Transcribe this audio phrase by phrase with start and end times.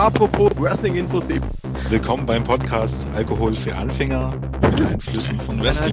[0.00, 1.24] Apropos Wrestling-Infos.
[1.90, 5.92] Willkommen beim Podcast Alkohol für Anfänger und Einflüssen von Wrestling.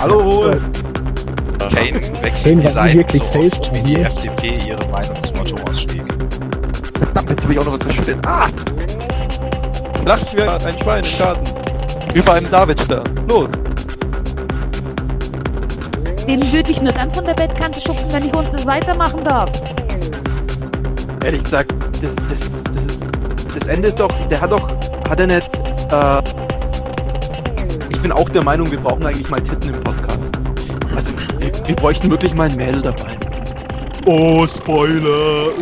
[0.00, 0.52] Hallo, Hol.
[1.58, 3.96] Kane wechselt Kane wirklich so oft, wie die.
[3.96, 6.06] FDP ihre Meinungsmotto-Ausschläge.
[6.98, 8.26] Verdammt, jetzt habe ich auch noch was verschüttet.
[8.26, 8.48] Ah!
[10.06, 12.14] Lacht wie ein Schwein im Garten.
[12.14, 13.04] Über einem Davidstern.
[13.28, 13.50] Los.
[16.26, 19.50] Den würde ich nur dann von der Bettkante schubsen, wenn ich unten weitermachen darf.
[21.22, 21.70] Ehrlich gesagt,
[22.02, 23.00] das, das, das,
[23.54, 24.66] das Ende ist doch, der hat doch,
[25.06, 25.54] hat er nicht,
[25.92, 26.22] äh,
[27.90, 30.32] ich bin auch der Meinung, wir brauchen eigentlich mal Titten im Podcast.
[30.96, 33.18] Also, wir, wir bräuchten wirklich mal ein Mädel dabei.
[34.06, 35.52] Oh, Spoiler.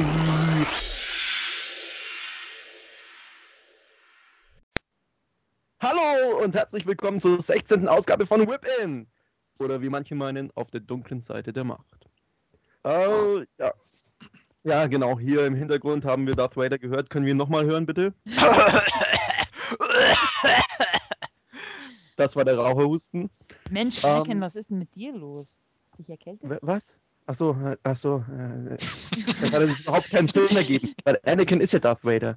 [5.82, 7.88] Hallo und herzlich willkommen zur 16.
[7.88, 9.08] Ausgabe von Whip In.
[9.58, 12.06] Oder wie manche meinen, auf der dunklen Seite der Macht.
[12.84, 13.74] Oh, ja.
[14.64, 15.18] Ja, genau.
[15.18, 17.10] Hier im Hintergrund haben wir Darth Vader gehört.
[17.10, 18.12] Können wir ihn nochmal hören, bitte?
[22.16, 23.30] Das war der Raucherhusten.
[23.70, 24.10] Mensch, Ähm.
[24.10, 25.46] Anakin, was ist denn mit dir los?
[25.92, 26.58] Ist dich erkältet?
[26.62, 26.96] Was?
[27.26, 28.24] Achso, äh, achso.
[28.32, 28.70] Äh,
[29.40, 30.94] das hat überhaupt keinen Sinn ergeben.
[31.04, 32.36] Weil Anakin ist ja Darth Vader.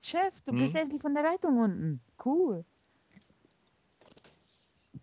[0.00, 0.58] Chef, du Hm?
[0.58, 2.00] bist endlich von der Leitung unten.
[2.24, 2.64] Cool.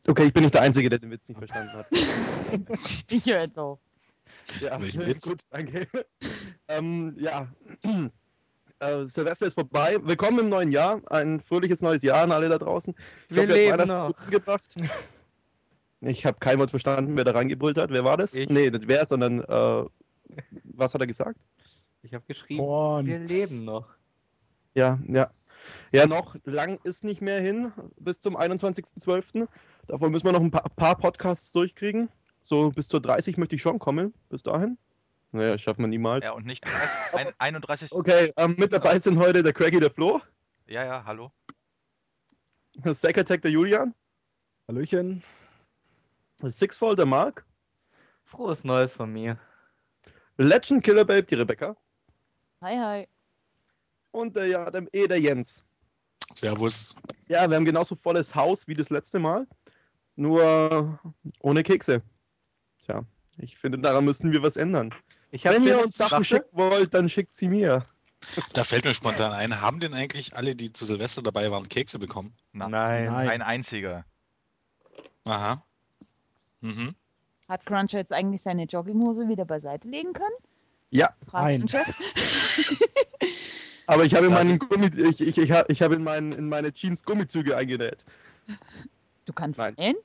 [0.07, 1.85] Okay, ich bin nicht der Einzige, der den Witz nicht verstanden hat.
[3.09, 3.79] Ich höre jetzt auf.
[4.59, 4.77] Ja,
[5.21, 5.87] gut, danke.
[6.67, 7.47] ähm, ja.
[8.79, 9.97] Äh, Silvester ist vorbei.
[10.03, 11.01] Willkommen im neuen Jahr.
[11.11, 12.93] Ein fröhliches neues Jahr an alle da draußen.
[13.29, 14.29] Ich Wir hoffe, ihr habt leben noch.
[14.29, 14.75] gebracht.
[16.01, 17.89] Ich habe kein Wort verstanden, wer da reingebrüllt hat.
[17.91, 18.33] Wer war das?
[18.33, 18.49] Ich.
[18.49, 19.85] Nee, nicht wer, sondern äh,
[20.63, 21.39] was hat er gesagt?
[22.01, 23.05] Ich habe geschrieben, Porn.
[23.05, 23.87] wir leben noch.
[24.75, 25.31] Ja, ja.
[25.93, 29.47] Ja, noch lang ist nicht mehr hin bis zum 21.12.
[29.87, 32.09] Davon müssen wir noch ein paar, paar Podcasts durchkriegen.
[32.43, 34.13] So bis zur 30 möchte ich schon kommen.
[34.29, 34.77] Bis dahin.
[35.31, 36.23] Naja, schaffen wir niemals.
[36.23, 36.63] Ja, und nicht
[37.13, 37.91] ein, 31.
[37.91, 40.21] Okay, ähm, mit dabei sind heute der Craggy, der Flo,
[40.67, 41.31] Ja, ja, hallo.
[42.83, 43.95] Sack Attack, der Julian,
[44.67, 45.23] Hallöchen.
[46.41, 47.45] Sixfold, der Mark,
[48.23, 49.39] Frohes Neues von mir.
[50.37, 51.75] Legend Killer Babe, die Rebecca
[52.61, 53.07] Hi, hi.
[54.11, 55.63] und der, ja, der, eh, der Jens.
[56.33, 56.95] Servus.
[57.27, 59.47] Ja, wir haben genauso volles Haus wie das letzte Mal,
[60.15, 60.99] nur
[61.39, 62.01] ohne Kekse.
[62.85, 63.03] Tja,
[63.37, 64.93] ich finde, daran müssten wir was ändern.
[65.31, 66.23] Ich hab Wenn ihr uns Sachen Sache.
[66.25, 67.83] schicken wollt, dann schickt sie mir.
[68.53, 71.99] Da fällt mir spontan ein, haben denn eigentlich alle, die zu Silvester dabei waren, Kekse
[71.99, 72.33] bekommen?
[72.53, 73.05] Na, Nein.
[73.05, 73.29] Nein.
[73.29, 74.05] Ein einziger.
[75.25, 75.61] Aha.
[76.61, 76.95] Mhm.
[77.49, 80.35] Hat Cruncher jetzt eigentlich seine Jogginghose wieder beiseite legen können?
[80.91, 81.65] Ja, Nein.
[83.87, 86.71] aber ich habe in meinen Gummi, ich, ich, ich, ich habe in, meinen, in meine
[86.71, 88.05] Jeans Gummizüge eingenäht.
[89.25, 89.73] Du kannst Nein.
[89.77, 89.95] nähen?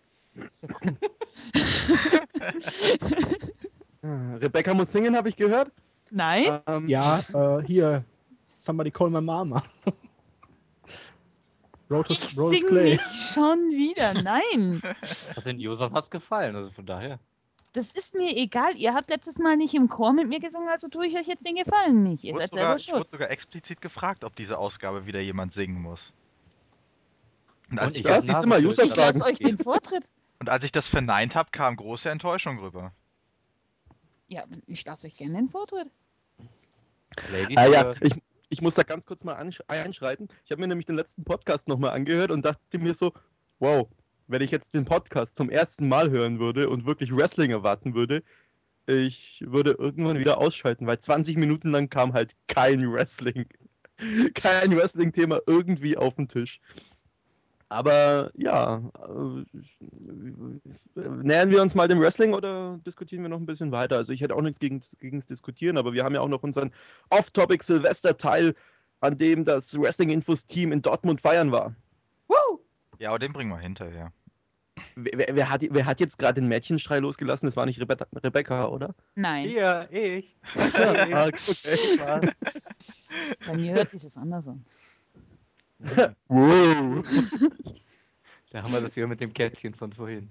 [0.50, 0.96] Ist ja cool.
[4.02, 5.72] Ah, Rebecca muss singen, habe ich gehört.
[6.10, 6.60] Nein?
[6.66, 8.04] Ähm, Ja, äh, hier.
[8.60, 9.62] Somebody call my mama.
[11.90, 12.90] Rotus, Ich Rotus sing Clay.
[12.92, 14.14] nicht schon wieder.
[14.22, 14.82] Nein.
[15.36, 17.18] Also den Usern hat's gefallen, also von daher.
[17.72, 18.76] Das ist mir egal.
[18.76, 21.46] Ihr habt letztes Mal nicht im Chor mit mir gesungen, also tue ich euch jetzt
[21.46, 22.24] den Gefallen nicht.
[22.24, 22.96] Ich Ihr wurde, seid sogar, selber ich schuld.
[22.98, 26.00] wurde sogar explizit gefragt, ob diese Ausgabe wieder jemand singen muss.
[27.70, 30.04] Und Und ich, Ja, siehst du mal, Ich lasse euch den Vortritt.
[30.40, 32.92] Und als ich das verneint habe, kam große Enttäuschung rüber.
[34.28, 35.88] Ja, ich lasse euch gerne den Vortritt.
[37.32, 38.14] Ladies Ah, ja, ich,
[38.50, 40.28] ich muss da ganz kurz mal einschreiten.
[40.44, 43.12] Ich habe mir nämlich den letzten Podcast nochmal angehört und dachte mir so,
[43.58, 43.88] wow,
[44.26, 48.22] wenn ich jetzt den Podcast zum ersten Mal hören würde und wirklich Wrestling erwarten würde,
[48.86, 53.46] ich würde irgendwann wieder ausschalten, weil 20 Minuten lang kam halt kein Wrestling.
[54.34, 56.60] kein Wrestling-Thema irgendwie auf den Tisch.
[57.70, 59.44] Aber ja, äh,
[61.22, 63.96] nähern wir uns mal dem Wrestling oder diskutieren wir noch ein bisschen weiter?
[63.96, 66.42] Also ich hätte auch nichts gegen, gegen das Diskutieren, aber wir haben ja auch noch
[66.42, 66.72] unseren
[67.10, 68.54] Off-Topic-Silvester-Teil,
[69.00, 71.74] an dem das Wrestling-Infos-Team in Dortmund feiern war.
[72.98, 74.12] Ja, aber den bringen wir hinterher.
[74.96, 77.46] Wer, wer, wer, hat, wer hat jetzt gerade den Mädchenschrei losgelassen?
[77.46, 78.94] Das war nicht Rebe Rebecca, oder?
[79.14, 80.36] Nein, Hier, ich.
[80.74, 81.98] Ah, okay.
[81.98, 82.34] Was?
[83.46, 84.64] bei mir hört sich das anders an.
[86.28, 87.04] Wow.
[88.50, 90.30] Da haben wir das wieder mit dem Kätzchen von vorhin.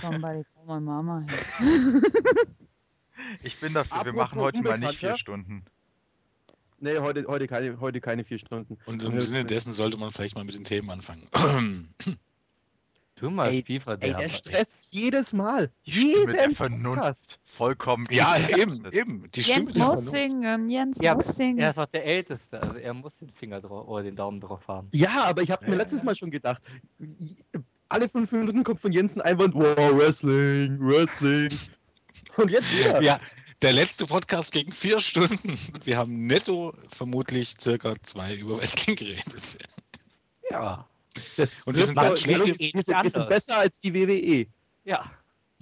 [0.00, 1.26] Somebody call my mama.
[3.42, 5.16] Ich bin dafür, wir Apropos machen heute mal nicht vier.
[5.16, 5.64] Stunden.
[6.80, 8.76] Nee, heute, heute, keine, heute keine vier Stunden.
[8.86, 11.28] Und im Sinne dessen sollte man vielleicht mal mit den Themen anfangen.
[13.14, 14.14] Tu mal Ey, FIFA, Ey, der.
[14.18, 15.70] der stresst jedes Mal.
[15.86, 16.96] Der Jeden Vernunft.
[16.96, 17.22] Podcast.
[17.56, 18.04] Vollkommen.
[18.10, 19.30] ja, eben, eben.
[19.32, 21.58] Die Stimme Jens der muss singen, Jens Ja, muss singen.
[21.58, 24.68] er ist auch der Älteste, also er muss den Finger drauf oder den Daumen drauf
[24.68, 24.88] haben.
[24.92, 26.06] Ja, aber ich habe mir letztes ja.
[26.06, 26.62] Mal schon gedacht,
[27.88, 31.50] alle fünf Minuten kommt von Jens ein Einwand, wow, Wrestling, Wrestling.
[32.36, 33.02] Und jetzt wieder.
[33.02, 33.20] Ja,
[33.60, 35.58] Der letzte Podcast ging vier Stunden.
[35.84, 39.58] Wir haben netto vermutlich circa zwei über Wrestling geredet.
[40.50, 40.88] Ja.
[41.36, 43.92] Das Und wir sind wir sind, wir sind besser als die.
[43.94, 44.46] WWE.
[44.84, 45.10] Ja.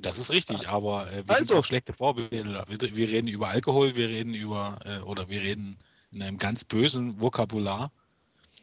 [0.02, 1.56] Das ist richtig, aber äh, wir sind Also.
[1.58, 2.64] auch schlechte Vorbilder.
[2.68, 5.76] Wir, wir reden über Alkohol, wir reden über, äh, oder wir reden
[6.12, 7.90] in einem ganz bösen Vokabular.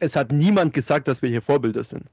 [0.00, 2.04] Es hat niemand gesagt, dass wir hier Vorbilder sind.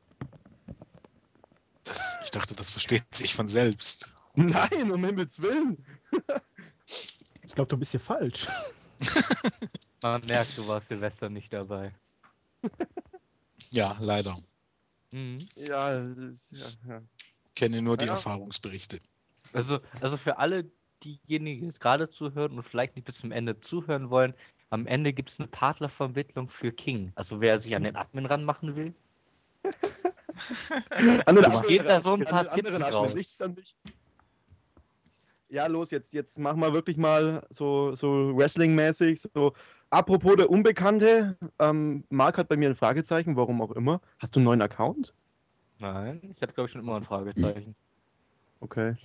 [1.83, 4.15] Das, ich dachte, das versteht sich von selbst.
[4.35, 5.83] Nein, um Himmels Willen.
[7.43, 8.47] Ich glaube, du bist hier falsch.
[10.01, 11.93] Man merkt, du warst Silvester nicht dabei.
[13.71, 14.37] Ja, leider.
[15.11, 15.45] Mhm.
[15.55, 17.01] Ja, das, ja, ja.
[17.55, 18.11] Kenne nur die Ja.
[18.11, 18.99] Erfahrungsberichte.
[19.55, 20.69] Also, also für alle
[21.03, 24.33] diejenigen, die jetzt gerade zuhören und vielleicht nicht bis zum Ende zuhören wollen,
[24.69, 27.11] am Ende gibt es eine Partnervermittlung für King.
[27.15, 28.93] Also wer sich an den Admin ranmachen will,
[31.25, 33.41] An den geht da so ein paar Tipps raus.
[33.41, 33.75] an mich.
[35.49, 39.21] Ja, los, jetzt, jetzt machen wir wirklich mal so, so Wrestling-mäßig.
[39.33, 39.53] So.
[39.89, 44.01] Apropos der Unbekannte, ähm, Marc hat bei mir ein Fragezeichen, warum auch immer.
[44.19, 45.13] Hast du einen neuen Account?
[45.77, 47.75] nein, ich hatte glaube ich schon immer ein Fragezeichen.
[48.59, 48.95] Okay,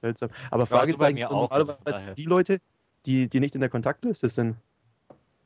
[0.00, 0.30] seltsam.
[0.50, 2.60] Aber Fragezeichen von normalerweise die Leute,
[3.06, 4.56] die, die nicht in der Kontaktliste sind.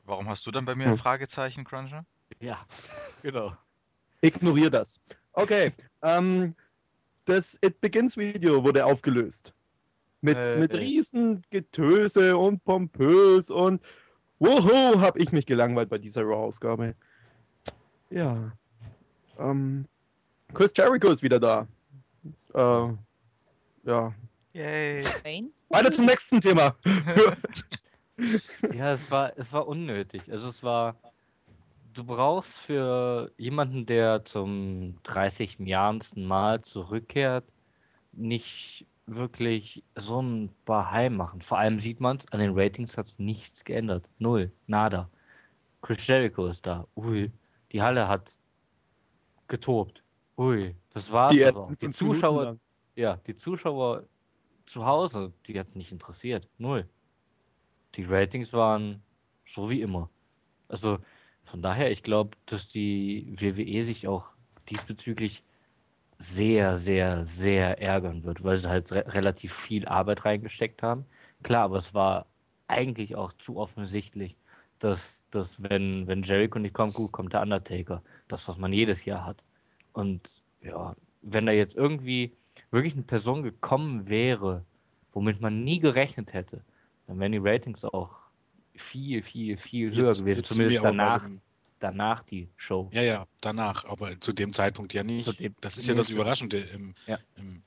[0.05, 0.99] Warum hast du dann bei mir ein Hm.
[0.99, 2.05] Fragezeichen, Cruncher?
[2.39, 2.59] Ja,
[3.23, 3.53] genau.
[4.21, 4.99] Ignorier das.
[5.33, 5.71] Okay,
[6.01, 6.55] ähm,
[7.25, 9.53] das It Begins Video wurde aufgelöst.
[10.21, 10.77] Mit, Äh, mit äh.
[10.77, 13.81] riesen Getöse und pompös und
[14.39, 16.95] woho, hab ich mich gelangweilt bei dieser Raw-Ausgabe.
[18.09, 18.51] Ja.
[19.37, 19.85] Ähm,
[20.53, 21.67] Chris Jericho ist wieder da.
[22.53, 22.93] Äh,
[23.83, 24.13] ja.
[24.55, 25.03] Yay.
[25.67, 26.75] Weiter zum nächsten Thema.
[28.73, 30.31] Ja, es war, es war unnötig.
[30.31, 30.95] Also es war,
[31.93, 37.43] du brauchst für jemanden, der zum 30 Jahrendsten Mal zurückkehrt,
[38.13, 41.41] nicht wirklich so ein Bahai machen.
[41.41, 44.09] Vor allem sieht man es, an den Ratings hat es nichts geändert.
[44.17, 45.09] Null, nada.
[45.81, 46.87] Chris Jericho ist da.
[46.95, 47.29] Ui,
[47.73, 48.37] die Halle hat
[49.49, 50.01] getobt.
[50.37, 51.45] Ui, das war's Die
[51.81, 52.57] Die Zuschauer,
[52.95, 54.05] ja, die Zuschauer
[54.65, 56.47] zu Hause, die hat es nicht interessiert.
[56.57, 56.87] Null.
[57.95, 59.01] Die Ratings waren
[59.45, 60.09] so wie immer.
[60.67, 60.99] Also
[61.43, 64.33] von daher, ich glaube, dass die WWE sich auch
[64.69, 65.43] diesbezüglich
[66.17, 71.05] sehr, sehr, sehr ärgern wird, weil sie halt re relativ viel Arbeit reingesteckt haben.
[71.43, 72.25] Klar, aber es war
[72.67, 74.37] eigentlich auch zu offensichtlich,
[74.79, 78.01] dass, dass wenn, wenn Jericho nicht kommt, gut, kommt der Undertaker.
[78.27, 79.43] Das, was man jedes Jahr hat.
[79.93, 82.35] Und ja, wenn da jetzt irgendwie
[82.71, 84.63] wirklich eine Person gekommen wäre,
[85.13, 86.61] womit man nie gerechnet hätte,
[87.07, 88.15] dann wären die Ratings auch
[88.75, 90.37] viel, viel, viel höher Jetzt- gewesen.
[90.39, 91.29] jetzt Zumindest danach,
[91.79, 92.89] danach die Show.
[92.91, 95.39] Ja, ja, danach, aber zu dem Zeitpunkt ja nicht.
[95.39, 96.09] Dem- das ist ja das.
[96.09, 96.57] Überraschende.
[96.57, 97.17] Im, Ja.
[97.37, 97.61] im,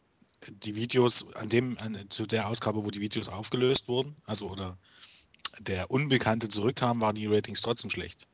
[0.62, 4.76] die Videos, an dem, an, zu der Ausgabe, wo die Videos aufgelöst wurden, also oder
[5.58, 8.26] der Unbekannte zurückkam, waren die Ratings trotzdem schlecht.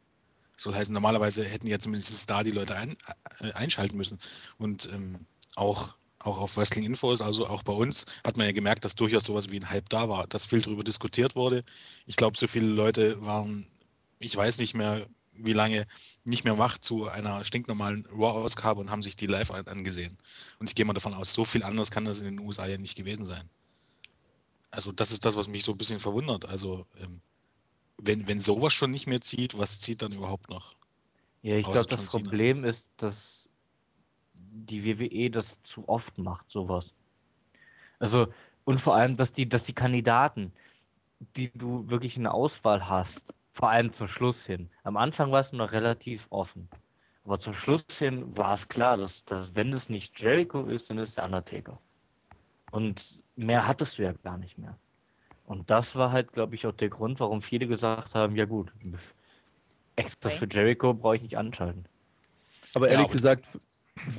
[0.56, 2.96] So heißt, normalerweise hätten ja zumindest da die Leute ein,
[3.40, 4.18] äh, einschalten müssen.
[4.58, 5.20] Und ähm,
[5.56, 9.24] auch, auch auf Wrestling Infos, also auch bei uns, hat man ja gemerkt, dass durchaus
[9.24, 11.62] sowas wie ein Hype da war, dass viel darüber diskutiert wurde.
[12.06, 13.66] Ich glaube, so viele Leute waren,
[14.18, 15.06] ich weiß nicht mehr,
[15.36, 15.86] wie lange,
[16.24, 20.16] nicht mehr wach zu einer stinknormalen Raw-Ausgabe und haben sich die live an- angesehen.
[20.58, 22.78] Und ich gehe mal davon aus, so viel anders kann das in den USA ja
[22.78, 23.48] nicht gewesen sein.
[24.70, 26.46] Also das ist das, was mich so ein bisschen verwundert.
[26.46, 27.20] Also ähm,
[27.98, 30.74] wenn, wenn sowas schon nicht mehr zieht, was zieht dann überhaupt noch?
[31.42, 32.06] Ja, ich glaube, das.
[32.10, 33.43] Problem ist, dass
[34.54, 36.94] die WWE das zu oft macht, sowas.
[37.98, 38.28] Also,
[38.64, 40.52] und vor allem, dass die, dass die Kandidaten,
[41.36, 44.68] die du wirklich in der Auswahl hast, vor allem zum Schluss hin.
[44.82, 46.68] Am Anfang war es noch relativ offen.
[47.24, 50.98] Aber zum Schluss hin war es klar, dass, dass wenn es nicht Jericho ist, dann
[50.98, 51.78] ist es der Undertaker.
[52.70, 54.76] Und mehr hattest du ja gar nicht mehr.
[55.46, 58.72] Und das war halt, glaube ich, auch der Grund, warum viele gesagt haben, ja gut,
[59.96, 60.38] extra Okay.
[60.38, 61.84] für Jericho brauche ich nicht anschalten.
[62.74, 63.44] Aber Ja, ehrlich aber das- gesagt,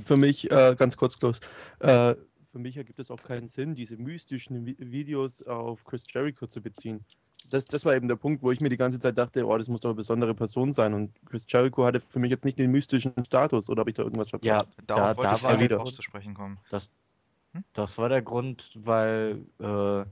[0.05, 1.39] für mich, äh, ganz kurz, Klaus,
[1.79, 2.15] äh,
[2.51, 6.61] für mich ergibt es auch keinen Sinn, diese mystischen Vi Videos auf Chris Jericho zu
[6.61, 7.03] beziehen.
[7.49, 9.67] Das, das war eben der Punkt, wo ich mir die ganze Zeit dachte, oh, das
[9.67, 10.93] muss doch eine besondere Person sein.
[10.93, 14.03] Und Chris Jericho hatte für mich jetzt nicht den mystischen Status, oder habe ich da
[14.03, 14.71] irgendwas Ja, verpasst?
[14.87, 15.85] Darauf da, wollte da ich war er wieder.
[15.85, 16.57] zu sprechen kommen.
[16.69, 16.89] Das,
[17.53, 17.63] Hm?
[17.73, 20.05] das war der Grund, weil äh,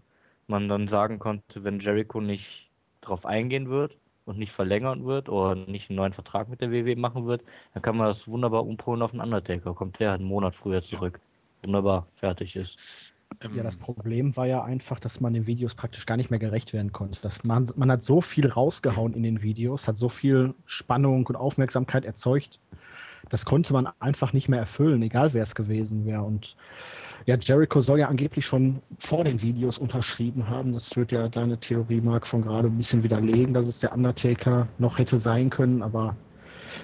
[0.47, 2.69] man dann sagen konnte, wenn Jericho nicht
[3.01, 6.95] drauf eingehen wird und nicht verlängern wird oder nicht einen neuen Vertrag mit der WWE
[6.95, 9.73] machen wird, dann kann man das wunderbar umpolen auf den Undertaker.
[9.73, 11.19] Kommt der halt einen Monat früher zurück.
[11.63, 13.13] Wunderbar, fertig ist.
[13.43, 16.39] Ähm, Ja, das Problem war ja einfach, dass man den Videos praktisch gar nicht mehr
[16.39, 17.19] gerecht werden konnte.
[17.21, 21.35] Das man, man hat so viel rausgehauen in den Videos, hat so viel Spannung und
[21.35, 22.59] Aufmerksamkeit erzeugt.
[23.29, 26.23] Das konnte man einfach nicht mehr erfüllen, egal wer es gewesen wäre.
[26.23, 26.55] Und
[27.25, 30.73] Ja, Jericho soll ja angeblich schon vor den Videos unterschrieben haben.
[30.73, 34.67] Das wird ja deine Theorie, Mark, von gerade ein bisschen widerlegen, dass es der Undertaker
[34.77, 35.81] noch hätte sein können.
[35.81, 36.17] Aber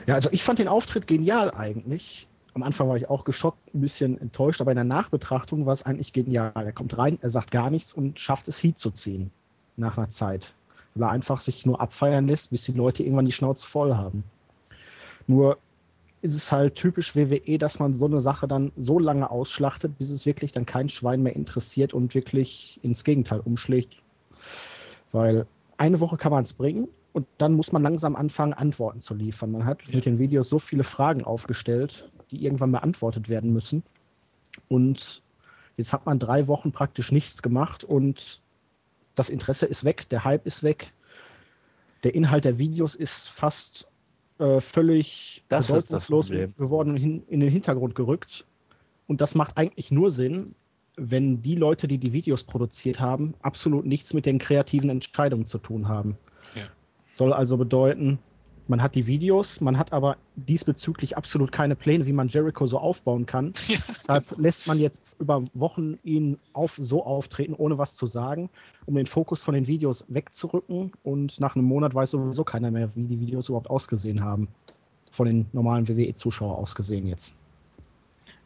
[0.08, 2.28] ja, also ich fand den Auftritt genial eigentlich.
[2.54, 5.86] Am Anfang war ich auch geschockt, ein bisschen enttäuscht, aber in der Nachbetrachtung war es
[5.86, 6.54] eigentlich genial.
[6.56, 9.32] Er kommt rein, er sagt gar nichts und schafft es, Heat zu ziehen.
[9.76, 10.54] Nach einer Zeit.
[10.96, 14.24] Weil er einfach sich nur abfeiern lässt, bis die Leute irgendwann die Schnauze voll haben.
[15.28, 15.58] Nur
[16.22, 20.10] ist es halt typisch WWE, dass man so eine Sache dann so lange ausschlachtet, bis
[20.10, 23.96] es wirklich dann kein Schwein mehr interessiert und wirklich ins Gegenteil umschlägt.
[25.12, 25.48] Weil
[25.78, 29.52] eine Woche kann man es bringen und dann muss man langsam anfangen, Antworten zu liefern.
[29.52, 29.96] Man hat Ja.
[29.96, 33.84] mit den Videos so viele Fragen aufgestellt, die irgendwann beantwortet werden müssen.
[34.68, 35.22] Und
[35.78, 38.42] jetzt hat man drei Wochen praktisch nichts gemacht und
[39.16, 40.94] das Interesse ist weg, der Hype ist weg.
[42.04, 43.88] Der Inhalt der Videos ist fast
[44.40, 48.46] äh, völlig Das ist das bedeutungslos geworden und hin, in den Hintergrund gerückt.
[49.08, 50.56] Und das macht eigentlich nur Sinn,
[50.96, 55.58] wenn die Leute, die die Videos produziert haben, absolut nichts mit den kreativen Entscheidungen zu
[55.58, 56.18] tun haben.
[56.56, 56.64] Ja.
[57.16, 58.20] Soll also bedeuten,
[58.70, 62.80] man hat die Videos, man hat aber diesbezüglich absolut keine Pläne, wie man Jericho so
[62.80, 63.54] aufbauen kann.
[63.68, 68.50] Ja, Deshalb lässt man jetzt über Wochen ihn auf, so auftreten, ohne was zu sagen,
[68.86, 70.92] um den Fokus von den Videos wegzurücken.
[71.04, 74.48] Und nach einem Monat weiß sowieso keiner mehr, wie die Videos überhaupt ausgesehen haben.
[75.12, 77.36] Von den normalen WWE-Zuschauern ausgesehen jetzt.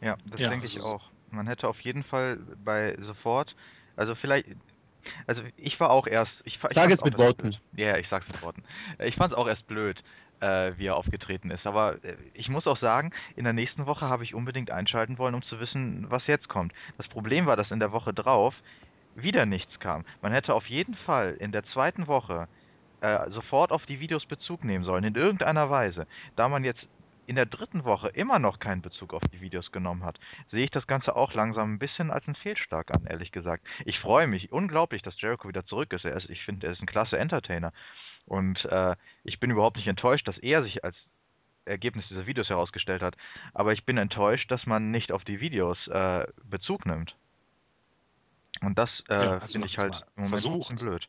[0.02, 1.10] Ja, das Ja, denke ich auch.
[1.32, 3.56] Man hätte auf jeden Fall bei sofort,
[3.96, 4.48] also vielleicht,
[5.28, 7.56] also ich war auch erst, ich, ich Sag fand's es mit Worten.
[7.76, 8.64] Ja, ja, ich sag's mit Worten.
[8.98, 10.02] Äh, Ich fand es auch erst blöd,
[10.40, 11.66] äh, wie er aufgetreten ist.
[11.66, 15.36] Aber äh, ich muss auch sagen, in der nächsten Woche habe ich unbedingt einschalten wollen,
[15.36, 16.74] um zu wissen, was jetzt kommt.
[16.98, 18.54] Das Problem war, dass in der Woche drauf
[19.16, 20.06] wieder nichts kam.
[20.22, 22.48] Man hätte auf jeden Fall in der zweiten Woche
[23.02, 26.08] äh, sofort auf die Videos Bezug nehmen sollen, in irgendeiner Weise.
[26.36, 26.88] Da man jetzt
[27.26, 30.20] in der dritten Woche immer noch keinen Bezug auf die Videos genommen hat,
[30.52, 33.66] sehe ich das Ganze auch langsam ein bisschen als einen Fehlschlag an, ehrlich gesagt.
[33.86, 36.06] Ich freue mich unglaublich, dass Jericho wieder zurück ist.
[36.06, 37.72] Er ist ich finde, er ist ein klasse Entertainer.
[38.26, 40.96] Und äh, ich bin überhaupt nicht enttäuscht, dass er sich als
[41.66, 43.16] Ergebnis dieser Videos herausgestellt hat.
[43.54, 47.16] Aber ich bin enttäuscht, dass man nicht auf die Videos äh, Bezug nimmt.
[48.62, 50.80] Und das äh, Ja, also finde ich halt im Moment versucht.
[50.80, 51.08] blöd.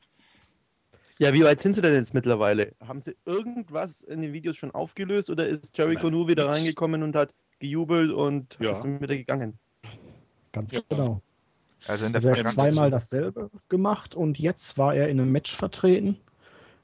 [1.19, 2.75] Ja, wie weit sind sie denn jetzt mittlerweile?
[2.85, 6.57] Haben sie irgendwas in den Videos schon aufgelöst oder ist Jericho Nein, nur wieder nix.
[6.59, 8.73] reingekommen und hat gejubelt und Ja.
[8.73, 9.59] ist wieder gegangen?
[10.53, 10.81] Ganz Ja.
[10.89, 11.23] genau.
[11.87, 15.55] Also in der er hat zweimal dasselbe gemacht und jetzt war er in einem Match
[15.55, 16.17] vertreten,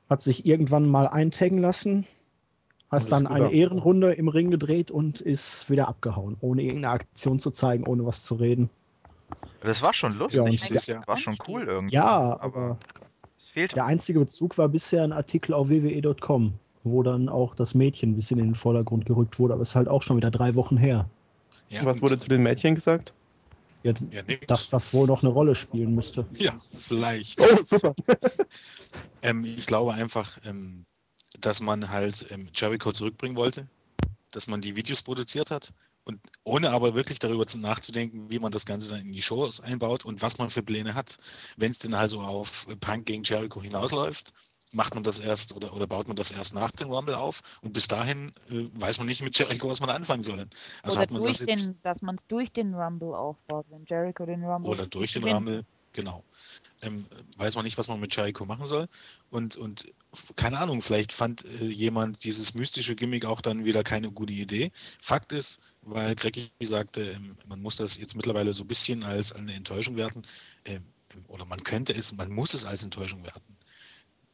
[0.09, 2.07] hat sich irgendwann mal eintaggen lassen,
[2.91, 3.51] hat dann eine.
[3.53, 8.25] Ehrenrunde im Ring gedreht und ist wieder abgehauen, ohne irgendeine Aktion zu zeigen, ohne was
[8.25, 8.69] zu reden.
[9.63, 10.87] Das war schon lustig.
[10.87, 11.07] Ja, ja.
[11.07, 11.95] war schon cool irgendwie.
[11.95, 12.79] Ja, aber
[13.61, 18.13] fehlt der einzige Bezug war bisher ein Artikel auf wwe.com, wo dann auch das Mädchen
[18.13, 20.55] ein bisschen in den Vordergrund gerückt wurde, aber es ist halt auch schon wieder drei
[20.55, 21.09] Wochen her.
[21.69, 23.13] Ja, Was wurde zu den Mädchen gesagt?
[23.83, 26.27] Ja, Ja, dass das wohl noch eine Rolle spielen müsste.
[26.35, 27.41] Ja, vielleicht.
[27.41, 27.95] Oh, super.
[29.23, 30.87] Ähm, ich glaube einfach, ähm,
[31.43, 33.67] dass man halt ähm, Jericho zurückbringen wollte,
[34.33, 35.73] dass man die Videos produziert hat
[36.05, 39.61] und ohne aber wirklich darüber zu nachzudenken, wie man das Ganze dann in die Shows
[39.61, 41.19] einbaut und was man für Pläne hat.
[41.57, 44.33] Wenn es denn also auf Punk gegen Jericho hinausläuft,
[44.73, 47.73] macht man das erst oder, oder baut man das erst nach dem Rumble auf und
[47.73, 50.47] bis dahin äh, weiß man nicht mit Jericho, was man anfangen soll.
[50.83, 53.85] Also Oder hat man durch das den, dass man es durch den Rumble aufbaut, wenn
[53.85, 55.37] Jericho den Rumble oder durch den gewinnt.
[55.37, 56.25] Rumble, genau.
[56.83, 57.07] Ähm,
[57.37, 58.89] weiß man nicht, was man mit Jericho machen soll.
[59.31, 59.93] Und, und
[60.37, 64.73] keine Ahnung, vielleicht fand äh, jemand dieses mystische Gimmick auch dann wieder keine gute Idee.
[65.03, 69.33] Fakt ist, weil Greggy sagte, ähm, man muss das jetzt mittlerweile so ein bisschen als
[69.33, 70.23] eine Enttäuschung werten,
[70.65, 70.85] ähm,
[71.29, 73.57] oder man könnte es, man muss es als Enttäuschung werten.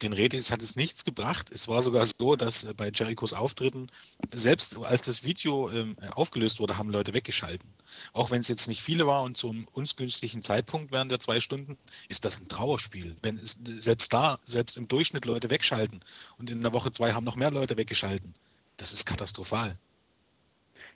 [0.03, 1.49] Den Redis hat es nichts gebracht.
[1.51, 3.87] Es war sogar so, dass äh, bei Jerichos Auftritten,
[4.31, 7.67] selbst als das Video ähm, aufgelöst wurde, haben Leute weggeschalten.
[8.13, 11.39] Auch wenn es jetzt nicht viele war und zum uns günstigen Zeitpunkt während der zwei
[11.39, 11.77] Stunden,
[12.09, 13.15] ist das ein Trauerspiel.
[13.23, 16.01] Wenn es selbst da, selbst im Durchschnitt Leute wegschalten
[16.37, 18.35] und in der Woche zwei haben noch mehr Leute weggeschalten,
[18.77, 19.77] das ist katastrophal.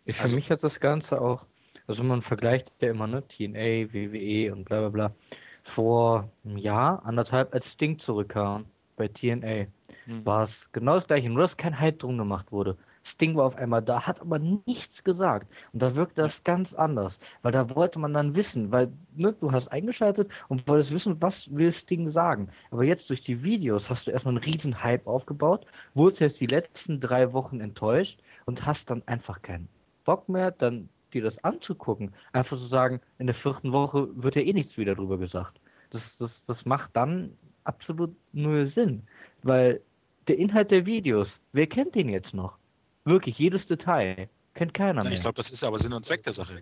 [0.06, 1.48] Ist für Also- mich jetzt das Ganze auch,
[1.88, 5.16] also man vergleicht ja immer, ne, TNA, WWE und bla bla bla.
[5.64, 9.68] Vor einem Jahr, anderthalb, als Sting zurückkam bei TNA,
[10.06, 10.26] Hm.
[10.26, 12.78] war es genau das gleiche, nur dass kein Hype drum gemacht wurde.
[13.04, 15.52] Sting war auf einmal da, hat aber nichts gesagt.
[15.74, 19.52] Und da wirkte das ganz anders, weil da wollte man dann wissen, weil ne, du
[19.52, 22.50] hast eingeschaltet und wolltest wissen, was will Sting sagen.
[22.70, 26.48] Aber jetzt durch die Videos hast du erstmal einen riesen Hype aufgebaut, wurdest jetzt die
[26.48, 29.68] letzten drei Wochen enttäuscht und hast dann einfach keinen
[30.06, 32.14] Bock mehr, dann dir das anzugucken.
[32.34, 35.60] Einfach zu sagen, in der vierten Woche wird ja eh nichts wieder drüber gesagt.
[35.90, 39.04] Das, das, das macht dann absolut null Sinn,
[39.44, 39.82] weil
[40.28, 42.58] der Inhalt der Videos, wer kennt den jetzt noch?
[43.06, 44.30] Wirklich, jedes Detail.
[44.54, 45.14] Kennt keiner mehr.
[45.14, 46.62] ich glaube, das ist aber Sinn und Zweck der Sache.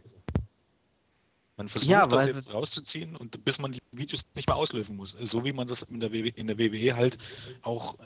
[1.57, 5.11] Man versucht Ja, das jetzt rauszuziehen und bis man die Videos nicht mehr auslösen muss.
[5.23, 7.17] So wie man das in der, WW in der WWE halt
[7.63, 7.97] auch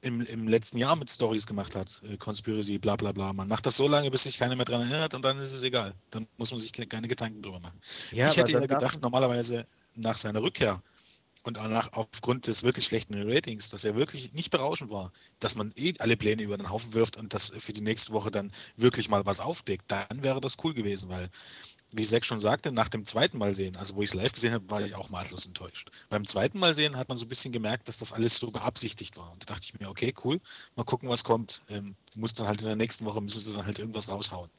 [0.00, 2.02] im, im letzten Jahr mit Stories gemacht hat.
[2.04, 3.32] Äh, Conspiracy, bla bla bla.
[3.32, 5.62] Man macht das so lange, bis sich keiner mehr dran erinnert und dann ist es
[5.62, 5.94] egal.
[6.10, 7.80] Dann muss man sich ke- keine Gedanken drüber machen.
[8.10, 10.82] Ja, ich hätte ja gedacht, normalerweise nach seiner Rückkehr
[11.46, 15.54] und auch nach, aufgrund des wirklich schlechten Ratings, dass er wirklich nicht berauschend war, dass
[15.54, 18.52] man eh alle Pläne über den Haufen wirft und das für die nächste Woche dann
[18.76, 21.30] wirklich mal was aufdeckt, dann wäre das cool gewesen, weil,
[21.92, 24.52] wie Zack schon sagte, nach dem zweiten Mal sehen, also wo ich es live gesehen
[24.52, 25.88] habe, war ich auch maßlos enttäuscht.
[26.10, 29.16] Beim zweiten Mal sehen hat man so ein bisschen gemerkt, dass das alles so beabsichtigt
[29.16, 29.30] war.
[29.30, 30.40] Und da dachte ich mir, okay, cool,
[30.74, 31.62] mal gucken, was kommt.
[31.68, 34.50] Ähm, muss dann halt in der nächsten Woche, müssen sie dann halt irgendwas raushauen.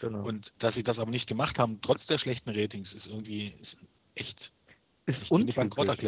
[0.00, 0.24] Genau.
[0.24, 3.78] Und dass sie das aber nicht gemacht haben, trotz der schlechten Ratings, ist irgendwie ist
[4.16, 4.50] echt,
[5.06, 6.02] ist untypisch.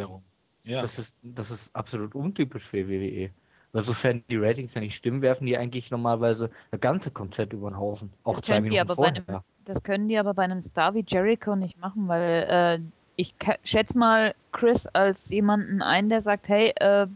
[0.65, 0.83] Ja.
[0.83, 3.31] Das ist, das ist absolut untypisch für WWE.
[3.73, 7.71] Weil sofern die Ratings ja nicht stimmen, werfen die eigentlich normalerweise das ganze Konzept über
[7.71, 8.13] den Haufen.
[8.25, 9.29] Auch Das zwei können, die Minuten aber bei vorher.
[9.29, 12.87] einem, das können die aber bei einem Star wie Jericho nicht machen, weil äh,
[13.17, 17.07] ich schätze mal Chris als jemanden ein, der sagt, hey, äh,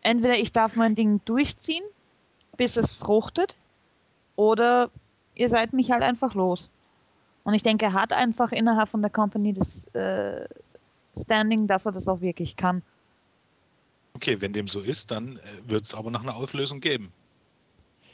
[0.00, 1.84] entweder ich darf mein Ding durchziehen,
[2.56, 3.56] bis es fruchtet,
[4.36, 4.90] oder
[5.34, 6.70] ihr seid mich halt einfach los.
[7.44, 10.46] Und ich denke, er hat einfach innerhalb von der Company das äh,
[11.16, 12.82] Standing, dass er das auch wirklich kann.
[14.14, 17.12] Okay, wenn dem so ist, dann wird es aber noch eine Auflösung geben.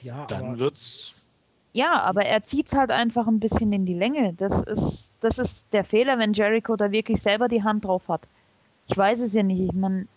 [0.03, 1.27] Ja, Dann aber wird's.
[1.73, 4.33] Ja, aber er zieht es halt einfach ein bisschen in die Länge.
[4.35, 8.23] Das ist, das ist der Fehler, wenn Jericho da wirklich selber die Hand drauf hat.
[8.87, 9.61] Ich weiß es ja nicht.
[9.61, 10.09] Ich meine,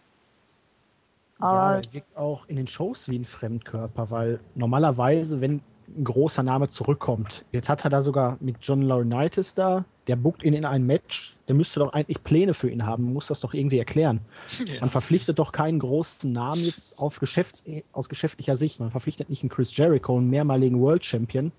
[1.39, 5.61] Ja, aber er wirkt auch in den Shows wie ein Fremdkörper, weil normalerweise, wenn
[5.97, 10.43] ein großer Name zurückkommt, jetzt hat er da sogar mit John Laurinaitis da, der buckt
[10.43, 13.53] ihn in ein Match, der müsste doch eigentlich Pläne für ihn haben, muss das doch
[13.53, 14.21] irgendwie erklären.
[14.79, 18.79] Man verpflichtet doch keinen großen Namen jetzt auf Geschäfts aus geschäftlicher Sicht.
[18.79, 21.51] Man verpflichtet nicht einen Chris Jericho, einen mehrmaligen World Champion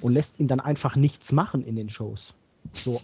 [0.00, 2.34] und lässt ihn dann einfach nichts machen in den Shows.
[2.72, 3.00] So.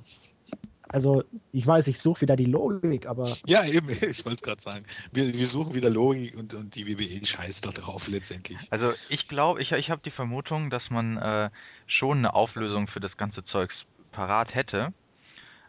[0.90, 4.60] Also, ich weiß, ich suche wieder die Logik, aber Ja, eben, ich wollte es gerade
[4.60, 4.84] sagen.
[5.12, 8.58] Wir, wir suchen wieder Logik und, und die WWE scheißt da drauf letztendlich.
[8.70, 11.50] Also ich glaube, ich, ich habe die Vermutung, dass man äh,
[11.86, 13.74] schon eine Auflösung für das ganze Zeugs
[14.12, 14.92] parat hätte.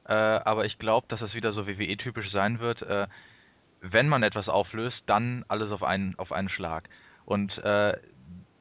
[0.05, 2.81] Äh, aber ich glaube, dass es wieder so WWE-typisch sein wird.
[2.81, 3.07] Äh,
[3.81, 6.89] wenn man etwas auflöst, dann alles auf einen, auf einen Schlag.
[7.25, 7.93] Und äh,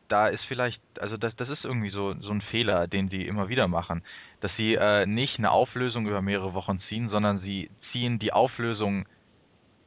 [0.08, 3.48] da ist vielleicht, also das, das ist irgendwie so, so ein Fehler, den die immer
[3.48, 4.02] wieder machen,
[4.40, 9.06] dass sie äh, nicht eine Auflösung über mehrere Wochen ziehen, sondern sie ziehen die Auflösung,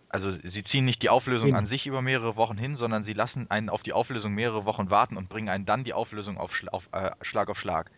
[0.09, 1.55] also sie ziehen nicht die Auflösung Hin.
[1.55, 4.89] an sich über mehrere Wochen hin, sondern sie lassen einen auf die Auflösung mehrere Wochen
[4.89, 7.89] warten und bringen einen dann die Auflösung auf, auf äh, Schlag auf Schlag.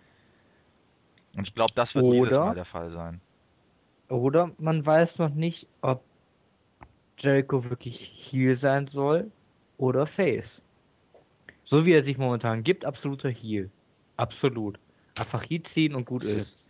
[1.35, 3.21] Und ich glaube, das wird Oder- Mal der Fall sein.
[4.09, 6.03] Oder man weiß noch nicht, ob
[7.17, 7.99] Jericho wirklich
[8.31, 9.31] Heel sein soll
[9.77, 10.61] oder Face.
[11.63, 13.69] So wie er sich momentan gibt, absoluter Heel.
[14.17, 14.79] Absolut.
[15.17, 16.67] Einfach Heat ziehen und gut ist.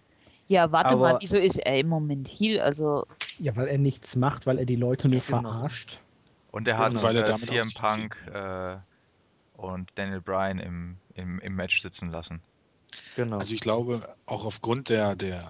[0.47, 2.59] ja, warte mal, aber- wieso ist er im Moment Heel?
[2.59, 3.05] Also,
[3.39, 5.41] ja, weil er nichts macht, weil er die Leute nur Genau.
[5.41, 5.99] verarscht.
[6.51, 8.77] Und er hat und weil er äh, damit CM Punk äh,
[9.53, 12.41] und Daniel Bryan im, im, im Match sitzen lassen.
[13.15, 13.37] Genau.
[13.37, 15.43] Also ich glaube, auch aufgrund der, der,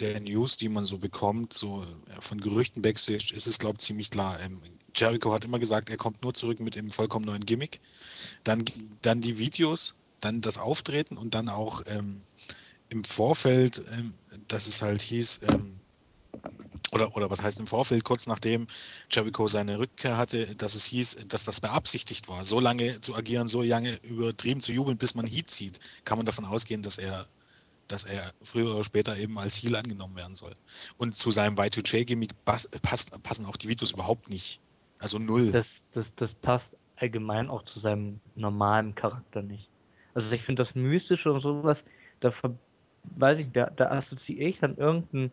[0.00, 3.84] der News, die man so bekommt, so äh, von Gerüchten backstage, ist es, glaube ich,
[3.84, 4.40] ziemlich klar.
[4.40, 4.60] Ähm,
[4.96, 7.80] Jericho hat immer gesagt, er kommt nur zurück mit dem vollkommen neuen Gimmick.
[8.44, 8.64] Dann,
[9.02, 12.22] dann die Videos, dann das Auftreten und dann auch ähm,
[12.88, 14.14] im Vorfeld, ähm,
[14.48, 15.80] dass es halt hieß, ähm,
[16.92, 18.66] oder, oder was heißt im Vorfeld, kurz nachdem
[19.10, 23.48] Jericho seine Rückkehr hatte, dass es hieß, dass das beabsichtigt war, so lange zu agieren,
[23.48, 27.26] so lange übertrieben zu jubeln, bis man Heat zieht, kann man davon ausgehen, dass er,
[27.88, 30.54] dass er früher oder später eben als Heel angenommen werden soll.
[30.96, 34.60] Und zu seinem Y2J-Gimmick pass, passt, passen auch die Videos überhaupt nicht.
[35.00, 35.50] Also null.
[35.50, 39.70] das, das, das passt allgemein auch zu seinem normalen Charakter nicht.
[40.14, 41.84] Also ich finde das Mystische und sowas,
[42.20, 42.54] da ver-
[43.16, 45.30] weiß ich, da, da assoziiere ich dann irgendeinen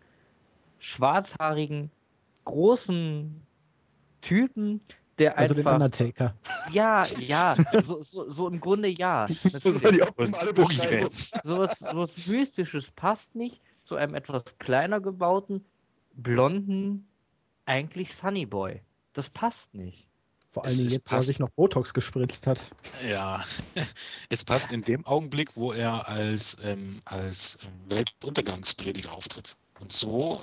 [0.79, 1.89] schwarzhaarigen,
[2.43, 3.41] großen
[4.21, 4.79] Typen,
[5.19, 5.75] der Also den einfach.
[5.75, 6.35] Undertaker.
[6.71, 9.27] Ja, ja, so, so, so im Grunde ja.
[9.53, 10.01] Natürlich.
[10.01, 11.09] optimale Beschreibung.
[11.43, 15.65] Sowas, sowas Mystisches passt nicht zu einem etwas kleiner gebauten,
[16.15, 17.07] blonden,
[17.65, 18.81] eigentlich Sunny Boy.
[19.13, 20.07] Das passt nicht.
[20.51, 21.27] Vor Es- allen Dingen es jetzt, wo er passt.
[21.27, 22.61] sich noch Botox gespritzt hat.
[23.07, 23.43] Ja,
[24.29, 29.55] es passt in dem Augenblick, wo er als, ähm, als Weltuntergangsprediger auftritt.
[29.79, 30.41] Und so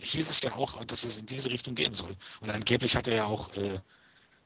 [0.00, 2.16] hieß es ja auch, dass es in diese Richtung gehen soll.
[2.40, 3.80] Und angeblich hat er ja auch äh,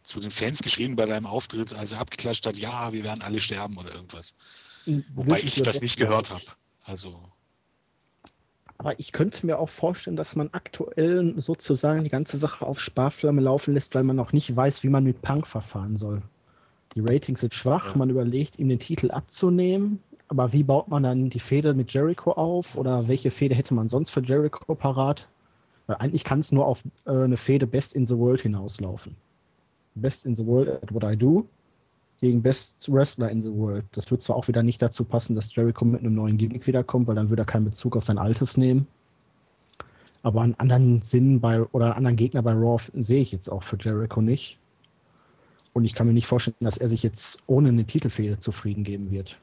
[0.03, 3.41] zu den Fans geschrien bei seinem Auftritt, als er abgeklatscht hat, ja, wir werden alle
[3.41, 4.35] sterben oder irgendwas.
[5.15, 6.43] Wobei Wirklich ich das nicht gehört habe.
[6.85, 7.31] Also,
[8.81, 13.43] Aber ich könnte mir auch vorstellen, dass man aktuell sozusagen die ganze Sache auf Sparflamme
[13.43, 16.23] laufen lässt, weil man noch nicht weiß, wie man mit Punk verfahren soll.
[16.95, 21.29] Die Ratings sind schwach, man überlegt, ihm den Titel abzunehmen, Aber wie baut man dann
[21.29, 22.75] die Fehde mit Jericho auf?
[22.79, 25.29] Oder welche Fehde hätte man sonst für Jericho parat?
[25.87, 29.15] Weil eigentlich kann es nur auf äh, eine Fehde Best in the World hinauslaufen.
[29.95, 31.47] Best in the World at what I do
[32.21, 33.85] gegen Best Wrestler in the World.
[33.93, 37.09] Das wird zwar auch wieder nicht dazu passen, dass Jericho mit einem neuen Gimmick wiederkommt,
[37.09, 38.87] weil dann würde er keinen Bezug auf sein altes nehmen.
[40.23, 43.63] Aber einen anderen Sinn bei oder einen anderen Gegner bei Raw sehe ich jetzt auch
[43.63, 44.59] für Jericho nicht.
[45.73, 49.11] Und ich kann mir nicht vorstellen, dass er sich jetzt ohne eine Titelfehde zufrieden geben
[49.11, 49.39] wird.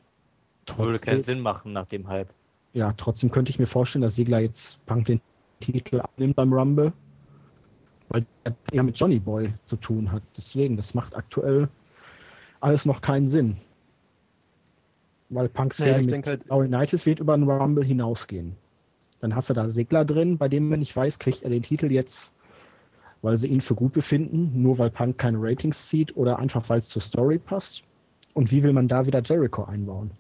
[0.75, 2.29] Würde keinen Sinn machen nach dem Hype.
[2.73, 5.21] ja, trotzdem könnte ich mir vorstellen, dass Sigler jetzt Punk den
[5.61, 6.93] Titel abnimmt beim Rumble,
[8.09, 10.21] weil er eher mit Johnny Boy zu tun hat.
[10.35, 11.69] Deswegen, das macht aktuell
[12.59, 13.57] alles noch keinen Sinn.
[15.29, 18.55] Weil Punks Naja, mit halt- Laurinaitis wird über den Rumble hinausgehen.
[19.19, 21.91] Dann hast du da Sigler drin, bei dem man nicht weiß, kriegt er den Titel
[21.91, 22.31] jetzt,
[23.21, 26.79] weil sie ihn für gut befinden, nur weil Punk keine Ratings zieht oder einfach weil
[26.79, 27.83] es zur Story passt.
[28.33, 30.11] Und wie will man da wieder Jericho einbauen?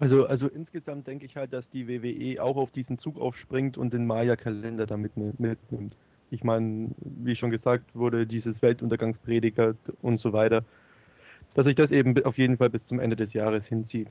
[0.00, 3.92] Also, also insgesamt denke ich halt, dass die WWE auch auf diesen Zug aufspringt und
[3.92, 5.94] den Maya-Kalender damit mi- mitnimmt.
[6.30, 10.64] Ich meine, wie schon gesagt wurde, dieses Weltuntergangsprediger und so weiter,
[11.54, 14.08] dass sich das eben auf jeden Fall bis zum Ende des Jahres hinzieht.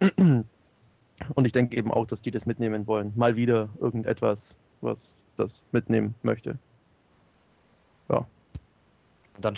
[0.00, 3.12] Und ich denke eben auch, dass die das mitnehmen wollen.
[3.16, 6.58] Mal wieder irgendetwas, was das mitnehmen möchte.
[9.40, 9.54] Dann,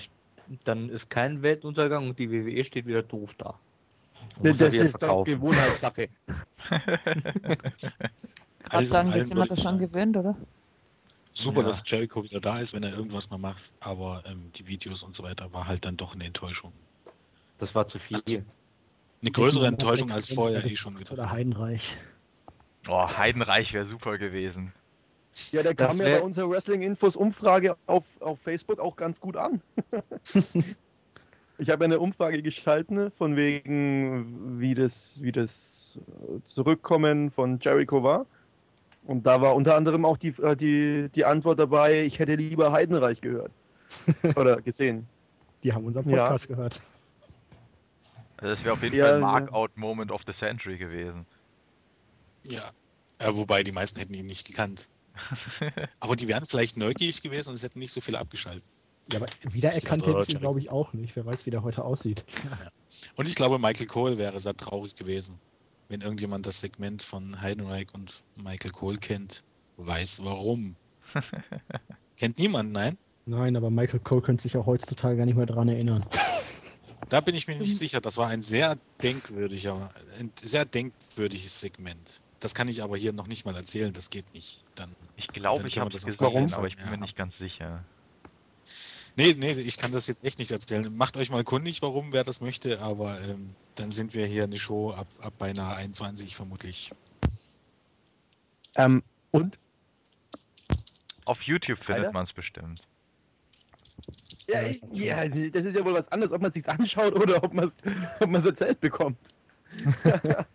[0.64, 3.58] dann ist kein Weltuntergang und die WWE steht wieder doof da.
[4.42, 5.24] Das er ist doch.
[5.24, 6.08] Gewohnheitssache.
[8.62, 10.36] Gerade sagen, das sind wir ich schon gewöhnt, oder?
[11.42, 11.68] Super, Ja.
[11.72, 15.16] dass Jericho wieder da ist, wenn er irgendwas mal macht, aber ähm, die Videos und
[15.16, 16.72] so weiter war halt dann doch eine Enttäuschung.
[17.58, 18.22] Das war zu viel.
[19.22, 21.30] Eine größere Enttäuschung als vorher eh schon Oder wieder.
[21.30, 21.96] Heidenreich.
[22.88, 24.72] Oh, Heidenreich wäre super gewesen.
[25.52, 29.36] Ja, der Das kam ja wär- bei unserer Wrestling-Infos-Umfrage auf, auf Facebook auch ganz gut
[29.36, 29.60] an.
[31.58, 38.02] ich habe eine Umfrage geschalten, von wegen, wie das, wie das äh, Zurückkommen von Jericho
[38.02, 38.26] war.
[39.10, 42.70] Und da war unter anderem auch die, äh, die, die Antwort dabei, ich hätte lieber
[42.70, 43.50] Heidenreich gehört.
[44.36, 45.08] Oder gesehen.
[45.64, 46.28] Die haben unseren Ja.
[46.28, 46.80] Podcast gehört.
[48.36, 49.26] Also das wäre auf jeden Ja, Fall ein ja.
[49.26, 51.26] Markout-Moment of the Century gewesen.
[52.44, 52.60] Ja.
[53.20, 53.36] ja.
[53.36, 54.88] Wobei die meisten hätten ihn nicht gekannt.
[55.98, 58.62] Aber die wären vielleicht neugierig gewesen und es hätten nicht so viele abgeschaltet.
[59.12, 61.16] Ja, aber wiedererkannt hätte ich ihn, glaube ich, auch nicht.
[61.16, 62.24] Wer weiß, wie der heute aussieht.
[63.16, 65.40] Und ich glaube, Michael Cole wäre sehr traurig gewesen,
[65.90, 69.42] wenn irgendjemand das Segment von Heidenreich und Michael Cole kennt,
[69.76, 70.76] weiß warum.
[72.16, 72.96] Kennt niemand, nein?
[73.26, 76.06] Nein, aber Michael Cole könnte sich auch heutzutage gar nicht mehr daran erinnern.
[77.08, 78.00] Da bin ich mir nicht sicher.
[78.00, 82.20] Das war ein sehr denkwürdiger, ein sehr denkwürdiges Segment.
[82.38, 84.62] Das kann ich aber hier noch nicht mal erzählen, das geht nicht.
[84.76, 87.36] Dann, Ich glaube, Dann ich habe das gesehen, Fall aber ich bin mir nicht ganz
[87.38, 87.84] sicher.
[89.20, 90.96] Nee, nee, ich kann das jetzt echt nicht erzählen.
[90.96, 94.58] Macht euch mal kundig, warum, wer das möchte, aber ähm, dann sind wir hier eine
[94.58, 96.92] Show ab, ab beinahe 21 vermutlich.
[98.76, 99.58] Ähm, und?
[101.26, 102.82] Auf YouTube findet man es bestimmt.
[104.46, 107.44] Ja, ich, ja, das ist ja wohl was anderes, ob man es sich anschaut oder
[107.44, 107.70] ob man
[108.20, 109.18] es erzählt bekommt.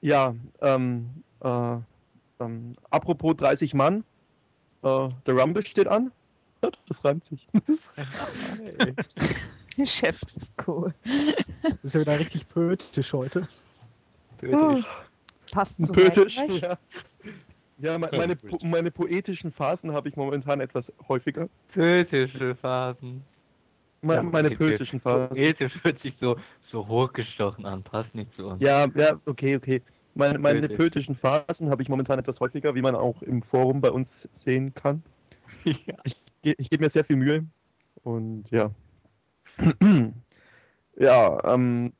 [0.00, 1.76] ja, ähm, äh,
[2.40, 4.02] ähm, apropos 30 Mann,
[4.82, 6.10] äh, der Rumble steht an.
[6.88, 7.46] Das reimt sich.
[9.84, 10.94] Chef ist cool.
[11.04, 13.46] Das ist ja wieder richtig poetisch heute.
[15.50, 16.36] Passt zu Poetisch.
[16.60, 16.78] Ja,
[17.78, 21.48] ja me- meine, po meine poetischen Phasen habe ich momentan etwas häufiger.
[21.68, 23.24] Poetische Phasen.
[24.00, 24.66] Me Ja, meine poetisch.
[24.66, 25.28] poetischen Phasen.
[25.36, 28.62] Poetisch hört sich so, so hochgestochen an, passt nicht zu uns.
[28.62, 29.82] Ja, ja, okay, okay.
[30.14, 30.76] Meine, meine Poetisch.
[30.76, 34.74] poetischen Phasen habe ich momentan etwas häufiger, wie man auch im Forum bei uns sehen
[34.74, 35.02] kann.
[35.64, 35.96] Ja.
[36.04, 37.44] Ge- Ich gebe mir sehr viel Mühe.
[38.02, 38.70] Und ja.
[40.96, 41.92] ja, ähm,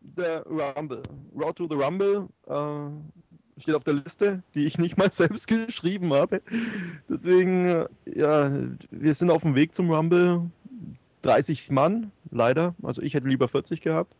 [0.00, 1.02] der Rumble.
[1.34, 6.12] Road to the Rumble äh, steht auf der Liste, die ich nicht mal selbst geschrieben
[6.12, 6.42] habe.
[7.08, 8.50] Deswegen, äh, ja,
[8.90, 10.50] wir sind auf dem Weg zum Rumble.
[11.22, 12.74] 30 Mann, leider.
[12.82, 14.12] Also ich hätte lieber 40 gehabt.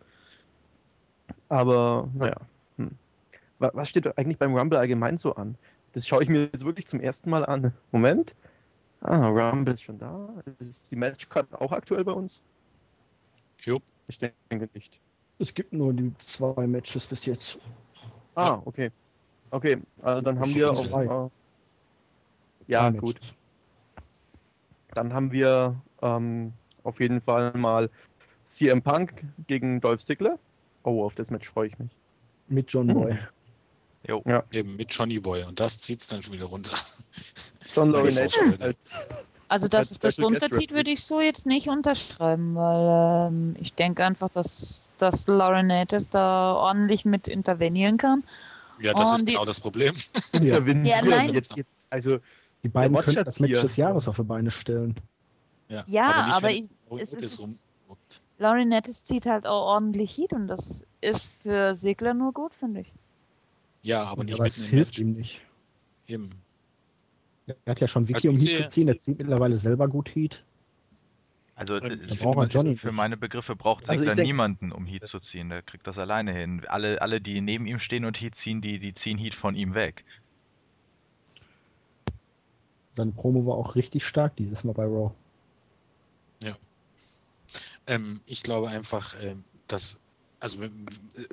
[1.49, 2.37] Aber, naja.
[2.77, 2.93] Hm.
[3.59, 5.57] Wa- Was steht eigentlich beim Rumble allgemein so an?
[5.95, 7.73] Das schaue ich mir jetzt wirklich zum ersten Mal an.
[7.91, 8.35] Moment.
[9.03, 10.29] Ah, Rumble ist schon da.
[10.59, 12.41] Ist die Matchcard auch aktuell bei uns?
[13.61, 13.81] Jo.
[14.07, 15.01] Ich denke nicht.
[15.39, 17.59] Es gibt nur die zwei Matches bis jetzt.
[18.35, 18.91] Ah, okay.
[19.51, 21.01] Okay, also dann haben wir auch.
[21.01, 21.31] Äh,
[22.69, 23.15] ja, Drei gut.
[23.15, 23.35] Matches.
[24.95, 26.53] Dann haben wir ähm,
[26.85, 27.91] auf jeden Fall mal
[28.55, 30.39] CM Punk gegen Dolph Ziggler.
[30.85, 31.91] Oh, auf das Match freue ich mich.
[32.49, 32.95] Mit John Hm.
[32.95, 33.19] Boy.
[34.07, 34.23] Jo.
[34.51, 36.77] Eben mit Johnny Boy und das zieht es dann schon wieder runter.
[37.75, 38.77] John Laurinaitis als,
[39.49, 44.05] Also, dass es das runterzieht, würde ich so jetzt nicht unterschreiben, weil ähm, ich denke
[44.05, 48.25] einfach, dass, dass Laurinaitis da ordentlich mit intervenieren kann.
[48.81, 49.95] Ja, das Und ist die- genau das Problem.
[50.33, 50.85] Ja, Intervenieren.
[50.87, 51.35] Ja, nein.
[51.35, 52.19] Jetzt, jetzt, also,
[52.63, 53.61] die beiden könnten Watcher das Match hier.
[53.61, 54.95] des Jahres auf die Beine stellen.
[55.69, 56.71] Ja, Ja, nicht, aber wenn ich- es
[57.13, 57.97] Laurinaitis ist- rum-
[58.39, 62.93] Laurinaitis zieht halt auch ordentlich Heat und das ist für Segler nur gut, finde ich.
[63.83, 64.99] Ja, aber nicht aber mitten es im hilft Match.
[65.01, 65.41] ihm nicht.
[66.09, 66.31] Eben.
[67.47, 68.89] Er hat ja schon Wiki, Also um Heat zu ziehen.
[68.89, 70.45] Er zieht mittlerweile selber gut Heat.
[71.55, 75.49] Also für, für meine Begriffe braucht Also Sigler niemanden, um Heat zu ziehen.
[75.49, 76.63] Der kriegt das alleine hin.
[76.69, 79.75] Alle, alle, die neben ihm stehen und Heat ziehen, die, die ziehen Heat von ihm
[79.75, 80.05] weg.
[82.95, 85.13] Seine Promo war auch richtig stark dieses Mal bei Raw.
[87.87, 89.99] Ähm, ich glaube einfach, ähm, dass
[90.41, 90.59] also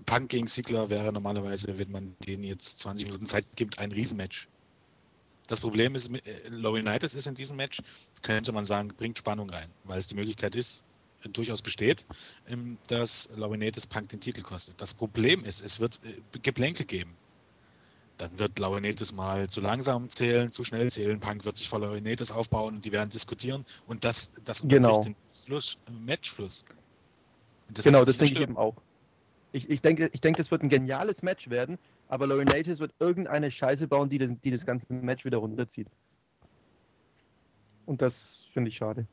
[0.06, 4.48] Punk gegen Ziggler wäre normalerweise, wenn man denen jetzt 20 Minuten Zeit gibt, ein Riesenmatch.
[5.50, 7.80] Das Problem ist, mit- äh, Laurinaitis ist in diesem Match,
[8.22, 10.84] könnte man sagen, bringt Spannung rein, weil es die Möglichkeit ist,
[11.24, 12.06] äh, durchaus besteht,
[12.48, 14.80] ähm, dass Laurinaitis Punk den Titel kostet.
[14.80, 17.18] Das Problem ist, es wird äh, Geplänkel geben.
[18.20, 22.32] Dann wird Laurinaitis mal zu langsam zählen, zu schnell zählen, Punk wird sich vor Laurinaitis
[22.32, 25.02] aufbauen und die werden diskutieren und das, das Genau.
[25.02, 26.64] den Fluss, Matchfluss.
[27.70, 28.76] Das genau, das denke ich eben auch.
[29.52, 33.52] Ich, ich denke, ich denke, das wird ein geniales Match werden, aber Laurinaitis wird irgendeine
[33.52, 35.88] Scheiße bauen, die das, die das ganze Match wieder runterzieht.
[37.86, 39.08] Und das finde ich schade.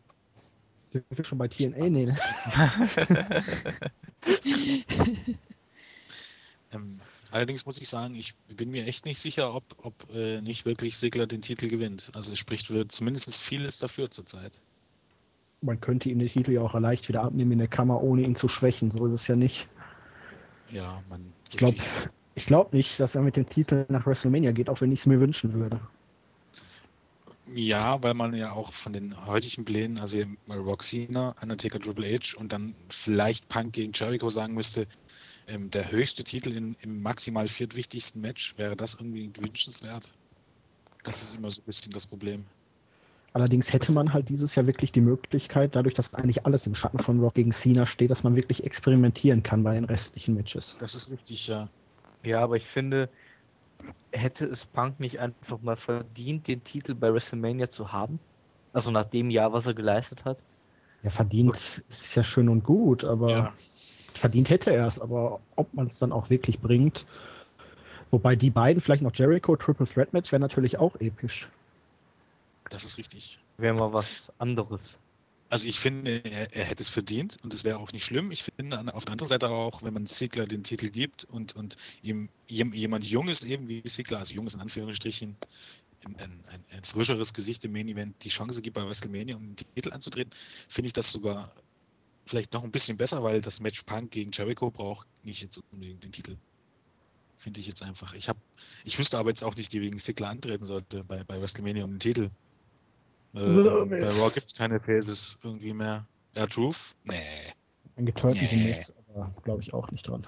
[0.90, 1.88] Sind wir schon bei TNA?
[1.88, 2.16] Nee, ne?
[6.72, 10.66] Ähm, allerdings muss ich sagen, ich bin mir echt nicht sicher, ob, ob äh, nicht
[10.66, 12.10] wirklich Sigler den Titel gewinnt.
[12.14, 14.60] Also es spricht für zumindest vieles dafür zurzeit.
[15.62, 18.36] Man könnte ihm den Titel ja auch leicht wieder abnehmen in der Kammer, ohne ihn
[18.36, 18.90] zu schwächen.
[18.90, 19.68] So ist es ja nicht.
[20.70, 21.32] Ja, man.
[21.50, 21.78] Ich glaube
[22.34, 25.06] ich glaub nicht, dass er mit dem Titel nach WrestleMania geht, auch wenn ich es
[25.06, 25.80] mir wünschen würde.
[27.54, 32.52] Ja, weil man ja auch von den heutigen Plänen, also Roxina, Undertaker Triple H und
[32.52, 34.86] dann vielleicht Punk gegen Jericho sagen müsste,
[35.46, 40.12] ähm, der höchste Titel in, im maximal viertwichtigsten Match, wäre das irgendwie wünschenswert?
[41.04, 42.44] Das ist immer so ein bisschen das Problem.
[43.36, 46.98] Allerdings hätte man halt dieses Jahr wirklich die Möglichkeit, dadurch, dass eigentlich alles im Schatten
[46.98, 50.74] von Rock gegen Cena steht, dass man wirklich experimentieren kann bei den restlichen Matches.
[50.80, 51.68] Das ist richtig, ja.
[52.24, 53.10] Ja, aber ich finde,
[54.10, 58.18] hätte es Punk nicht einfach mal verdient, den Titel bei WrestleMania zu haben?
[58.72, 60.38] Also nach dem Jahr, was er geleistet hat?
[61.02, 63.52] Ja, verdient ist ja schön und gut, aber ja.
[64.14, 67.04] verdient hätte er es, aber ob man es dann auch wirklich bringt.
[68.10, 71.50] Wobei die beiden, vielleicht noch Jericho, Triple Threat Match, wäre natürlich auch episch.
[72.70, 73.38] Das ist richtig.
[73.58, 74.98] Wäre mal was anderes.
[75.48, 78.32] Also ich finde, er, er hätte es verdient und es wäre auch nicht schlimm.
[78.32, 81.76] Ich finde auf der anderen Seite auch, wenn man Ziegler den Titel gibt und, und
[82.02, 85.36] ihm jem- jemand Junges eben wie Ziegler, also Junges in Anführungsstrichen,
[86.04, 86.16] ein,
[86.48, 89.92] ein, ein, frischeres Gesicht im Main Event die Chance gibt, bei WrestleMania um den Titel
[89.92, 90.32] anzutreten,
[90.68, 91.52] finde ich das sogar
[92.26, 96.02] vielleicht noch ein bisschen besser, weil das Match Punk gegen Jericho braucht nicht jetzt unbedingt
[96.02, 96.36] den Titel.
[97.38, 98.14] Finde ich jetzt einfach.
[98.14, 98.40] Ich habe,
[98.84, 102.00] ich wüsste aber jetzt auch nicht, gegen Ziggler antreten sollte bei, bei WrestleMania um den
[102.00, 102.30] Titel.
[103.36, 106.06] Äh, bei Raw gibt es keine Faces irgendwie mehr.
[106.34, 106.94] Ja, Truth?
[107.04, 107.52] Nee.
[107.96, 108.72] Ein geturnten Nee.
[108.72, 110.26] Netz, aber glaube ich auch nicht dran.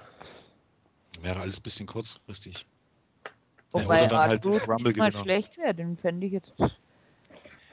[1.21, 2.65] Wäre alles ein bisschen kurzfristig.
[3.25, 3.31] Ja,
[3.83, 6.53] Wobei dann halt R-Truth nicht mal schlecht wäre, den fände ich jetzt.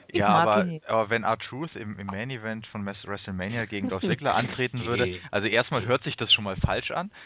[0.09, 0.87] Ich ja, mag aber, ihn nicht.
[0.87, 5.47] aber wenn R-Truth im, im Main Event von WrestleMania gegen Dolph Ziggler antreten würde, also
[5.47, 7.11] erstmal hört sich das schon mal falsch an.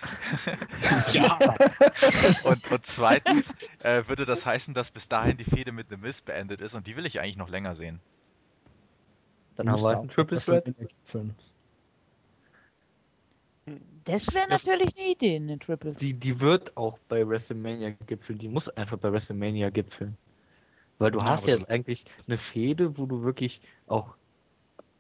[1.11, 1.37] Ja,
[2.43, 3.45] und, und zweitens
[3.83, 6.87] äh, würde das heißen, dass bis dahin die Fehde mit The Miz beendet ist und
[6.87, 7.99] die will ich eigentlich noch länger sehen.
[9.55, 10.73] Dann haben wir halt einen Triple Threat.
[14.05, 15.93] Das wäre Ja, natürlich eine Idee, eine Triple.
[15.93, 18.39] Die, die wird auch bei WrestleMania gipfeln.
[18.39, 20.17] Die muss einfach bei WrestleMania gipfeln.
[21.01, 24.17] Weil du Ja, hast jetzt eigentlich eine Fehde, wo du wirklich auch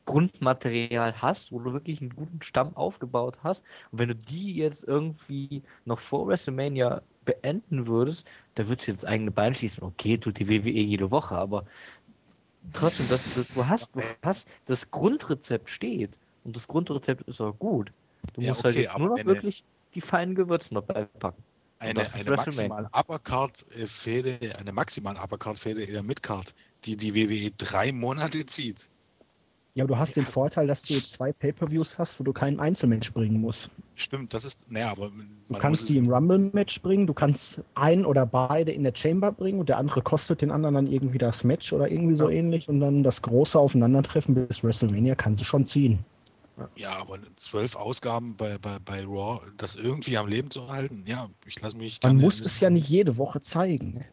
[0.05, 3.63] Grundmaterial hast, wo du wirklich einen guten Stamm aufgebaut hast.
[3.91, 9.07] Und wenn du die jetzt irgendwie noch vor WrestleMania beenden würdest, da würdest du jetzt
[9.07, 9.83] eigene Beine schießen.
[9.83, 11.65] Okay, tut die WWE jede Woche, aber
[12.73, 16.19] trotzdem, das, das, du, hast, du hast, das Grundrezept steht.
[16.43, 17.93] Und das Grundrezept ist auch gut.
[18.33, 21.45] Du Ja, musst halt okay, jetzt aber nur noch wirklich die feinen Gewürze noch beipacken.
[21.81, 22.35] Eine, eine WrestleMania.
[22.35, 26.53] maximal Uppercard-Fehde, eine maximal Uppercard-Fehde in der Midcard,
[26.85, 28.87] die die WWE drei Monate zieht.
[29.73, 32.59] Ja, aber du hast den Vorteil, dass du jetzt zwei Pay-Per-Views hast, wo du keinen
[32.59, 33.69] Einzelmatch bringen musst.
[33.95, 35.11] Stimmt, das ist, naja, aber
[35.47, 39.59] Du kannst die im Rumble-Match bringen, du kannst einen oder beide in der Chamber bringen
[39.59, 42.81] und der andere kostet den anderen dann irgendwie das Match oder irgendwie so ähnlich und
[42.81, 46.03] dann das große Aufeinandertreffen bis WrestleMania kannst du schon ziehen.
[46.75, 51.29] Ja, aber zwölf Ausgaben bei, bei, bei Raw, das irgendwie am Leben zu halten, ja,
[51.45, 54.05] ich lasse mich Man muss es ja nicht jede Woche zeigen.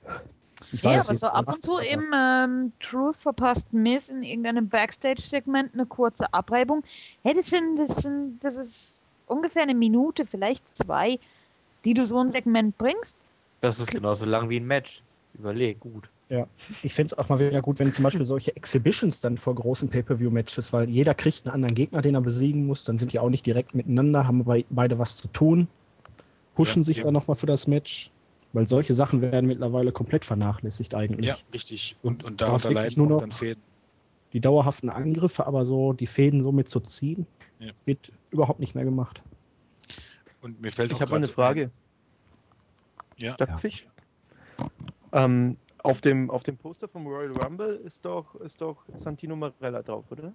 [0.73, 5.75] Ich Ja, aber so ab und zu im ähm, Truth verpasst Miss in irgendeinem Backstage-Segment
[5.75, 6.83] eine kurze Abreibung.
[7.23, 11.19] Hey, das, sind, das, sind, das ist ungefähr eine Minute, vielleicht zwei,
[11.85, 13.17] die du so ein Segment bringst.
[13.61, 15.03] Das ist genauso lang wie ein Match.
[15.35, 16.09] Überleg, gut.
[16.83, 19.89] Ich fände es auch mal wieder gut, wenn zum Beispiel solche Exhibitions dann vor großen
[19.89, 23.31] Pay-Per-View-Matches, weil jeder kriegt einen anderen Gegner, den er besiegen muss, dann sind die auch
[23.31, 25.69] nicht direkt miteinander, haben bei- beide was zu tun,
[26.55, 27.05] pushen Ja, sich eben.
[27.07, 28.11] dann nochmal für das Match,
[28.53, 31.27] weil solche Sachen werden mittlerweile komplett vernachlässigt eigentlich.
[31.27, 31.97] Ja, richtig.
[32.03, 33.63] Und, und darunter leiden nur noch- dann Fäden.
[34.35, 37.27] Die dauerhaften Angriffe, aber so die Fäden so mit zu ziehen,
[37.59, 37.71] Ja.
[37.87, 39.23] wird überhaupt nicht mehr gemacht.
[40.43, 41.71] Und mir fällt Ich auch habe eine Frage.
[43.17, 43.35] Ja.
[43.37, 43.87] Darf ich?
[45.13, 45.57] Ähm,
[45.89, 50.05] auf, dem, auf dem Poster vom Royal Rumble ist doch, ist doch Santino Marella drauf,
[50.11, 50.35] oder?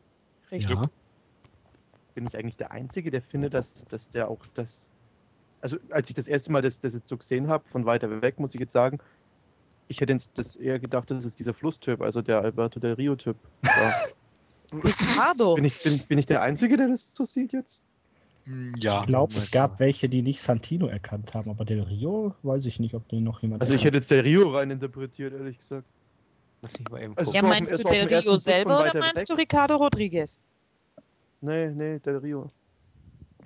[0.51, 0.75] Richtig.
[0.75, 0.89] Ja.
[2.15, 4.89] Bin ich eigentlich der Einzige, der findet, dass, dass der auch das.
[5.61, 8.39] Also, als ich das erste Mal das, das jetzt so gesehen habe, von weiter weg,
[8.39, 8.99] muss ich jetzt sagen,
[9.87, 13.37] ich hätte jetzt das eher gedacht, das ist dieser Flusstyp, also der Alberto del Rio-Typ.
[14.73, 15.53] Ricardo.
[15.53, 17.81] bin, ich, bin, bin ich der Einzige, der das so sieht jetzt?
[18.45, 22.35] Mm, Ja, Ich glaube, es gab welche, die nicht Santino erkannt haben, aber Del Rio
[22.43, 25.33] weiß ich nicht, ob den noch jemand Also, ich hätte jetzt del Rio rein interpretiert,
[25.33, 25.85] ehrlich gesagt.
[26.61, 27.35] Lass mich mal eben Also gucken.
[27.35, 29.25] Ja, so meinst du so Del Rio selber oder meinst weg.
[29.27, 30.41] du Ricardo Rodriguez?
[31.41, 32.51] Nee, nee, del Rio.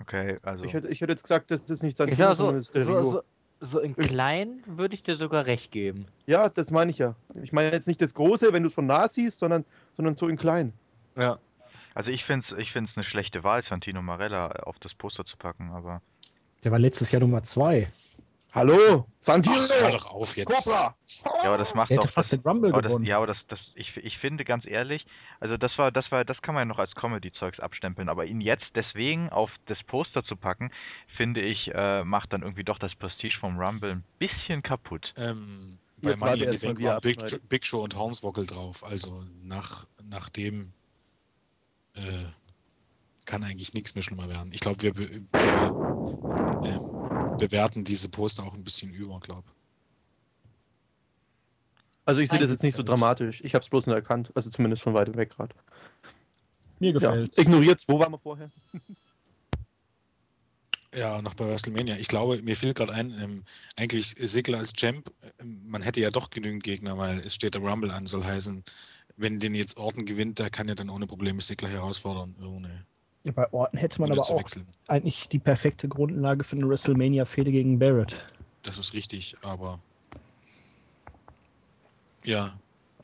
[0.01, 0.63] Okay, also.
[0.63, 2.75] Ich, hätte, ich hätte jetzt gesagt, das ist nicht Ich Santino, sondern so, das ist
[2.75, 3.12] del so, Rio.
[3.12, 3.21] so,
[3.60, 6.05] so in klein würde ich dir sogar recht geben.
[6.27, 7.15] Ja, das meine ich ja.
[7.41, 10.27] Ich meine jetzt nicht das Große, wenn du es von nah siehst, sondern, sondern so
[10.27, 10.73] in klein.
[11.15, 11.39] Ja.
[11.97, 15.36] Also ich finde es ich find's eine schlechte Wahl, Santino Marella auf das Poster zu
[15.36, 16.03] packen, aber
[16.63, 17.91] Der war letztes Jahr Nummer zwei.
[18.53, 19.55] Hallo, Santino!
[19.57, 20.45] Ach, hör doch auf jetzt.
[20.47, 20.95] Cobra!
[21.41, 23.05] ja, aber das macht Der doch hätte fast das, den Rumble aber das, gewonnen.
[23.05, 25.07] ja, aber das, das ich, ich finde ganz ehrlich,
[25.39, 28.25] also das war das war das kann man ja noch als Comedy Zeugs abstempeln, aber
[28.25, 30.69] ihn jetzt deswegen auf das Poster zu packen,
[31.15, 35.13] finde ich äh, macht dann irgendwie doch das Prestige vom Rumble ein bisschen kaputt.
[35.17, 37.49] Ähm, bei Money in the Bank waren Big.
[37.49, 38.83] Big Show und Hornswoggle drauf.
[38.83, 40.73] Also nach, nach dem
[41.97, 42.25] äh,
[43.25, 44.51] kann eigentlich nichts mehr schlimmer werden.
[44.53, 45.73] Ich glaube, wir, be- wir
[46.63, 46.81] ähm,
[47.38, 49.49] bewerten diese Poster auch ein bisschen über, glaube
[52.05, 53.41] Also ich sehe das jetzt nicht so dramatisch.
[53.43, 54.31] Ich habe es bloß nur erkannt.
[54.33, 55.53] Also zumindest von weitem weg gerade.
[56.79, 57.38] Mir Ja, gefällt's.
[57.38, 57.88] ignoriert's.
[57.88, 58.49] Wo waren wir vorher?
[60.95, 61.97] Ja, noch bei WrestleMania.
[61.97, 63.43] Ich glaube, mir fiel gerade ein, ähm,
[63.75, 67.62] eigentlich Sigler als Champ, ähm, man hätte ja doch genügend Gegner, weil es steht der
[67.62, 68.63] Rumble an, soll heißen,
[69.17, 72.86] wenn den jetzt Orton gewinnt, der kann ja dann ohne Probleme Sigler herausfordern, ohne,
[73.23, 74.65] Ja, bei Orten hätte man aber auch wechseln.
[74.88, 78.23] eigentlich die perfekte Grundlage für eine WrestleMania-Fehde gegen Barrett.
[78.63, 79.80] Das ist richtig, aber
[82.23, 82.58] ja,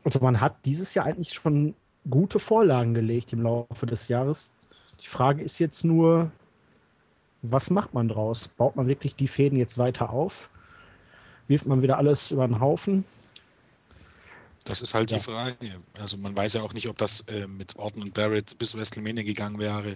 [0.04, 1.76] Also man hat dieses Jahr eigentlich schon
[2.10, 4.50] gute Vorlagen gelegt im Laufe des Jahres.
[5.02, 6.32] Die Frage ist jetzt nur,
[7.42, 8.48] was macht man draus?
[8.50, 10.50] Baut man wirklich die Fäden jetzt weiter auf?
[11.48, 13.06] Wirft man wieder alles über den Haufen?
[14.64, 15.18] Das ist halt Ja.
[15.18, 15.56] die Frage.
[16.00, 19.24] Also man weiß ja auch nicht, ob das äh, mit Orton und Barrett bis WrestleMania
[19.24, 19.96] gegangen wäre,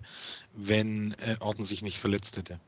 [0.55, 2.59] wenn äh, Orton sich nicht verletzt hätte.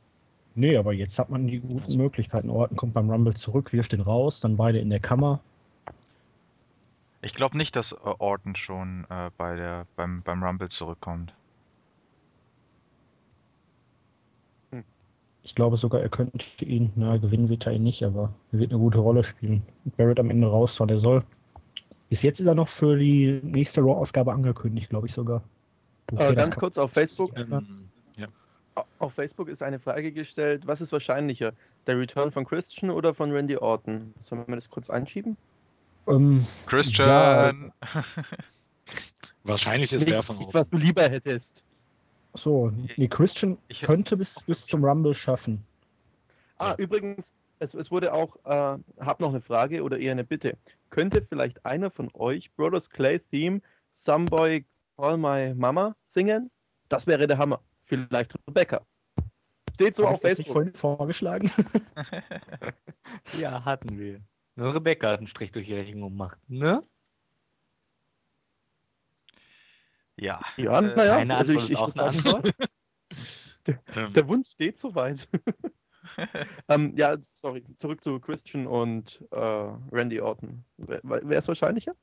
[0.56, 2.50] Nee, aber jetzt hat man die guten Also- Möglichkeiten.
[2.50, 5.40] Orton kommt beim Rumble zurück, wirft den raus, dann beide in der Kammer.
[7.22, 11.34] Ich glaube nicht, dass äh, Orton schon äh, bei der beim beim Rumble zurückkommt.
[15.44, 18.72] Ich glaube sogar, er könnte ihn, na, gewinnen wird er ihn nicht, aber er wird
[18.72, 19.64] eine gute Rolle spielen.
[19.98, 21.24] Barrett am Ende raus, zwar der soll.
[22.10, 25.44] Bis jetzt ist er noch für die nächste Raw-Ausgabe angekündigt, glaube ich sogar.
[26.12, 27.38] Okay, Äh, ganz kurz auf Facebook.
[27.38, 28.28] Ähm, ja.
[28.98, 31.54] Auf Facebook ist eine Frage gestellt, was ist wahrscheinlicher?
[31.88, 34.14] Der Return von Christian oder von Randy Orton?
[34.20, 35.38] Sollen wir das kurz einschieben?
[36.08, 37.72] Ähm, Christian!
[39.44, 40.54] Wahrscheinlich ist Nicht, der von Orton.
[40.54, 41.64] was du lieber hättest.
[42.34, 45.64] so, nee, Christian Ich- könnte bis, bis zum Rumble schaffen.
[46.58, 46.76] Ah, Ja.
[46.78, 50.58] übrigens, es, es wurde auch, äh, hab noch eine Frage oder eher eine Bitte.
[50.90, 54.66] Könnte vielleicht einer von euch Brothers Clay Theme Some Boy
[54.98, 56.52] Call My Mama singen?
[56.88, 57.62] Das wäre der Hammer.
[57.82, 58.86] Vielleicht Rebecca.
[59.76, 60.54] Steht so Hab auf ich das nicht Facebook.
[60.54, 61.52] vorhin vorgeschlagen?
[63.40, 64.22] Ja, hatten wir.
[64.56, 66.84] Nur Rebecca hat einen Strich durch die Rechnung gemacht, ne?
[70.20, 70.42] ja.
[70.58, 72.56] Ja, äh, naja, also ich, ich auch würd eine sagen, Antwort.
[73.96, 75.28] Ähm, der Wunsch steht soweit.
[76.70, 80.66] ähm, ja, sorry, zurück zu Christian und äh, Randy Orton.
[80.78, 81.94] Wer, wer ist wahrscheinlicher?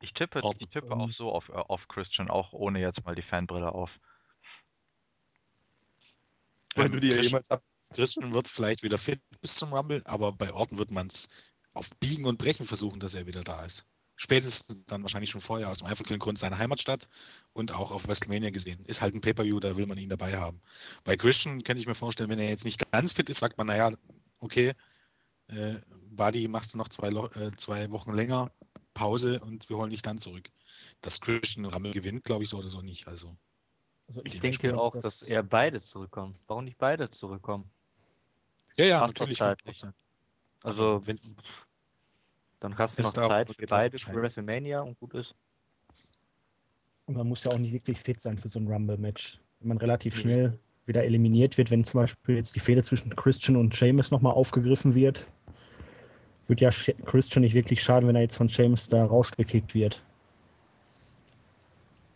[0.00, 0.60] Ich tippe, Orton.
[0.60, 3.90] ich tippe auch so auf, äh, auf Christian, auch ohne jetzt mal die Fanbrille auf.
[6.76, 7.62] Ähm, du dir Christian- jemals ab.
[7.94, 11.28] Christian wird vielleicht wieder fit bis zum Rumble, aber bei Orton wird man es
[11.72, 13.86] auf Biegen und Brechen versuchen, dass er wieder da ist.
[14.16, 17.08] Spätestens dann wahrscheinlich schon vorher aus dem einfachen Grund seine Heimatstadt
[17.52, 18.84] und auch auf WrestleMania gesehen.
[18.84, 20.60] Ist halt ein Pay-Per-View, da will man ihn dabei haben.
[21.02, 23.66] Bei Christian kann ich mir vorstellen, wenn er jetzt nicht ganz fit ist, sagt man,
[23.66, 23.90] naja,
[24.38, 24.74] okay,
[25.48, 25.76] äh,
[26.10, 28.52] Buddy, machst du noch zwei, äh, zwei Wochen länger
[28.94, 30.48] Pause und wir holen dich dann zurück.
[31.00, 33.08] Dass Christian Rumble gewinnt, glaube ich so oder so nicht.
[33.08, 33.36] Also
[34.06, 36.38] Also Ich denke auch, dass eher beide zurückkommen.
[36.46, 37.68] Warum nicht beide zurückkommen?
[38.76, 39.38] ja, ja, Passt natürlich.
[39.38, 39.94] sein.
[40.62, 41.36] Also, wenn's-
[42.60, 44.14] dann hast du noch Zeit für beide für.
[44.14, 45.34] WrestleMania und gut ist.
[47.06, 49.40] Und man muss ja auch nicht wirklich fit sein für so ein Rumble-Match.
[49.60, 50.20] Wenn man relativ Nee.
[50.20, 54.32] schnell wieder eliminiert wird, wenn zum Beispiel jetzt die Fehde zwischen Christian und Sheamus nochmal
[54.34, 55.26] aufgegriffen wird,
[56.46, 60.02] wird ja Christian nicht wirklich schaden, wenn er jetzt von Sheamus da rausgekickt wird.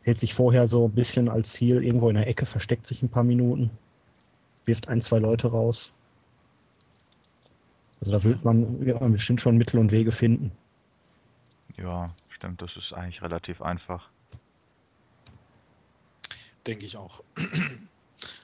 [0.03, 3.09] Hält sich vorher so ein bisschen als Ziel irgendwo in der Ecke, versteckt sich ein
[3.09, 3.71] paar Minuten,
[4.65, 5.93] wirft ein, zwei Leute raus.
[8.01, 10.53] Also da wird man, wird man bestimmt schon Mittel und Wege finden.
[11.77, 14.09] Ja, stimmt, das ist eigentlich relativ einfach.
[16.67, 17.23] Denke ich auch.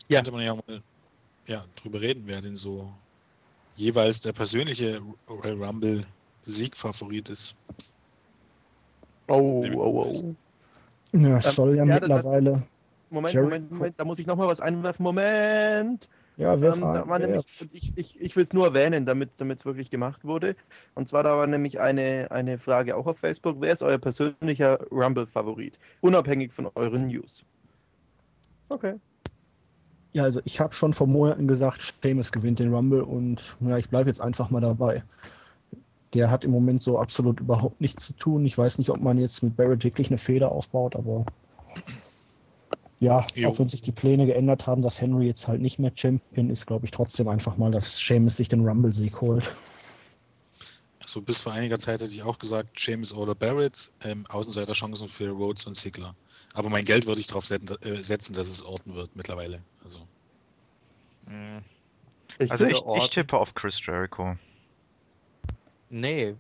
[0.07, 0.18] Ja.
[0.18, 0.82] Könnte man ja mal
[1.46, 2.92] ja, drüber reden, wer denn so
[3.74, 6.05] jeweils der persönliche Royal Rumble
[6.42, 7.55] Siegfavorit ist.
[9.28, 10.34] Oh, oh, oh.
[11.12, 12.62] Ja, Ähm, soll ja, ja, das- mittlerweile.
[13.09, 15.02] Moment, Moment, Moment, da muss ich nochmal was einwerfen.
[15.02, 16.07] Moment!
[16.37, 19.64] Ja, wer Ähm, da war nämlich, ich ich, ich will es nur erwähnen, damit es
[19.64, 20.57] wirklich gemacht wurde.
[20.95, 23.57] Und zwar, da war nämlich eine, eine Frage auch auf Facebook.
[23.61, 25.78] Wer ist euer persönlicher Rumble-Favorit?
[26.01, 27.45] Unabhängig von euren News.
[28.68, 28.95] Okay.
[30.12, 33.89] Ja, also ich habe schon vor Monaten gesagt, Sheamus gewinnt den Rumble und ja, ich
[33.89, 35.03] bleibe jetzt einfach mal dabei.
[36.14, 38.47] Der hat im Moment so absolut überhaupt nichts zu tun.
[38.47, 41.26] Ich weiß nicht, ob man jetzt mit Barrett wirklich eine Feder aufbaut, aber
[43.01, 43.51] ja, Jo.
[43.51, 46.66] auch wenn sich die Pläne geändert haben, dass Henry jetzt halt nicht mehr Champion ist,
[46.66, 49.55] glaube ich trotzdem einfach mal, dass Sheamus sich den Rumble-Sieg holt.
[51.01, 55.30] Also bis vor einiger Zeit hätte ich auch gesagt, James oder Barrett, ähm, Außenseiterchancen für
[55.30, 56.14] Rhodes und Ziggler.
[56.55, 59.61] Aber mein Geld würde ich darauf setzen, äh, setzen, dass es Orton wird mittlerweile.
[59.82, 60.01] Also
[61.26, 61.62] Hm,
[62.38, 64.36] Ich Also ich, ich tippe auf Chris Jericho.
[65.97, 66.34] Nee,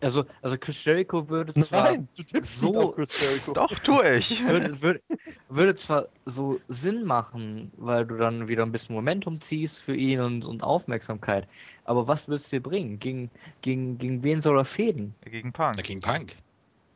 [0.00, 3.52] also, also Chris Jericho würde zwar Nein, du tippst so- nicht auf Chris Jericho.
[3.52, 4.40] Doch, tue ich.
[4.46, 5.00] würde, würde,
[5.48, 10.20] würde zwar so Sinn machen, weil du dann wieder ein bisschen Momentum ziehst für ihn
[10.20, 11.48] und, und Aufmerksamkeit.
[11.84, 13.00] Aber was willst du dir bringen?
[13.00, 13.30] Gegen,
[13.62, 15.14] gegen, gegen wen soll er fäden?
[15.22, 15.82] Gegen Punk.
[15.82, 16.36] gegen Punk.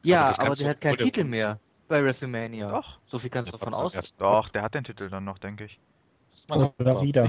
[0.04, 2.70] Ja, aber, kannst der hat keinen Titel Punkt- mehr bei WrestleMania.
[2.70, 2.98] Doch.
[3.06, 3.94] So viel kannst du Ja, davon trotzdem aus.
[3.96, 5.80] erst- Doch, der hat den Titel dann noch, denke ich.
[6.30, 7.28] Das man auch Oder wieder.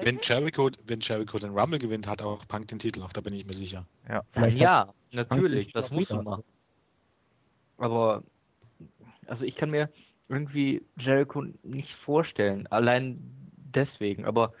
[0.00, 3.32] Wenn Jericho, wenn Jericho den Rumble gewinnt, hat auch Punk den Titel noch, da bin
[3.32, 3.86] ich mir sicher.
[4.32, 6.22] Vielleicht ja, natürlich, das du wieder.
[6.22, 6.44] machen.
[7.78, 8.22] Aber,
[9.26, 9.90] also ich kann mir
[10.28, 13.18] irgendwie Jericho nicht vorstellen, allein
[13.56, 14.52] deswegen, aber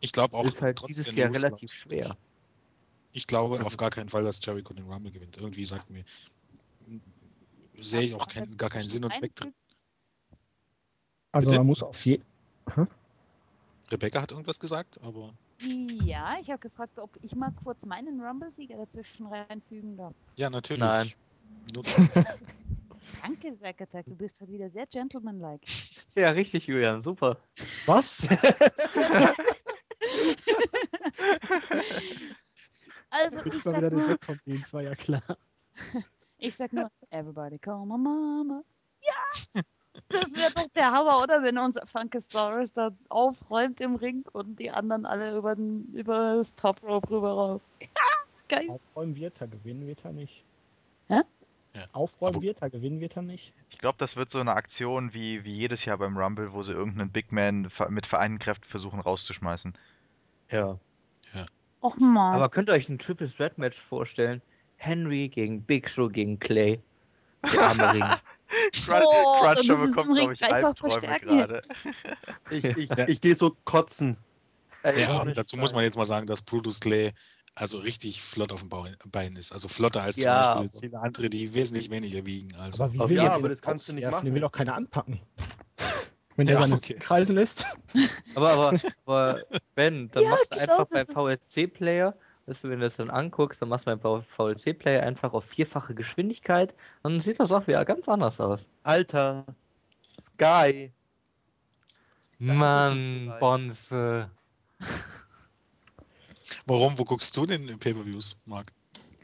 [0.00, 2.16] Ich glaube auch ist halt dieses Jahr relativ schwer.
[3.12, 5.36] Ich glaube auf gar keinen Fall, dass Jericho den Rumble gewinnt.
[5.36, 6.04] Irgendwie sagt mir,
[7.74, 9.54] sehe ich auch kein, gar keinen Sinn und Zweck drin.
[11.32, 11.58] Also Bitte?
[11.60, 12.24] man muss auf jeden
[13.94, 18.76] Rebecca hat irgendwas gesagt, aber Ja, ich habe gefragt, ob ich mal kurz meinen Rumble-Sieger
[18.76, 20.14] dazwischen reinfügen darf.
[20.36, 20.80] ja, natürlich.
[20.80, 21.12] Nein.
[23.22, 25.64] Danke, Zackattack, du bist halt wieder sehr gentlemanlike.
[26.16, 27.38] Ja, richtig, Julian, super.
[27.86, 28.20] Was?
[33.10, 34.18] Also, ich wieder sag nur,
[34.72, 35.38] war ja klar.
[36.38, 38.62] ich sag nur, everybody call my mama.
[39.94, 40.00] Ja!
[40.08, 41.42] Das wäre doch der Hammer, oder?
[41.42, 46.54] Wenn unser Funkesaurus da aufräumt im Ring und die anderen alle über, den, über das
[46.54, 47.62] Top Rope rüber rauf.
[48.48, 48.68] Geil.
[48.68, 50.44] Aufräumen wird er, gewinnen wird er nicht.
[51.08, 51.20] Hä?
[51.74, 51.82] Ja.
[51.92, 53.52] Aufräumen wird er, gewinnen wird er nicht.
[53.70, 56.72] Ich glaube, das wird so eine Aktion wie, wie jedes Jahr beim Rumble, wo sie
[56.72, 59.74] irgendeinen Big Man mit vereinten Kräften versuchen rauszuschmeißen.
[60.50, 60.78] Ja.
[61.82, 62.34] Och man.
[62.34, 64.40] Aber könnt ihr euch ein Triple Threat Match vorstellen?
[64.76, 66.80] Henry gegen Big Show gegen Clay.
[67.52, 68.04] Der arme Ring.
[68.84, 71.62] Crunch, Oh, der müssen sie bekommt, glaube ich, Albträume gerade.
[72.50, 74.16] Ich, ich, ich gehe so kotzen.
[74.82, 75.60] Ey, Ja, dazu Scheiß.
[75.60, 77.12] muss man jetzt mal sagen, dass Brutus Clay
[77.54, 78.68] also richtig flott auf dem
[79.10, 79.52] Bein ist.
[79.52, 82.54] Also flotter als zum Ja, Beispiel aber- viele andere, die wesentlich weniger wiegen.
[82.56, 84.24] Also Aber wie den aber das kannst du nicht machen.
[84.26, 85.20] Den will auch keiner anpacken.
[86.36, 86.96] Wenn der Ja, seine okay.
[86.98, 87.64] kreisen lässt.
[88.34, 89.42] Aber, aber, aber
[89.76, 92.16] Ben, dann Ja, machst du einfach beim VLC-Player,
[92.46, 95.94] weißt du, wenn du das dann anguckst, dann machst du beim VLC-Player einfach auf vierfache
[95.94, 98.68] Geschwindigkeit und dann sieht das auch wieder ganz anders aus.
[98.82, 99.46] Alter.
[100.34, 100.92] Sky.
[102.38, 103.34] Mann.
[103.40, 104.30] Bonze.
[106.66, 106.98] warum?
[106.98, 108.66] Wo guckst du denn in Pay-Per-Views, Marc?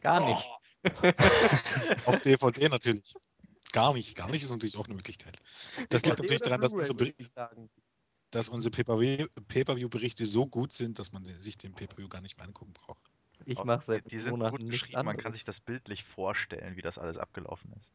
[0.00, 0.46] Gar nicht.
[2.06, 3.14] Auf DVD natürlich.
[3.72, 4.16] Gar nicht.
[4.16, 5.36] Gar nicht ist natürlich auch eine Möglichkeit.
[5.90, 7.70] Das liegt natürlich daran, dass Blu-ray, unsere, würde Beri- ich sagen.
[8.30, 12.46] Dass unsere Pay-Per-View- Pay-Per-View-Berichte so gut sind, dass man sich den Pay-Per-View gar nicht mehr
[12.46, 13.02] angucken braucht.
[13.46, 15.38] Ich mache seit die, sind Monaten nichts geschrieben, man kann anderes.
[15.38, 17.90] sich das bildlich vorstellen, wie das alles abgelaufen ist.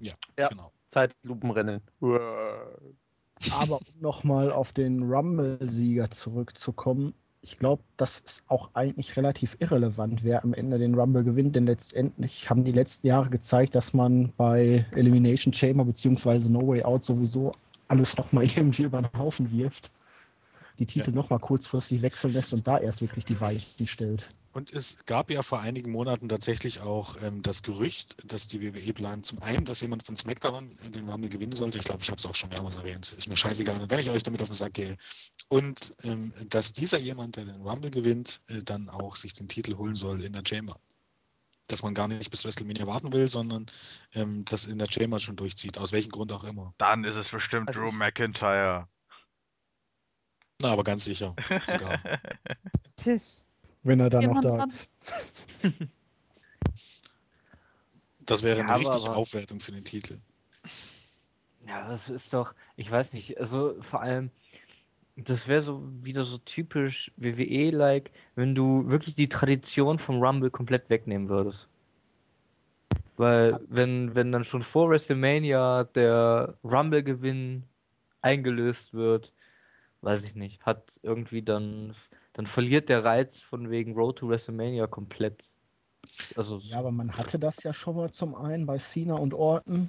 [0.00, 0.48] Ja.
[0.48, 0.72] Genau.
[0.88, 1.80] Zeitlupenrennen.
[2.00, 10.24] Aber um nochmal auf den Rumble-Sieger zurückzukommen, ich glaube, das ist auch eigentlich relativ irrelevant,
[10.24, 14.32] wer am Ende den Rumble gewinnt, denn letztendlich haben die letzten Jahre gezeigt, dass man
[14.36, 16.48] bei Elimination Chamber bzw.
[16.48, 17.52] No Way Out sowieso
[17.88, 19.90] alles nochmal irgendwie über den Haufen wirft,
[20.78, 21.16] die Titel Ja.
[21.16, 24.26] nochmal kurzfristig wechseln lässt und da erst wirklich die Weichen stellt.
[24.54, 28.92] Und es gab ja vor einigen Monaten tatsächlich auch ähm, das Gerücht, dass die WWE
[28.92, 31.78] plant, zum einen, dass jemand von SmackDown den Rumble gewinnen sollte.
[31.78, 33.12] Ich glaube, ich habe es auch schon mehrmals erwähnt.
[33.12, 34.96] Ist mir scheißegal, wenn ich euch damit auf den Sack gehe.
[35.48, 39.76] Und ähm, dass dieser jemand, der den Rumble gewinnt, äh, dann auch sich den Titel
[39.76, 40.78] holen soll in der Chamber.
[41.68, 43.66] Dass man gar nicht bis WrestleMania warten will, sondern
[44.14, 46.74] ähm, das in der Chamber schon durchzieht, aus welchem Grund auch immer.
[46.78, 48.86] Dann ist es bestimmt Also Drew McIntyre.
[50.60, 51.34] Na, aber ganz sicher.
[51.66, 51.98] Sogar.
[53.00, 53.44] Tschüss.
[53.82, 54.88] Wenn er dann noch da ist.
[58.26, 60.18] Das wäre Ja, eine richtige aber- Aufwertung für den Titel.
[61.68, 64.30] Ja, das ist doch, ich weiß nicht, also vor allem,
[65.16, 70.90] das wäre so wieder so typisch WWE-like, wenn du wirklich die Tradition vom Rumble komplett
[70.90, 71.68] wegnehmen würdest.
[73.16, 77.62] Weil, wenn, wenn dann schon vor WrestleMania der Rumble-Gewinn
[78.22, 79.32] eingelöst wird,
[80.00, 81.94] weiß ich nicht, hat irgendwie dann,
[82.32, 85.44] dann verliert der Reiz von wegen Road to WrestleMania komplett.
[86.36, 89.88] Also, Ja, aber man hatte das ja schon mal zum einen bei Cena und Orton.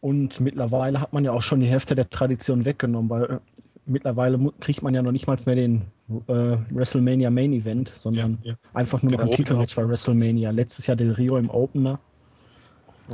[0.00, 3.38] Und mittlerweile hat man ja auch schon die Hälfte der Tradition weggenommen, weil äh,
[3.86, 5.82] mittlerweile kriegt man ja noch nicht mal mehr den
[6.28, 8.58] äh, WrestleMania Main Event, sondern Ja, ja.
[8.74, 10.50] einfach nur noch ein Titelmatch bei WrestleMania.
[10.50, 11.98] Letztes Jahr Del Rio im Opener.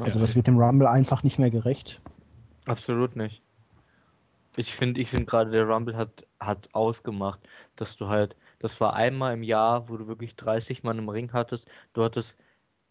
[0.00, 2.00] Also das wird dem Rumble einfach nicht mehr gerecht.
[2.64, 3.42] Absolut nicht.
[4.56, 7.40] Ich finde, ich finde gerade der Rumble hat hat's ausgemacht,
[7.76, 11.32] dass du halt, das war einmal im Jahr, wo du wirklich 30 Mann im Ring
[11.32, 11.70] hattest.
[11.94, 12.38] Du hattest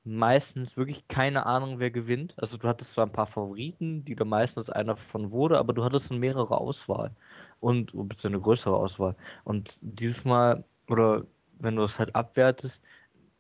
[0.04, 2.34] meistens wirklich keine Ahnung, wer gewinnt.
[2.38, 5.84] Also du hattest zwar ein paar Favoriten, die da meistens einer von wurde, aber du
[5.84, 7.12] hattest eine mehrere Auswahl
[7.62, 9.16] und bisschen eine größere Auswahl.
[9.46, 11.26] Und dieses Mal, oder
[11.60, 12.84] wenn du es halt abwertest,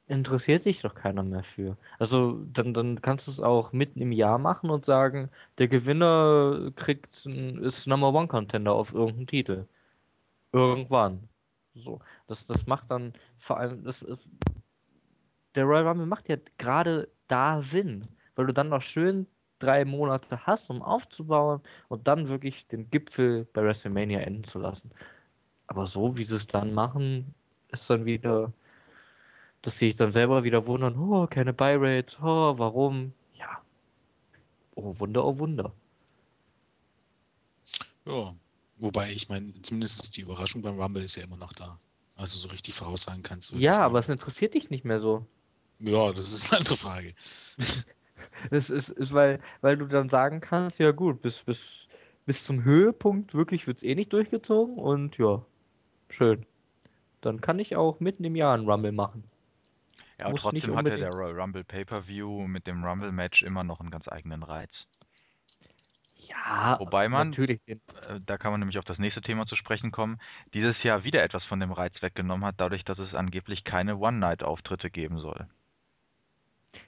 [0.07, 1.77] interessiert sich doch keiner mehr für.
[1.97, 6.71] Also dann, dann kannst du es auch mitten im Jahr machen und sagen, der Gewinner
[6.75, 9.67] kriegt ist Number One Contender auf irgendeinen Titel.
[10.51, 11.29] Irgendwann.
[11.75, 11.99] So.
[12.27, 13.83] Das, das macht dann vor allem.
[13.83, 14.27] Das, das,
[15.55, 19.27] der Royal Rumble macht ja gerade da Sinn, weil du dann noch schön
[19.61, 24.91] drei Monate hast, um aufzubauen und dann wirklich den Gipfel bei WrestleMania enden zu lassen.
[25.67, 27.33] Aber so wie sie es dann machen,
[27.69, 28.51] ist dann wieder,
[29.61, 33.13] dass sie sich dann selber wieder wundern, oh, keine Buy Rate, oh, warum?
[33.35, 33.61] Ja.
[34.75, 35.71] Oh Wunder, oh Wunder.
[38.05, 38.35] Ja,
[38.77, 41.79] wobei ich meine, zumindest die Überraschung beim Rumble ist ja immer noch da.
[42.17, 43.57] Also so richtig voraussagen kannst du.
[43.57, 45.25] Ja, aber es interessiert dich nicht mehr so.
[45.79, 47.15] Ja, das ist eine andere Frage.
[48.49, 51.87] Es ist, ist weil, weil du dann sagen kannst, ja gut, bis, bis,
[52.25, 55.43] bis zum Höhepunkt wirklich wird es eh nicht durchgezogen und ja,
[56.09, 56.45] schön.
[57.21, 59.23] Dann kann ich auch mitten im Jahr einen Rumble machen.
[60.17, 63.79] Ja, aber Muss nicht trotzdem hatte der Royal Rumble Pay-Per-View mit dem Rumble-Match immer noch
[63.79, 64.69] einen ganz eigenen Reiz.
[66.15, 69.91] Ja, Wobei man- natürlich Äh, Da kann man nämlich auf das nächste Thema zu sprechen
[69.91, 70.19] kommen.
[70.53, 74.89] Dieses Jahr wieder etwas von dem Reiz weggenommen hat, dadurch, dass es angeblich keine One-Night-Auftritte
[74.89, 75.47] geben soll.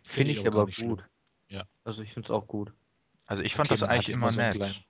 [0.03, 0.97] finde ich aber gar aber nicht schlimm.
[1.53, 1.63] Ja.
[1.83, 2.73] Also ich finde es auch gut.
[3.25, 4.55] Also ich fand Okay, das eigentlich hatte immer so nett.
[4.55, 4.83] kleinen-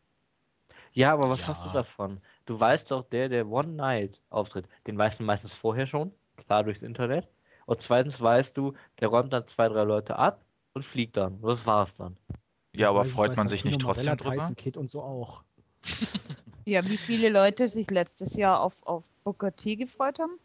[0.93, 1.73] Ja, aber was hast du Ja.
[1.73, 2.21] davon?
[2.45, 6.63] Du weißt doch, der, der One Night auftritt, den weißt du meistens vorher schon, klar
[6.63, 7.27] durchs Internet.
[7.65, 10.43] Und zweitens weißt du, der räumt dann zwei, drei Leute ab
[10.73, 11.35] und fliegt dann.
[11.35, 12.17] Und das war's dann.
[12.75, 14.41] Ja, aber freut weiß, man dass sich nicht Tino Marella, trotzdem drüber?
[14.43, 15.43] Tyson Kidd und so auch.
[16.65, 20.39] Ja, wie viele Leute sich letztes Jahr auf, auf Booker T gefreut haben?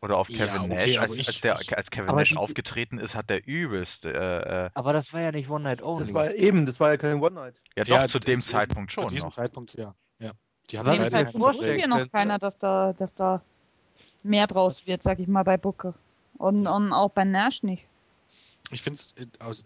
[0.00, 0.98] Oder auf Ja, Kevin okay, Nash?
[0.98, 3.44] aber Als, ich- als, der, ich- als Kevin Aber Nash die- aufgetreten ist, hat der
[3.46, 4.04] übelst.
[4.04, 6.04] Äh, äh, Aber das war ja nicht One Night Only.
[6.04, 7.60] Das war eben, das war ja kein One-Night.
[7.76, 9.34] ja, doch, Ja, zu dem Zeitpunkt Zu schon diesem noch.
[9.34, 9.94] Zeitpunkt, ja.
[10.20, 10.30] ja.
[10.70, 13.42] Die hatten halt beide vorstellen wusste mir noch keiner, dass da, dass da
[14.22, 15.94] mehr draus wird, sag ich mal, bei Booker.
[16.36, 17.84] Und, und auch bei Nash nicht.
[18.70, 19.14] Ich finde es,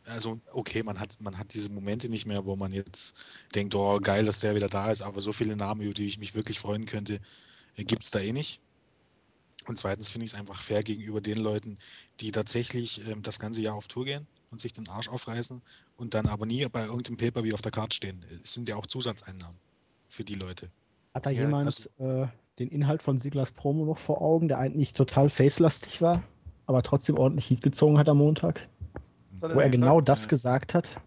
[0.06, 3.16] also okay, man hat, man hat diese Momente nicht mehr, wo man jetzt
[3.54, 6.18] denkt, oh geil, dass der wieder da ist, aber so viele Namen, über die ich
[6.18, 7.18] mich wirklich freuen könnte,
[7.76, 8.60] gibt es da eh nicht.
[9.66, 11.78] Und zweitens finde ich es einfach fair gegenüber den Leuten,
[12.20, 15.62] die tatsächlich ähm, das ganze Jahr auf Tour gehen und sich den Arsch aufreißen
[15.96, 18.24] und dann aber nie bei irgendeinem Paper-View auf der Karte stehen.
[18.42, 19.56] Es sind ja auch Zusatzeinnahmen
[20.08, 20.68] für die Leute.
[21.14, 22.26] Hat da Ja, jemand äh,
[22.58, 26.22] den Inhalt von Siglers Promo noch vor Augen, der eigentlich total facelastig war,
[26.66, 28.68] aber trotzdem ordentlich Heat gezogen hat am Montag?
[29.32, 30.08] Was hat Wo er genau gesagt?
[30.08, 30.28] das Ja.
[30.28, 31.00] gesagt hat,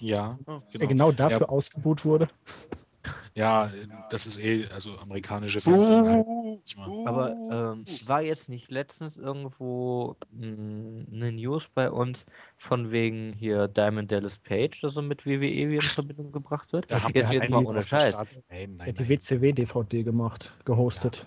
[0.00, 0.52] Ja, Oh.
[0.52, 0.88] er genau.
[0.88, 2.28] genau dafür Ja, ausgebuht wurde.
[3.34, 3.70] Ja,
[4.10, 5.84] das ist eh, also amerikanische Fans.
[5.84, 12.26] sind halt manchmal- Aber ähm, war jetzt nicht letztens irgendwo eine News bei uns
[12.58, 16.90] von wegen hier Diamond Dallas Page, das so mit WWE wieder in Verbindung gebracht wird?
[16.90, 18.14] Da haben jetzt wir jetzt mal ohne Scheiß.
[18.48, 19.08] Nein, nein, hat die nein.
[19.10, 21.26] WCW-DVD gemacht, gehostet.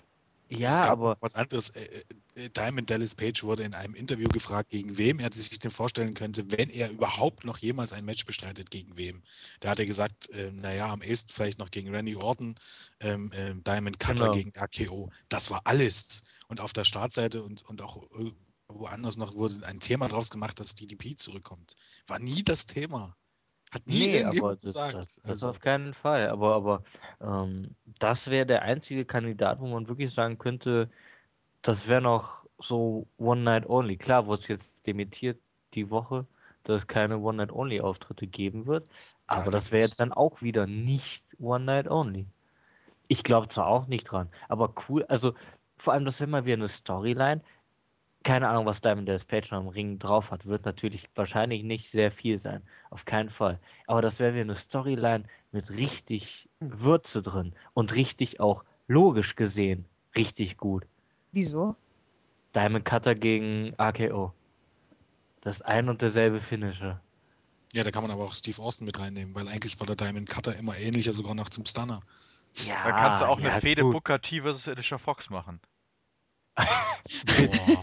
[0.50, 1.70] Es Ja, gab aber was anderes.
[1.70, 5.70] Äh, äh, Diamond Dallas Page wurde in einem Interview gefragt, gegen wem er sich denn
[5.70, 9.22] vorstellen könnte, wenn er überhaupt noch jemals ein Match bestreitet, gegen wem.
[9.60, 12.56] Da hat er gesagt, äh, naja, am ehesten vielleicht noch gegen Randy Orton,
[13.00, 14.30] ähm, ähm, Diamond Cutter Genau.
[14.30, 15.10] gegen RKO.
[15.28, 16.24] Das war alles.
[16.48, 18.30] Und auf der Startseite und, und auch äh,
[18.68, 21.74] woanders noch wurde ein Thema draus gemacht, dass DDP zurückkommt.
[22.06, 23.16] War nie das Thema.
[23.74, 24.94] Hat nie Nee, aber irgendjemand das, gesagt.
[24.94, 26.28] das, das Also, auf keinen Fall.
[26.28, 26.82] Aber, aber
[27.20, 30.88] ähm, das wäre der einzige Kandidat, wo man wirklich sagen könnte,
[31.62, 33.96] das wäre noch so One Night Only.
[33.96, 35.40] Klar wurde es jetzt dementiert
[35.74, 36.26] die Woche,
[36.62, 38.88] dass es keine One Night Only Auftritte geben wird.
[39.30, 42.26] Ja, Aber da das wäre jetzt dann auch wieder nicht One Night Only.
[43.08, 45.04] Ich glaube zwar auch nicht dran, aber cool.
[45.06, 45.34] Also
[45.76, 47.42] vor allem, das wäre mal wieder eine Storyline.
[48.24, 50.46] Keine Ahnung, was Diamond Dallas Page noch im Ring drauf hat.
[50.46, 52.62] Wird natürlich wahrscheinlich nicht sehr viel sein.
[52.90, 53.60] Auf keinen Fall.
[53.86, 59.86] Aber das wäre wieder eine Storyline mit richtig Würze drin und richtig auch logisch gesehen
[60.16, 60.86] richtig gut.
[61.32, 61.76] Wieso?
[62.54, 64.32] Diamond Cutter gegen AKO.
[65.40, 67.00] Das ein und derselbe Finisher.
[67.72, 70.28] ja, da kann man aber auch Steve Austin mit reinnehmen, weil eigentlich war der Diamond
[70.28, 72.00] Cutter immer ähnlicher, sogar noch zum Stunner.
[72.54, 73.92] Ja, Da kannst du auch ja, eine Fehde gut.
[73.92, 75.60] Booker T versus Alicia Fox machen.
[76.56, 77.82] Boah.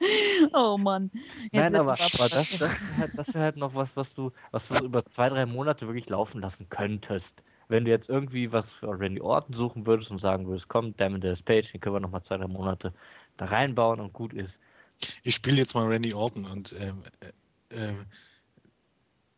[0.52, 1.10] Oh Mann.
[1.44, 2.60] Jetzt Nein, aber, aber aber das, abstrakt.
[2.60, 5.46] das wäre halt, das wär halt noch was, was du, was du über zwei, drei
[5.46, 7.42] Monate wirklich laufen lassen könntest.
[7.68, 11.24] Wenn du jetzt irgendwie was für Randy Orton suchen würdest und sagen würdest, komm, Diamond
[11.24, 12.94] Dallas Page, den können wir noch mal zwei, drei Monate
[13.36, 14.60] da reinbauen und gut ist.
[15.22, 18.06] Ich spiele jetzt mal Randy Orton und ähm, äh, ähm,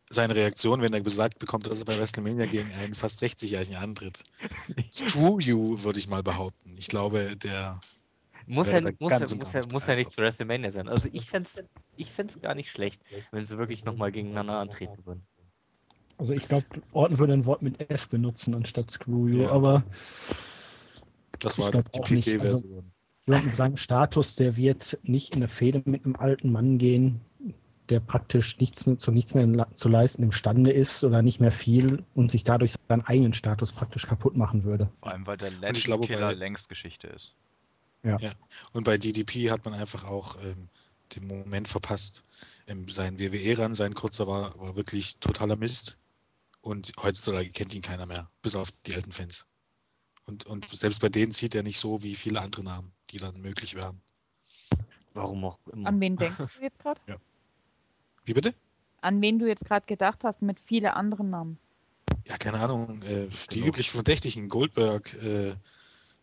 [0.09, 4.23] seine Reaktion, wenn er gesagt bekommt, dass er bei WrestleMania gegen einen fast 60-Jährigen antritt.
[4.91, 6.75] Screw you, würde ich mal behaupten.
[6.77, 7.79] Ich glaube, der
[8.53, 10.21] Muss ja, muss, ja, muss, ja, muss ja nicht zu.
[10.21, 10.89] WrestleMania sein.
[10.89, 11.63] Also ich fände es
[11.95, 15.23] ich fänd's gar nicht schlecht, wenn sie wirklich noch mal gegeneinander antreten würden.
[16.17, 19.51] Also ich glaube, Orton würde ein Wort mit F benutzen anstatt Screw You, Ja.
[19.51, 19.83] aber
[21.39, 21.99] Das Ich war glaub die.
[21.99, 22.91] Also- PG-Version.
[23.25, 27.21] mit seinem Status, der wird nicht in eine Fehde mit einem alten Mann gehen,
[27.89, 32.03] der praktisch nichts mehr, zu nichts mehr zu leisten imstande ist oder nicht mehr viel
[32.15, 34.89] und sich dadurch seinen eigenen Status praktisch kaputt machen würde.
[35.01, 37.33] Vor allem, weil der Und ich glaube, Legend-Killer bei- längst Geschichte ist.
[38.73, 40.69] Und bei DDP hat man einfach auch ähm,
[41.15, 42.23] den Moment verpasst.
[42.67, 45.97] Ähm, sein WWE-Run, sein kurzer, war, war wirklich totaler Mist.
[46.61, 49.47] Und heutzutage kennt ihn keiner mehr, bis auf die alten Fans.
[50.27, 53.41] Und, und selbst bei denen zieht er nicht so wie viele andere Namen, die dann
[53.41, 53.99] möglich wären.
[55.13, 55.89] Warum auch immer.
[55.89, 57.01] An wen denkst du jetzt gerade?
[58.23, 58.53] Wie bitte?
[59.01, 61.57] An wen du jetzt gerade gedacht hast mit viele anderen Namen?
[62.27, 63.01] Ja, keine Ahnung.
[63.01, 63.69] Äh, die Genug.
[63.69, 65.55] üblichen Verdächtigen, Goldberg, äh,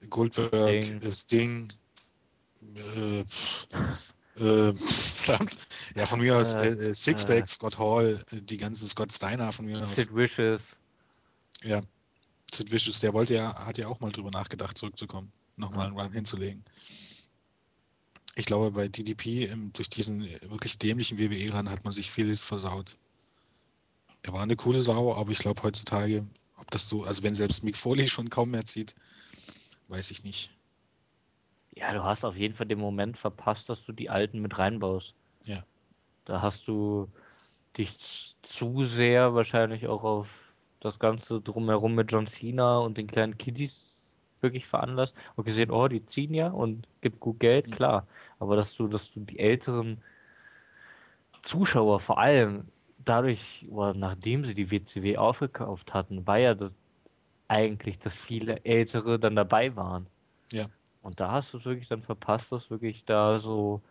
[0.09, 0.93] Goldberg, Sting.
[0.93, 1.73] Sting, äh, Sting
[2.77, 3.21] äh,
[4.41, 5.59] äh, verdammt.
[5.95, 7.47] Ja, von mir aus äh, Äh, äh, Sixpack.
[7.47, 9.97] Scott Hall, die ganzen Scott Steiner von mir aus.
[9.97, 10.77] Sid Wishes.
[11.65, 11.83] Ja,
[12.53, 16.13] Sid Vicious, der wollte ja, hat ja auch mal drüber nachgedacht, zurückzukommen, nochmal einen Run
[16.13, 16.65] hinzulegen.
[18.37, 22.97] Ich glaube, bei DDP, durch diesen wirklich dämlichen WWE-Run hat man sich vieles versaut.
[24.23, 26.25] Er war eine coole Sau, aber ich glaube heutzutage,
[26.59, 28.95] ob das so, also wenn selbst Mick Foley schon kaum mehr zieht,
[29.89, 30.51] weiß ich nicht.
[31.75, 35.15] Ja, du hast auf jeden Fall den Moment verpasst, dass du die Alten mit reinbaust.
[35.45, 35.63] Ja.
[36.25, 37.09] Da hast du
[37.77, 43.39] dich zu sehr wahrscheinlich auch auf das Ganze drumherum mit John Cena und den kleinen
[43.39, 44.11] Kiddies
[44.41, 47.73] wirklich veranlasst und gesehen, oh, die ziehen ja und gibt gut Geld, Mhm.
[47.73, 48.07] klar.
[48.39, 50.03] Aber dass du, dass du die älteren
[51.43, 52.69] Zuschauer vor allem
[53.05, 56.75] dadurch, oder nachdem sie die WCW aufgekauft hatten, war ja das
[57.49, 60.07] eigentlich, dass viele Ältere dann dabei waren.
[60.53, 60.67] Ja.
[61.03, 63.83] Und da hast du es wirklich dann verpasst, das wirklich da so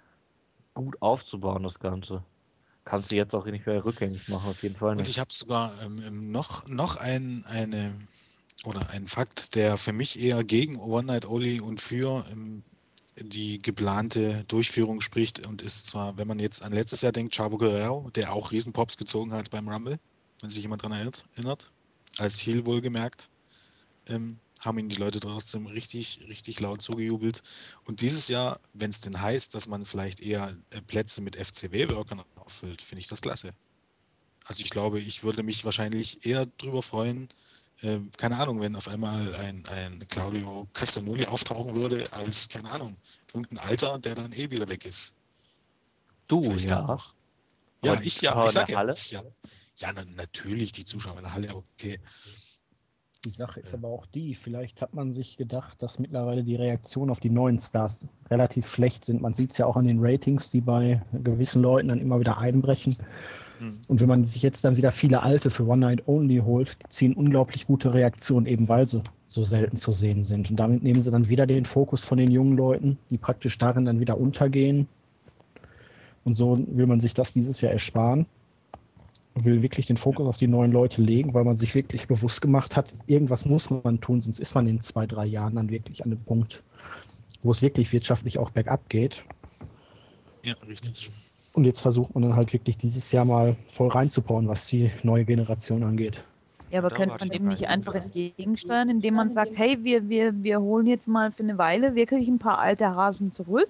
[0.73, 2.23] gut aufzubauen, das Ganze.
[2.85, 5.09] Kannst du jetzt auch nicht mehr rückgängig machen, auf jeden Fall Und nicht.
[5.09, 7.93] ich habe sogar ähm, ähm, noch, noch ein, eine
[8.63, 12.63] oder einen Fakt, der für mich eher gegen One Night Only und für ähm,
[13.19, 17.57] die geplante Durchführung spricht und ist zwar, wenn man jetzt an letztes Jahr denkt, Chavo
[17.57, 19.99] Guerrero, der auch Riesenpops gezogen hat beim Rumble,
[20.41, 21.71] wenn sich jemand daran erinnert, erinnert
[22.19, 23.29] als Heel wohlgemerkt,
[24.07, 27.43] ähm, haben ihn die Leute trotzdem richtig, richtig laut zugejubelt.
[27.85, 32.23] Und dieses Jahr, wenn es denn heißt, dass man vielleicht eher äh, Plätze mit FCW-Workern
[32.35, 33.53] auffüllt, finde ich das klasse.
[34.45, 37.29] Also ich glaube, ich würde mich wahrscheinlich eher drüber freuen,
[37.81, 42.97] äh, keine Ahnung, wenn auf einmal ein, ein Claudio Castagnoli auftauchen würde, als, keine Ahnung,
[43.33, 45.13] irgendein Alter, der dann eh wieder weg ist.
[46.27, 46.87] Du, Vielleicht ja.
[46.87, 47.13] auch
[47.83, 49.23] Ja, ich, ja, ich sag ja, ja,
[49.77, 51.99] ja, na, natürlich die Zuschauer in der Halle, okay.
[53.25, 57.09] Die Sache ist aber auch die, vielleicht hat man sich gedacht, dass mittlerweile die Reaktionen
[57.09, 57.99] auf die neuen Stars
[58.29, 59.21] relativ schlecht sind.
[59.21, 62.37] Man sieht es ja auch an den Ratings, die bei gewissen Leuten dann immer wieder
[62.37, 62.97] einbrechen.
[63.59, 63.79] Hm.
[63.87, 66.89] Und wenn man sich jetzt dann wieder viele alte für One Night Only holt, die
[66.89, 70.49] ziehen unglaublich gute Reaktionen, eben weil sie so selten zu sehen sind.
[70.49, 73.85] Und damit nehmen sie dann wieder den Fokus von den jungen Leuten, die praktisch darin
[73.85, 74.87] dann wieder untergehen.
[76.23, 78.25] Und so will man sich das dieses Jahr ersparen.
[79.43, 82.75] Will wirklich den Fokus auf die neuen Leute legen, weil man sich wirklich bewusst gemacht
[82.75, 86.09] hat, irgendwas muss man tun, sonst ist man in zwei, drei Jahren dann wirklich an
[86.09, 86.63] dem Punkt,
[87.43, 89.23] wo es wirklich wirtschaftlich auch bergab geht.
[90.43, 91.11] Ja, richtig.
[91.53, 95.25] Und jetzt versucht man dann halt wirklich dieses Jahr mal voll reinzubauen, was die neue
[95.25, 96.23] Generation angeht.
[96.69, 100.43] Ja, aber Da könnte man dem nicht einfach entgegensteuern, indem man sagt, hey, wir, wir,
[100.43, 103.69] wir holen jetzt mal für eine Weile wirklich ein paar alte Hasen zurück,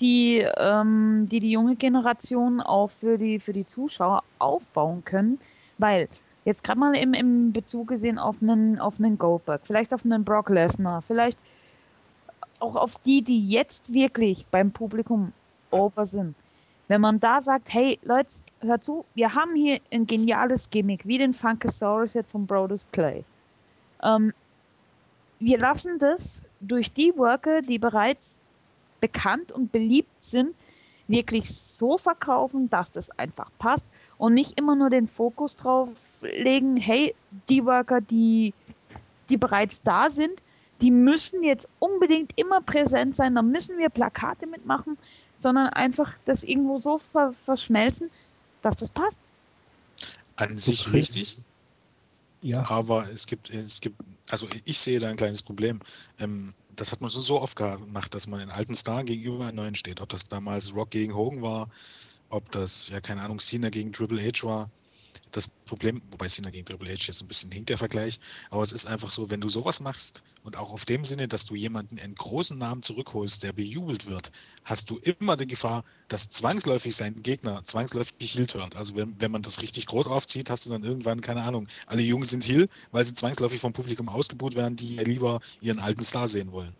[0.00, 5.38] die ähm, die, die junge Generation auch für die, für die Zuschauer aufbauen können.
[5.78, 6.08] Weil,
[6.44, 10.24] jetzt gerade mal im, im Bezug gesehen auf einen, auf einen Goldberg, vielleicht auf einen
[10.24, 11.38] Brock Lesnar, vielleicht
[12.60, 15.32] auch auf die, die jetzt wirklich beim Publikum
[15.70, 16.34] over sind.
[16.88, 21.18] Wenn man da sagt, hey Leute, hört zu, wir haben hier ein geniales Gimmick, wie
[21.18, 23.24] den Funkasaurus jetzt von Brodus Clay.
[24.02, 24.32] Ähm,
[25.40, 28.38] wir lassen das durch die Worker, die bereits
[29.04, 30.54] bekannt und beliebt sind,
[31.08, 33.84] wirklich so verkaufen, dass das einfach passt
[34.16, 35.90] und nicht immer nur den Fokus drauf
[36.22, 37.14] legen, hey,
[37.50, 38.54] die Worker, die,
[39.28, 40.42] die bereits da sind,
[40.80, 44.96] die müssen jetzt unbedingt immer präsent sein, da müssen wir Plakate mitmachen,
[45.36, 48.10] sondern einfach das irgendwo so ver verschmelzen,
[48.62, 49.18] dass das passt.
[50.36, 51.42] An sich richtig,
[52.40, 54.00] Ja, aber es gibt, es gibt,
[54.30, 55.80] also ich sehe da ein kleines Problem.
[56.18, 59.56] Ähm, das hat man so, so oft gemacht, dass man einen alten Star gegenüber einem
[59.56, 60.00] neuen steht.
[60.00, 61.68] Ob das damals Rock gegen Hogan war,
[62.28, 64.70] ob das, ja, keine Ahnung, Cena gegen Triple H war.
[65.30, 68.72] Das Problem, wobei Cena gegen Triple H jetzt ein bisschen hinkt der Vergleich, aber es
[68.72, 71.98] ist einfach so, wenn du sowas machst und auch auf dem Sinne, dass du jemanden
[71.98, 74.30] einen großen Namen zurückholst, der bejubelt wird,
[74.64, 78.76] hast du immer die Gefahr, dass zwangsläufig sein Gegner zwangsläufig Heel turnt.
[78.76, 82.02] Also wenn, wenn man das richtig groß aufzieht, hast du dann irgendwann, keine Ahnung, alle
[82.02, 86.02] Jungs sind Heel, weil sie zwangsläufig vom Publikum ausgebuht werden, die ja lieber ihren alten
[86.02, 86.74] Star sehen wollen.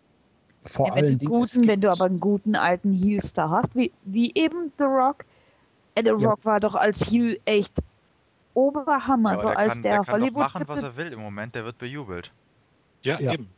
[0.65, 4.31] vor Ja, wenn, du guten, wenn du aber einen guten alten Heel-Star hast, wie, wie
[4.35, 5.25] eben The Rock.
[5.95, 6.29] Äh, The Ja.
[6.29, 7.79] Rock war doch als Heel echt
[8.55, 11.13] Oberhammer, Ja, so der als kann, der, der kann doch Hollywood machen, was er will
[11.13, 12.31] im Moment, der wird bejubelt.
[13.03, 13.33] Ja, Ja.
[13.33, 13.49] eben.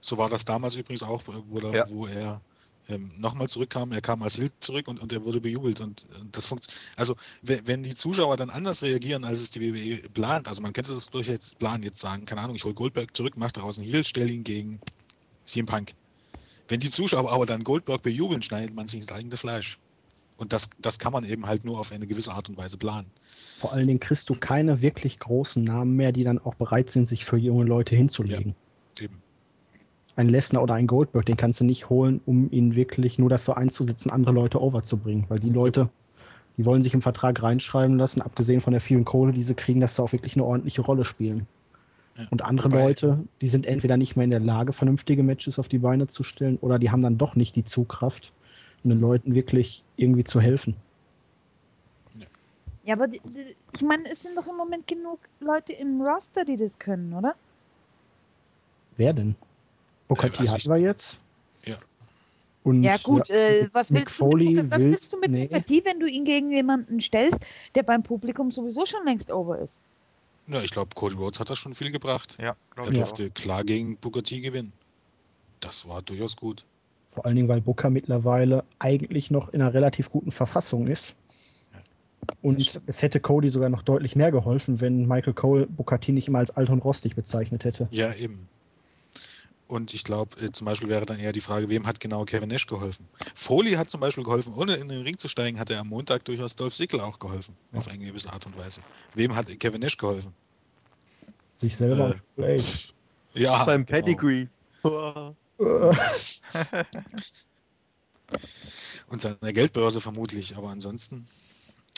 [0.00, 1.84] So war das damals übrigens auch, wo, er- Ja.
[1.88, 2.40] wo er
[2.88, 3.92] ähm, nochmal zurückkam.
[3.92, 5.80] Er kam als Hild zurück und, und er wurde bejubelt.
[5.80, 6.80] Und, und das funktioniert.
[6.96, 10.92] Also, wenn, die Zuschauer dann anders reagieren, als es die WWE plant, also man könnte
[10.92, 14.02] das durchaus planen, jetzt sagen, keine Ahnung, ich hole Goldberg zurück, mache daraus einen Heel,
[14.02, 14.80] stelle ihn gegen
[15.46, 15.94] CM Punk.
[16.66, 19.78] Wenn die Zuschauer aber dann Goldberg bejubeln, schneidet man sich ins eigene Fleisch.
[20.36, 23.06] Und das, das kann man eben halt nur auf eine gewisse Art und Weise planen.
[23.62, 27.06] Vor allen Dingen kriegst du keine wirklich großen Namen mehr, die dann auch bereit sind,
[27.06, 28.56] sich für junge Leute hinzulegen.
[29.00, 29.22] Eben.
[30.16, 33.56] Ein Lesnar oder ein Goldberg, den kannst du nicht holen, um ihn wirklich nur dafür
[33.56, 35.26] einzusetzen, andere Leute overzubringen.
[35.28, 35.88] Weil die Leute,
[36.58, 39.80] die wollen sich im Vertrag reinschreiben lassen, abgesehen von der vielen Kohle, die sie kriegen,
[39.80, 41.46] dass sie auch wirklich eine ordentliche Rolle spielen.
[42.18, 42.26] Ja.
[42.30, 45.68] Und andere Wobei- Leute, die sind entweder nicht mehr in der Lage, vernünftige Matches auf
[45.68, 48.32] die Beine zu stellen, oder die haben dann doch nicht die Zugkraft,
[48.82, 50.74] um den Leuten wirklich irgendwie zu helfen.
[52.84, 56.44] Ja, aber die, die, ich meine, es sind doch im Moment genug Leute im Roster,
[56.44, 57.34] die das können, oder?
[58.96, 59.36] Wer denn?
[60.08, 61.16] Booker Äh, also hatten wir jetzt.
[61.64, 61.76] Ja.
[62.64, 65.46] Und, Ja, gut, äh, was, willst Foley du mit was will- willst du mit nee.
[65.48, 67.38] T, wenn du ihn gegen jemanden stellst,
[67.74, 69.72] der beim Publikum sowieso schon längst over ist?
[70.48, 72.36] Ja, ich glaube, Cody Rhodes hat das schon viel gebracht.
[72.40, 73.08] Ja, Er glaube ich auch.
[73.08, 74.72] durfte klar gegen Booker T gewinnen.
[75.60, 76.64] Das war durchaus gut.
[77.12, 81.14] Vor allen Dingen, weil Booker mittlerweile eigentlich noch in einer relativ guten Verfassung ist.
[82.40, 85.68] Und es hätte Cody sogar noch deutlich mehr geholfen, wenn Michael Cole
[86.00, 87.88] T nicht immer als alt und rostig bezeichnet hätte.
[87.90, 88.48] Ja, eben.
[89.66, 92.50] Und ich glaube, äh, zum Beispiel wäre dann eher die Frage, wem hat genau Kevin
[92.50, 93.08] Nash geholfen?
[93.34, 96.26] Foley hat zum Beispiel geholfen, ohne in den Ring zu steigen, hat er am Montag
[96.26, 98.82] durchaus Dolph Ziggler auch geholfen, auf eine gewisse Art und Weise.
[99.14, 100.34] Wem hat Kevin Nash geholfen?
[101.58, 102.60] Sich selber Äh.
[103.34, 103.98] Ja, Beim genau.
[103.98, 104.48] Pedigree.
[109.08, 111.26] Und seiner Geldbörse vermutlich, aber ansonsten.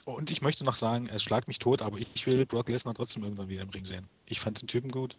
[0.04, 3.22] Und ich möchte noch sagen, es schlagt mich tot, aber ich will Brock Lesnar trotzdem
[3.22, 4.06] irgendwann wieder im Ring sehen.
[4.28, 5.16] Ich fand den Typen gut.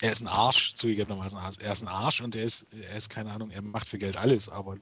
[0.00, 1.38] Er ist ein Arsch, zugegebenermaßen.
[1.38, 1.58] ein Arsch.
[1.58, 4.16] Er ist ein Arsch und er ist, er ist, keine Ahnung, er macht für Geld
[4.16, 4.76] alles, aber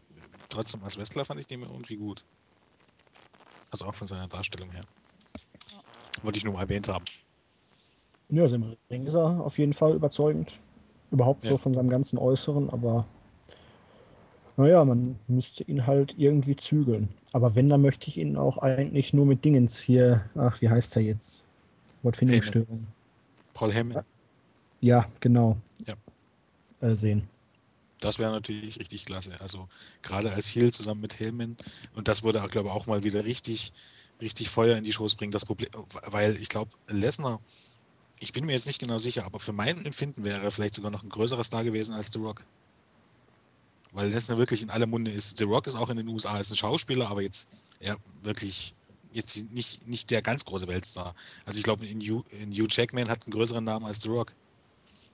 [0.49, 2.25] trotzdem als Wrestler fand ich den irgendwie gut.
[3.71, 4.83] Also auch von seiner Darstellung her.
[6.23, 7.05] Wollte ich nur mal erwähnt haben.
[8.29, 10.59] ja, also im Ring ist er auf jeden Fall überzeugend.
[11.11, 11.59] Überhaupt so Ja.
[11.59, 13.07] von seinem ganzen Äußeren, aber
[14.61, 17.09] naja, man müsste ihn halt irgendwie zügeln.
[17.33, 20.97] Aber wenn, dann möchte ich ihn auch eigentlich nur mit Dingens hier, ach, wie heißt
[20.97, 21.43] er jetzt?
[22.03, 22.87] Wortfindungsstörung.
[23.55, 24.05] Paul Heyman,
[24.83, 25.57] Ja, genau.
[25.87, 25.95] Ja.
[26.87, 27.23] Äh, sehen.
[28.01, 29.33] das wäre natürlich richtig klasse.
[29.41, 29.67] Also
[30.03, 31.57] gerade als Heel zusammen mit Heyman.
[31.95, 33.73] Und das würde glaube ich, auch mal wieder richtig,
[34.21, 35.33] richtig Feuer in die Shows bringen.
[35.33, 35.71] Das Problem,
[36.07, 37.41] weil ich glaube, Lesnar,
[38.19, 40.91] ich bin mir jetzt nicht genau sicher, aber für mein Empfinden wäre er vielleicht sogar
[40.91, 42.45] noch ein größerer Star gewesen als The Rock.
[43.93, 45.39] Weil Lesnar wirklich in aller Munde ist.
[45.39, 47.49] The Rock ist auch in den USA, ist ein Schauspieler, aber jetzt
[47.81, 48.75] ja wirklich
[49.13, 51.15] jetzt nicht, nicht der ganz große Weltstar.
[51.45, 54.33] Also ich glaube, Hugh, in Hugh Jackman hat einen größeren Namen als The Rock.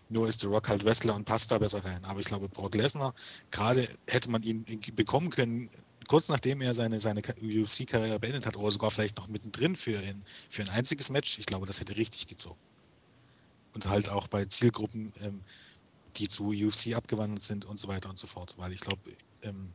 [0.08, 2.04] Nur ist The Rock halt Wrestler und passt da besser rein.
[2.04, 3.14] Aber ich glaube, Brock Lesnar,
[3.50, 4.64] gerade hätte man ihn
[4.94, 5.68] bekommen können,
[6.06, 10.22] kurz nachdem er seine, seine UFC-Karriere beendet hat, oder sogar vielleicht noch mittendrin für ein,
[10.48, 11.38] für ein einziges Match.
[11.38, 12.58] Ich glaube, das hätte richtig gezogen.
[13.74, 15.40] Und halt auch bei Zielgruppen, ähm,
[16.18, 18.54] die zu UFC abgewandelt sind und so weiter und so fort.
[18.56, 19.00] Weil ich glaube,
[19.42, 19.70] ähm,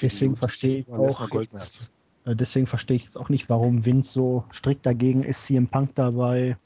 [0.00, 1.92] Deswegen verstehe ich auch jetzt,
[2.24, 5.94] äh, deswegen verstehe ich jetzt auch nicht, warum Vince so strikt dagegen ist, CM Punk
[5.94, 6.56] dabei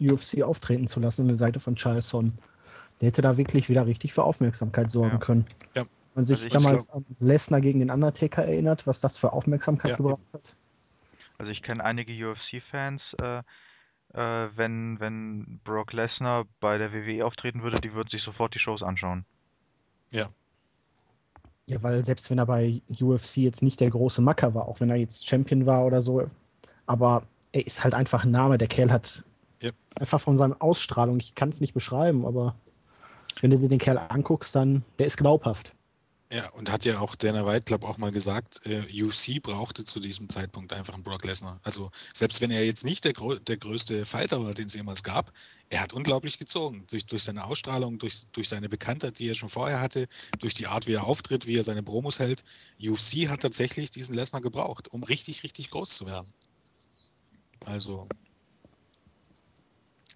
[0.00, 2.32] UFC auftreten zu lassen an der Seite von Charles Son.
[3.00, 5.18] Der hätte da wirklich wieder richtig für Aufmerksamkeit sorgen Ja.
[5.18, 5.46] können.
[5.74, 5.86] Ja.
[6.14, 9.96] Man sich Also damals an Lesnar gegen den Undertaker erinnert, was das für Aufmerksamkeit Ja,
[9.96, 10.56] gebracht hat.
[11.38, 13.42] Also ich kenne einige UFC-Fans, äh,
[14.14, 18.58] äh, wenn, wenn Brock Lesnar bei der WWE auftreten würde, die würden sich sofort die
[18.58, 19.24] Shows anschauen.
[21.66, 24.88] Ja, weil selbst wenn er bei UFC jetzt nicht der große Macker war, auch wenn
[24.88, 26.30] er jetzt Champion war oder so,
[26.86, 28.56] aber er ist halt einfach ein Name.
[28.56, 29.22] Der Kerl hat
[29.60, 29.70] Ja.
[29.96, 32.54] einfach von seiner Ausstrahlung, ich kann es nicht beschreiben, aber
[33.42, 35.74] wenn du dir den Kerl anguckst, dann, der ist glaubhaft.
[36.30, 39.98] Ja, und hat ja auch Dana White, glaube auch mal gesagt, äh, UFC brauchte zu
[39.98, 41.58] diesem Zeitpunkt einfach einen Brock Lesnar.
[41.62, 45.32] Also selbst wenn er jetzt nicht der, der größte Fighter war, den es jemals gab,
[45.70, 46.84] er hat unglaublich gezogen.
[46.90, 50.06] Durch, durch seine Ausstrahlung, durch, durch seine Bekanntheit, die er schon vorher hatte,
[50.38, 52.44] durch die Art, wie er auftritt, wie er seine Promos hält.
[52.78, 56.30] UFC hat tatsächlich diesen Lesnar gebraucht, um richtig, richtig groß zu werden.
[57.64, 58.06] Also,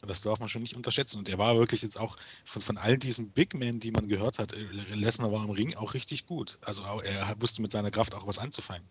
[0.06, 1.18] das darf man schon nicht unterschätzen.
[1.18, 4.38] Und er war wirklich jetzt auch von, von all diesen Big Men, die man gehört
[4.38, 4.62] hat, äh,
[4.94, 6.58] Lesnar war im Ring auch richtig gut.
[6.64, 8.86] Also auch, er wusste mit seiner Kraft auch was anzufangen.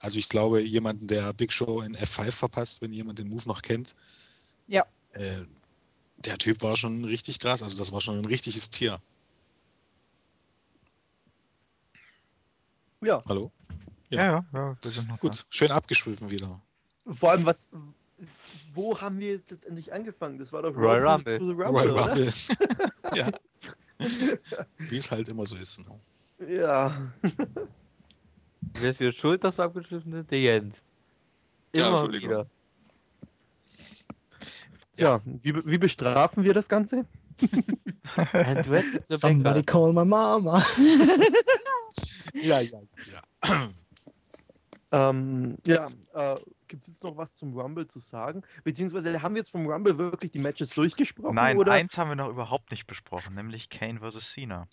[0.00, 3.62] Also ich glaube, jemanden, der Big Show in F5 verpasst, wenn jemand den Move noch
[3.62, 3.94] kennt,
[4.66, 4.84] Ja.
[5.12, 5.42] äh,
[6.18, 7.62] der Typ war schon richtig krass.
[7.62, 9.00] Also das war schon ein richtiges Tier.
[13.02, 13.50] Ja, Hallo?
[14.10, 14.24] Ja, Ja.
[14.32, 15.20] ja, ja, wir sind noch da.
[15.20, 16.60] Gut, schön abgeschwiffen wieder.
[17.06, 17.68] vor allem was.
[18.74, 20.38] Wo haben wir jetzt letztendlich angefangen?
[20.38, 21.38] Das war doch Royal Rumble.
[21.38, 22.06] the Rumble, Royal oder?
[22.08, 22.32] Rumble.
[23.14, 23.30] ja,
[24.78, 25.80] wie es halt immer so ist.
[25.80, 26.00] Ne?
[26.56, 27.10] Ja.
[28.74, 30.30] Wer ist wieder schuld, dass wir abgeschliffen sind?
[30.30, 30.82] Der Jens.
[31.74, 32.30] Ja, Immer Entschuldigung.
[32.30, 32.46] wieder.
[34.98, 37.04] Ja, wie, be- wie bestrafen wir das Ganze?
[39.08, 40.64] Somebody call my mama.
[42.34, 42.80] Ja, ja,
[43.12, 43.68] ja.
[44.92, 46.36] Ähm, ja, äh,
[46.68, 48.42] gibt es jetzt noch was zum Rumble zu sagen?
[48.64, 51.34] Beziehungsweise haben wir jetzt vom Rumble wirklich die Matches durchgesprochen?
[51.34, 51.72] Nein, oder?
[51.72, 54.22] eins haben wir noch überhaupt nicht besprochen, nämlich Kane vs.
[54.34, 54.66] Cena.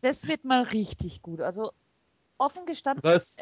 [0.00, 1.40] Das wird mal richtig gut.
[1.40, 1.72] Also
[2.38, 3.38] offen gestanden, Was?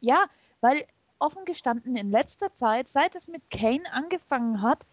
[0.00, 0.26] ja,
[0.60, 0.84] weil
[1.18, 4.84] offen gestanden in letzter Zeit, seit es mit Kane angefangen hat,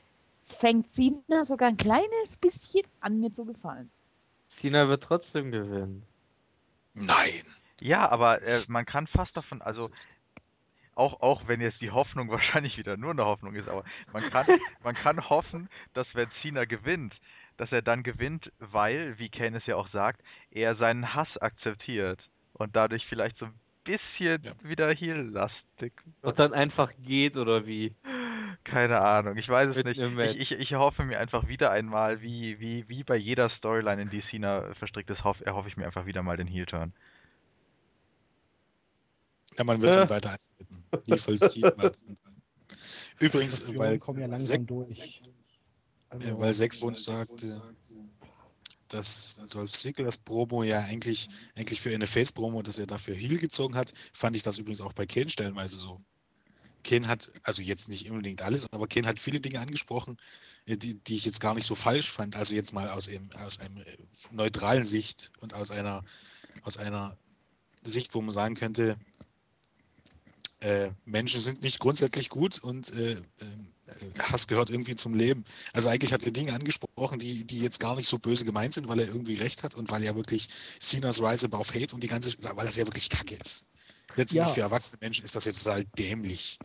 [0.45, 3.89] fängt Cena sogar ein kleines bisschen an mir zu gefallen.
[4.47, 6.03] Cena wird trotzdem gewinnen.
[6.93, 7.41] Nein.
[7.79, 9.89] Ja, aber äh, man kann fast davon, also
[10.95, 13.83] auch, auch wenn jetzt die Hoffnung wahrscheinlich wieder nur eine Hoffnung ist, aber
[14.13, 14.45] man kann,
[14.83, 17.13] man kann hoffen, dass wenn Cena gewinnt,
[17.57, 20.21] dass er dann gewinnt, weil, wie Kane es ja auch sagt,
[20.51, 22.19] er seinen Hass akzeptiert
[22.53, 24.53] und dadurch vielleicht so ein bisschen Ja.
[24.63, 25.93] wieder heel-lastig.
[26.21, 27.95] Und dann einfach geht oder wie?
[28.63, 30.41] Keine Ahnung, ich weiß es Mitten nicht.
[30.41, 34.09] Ich, ich, ich hoffe mir einfach wieder einmal, wie, wie, wie bei jeder Storyline, in
[34.09, 36.93] die Cena verstrickt ist, hoff, erhoffe ich mir einfach wieder mal den Heel-Turn.
[39.57, 39.95] Ja, man wird Äh.
[39.95, 40.83] dann weiter eintreten.
[41.07, 41.71] Nie vollziehen.
[41.75, 41.99] was.
[43.19, 45.21] Übrigens, Diskussionen weil, kommen ja langsam Zack, durch.
[46.09, 47.61] Also, äh, weil Wunsch sagte,
[48.89, 53.75] dass Dolph Ziggler's Promo ja eigentlich, eigentlich für eine Face-Promo, dass er dafür Heel gezogen
[53.75, 56.01] hat, fand ich das übrigens auch bei Kane stellenweise so.
[56.83, 60.17] Kane hat, also jetzt nicht unbedingt alles, aber Kane hat viele Dinge angesprochen,
[60.65, 62.35] äh, die, die ich jetzt gar nicht so falsch fand.
[62.35, 63.97] Also jetzt mal aus, eben, aus einem äh,
[64.31, 66.03] neutralen Sicht und aus einer,
[66.63, 67.17] aus einer
[67.83, 68.97] Sicht, wo man sagen könnte,
[70.61, 73.19] äh, Menschen sind nicht grundsätzlich gut und äh, äh,
[74.19, 75.43] Hass gehört irgendwie zum Leben.
[75.73, 78.87] Also eigentlich hat er Dinge angesprochen, die, die jetzt gar nicht so böse gemeint sind,
[78.87, 80.47] weil er irgendwie recht hat und weil er wirklich
[80.79, 83.67] Cena's Rise Above Hate und die ganze, weil das ja wirklich kacke ist.
[84.15, 84.53] Letztendlich Ja.
[84.53, 86.57] für erwachsene Menschen ist das ja total dämlich.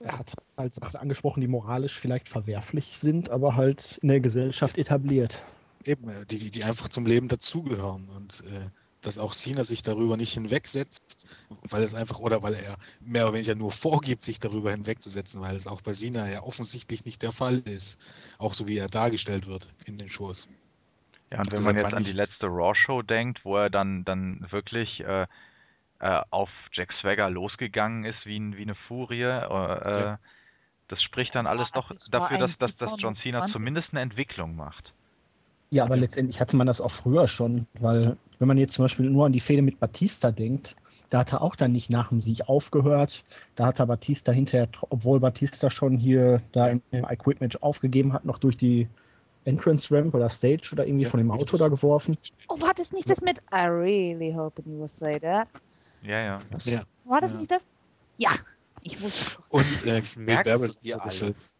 [0.00, 4.76] er hat halt Sachen angesprochen, die moralisch vielleicht verwerflich sind, aber halt in der Gesellschaft
[4.76, 5.42] etabliert.
[5.84, 8.68] Eben, äh, die, die- die einfach zum Leben dazugehören und äh,
[9.06, 11.26] dass auch Cena sich darüber nicht hinwegsetzt,
[11.70, 15.56] weil es einfach, oder weil er mehr oder weniger nur vorgibt, sich darüber hinwegzusetzen, weil
[15.56, 18.00] es auch bei Cena ja offensichtlich nicht der Fall ist,
[18.38, 20.48] auch so wie er dargestellt wird in den Shows.
[21.30, 24.46] Ja, und wenn Deshalb man jetzt an die letzte Raw-Show denkt, wo er dann, dann
[24.50, 25.26] wirklich, äh,
[26.00, 29.22] äh, auf Jack Swagger losgegangen ist wie, ein, wie eine Furie.
[29.22, 30.18] Äh, Ja.
[30.88, 33.52] Das spricht dann alles Ja, doch dafür, dass, dass, dass John Cena 20.
[33.54, 34.92] zumindest eine Entwicklung macht.
[35.70, 39.08] Ja, aber letztendlich hatte man das auch früher schon, weil wenn man jetzt zum Beispiel
[39.10, 40.76] nur an die Fehde mit Batista denkt,
[41.10, 43.24] da hat er auch dann nicht nach dem Sieg aufgehört.
[43.56, 48.12] Da hat er Batista hinterher, obwohl Batista schon hier da im I Quit Match aufgegeben
[48.12, 48.88] hat, noch durch die
[49.44, 52.16] Entrance Ramp oder Stage oder irgendwie Ja, von dem Auto da geworfen.
[52.48, 55.48] Oh, war das nicht das mit I really hope you will say that?
[56.02, 56.38] Ja, ja.
[56.64, 56.80] Ja.
[57.04, 57.38] War das Ja.
[57.38, 57.62] nicht das?
[58.16, 58.30] Ja,
[58.82, 59.38] ich wusste.
[59.50, 61.56] Und äh, merkst du Barrett dir so ein bisschen- alles.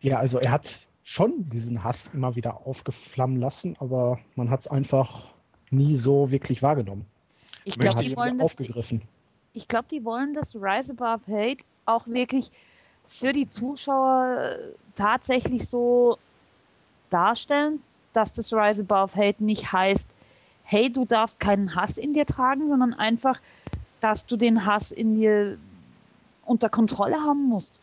[0.00, 4.68] Ja, also er hat schon diesen Hass immer wieder aufgeflammen lassen, aber man hat es
[4.68, 5.33] einfach
[5.74, 7.06] nie so wirklich wahrgenommen.
[7.64, 8.56] Ich glaube, die wollen das.
[9.52, 12.50] Ich glaube, die wollen das Rise Above Hate auch wirklich
[13.08, 14.58] für die Zuschauer äh,
[14.94, 16.18] tatsächlich so
[17.10, 20.08] darstellen, dass das Rise Above Hate nicht heißt,
[20.64, 23.40] hey, du darfst keinen Hass in dir tragen, sondern einfach,
[24.00, 25.58] dass du den Hass in dir
[26.44, 27.74] unter Kontrolle haben musst.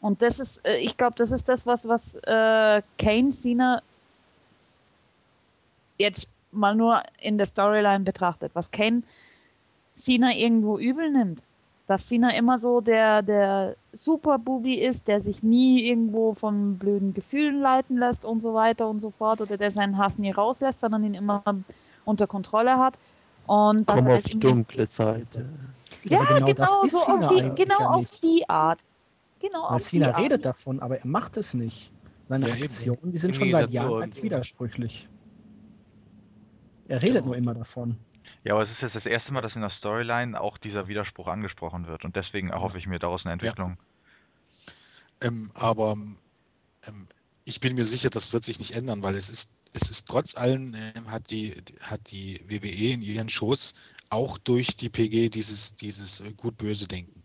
[0.00, 3.82] Und das ist, äh, ich glaube, das ist das, was, was äh, Kane Cena
[5.98, 9.02] jetzt mal nur in der Storyline betrachtet, was Kane
[9.96, 11.42] Cena irgendwo übel nimmt.
[11.86, 17.60] Dass Cena immer so der, der Super-Bubi ist, der sich nie irgendwo von blöden Gefühlen
[17.60, 21.04] leiten lässt und so weiter und so fort oder der seinen Hass nie rauslässt, sondern
[21.04, 21.42] ihn immer
[22.04, 22.94] unter Kontrolle hat.
[23.46, 25.48] Und Komm auf die dunkle Seite.
[26.04, 28.78] Ja, aber genau, ist so auf die, genau ja auf die Art.
[29.40, 30.18] Genau auf die Cena Art.
[30.18, 31.90] redet davon, aber er macht es nicht.
[32.28, 32.64] Seine Ja, eben.
[32.64, 35.08] Aktionen, die sind schon seit Jahren widersprüchlich.
[36.90, 37.26] Er redet Genau.
[37.26, 37.96] nur immer davon.
[38.42, 41.28] Ja, aber es ist jetzt das erste Mal, dass in der Storyline auch dieser Widerspruch
[41.28, 42.04] angesprochen wird.
[42.04, 43.78] Und deswegen erhoffe ich mir daraus eine Entwicklung.
[45.22, 47.06] Ähm, aber ähm,
[47.44, 50.36] ich bin mir sicher, das wird sich nicht ändern, weil es ist, es ist trotz
[50.36, 53.76] allem, ähm, hat, die, hat die WWE in ihren Shows
[54.08, 57.22] auch durch die PG dieses, dieses äh, gut-böse Denken.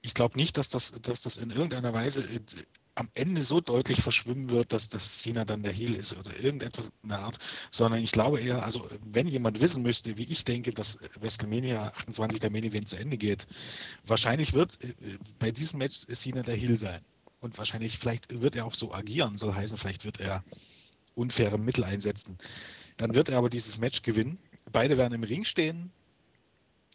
[0.00, 2.40] Ich glaube nicht, dass das, dass das in irgendeiner Weise äh,
[2.94, 6.92] am Ende so deutlich verschwimmen wird, dass das Cena dann der Heel ist oder irgendetwas
[7.02, 7.38] in der Art,
[7.70, 12.40] sondern ich glaube eher, also wenn jemand wissen müsste, wie ich denke, dass WrestleMania 28
[12.40, 13.46] der Main Event zu Ende geht,
[14.06, 14.94] wahrscheinlich wird äh,
[15.38, 17.00] bei diesem Match Cena der Heel sein.
[17.40, 20.44] Und wahrscheinlich, vielleicht wird er auch so agieren, soll heißen, vielleicht wird er
[21.14, 22.38] unfaire Mittel einsetzen.
[22.96, 24.38] Dann wird er aber dieses Match gewinnen.
[24.72, 25.92] Beide werden im Ring stehen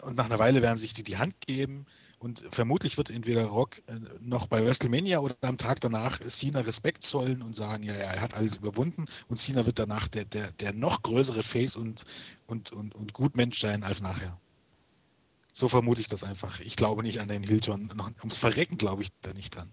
[0.02, 1.86] und nach einer Weile werden sich die die Hand geben
[2.20, 7.04] und vermutlich wird entweder Rock äh, noch bei WrestleMania oder am Tag danach Cena Respekt
[7.04, 10.52] zollen und sagen, ja, ja, er hat alles überwunden und Cena wird danach der, der,
[10.52, 12.04] der noch größere Face und,
[12.46, 14.38] und, und, und Gutmensch sein als nachher.
[15.54, 16.60] So vermute ich das einfach.
[16.60, 17.90] Ich glaube nicht an den Hilton.
[18.20, 19.72] Ums Verrecken glaube ich da nicht dran.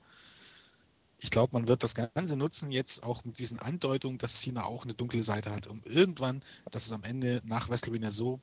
[1.19, 4.85] Ich glaube, man wird das Ganze nutzen, jetzt auch mit diesen Andeutungen, dass Cena auch
[4.85, 8.41] eine dunkle Seite hat, um irgendwann, dass es am Ende nach WrestleMania so,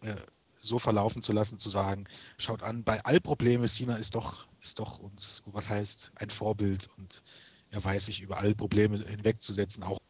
[0.00, 0.16] äh,
[0.62, 2.06] so verlaufen zu lassen, zu sagen,
[2.38, 6.88] schaut an, bei all Probleme, Cena ist doch, ist doch uns, was heißt, ein Vorbild
[6.96, 7.22] und
[7.70, 10.00] er weiß sich über all Probleme hinwegzusetzen, auch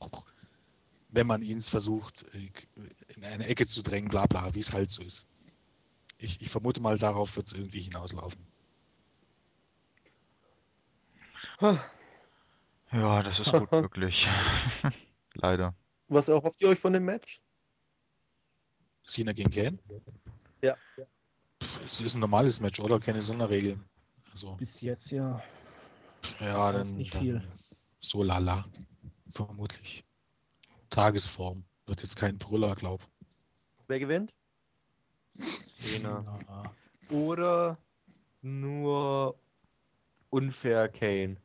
[1.08, 2.24] wenn man ihn versucht,
[3.08, 5.26] in eine Ecke zu drängen, bla bla, wie es halt so ist.
[6.18, 8.46] Ich, ich vermute mal, darauf wird es irgendwie hinauslaufen.
[12.92, 14.14] Ja, das ist gut möglich.
[15.34, 15.74] Leider.
[16.08, 17.40] Was erhofft ihr euch von dem Match?
[19.04, 19.78] Cena gegen Kane?
[20.62, 20.76] Ja.
[21.86, 23.00] Es ist ein normales Match, oder?
[23.00, 23.84] Keine Sonderregeln.
[24.30, 25.42] Also, Bis jetzt ja.
[26.40, 27.42] ja, dann, nicht dann viel.
[27.98, 28.64] so lala.
[29.30, 30.04] Vermutlich.
[30.90, 31.64] Tagesform.
[31.86, 33.00] Wird jetzt kein Brüller, glaub.
[33.88, 34.32] Wer gewinnt?
[35.80, 36.22] Cena.
[37.10, 37.76] Oder
[38.40, 39.34] nur
[40.30, 41.36] unfair Kane.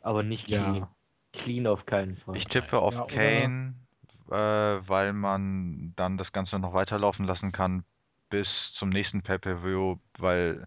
[0.00, 0.62] Aber nicht Ja.
[0.70, 0.88] clean.
[1.32, 2.36] Clean auf keinen Fall.
[2.36, 3.74] Ich tippe auf Ja, Kane,
[4.30, 7.84] äh, weil man dann das Ganze noch weiterlaufen lassen kann
[8.34, 8.48] bis
[8.80, 10.66] zum nächsten Pay-Per-View, weil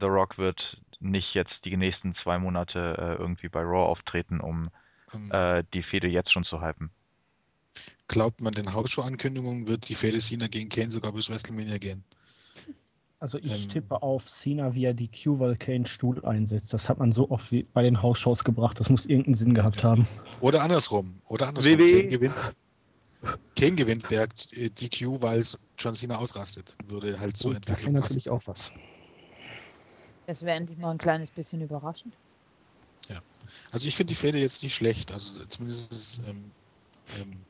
[0.00, 4.62] The Rock wird nicht jetzt die nächsten zwei Monate äh, irgendwie bei Raw auftreten, um
[5.12, 6.90] Ähm, äh, die Fehde jetzt schon zu hypen.
[8.08, 12.02] Glaubt man den Hausshow-Ankündigungen, wird die Fehde Cena gegen Kane sogar bis WrestleMania gehen.
[13.20, 16.72] Also ich Ähm, tippe auf Cena, wie er die Q, weil Kane Stuhl einsetzt.
[16.72, 18.80] Das hat man so oft wie bei den Hausshows gebracht.
[18.80, 19.90] Das muss irgendeinen Sinn gehabt Ja.
[19.90, 20.08] haben.
[20.40, 21.20] Oder andersrum.
[21.28, 21.72] Oder andersrum.
[21.78, 21.90] WWE.
[21.98, 22.54] Kane gewinnt.
[23.56, 26.76] Kane gewinnt der äh, DQ, weil es John Cena ausrastet.
[26.88, 28.72] Würde halt so Und das wäre natürlich auch was.
[30.26, 32.14] Das wäre endlich mal ein kleines bisschen überraschend.
[33.70, 35.12] Also ich finde die Fehde jetzt nicht schlecht.
[35.12, 36.50] Also zumindest ist es, ähm,
[37.18, 37.44] ähm,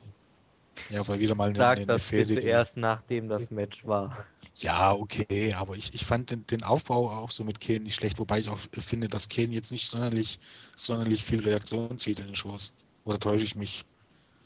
[0.90, 4.26] ja, weil wieder mal eine, Sag eine das Fehde, bitte erst nachdem das Match war.
[4.56, 8.18] Ja, okay, aber ich, ich fand den, den Aufbau auch so mit Kane nicht schlecht,
[8.18, 10.38] wobei ich auch finde, dass Kane jetzt nicht sonderlich,
[10.76, 12.74] sonderlich viel Reaktion zieht in den Shows.
[13.04, 13.84] Oder täusche ich mich?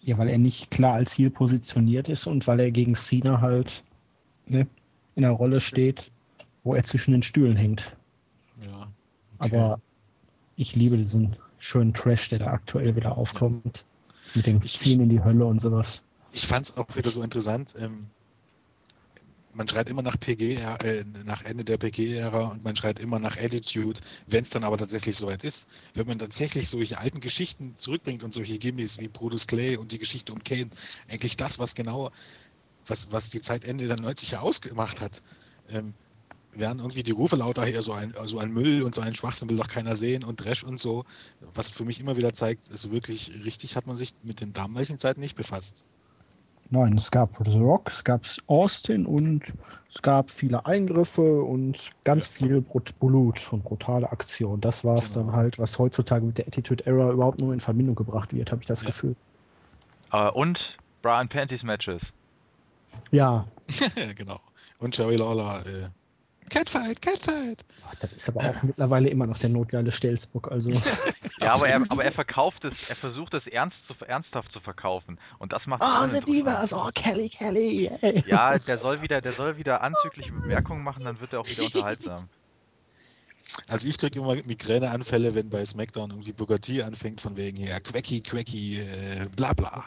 [0.07, 3.83] Ja, weil er nicht klar als Ziel positioniert ist und weil er gegen Cena halt
[4.47, 4.69] ne,
[5.17, 6.13] in einer Rolle steht,
[6.63, 7.91] wo er zwischen den Stühlen hängt.
[8.65, 8.87] Ja.
[9.39, 9.81] Aber
[10.55, 13.85] ich liebe diesen schönen Trash, der da aktuell wieder aufkommt.
[14.37, 16.03] Mit dem Ziehen in die Hölle und sowas.
[16.33, 17.75] ich fand es auch wieder so interessant.
[17.77, 18.07] Ähm,
[19.57, 23.37] man schreit immer nach PG, äh, nach Ende der PG-Ära und man schreit immer nach
[23.37, 25.67] Attitude, wenn es dann aber tatsächlich soweit ist.
[25.95, 29.99] Wenn man tatsächlich solche alten Geschichten zurückbringt und solche Gimmies wie Brutus Clay und die
[29.99, 30.71] Geschichte um Kane,
[31.09, 32.13] eigentlich das, was genau,
[32.87, 35.23] was, was die Zeit Ende der 90er ausgemacht hat,
[35.71, 35.95] ähm,
[36.53, 39.49] werden irgendwie die Rufe lauter hier, so ein, so ein Müll und so ein Schwachsinn
[39.51, 41.05] will doch keiner sehen und Dresch und so,
[41.55, 44.99] was für mich immer wieder zeigt, ist wirklich richtig hat man sich mit den damaligen
[44.99, 45.85] Zeiten nicht befasst.
[46.71, 49.43] Nein, es gab The Rock, es gab Austin und
[49.89, 54.61] es gab viele Eingriffe und ganz viel Brut Blut und brutale Aktion.
[54.61, 55.27] Das war es Genau.
[55.27, 58.63] dann halt, was heutzutage mit der Attitude Era überhaupt nur in Verbindung gebracht wird, habe
[58.63, 58.89] ich das Ja.
[58.89, 59.15] Gefühl.
[60.13, 60.59] Äh, und
[61.03, 62.03] Brian Panties Matches.
[63.13, 63.47] Ja,
[64.17, 64.41] genau.
[64.79, 65.89] Und Jerry Lawler, äh,
[66.51, 67.65] Catfight, Catfight.
[67.87, 70.51] Ach, das ist aber auch mittlerweile immer noch der notgeile Stelzbock.
[70.51, 70.71] Also
[71.41, 75.19] Ja, aber er, aber er verkauft es, er versucht es ernst zu, ernsthaft zu verkaufen.
[75.39, 76.21] Und das macht es Ah, The.
[76.21, 77.91] Divas, oh Kelly, Kelly.
[78.01, 78.25] Ey.
[78.27, 81.65] Ja, der soll wieder, der soll wieder anzügliche Bemerkungen machen, dann wird er auch wieder
[81.67, 82.29] unterhaltsam.
[83.69, 87.79] Also ich kriege immer Migräneanfälle, wenn bei SmackDown irgendwie Booker T anfängt von wegen hier
[87.81, 89.85] Quacky, Quacky, äh, bla bla.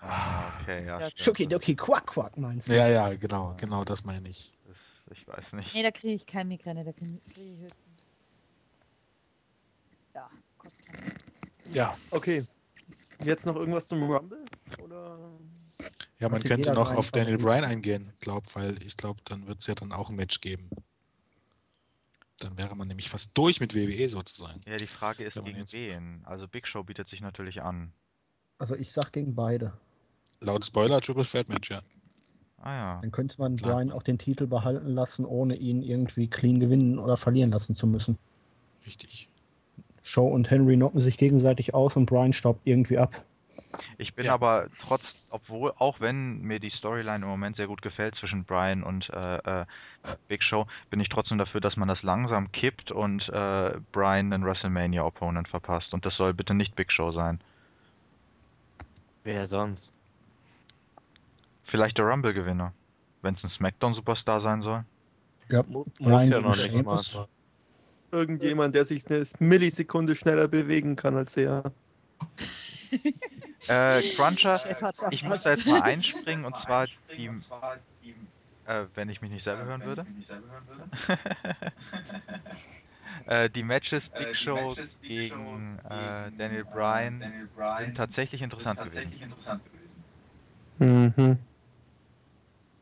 [0.00, 1.00] Ah, okay, ja.
[1.00, 1.08] Ja.
[1.14, 2.76] Schucki Ducki Quack Quack meinst du?
[2.76, 4.55] Ja, ja, genau, genau das meine ich.
[5.12, 5.72] Ich weiß nicht.
[5.74, 7.82] Nee, da kriege ich keine Migräne, da kriege krieg ich höchstens.
[10.14, 11.14] Ja, Kopfkrämpfe.
[11.72, 12.44] Ja, Okay.
[13.24, 14.44] Jetzt noch irgendwas zum Rumble?
[14.82, 15.18] Oder?
[16.18, 17.38] ja, man könnte noch auf Daniel.
[17.38, 20.68] Bryan eingehen, glaub, weil ich glaube, dann wird es ja dann auch ein Match geben.
[22.40, 24.60] Dann wäre man nämlich fast durch mit WWE sozusagen.
[24.66, 26.20] Ja, die Frage ist gegen jetzt- wen.
[26.26, 27.90] Also Big Show bietet sich natürlich an.
[28.58, 29.72] Also ich sag gegen beide.
[30.40, 31.80] Laut Spoiler Triple Threat Match, ja.
[32.66, 33.00] Ah ja.
[33.02, 33.76] Dann könnte man Klar.
[33.76, 37.86] Brian auch den Titel behalten lassen, ohne ihn irgendwie clean gewinnen oder verlieren lassen zu
[37.86, 38.18] müssen.
[38.84, 39.28] Richtig.
[40.02, 43.24] Show und Henry knocken sich gegenseitig aus und Brian staubt irgendwie ab.
[43.98, 44.34] Ich bin Ja.
[44.34, 48.82] aber trotz, obwohl, auch wenn mir die Storyline im Moment sehr gut gefällt zwischen Brian
[48.82, 49.66] und äh, äh,
[50.28, 54.44] Big Show, bin ich trotzdem dafür, dass man das langsam kippt und äh, Brian einen
[54.44, 55.94] WrestleMania-Opponent verpasst.
[55.94, 57.40] Und das soll bitte nicht Big Show sein.
[59.24, 59.92] Wer sonst?
[61.66, 62.72] Vielleicht der Rumble-Gewinner.
[63.22, 64.84] Wenn es ein SmackDown-Superstar sein soll.
[65.48, 67.00] Ja, Mu- Muss Brian ja noch nicht mal.
[68.12, 71.72] Irgendjemand, der sich eine Millisekunde schneller bewegen kann als er.
[73.68, 74.60] Äh, Cruncher,
[75.10, 76.86] ich muss da jetzt mal einspringen und zwar
[77.16, 77.28] die,
[78.64, 80.06] äh, wenn ich mich nicht selber hören würde.
[83.26, 87.24] äh, die Matches Big Show gegen äh, Daniel Bryan
[87.84, 89.12] sind tatsächlich interessant gewesen.
[90.78, 91.38] Mhm.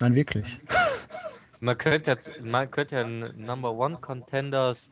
[0.01, 0.61] Nein, wirklich.
[1.61, 4.90] Man könnte jetzt, man könnte ja ein Number One Contenders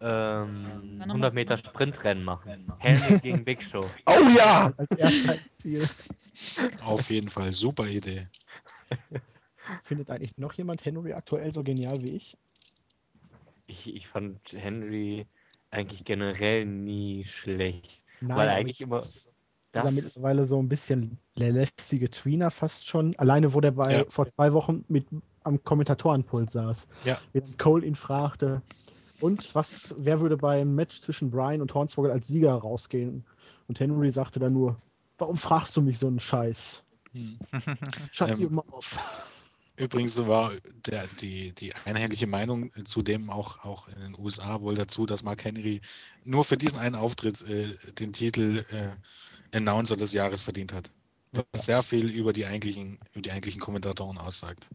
[0.00, 2.72] ähm, 100 Meter Sprintrennen machen.
[2.78, 3.84] Henry gegen Big Show.
[4.06, 4.72] Oh ja!
[4.76, 5.82] Als erster Ziel.
[6.84, 8.28] Auf jeden Fall, super Idee.
[9.84, 12.36] Findet eigentlich noch jemand Henry aktuell so genial wie ich?
[13.66, 15.26] Ich, ich fand Henry
[15.70, 18.04] eigentlich generell nie schlecht.
[18.20, 19.33] Nein, weil eigentlich immer Ist
[19.74, 19.94] er das.
[19.94, 23.14] mittlerweile so ein bisschen der lästige Tweener fast schon.
[23.16, 24.04] Alleine, wo der bei Ja.
[24.08, 25.06] vor zwei Wochen mit
[25.42, 26.86] am Kommentatorenpult saß.
[27.04, 27.18] Ja.
[27.32, 28.62] Während Cole ihn fragte,
[29.20, 33.24] und was, wer würde beim Match zwischen Brian und Hornswoggle als Sieger rausgehen?
[33.68, 34.76] Und Henry sagte dann nur,
[35.18, 36.82] warum fragst du mich so einen Scheiß?
[37.12, 37.38] Hm.
[38.10, 38.98] Shut Ähm, your mouth.
[39.76, 40.52] Übrigens war
[40.86, 45.24] der, die, die einheitliche Meinung zu dem auch, auch in den USA wohl dazu, dass
[45.24, 45.80] Mark Henry
[46.24, 48.90] nur für diesen einen Auftritt äh, den Titel äh,
[49.54, 50.90] Announcer des Jahres verdient hat.
[51.52, 54.68] Was sehr viel über die eigentlichen, über die eigentlichen Kommentatoren aussagt.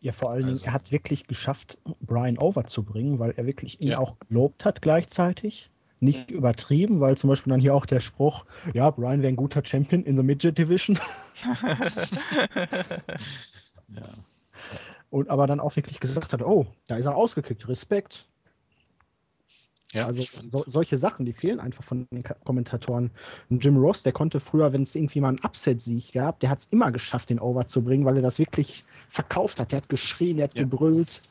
[0.00, 3.46] Ja, vor allen Dingen, also- er hat wirklich geschafft, Brian over zu bringen, weil er
[3.46, 3.98] wirklich ihn Ja.
[3.98, 5.70] auch gelobt hat gleichzeitig.
[5.98, 8.44] Nicht übertrieben, weil zum Beispiel dann hier auch der Spruch,
[8.74, 10.98] ja, Brian wäre ein guter Champion in the Midget Division.
[13.88, 14.08] Ja.
[15.10, 18.26] Und aber dann auch wirklich gesagt hat, oh, da ist er ausgekickt, Respekt.
[19.96, 23.10] Ja, also so, solche Sachen, die fehlen einfach von den Kommentatoren.
[23.48, 26.58] Und Jim Ross, der konnte früher, wenn es irgendwie mal einen Upset-Sieg gab, der hat
[26.58, 29.72] es immer geschafft, den Over zu bringen, weil er das wirklich verkauft hat.
[29.72, 30.64] Der hat geschrien, der hat Ja.
[30.64, 31.22] gebrüllt.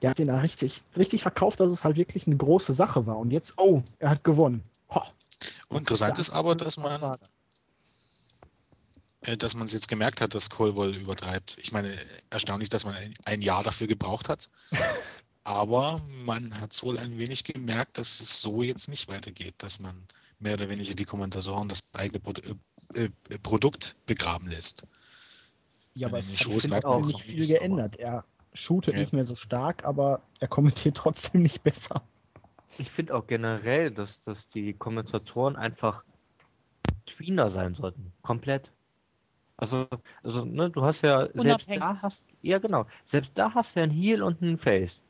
[0.00, 3.18] Der hat den da richtig, richtig verkauft, dass es halt wirklich eine große Sache war.
[3.18, 4.62] Und jetzt, oh, er hat gewonnen.
[4.94, 5.02] Ho.
[5.68, 7.18] interessant ist aber, dass man,
[9.20, 11.58] äh, dass man es jetzt gemerkt hat, dass Cole wohl übertreibt.
[11.58, 11.94] Ich meine,
[12.30, 14.48] erstaunlich, dass man ein, ein Jahr dafür gebraucht hat.
[15.44, 19.78] Aber man hat es wohl ein wenig gemerkt, dass es so jetzt nicht weitergeht, dass
[19.78, 20.06] man
[20.38, 22.32] mehr oder weniger die Kommentatoren das eigene Pro
[22.94, 24.86] äh, äh, Produkt begraben lässt.
[25.94, 26.68] Ja, aber es hat ist
[27.06, 27.96] nicht viel geändert.
[27.96, 29.00] Er shootet Ja.
[29.00, 32.02] nicht mehr so stark, aber er kommentiert trotzdem nicht besser.
[32.78, 36.04] Ich finde auch generell, dass, dass die Kommentatoren einfach
[37.06, 38.12] Tweener sein sollten.
[38.22, 38.72] Komplett.
[39.56, 39.86] Also,
[40.22, 43.84] also ne, du hast ja selbst da hast ja genau, selbst da hast du ja
[43.84, 45.03] einen Heel und einen Face.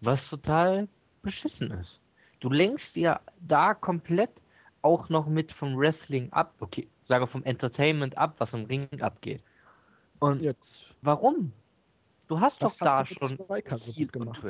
[0.00, 0.88] Was total
[1.22, 2.00] beschissen ist.
[2.40, 4.42] Du lenkst ja da komplett
[4.82, 9.42] auch noch mit vom Wrestling ab, okay, sage vom Entertainment ab, was im Ring abgeht.
[10.18, 10.94] Und Jetzt.
[11.02, 11.52] warum?
[12.28, 14.42] Du hast Das doch da schon und gemacht.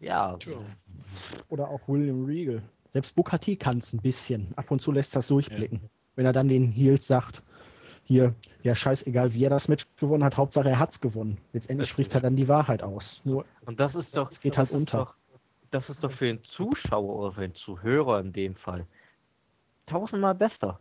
[0.00, 0.38] Ja.
[1.48, 2.62] Oder auch William Regal.
[2.86, 4.52] Selbst Booker T kann es ein bisschen.
[4.56, 5.80] Ab und zu lässt das durchblicken.
[6.16, 7.42] Wenn er dann den Heels sagt,
[8.10, 8.34] hier,
[8.64, 11.38] ja scheißegal, wie er das Match gewonnen hat, Hauptsache er hat's gewonnen.
[11.52, 13.20] Letztendlich Das- spricht er dann die Wahrheit aus.
[13.24, 14.98] Nur Und das ist doch, Es geht halt das ist unter.
[15.04, 15.14] Doch,
[15.70, 18.84] das ist doch für den Zuschauer oder für den Zuhörer in dem Fall
[19.86, 20.80] tausendmal besser.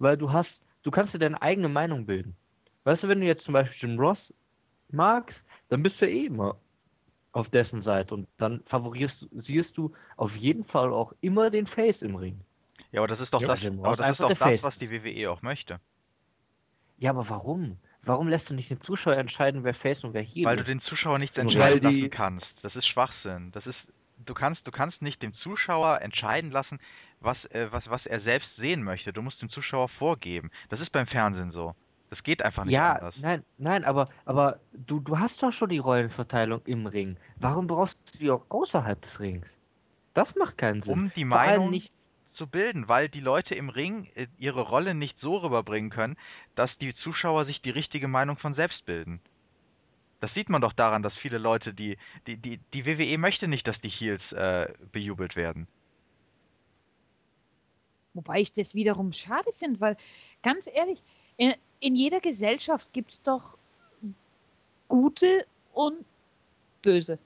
[0.00, 2.34] Weil du hast, du kannst dir deine eigene Meinung bilden.
[2.82, 4.34] Weißt du, wenn du jetzt zum Beispiel Jim Ross
[4.90, 6.56] magst, dann bist du eh immer
[7.30, 12.02] auf dessen Seite und dann favorierst, siehst du auf jeden Fall auch immer den Face
[12.02, 12.40] im Ring.
[12.90, 14.90] Ja, aber das ist doch Ja, das, das, ist doch das was die.
[14.90, 15.78] WWE auch möchte.
[16.98, 17.78] Ja, aber warum?
[18.02, 20.80] Warum lässt du nicht den Zuschauer entscheiden, wer Face und wer Heel Weil du den
[20.80, 22.46] Zuschauer nichts Weil entscheiden die- lassen kannst.
[22.62, 23.50] Das ist Schwachsinn.
[23.52, 23.76] Das ist,
[24.24, 26.78] du kannst, du kannst nicht dem Zuschauer entscheiden lassen,
[27.20, 29.12] was, äh, was, was er selbst sehen möchte.
[29.12, 30.50] Du musst dem Zuschauer vorgeben.
[30.68, 31.74] Das ist beim Fernsehen so.
[32.08, 33.16] Das geht einfach nicht Ja, anders.
[33.18, 37.16] nein, nein, aber, aber du, du hast doch schon die Rollenverteilung im Ring.
[37.40, 39.58] Warum brauchst du die auch außerhalb des Rings?
[40.14, 40.94] Das macht keinen Sinn.
[40.94, 41.92] Um die Vor allem Meinung nicht.
[42.36, 46.16] Zu bilden, weil die Leute im Ring äh, ihre Rolle nicht so rüberbringen können,
[46.54, 49.20] dass die Zuschauer sich die richtige Meinung von selbst bilden.
[50.20, 53.66] Das sieht man doch daran, dass viele Leute, die, die, die, die WWE möchte nicht,
[53.66, 55.68] dass die Heels äh, bejubelt werden.
[58.14, 59.96] Wobei ich das wiederum schade finde, weil
[60.42, 61.02] ganz ehrlich,
[61.36, 63.58] in, in jeder Gesellschaft gibt es doch
[64.88, 66.04] gute und
[66.80, 67.18] böse.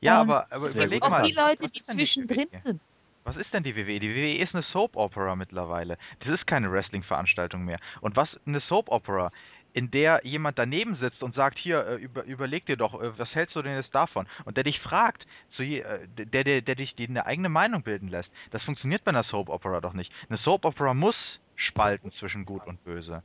[0.00, 1.22] Ja, Und aber, aber Sehr überleg Auch mal.
[1.22, 2.80] die Leute, die zwischendrin sind.
[3.24, 4.00] Was ist denn die WWE?
[4.00, 5.96] Die WWE ist eine Soap Opera mittlerweile.
[6.20, 7.78] Das ist keine Wrestling-Veranstaltung mehr.
[8.02, 9.30] Und was eine Soap Opera,
[9.72, 13.34] in der jemand daneben sitzt und sagt, hier, äh, über, überleg dir doch, äh, was
[13.34, 14.26] hältst du denn jetzt davon?
[14.44, 15.26] Und der dich fragt,
[15.56, 18.30] zu äh, der, der, der dich die eine eigene Meinung bilden lässt.
[18.50, 20.12] Das funktioniert bei einer Soap Opera doch nicht.
[20.28, 21.16] Eine Soap Opera muss
[21.56, 23.22] spalten zwischen Gut und Böse.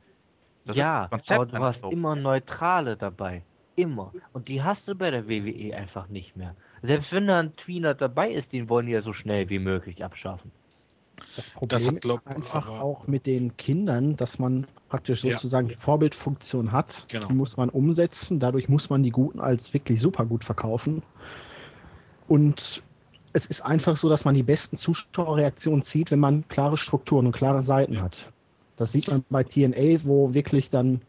[0.64, 3.42] Das ja, aber du hast immer Neutrale dabei.
[3.80, 4.12] Immer.
[4.32, 6.54] Und die hast du bei der WWE einfach nicht mehr.
[6.82, 10.04] Selbst wenn da ein Tweener dabei ist, den wollen die ja so schnell wie möglich
[10.04, 10.50] abschaffen.
[11.36, 15.32] Das Problem hat, glaub, ist einfach aber- auch mit den Kindern, dass man praktisch Ja.
[15.32, 17.04] sozusagen die Vorbildfunktion hat.
[17.10, 17.28] Genau.
[17.28, 18.40] Die muss man umsetzen.
[18.40, 21.02] Dadurch muss man die Guten als wirklich super gut verkaufen.
[22.28, 22.82] Und
[23.32, 27.32] es ist einfach so, dass man die besten Zuschauerreaktionen zieht, wenn man klare Strukturen und
[27.32, 28.32] klare Seiten hat.
[28.76, 31.02] Das sieht man bei TNA, wo wirklich dann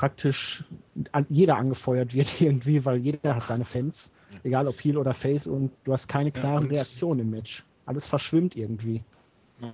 [0.00, 0.64] praktisch
[1.12, 4.10] an, jeder angefeuert wird irgendwie, weil jeder hat seine Fans,
[4.44, 7.64] egal ob Heel oder Face, und du hast keine Ja, klaren und- Reaktionen im Match.
[7.84, 9.02] Alles verschwimmt irgendwie.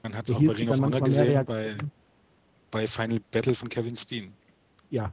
[0.03, 1.77] Man hat es auch bei Ring of Honor gesehen, bei,
[2.73, 4.33] bei Final Battle von Kevin Steen.
[4.91, 5.13] Ja.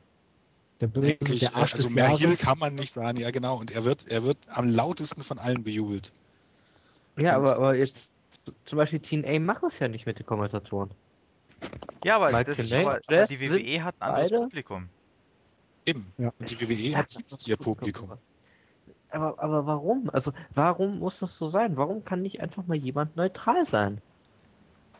[0.81, 2.39] Der Böse, Eigentlich, der Arsch also mehr Heel Jahres.
[2.39, 3.59] kann man nicht sagen, ja genau.
[3.59, 6.11] Und er wird, er wird am lautesten von allen bejubelt.
[7.17, 8.17] Ja, aber, aber jetzt
[8.65, 10.89] zum Beispiel TNA macht es ja nicht mit den Kommentatoren.
[12.03, 14.89] Ja, aber, Mike das, Tenay, aber, aber die WWE hat ein anderes beide- Publikum.
[15.85, 16.11] Eben.
[16.17, 16.31] Ja.
[16.39, 18.11] Und die WWE hat jetzt ihr Publikum.
[19.09, 20.09] Aber, aber warum?
[20.11, 21.77] Also, warum muss das so sein?
[21.77, 24.01] Warum kann nicht einfach mal jemand neutral sein?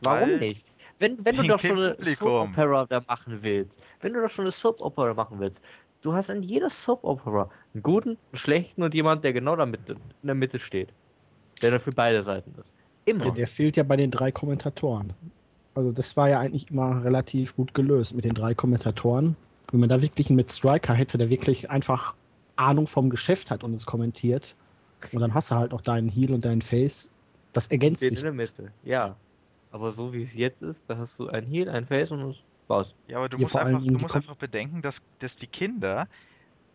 [0.02, 0.68] Warum Weil nicht?
[1.00, 2.16] Wenn, wenn du doch schon eine.
[2.16, 5.62] Soap Opera da machen willst, wenn du doch schon eine Soap Opera machen willst,
[6.02, 9.66] du hast in jeder Soap Opera einen guten, einen schlechten und jemand, der genau da
[9.66, 10.90] mit, in der Mitte steht.
[11.62, 12.74] Der dann für beide Seiten ist.
[13.06, 13.26] Immer.
[13.26, 15.14] Der, der fehlt ja bei den drei Kommentatoren.
[15.76, 19.36] Also das war ja eigentlich immer relativ gut gelöst mit den drei Kommentatoren.
[19.72, 22.16] Wenn man da wirklich einen mit Striker hätte, der wirklich einfach
[22.56, 24.56] Ahnung vom Geschäft hat und es kommentiert.
[25.12, 27.10] Und dann hast du halt noch deinen Heel und deinen Face.
[27.52, 28.20] Das ergänzt Den sich.
[28.20, 28.72] in der Mitte.
[28.84, 29.16] Ja.
[29.72, 32.36] Aber so wie es jetzt ist, da hast du ein Heel, ein Face und das
[32.68, 32.96] war's.
[33.08, 36.08] Ja, aber du Hier musst einfach, du musst einfach bedenken, dass, dass die Kinder,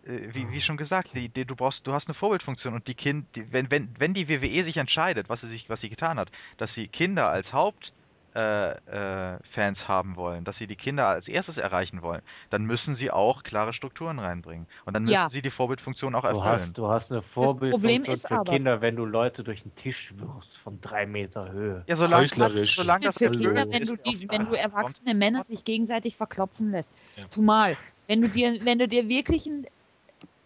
[0.05, 2.94] äh, wie, wie schon gesagt, die, die, du brauchst, du hast eine Vorbildfunktion und die
[2.94, 6.19] Kind, die, wenn, wenn, wenn die WWE sich entscheidet, was sie sich, was sie getan
[6.19, 7.93] hat, dass sie Kinder als Haupt
[8.34, 12.96] äh, äh, Fans haben wollen, dass sie die Kinder als erstes erreichen wollen, dann müssen
[12.96, 14.66] sie auch klare Strukturen reinbringen.
[14.84, 15.28] Und dann müssen Ja.
[15.30, 16.44] sie die Vorbildfunktion auch Du erfüllen.
[16.44, 20.59] hast, du hast eine Vorbildfunktion für aber- Kinder, wenn du Leute durch den Tisch wirfst
[20.59, 21.84] von drei Meter Höhe.
[21.86, 22.76] ja, solange, Heuchlerisch.
[22.76, 23.30] solange das für.
[23.30, 26.90] Kinder, wenn du, ist, die, wenn du erwachsene Männer sich gegenseitig verklopfen lässt.
[27.16, 27.28] Ja.
[27.30, 27.76] Zumal,
[28.06, 29.66] wenn du dir, wenn du dir wirklich ein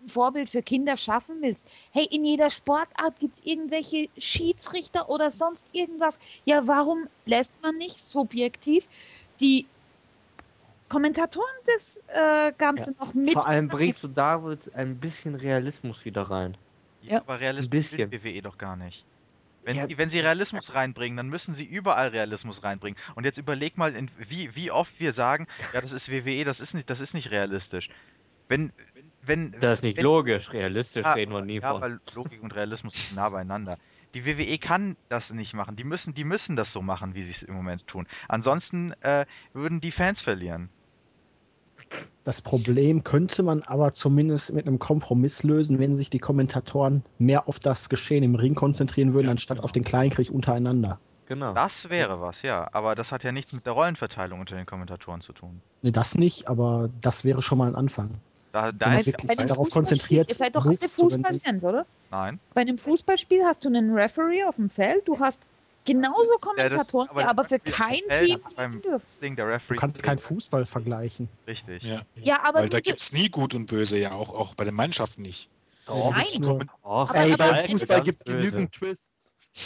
[0.09, 5.67] Vorbild für Kinder schaffen willst, hey, in jeder Sportart gibt es irgendwelche Schiedsrichter oder sonst
[5.73, 6.19] irgendwas.
[6.45, 8.87] Ja, warum lässt man nicht subjektiv
[9.41, 9.67] die
[10.89, 13.33] Kommentatoren das äh, Ganze Ja, noch mit.
[13.33, 16.57] Vor allem bringst du damit ein bisschen Realismus wieder rein.
[17.01, 17.19] Ja.
[17.21, 18.13] aber Realismus bisschen.
[18.13, 19.05] will WWE doch gar nicht.
[19.65, 19.87] Wenn, Ja.
[19.87, 22.99] sie, wenn sie Realismus reinbringen, dann müssen sie überall Realismus reinbringen.
[23.15, 26.61] Und jetzt überleg mal, in, wie, wie oft wir sagen, ja, das ist WWE, das
[26.61, 27.89] ist nicht, das ist nicht realistisch.
[28.49, 28.73] Wenn,
[29.23, 30.53] wenn, Das ist nicht wenn, logisch.
[30.53, 31.81] Realistisch Ja, reden wir nie ja, von.
[31.81, 33.79] weil Logik und Realismus sind nah beieinander.
[34.15, 35.77] Die WWE kann das nicht machen.
[35.77, 38.07] Die müssen, die müssen das so machen, wie sie es im Moment tun.
[38.29, 39.25] Ansonsten äh,
[39.55, 40.69] würden die Fans verlieren.
[42.25, 47.49] Das Problem könnte man aber zumindest mit einem Kompromiss lösen, wenn sich die Kommentatoren mehr
[47.49, 49.65] auf das Geschehen im Ring konzentrieren würden, anstatt genau.
[49.65, 51.01] auf den Kleinkrieg untereinander.
[51.27, 51.53] Genau.
[51.53, 52.69] Das wäre was, ja.
[52.73, 55.63] Aber das hat ja nichts mit der Rollenverteilung unter den Kommentatoren zu tun.
[55.81, 58.21] Nee, das nicht, aber das wäre schon mal ein Anfang.
[58.53, 60.77] Da, da ist wirklich Bei darauf konzentriert, Ihr seid doch alle.
[60.77, 61.87] Fußballfans, oder?
[62.11, 62.39] nein.
[62.53, 65.41] Bei einem Fußballspiel hast du einen Referee auf dem Feld, du hast
[65.87, 69.67] genauso Kommentatoren, aber die aber für kein Team singen dürfen.
[69.69, 71.29] Du kannst keinen Fußball vergleichen.
[71.47, 71.83] Richtig.
[71.83, 74.65] Ja, Ja, aber weil da gibt es nie gut und böse, ja, auch, auch bei
[74.65, 75.49] den Mannschaften nicht.
[75.87, 76.69] Doch, Nein.
[76.83, 79.09] Och, Aber- Ey, aber- beim Fußball gibt es genügend Twists.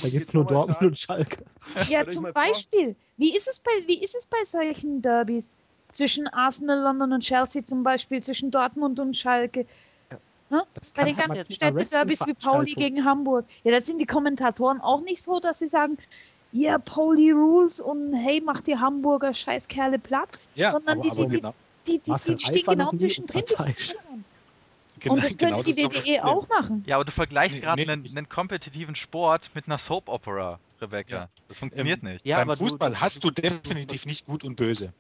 [0.03, 0.87] Da gibt es nur Dortmund sagen.
[0.87, 1.45] und Schalke.
[1.89, 2.25] ja, zum.
[2.33, 5.53] Beispiel, wie ist, es bei, wie ist es bei solchen Derbys?
[5.97, 9.65] Zwischen Arsenal, London und Chelsea zum Beispiel, zwischen Dortmund und Schalke.
[10.51, 13.47] Das Bei den ganzen Städte-Derbys wie Pauli gegen Hamburg.
[13.65, 15.97] Ja, da sind die Kommentatoren auch nicht so, dass sie sagen,
[16.53, 20.39] ja, yeah, Pauli rules und hey, mach die Hamburger Scheißkerle platt.
[20.55, 21.55] Ja, Sondern aber, die- aber die- genau,
[21.87, 23.43] Die, die, Marcel die stehen genau zwischendrin.
[23.49, 23.95] die unparteiisch.
[23.95, 24.25] Kommentatoren.
[25.01, 26.85] genau, Und das genau könnte die ist doch das WWE auch machen.
[26.87, 30.61] Ja, aber du vergleichst Nee, gerade nee, einen, einen kompetitiven Sport mit einer Soap Opera,
[30.81, 31.17] Rebecca.
[31.17, 31.27] Ja.
[31.49, 32.27] Das funktioniert Ähm, nicht.
[32.27, 34.93] Ja, Beim Fußball du- hast du definitiv nicht gut und böse.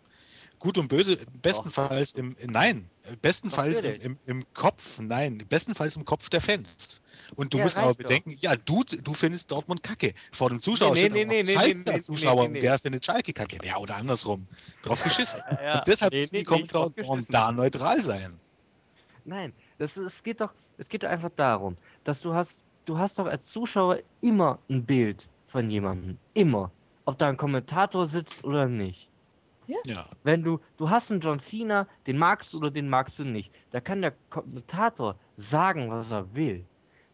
[0.59, 2.89] Gut und böse, bestenfalls im, nein,
[3.20, 7.03] bestenfalls im, im, im Kopf, nein, bestenfalls im Kopf der Fans.
[7.35, 8.09] Und du Ja, musst aber reicht doch.
[8.09, 10.15] bedenken, ja, du, du findest Dortmund kacke.
[10.33, 12.59] Vor dem Zuschauer Nee, nee, nee, nee, Schalker nee, nee, Zuschauer nee, und nee.
[12.61, 13.59] der findet Schalke kacke.
[13.65, 14.47] Ja, oder andersrum.
[14.83, 15.43] Drauf geschissen.
[15.62, 18.39] Ja, und deshalb nee, müssen die Kommentatoren da neutral sein.
[19.24, 23.19] Nein, das, es geht doch, es geht doch einfach darum, dass du hast, du hast
[23.19, 26.16] doch als Zuschauer immer ein Bild von jemandem.
[26.35, 26.70] Immer.
[27.05, 29.11] Ob da ein Kommentator sitzt oder nicht.
[29.66, 30.06] Ja.
[30.22, 33.52] Wenn du, du hast einen John Cena, den magst du oder den magst du nicht.
[33.70, 36.64] Da kann der Kommentator sagen, was er will.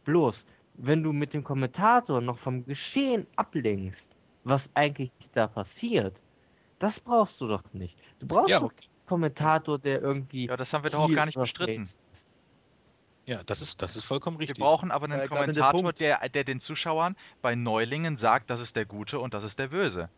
[0.05, 6.23] Bloß, wenn du mit dem Kommentator noch vom Geschehen ablenkst, was eigentlich da passiert,
[6.79, 7.99] das brauchst du doch nicht.
[8.19, 8.87] Du brauchst Ja, doch okay.
[8.87, 10.47] einen Kommentator, der irgendwie.
[10.47, 11.81] Ja, das haben wir doch auch gar nicht bestritten.
[11.81, 12.33] Ist.
[13.27, 14.59] Ja, das ist, das ist vollkommen richtig.
[14.59, 16.01] Wir brauchen aber einen ja der Kommentator, Punkt.
[16.01, 19.69] der, der den Zuschauern bei Neulingen sagt, das ist der Gute und das ist der
[19.69, 20.09] Böse.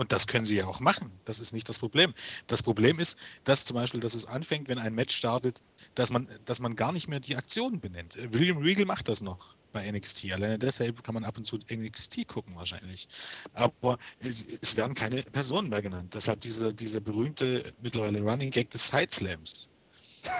[0.00, 1.12] Und das können sie ja auch machen.
[1.26, 2.14] Das ist nicht das Problem.
[2.46, 5.60] Das Problem ist, dass zum Beispiel, dass es anfängt, wenn ein Match startet,
[5.94, 8.16] dass man, dass man gar nicht mehr die Aktionen benennt.
[8.32, 10.32] William Regal macht das noch bei NXT.
[10.32, 13.08] Alleine deshalb kann man ab und zu NXT gucken wahrscheinlich.
[13.52, 16.14] Aber es, es werden keine Personen mehr genannt.
[16.14, 19.68] Deshalb diese, diese berühmte mittlerweile Running Gag des Sideslams.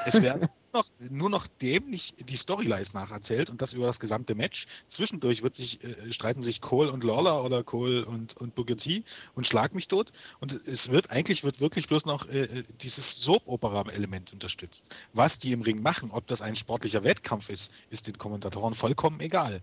[0.06, 4.66] Es werden noch, nur noch dämlich die Storylines nacherzählt und das über das gesamte Match.
[4.88, 9.04] Zwischendurch wird sich, äh, streiten sich Cole und Lawler oder Cole und, und Booker T
[9.34, 10.12] und schlag mich tot.
[10.40, 14.94] Und es wird eigentlich wird wirklich bloß noch äh, dieses Soap-Opera-Element unterstützt.
[15.12, 19.20] Was die im Ring machen, ob das ein sportlicher Wettkampf ist, ist den Kommentatoren vollkommen
[19.20, 19.62] egal.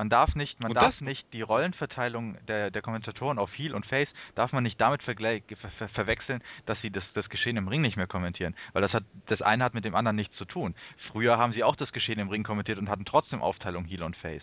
[0.00, 3.84] Man darf nicht, man Und darf nicht die Rollenverteilung der, der Kommentatoren auf Heel und
[3.84, 7.82] Face darf man nicht damit ver ver verwechseln, dass sie das, das Geschehen im Ring
[7.82, 10.74] nicht mehr kommentieren, weil das hat das eine hat mit dem anderen nichts zu tun.
[11.12, 14.16] Früher haben sie auch das Geschehen im Ring kommentiert und hatten trotzdem Aufteilung Heel und
[14.16, 14.42] Face.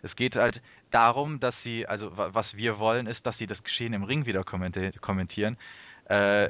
[0.00, 3.62] Es geht halt darum, dass sie, also wa- was wir wollen, ist, dass sie das
[3.62, 5.58] Geschehen im Ring wieder kommenti- kommentieren.
[6.06, 6.48] Äh,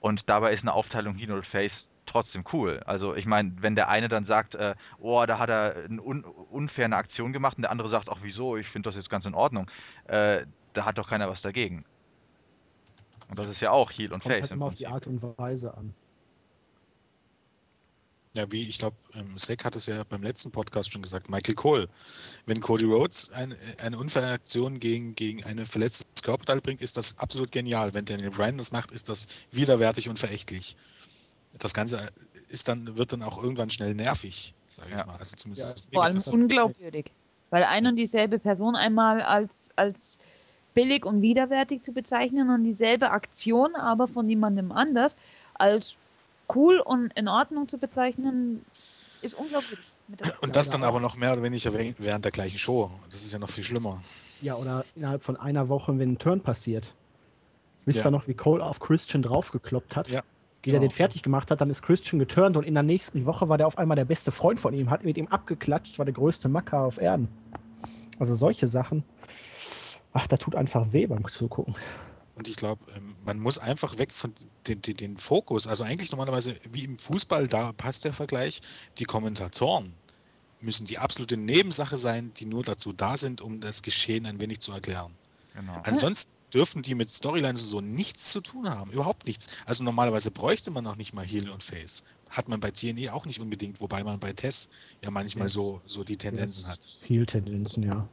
[0.00, 1.72] und dabei ist eine Aufteilung Heel und Face
[2.10, 2.82] trotzdem cool.
[2.86, 6.24] Also ich meine, wenn der eine dann sagt, äh, oh, da hat er eine un
[6.24, 9.24] unfair eine Aktion gemacht und der andere sagt, ach wieso, ich finde das jetzt ganz
[9.24, 9.70] in Ordnung,
[10.08, 11.84] äh, da hat doch keiner was dagegen.
[13.28, 14.42] Und das ist ja auch Heel und Kommt Face.
[14.42, 14.86] halt im immer auf die.
[14.86, 15.94] Art und Weise an.
[18.32, 21.56] Ja, wie ich glaube, ähm, Zack hat es ja beim letzten Podcast schon gesagt, Michael
[21.56, 21.88] Cole.
[22.46, 27.18] Wenn Cody Rhodes ein, eine unfaire Aktion gegen, gegen ein verletztes Körperteil bringt, ist das
[27.18, 27.92] absolut genial.
[27.92, 30.76] Wenn Daniel Bryan das macht, ist das widerwärtig und verächtlich.
[31.58, 32.10] Das Ganze
[32.48, 35.06] ist dann, wird dann auch irgendwann schnell nervig, sage ich Ja.
[35.06, 35.16] mal.
[35.16, 37.06] Also zumindest Vor allem unglaubwürdig.
[37.50, 40.18] Weil ein und dieselbe Person einmal als, als
[40.74, 45.16] billig und widerwärtig zu bezeichnen und dieselbe Aktion, aber von jemandem anders
[45.54, 45.96] als
[46.54, 48.64] cool und in Ordnung zu bezeichnen,
[49.20, 49.92] ist unglaubwürdig.
[50.40, 52.90] Und Ja, das dann aber noch mehr oder weniger während der gleichen Show.
[53.10, 54.02] Das ist ja noch viel schlimmer.
[54.40, 56.94] Ja, oder innerhalb von einer Woche, wenn ein Turn passiert.
[57.84, 58.06] Wisst Ja.
[58.06, 60.08] ihr noch, wie Cole auf Christian draufgekloppt hat?
[60.10, 60.22] Ja.
[60.62, 60.90] Wie der Genau.
[60.90, 63.66] den fertig gemacht hat, dann ist Christian geturnt und in der nächsten Woche war der
[63.66, 66.80] auf einmal der beste Freund von ihm, hat mit ihm abgeklatscht, war der größte Macker
[66.80, 67.28] auf Erden.
[68.18, 69.02] Also solche Sachen.
[70.12, 71.74] Ach, da tut einfach weh beim Zugucken.
[72.34, 74.34] Und ich glaube, ähm, man muss einfach weg von
[74.66, 75.66] den, den, den Fokus.
[75.66, 78.60] Also eigentlich normalerweise wie im Fußball, da passt der Vergleich.
[78.98, 79.94] Die Kommentatoren
[80.60, 84.60] müssen die absolute Nebensache sein, die nur dazu da sind, um das Geschehen ein wenig
[84.60, 85.14] zu erklären.
[85.54, 85.80] Genau.
[85.84, 89.48] Ansonsten dürfen die mit Storylines so nichts zu tun haben, überhaupt nichts.
[89.66, 92.04] Also normalerweise bräuchte man auch nicht mal Heel und Face.
[92.28, 94.70] Hat man bei TNE auch nicht unbedingt, wobei man bei Tess
[95.04, 95.48] ja manchmal Ja.
[95.48, 96.78] so, so die Tendenzen hat.
[97.06, 98.08] Viel Tendenzen, ja.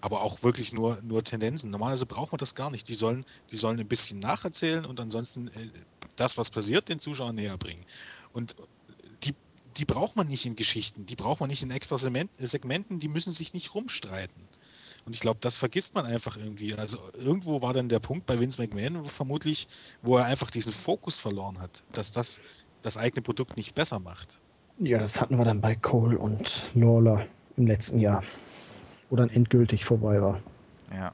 [0.00, 1.70] Aber auch wirklich nur, nur Tendenzen.
[1.72, 2.88] Normalerweise braucht man das gar nicht.
[2.88, 5.70] Die sollen, die sollen ein bisschen nacherzählen und ansonsten äh,
[6.14, 7.84] das, was passiert, den Zuschauern näher bringen.
[8.32, 8.54] Und
[9.24, 9.34] die,
[9.76, 13.08] die braucht man nicht in Geschichten, die braucht man nicht in extra Segment- Segmenten, die
[13.08, 14.40] müssen sich nicht rumstreiten.
[15.08, 16.74] Und ich glaube, das vergisst man einfach irgendwie.
[16.74, 19.66] Also irgendwo war dann der Punkt bei Vince McMahon vermutlich,
[20.02, 22.42] wo er einfach diesen Fokus verloren hat, dass das
[22.82, 24.38] das eigene Produkt nicht besser macht.
[24.78, 27.26] Ja, das hatten wir dann bei Cole und Lawler
[27.56, 28.22] im letzten Jahr.
[29.08, 30.42] Wo dann endgültig vorbei war.
[30.92, 31.12] Ja.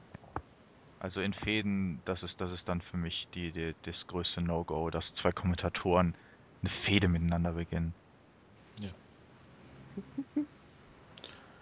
[0.99, 4.89] Also in Fäden, das ist, das ist dann für mich die, die, das größte No-Go,
[4.89, 6.15] dass zwei Kommentatoren
[6.61, 7.93] eine Fehde miteinander beginnen.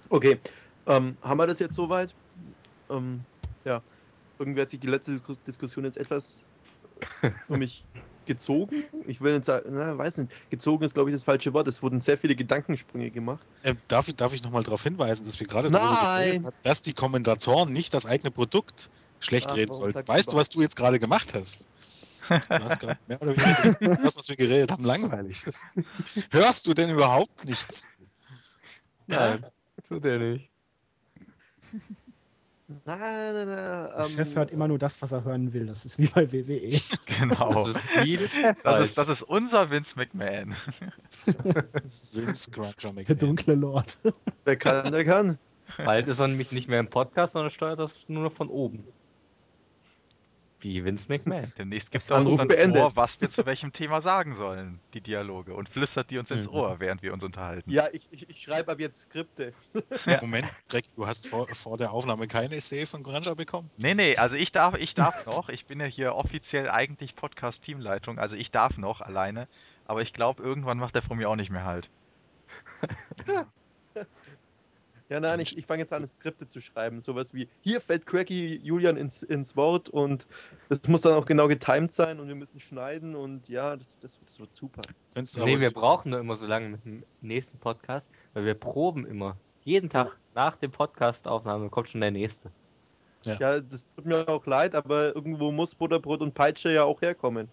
[0.09, 0.39] Okay,
[0.87, 2.15] ähm, haben wir das jetzt soweit?
[2.93, 3.21] Ähm,
[3.65, 3.81] ja,
[4.39, 6.39] irgendwie hat sich die letzte Disku- Diskussion jetzt etwas
[7.47, 7.85] für mich
[8.25, 8.83] gezogen.
[9.05, 11.67] Ich will nicht sagen, na, weiß nicht, gezogen ist glaube ich das falsche Wort.
[11.67, 13.45] Es wurden sehr viele Gedankensprünge gemacht.
[13.63, 17.73] Ähm, darf ich, darf ich nochmal darauf hinweisen, dass wir gerade haben, dass die Kommentatoren
[17.73, 18.89] nicht das eigene Produkt
[19.19, 20.07] schlecht Ach, reden sollten.
[20.07, 21.67] Weißt du, was du jetzt gerade gemacht hast?
[22.29, 25.65] Du hast gerade mehr oder weniger das, was wir geredet haben, langweilig ist.
[26.31, 27.85] Hörst du denn überhaupt nichts?
[29.07, 29.45] Nein,
[29.87, 30.49] tut er nicht.
[32.85, 33.47] Nein, nein, nein.
[33.47, 35.65] Der Ähm, Chef hört immer nur das, was er hören will.
[35.67, 36.31] Das ist wie bei.
[36.31, 36.69] WWE.
[37.05, 37.65] Genau.
[37.67, 38.89] Das ist wie der Chef Das halt.
[38.89, 40.55] ist, das ist unser Vince McMahon.
[42.13, 43.19] Vince Cruncher Der McMahon.
[43.19, 43.97] dunkle Lord.
[44.45, 45.37] wer kann, der kann.
[45.77, 48.83] Bald ist er nämlich nicht mehr im Podcast, sondern steuert das nur noch von oben.
[50.63, 51.51] Wie Vince McMahon.
[51.57, 52.81] Demnächst gibt es Anruf uns beendet.
[52.81, 56.47] vor, was wir zu welchem Thema sagen sollen, die Dialoge, und flüstert die uns ins
[56.49, 56.55] Mhm.
[56.55, 57.69] Ohr, während wir uns unterhalten.
[57.69, 59.51] Ja, ich, ich, ich schreibe ab jetzt Skripte.
[60.05, 60.19] Ja.
[60.21, 63.69] Moment, Greg, du hast vor, vor der Aufnahme keine Essay von Cruncher bekommen?
[63.77, 65.49] Nee, nee, also ich darf, ich darf noch.
[65.49, 69.47] Ich bin ja hier offiziell eigentlich Podcast-Teamleitung, also ich darf noch alleine.
[69.85, 71.89] Aber ich glaube, irgendwann macht der von mir auch nicht mehr halt.
[73.27, 73.45] Ja,
[75.09, 77.01] nein, ich, ich fange jetzt an, Skripte zu schreiben.
[77.01, 80.27] Sowas wie, hier fällt Cracky Julian ins, ins Wort und
[80.69, 84.19] das muss dann auch genau getimed sein und wir müssen schneiden und ja, das, das,
[84.25, 84.81] das wird super.
[85.13, 89.05] Könntest Nee, wir brauchen nur immer so lange mit dem nächsten Podcast, weil wir proben
[89.05, 89.37] immer.
[89.63, 92.51] Jeden Tag nach dem Podcast-Aufnahme kommt schon der nächste.
[93.25, 97.47] Ja, das tut mir auch leid, aber irgendwo muss Butterbrot und Peitsche ja auch herkommen.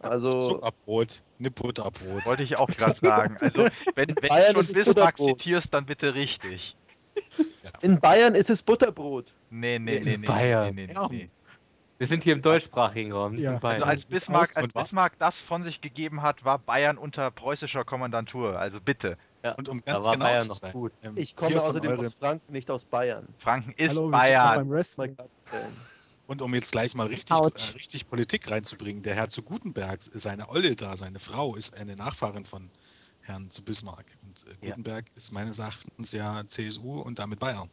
[0.00, 2.24] Also, Zuckerbrot, ne Butterbrot.
[2.24, 3.36] Wollte ich auch gerade sagen.
[3.40, 6.76] Also, wenn, wenn Bayern du schon es Bismarck zitierst, dann bitte richtig.
[7.82, 9.32] In Bayern ist es Butterbrot.
[9.50, 10.74] Nee, nee, In nee, nee, Bayern.
[10.74, 11.08] nee, nee, Ja.
[11.10, 11.30] nee.
[11.98, 13.56] Wir sind hier im deutschsprachigen Raum, nicht Ja.
[13.56, 14.72] in Also als Bismarck, als?
[14.72, 18.56] Bismarck das von sich gegeben hat, war Bayern unter preußischer Kommandantur.
[18.58, 19.18] Also bitte.
[19.42, 20.92] ja, Und um da ganz war genau Bayern zu noch sein, gut.
[21.02, 23.26] ähm, Ich komme außerdem aus Franken, nicht aus Bayern.
[23.40, 25.26] Franken ist Hallo, wir sind Bayern.
[26.26, 30.50] Und um jetzt gleich mal richtig, äh, richtig Politik reinzubringen, der Herr zu Gutenberg, seine
[30.50, 32.70] Olle da, seine Frau, ist eine Nachfahrin von
[33.28, 34.06] Herrn zu Bismarck.
[34.24, 34.74] Und äh, Ja.
[34.74, 37.68] Gutenberg ist meines Erachtens ja CSU und damit Bayern.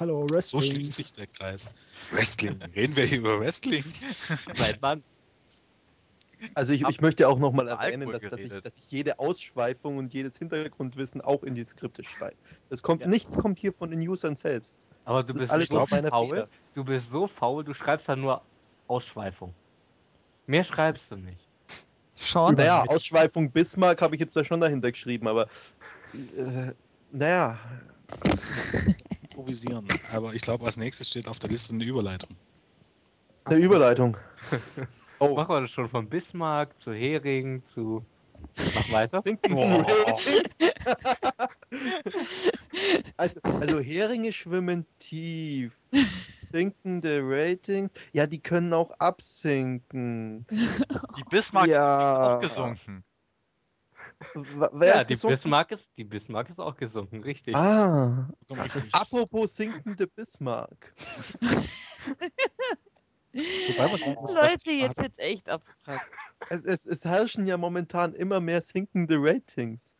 [0.00, 0.62] Hallo, So Wrestling.
[0.62, 1.70] schließt sich der Kreis.
[2.10, 2.60] Wrestling.
[2.74, 3.84] Reden wir hier über Wrestling?
[4.58, 5.02] Mein Mann.
[6.54, 10.12] Also ich, ich möchte auch nochmal erwähnen, dass, dass, ich, dass ich jede Ausschweifung und
[10.12, 12.36] jedes Hintergrundwissen auch in die Skripte schreibe.
[12.68, 13.08] Es kommt, Ja.
[13.08, 14.76] Nichts kommt hier von den Usern selbst.
[15.06, 16.28] Aber Das du ist bist alles so faul.
[16.28, 16.48] Feder.
[16.74, 18.42] Du bist so faul, du schreibst da nur
[18.86, 19.54] Ausschweifung.
[20.46, 21.46] Mehr schreibst du nicht.
[22.16, 22.54] Schon.
[22.54, 25.48] Naja, Ausschweifung Bismarck habe ich jetzt da schon dahinter geschrieben, aber
[26.36, 26.72] äh,
[27.12, 27.58] naja,
[29.22, 29.86] Improvisieren.
[30.12, 32.30] Aber ich glaube, als nächstes steht auf der Liste eine Überleitung.
[33.44, 34.16] eine Überleitung.
[35.18, 38.04] Oh, Machen wir das schon von Bismarck zu Hering zu.
[38.74, 39.24] Mach weiter.
[39.24, 40.44] Ratings.
[43.16, 45.72] also, also Heringe schwimmen tief.
[46.44, 47.90] Sinkende Ratings.
[48.12, 50.46] Ja, die können auch absinken.
[50.50, 52.38] Die Bismarck ja.
[52.40, 53.04] ist auch gesunken.
[54.34, 55.34] W- Wer Ja, ist die gesunken?
[55.34, 57.54] Bismarck, ist, die Bismarck ist auch gesunken, richtig.
[57.54, 58.92] Ah, richtig.
[58.92, 60.94] apropos sinkende Bismarck.
[63.32, 66.06] Wobei man sagen muss, Leute, jetzt hat, wird's echt abstrakt.
[66.48, 69.96] Es, es, es herrschen ja momentan immer mehr sinkende Ratings.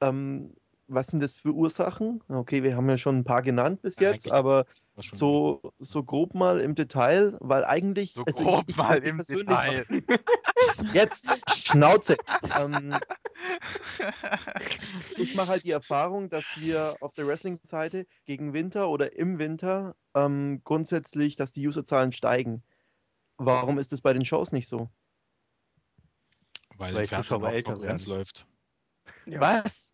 [0.00, 0.54] Ähm,
[0.86, 2.22] was sind das für Ursachen?
[2.28, 4.64] Okay, wir haben ja schon ein paar genannt bis jetzt, eigentlich aber
[4.96, 8.14] so, so grob mal im Detail, weil eigentlich.
[8.14, 9.86] So also grob ich, ich, mal im persönlich- Detail.
[10.92, 12.16] Jetzt, Schnauze.
[12.56, 12.96] ähm,
[15.18, 19.94] ich mache halt die Erfahrung, dass wir auf der Wrestling-Seite gegen Winter oder im Winter
[20.14, 22.62] ähm, grundsätzlich, dass die Userzahlen steigen.
[23.36, 24.88] warum ist es bei den Shows nicht so?
[26.76, 28.18] Weil, Weil im Fernsehen Zuschauer überhaupt älter Konkurrenz werden.
[28.18, 28.46] läuft.
[29.26, 29.32] Was?
[29.32, 29.93] Ja, Im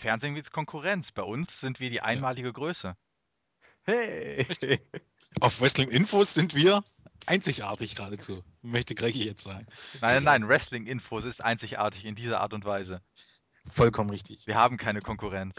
[0.00, 1.06] Fernsehen gibt es Konkurrenz.
[1.14, 2.96] Bei uns sind wir die einmalige Größe.
[3.84, 4.46] Hey!
[5.40, 6.82] Auf Wrestling Infos sind wir
[7.26, 9.66] einzigartig geradezu, möchte Greggy jetzt sagen.
[10.00, 13.00] Nein, nein, nein, Wrestling-Infos ist einzigartig in dieser Art und Weise.
[13.70, 14.46] Vollkommen richtig.
[14.46, 15.54] Wir haben keine Konkurrenz.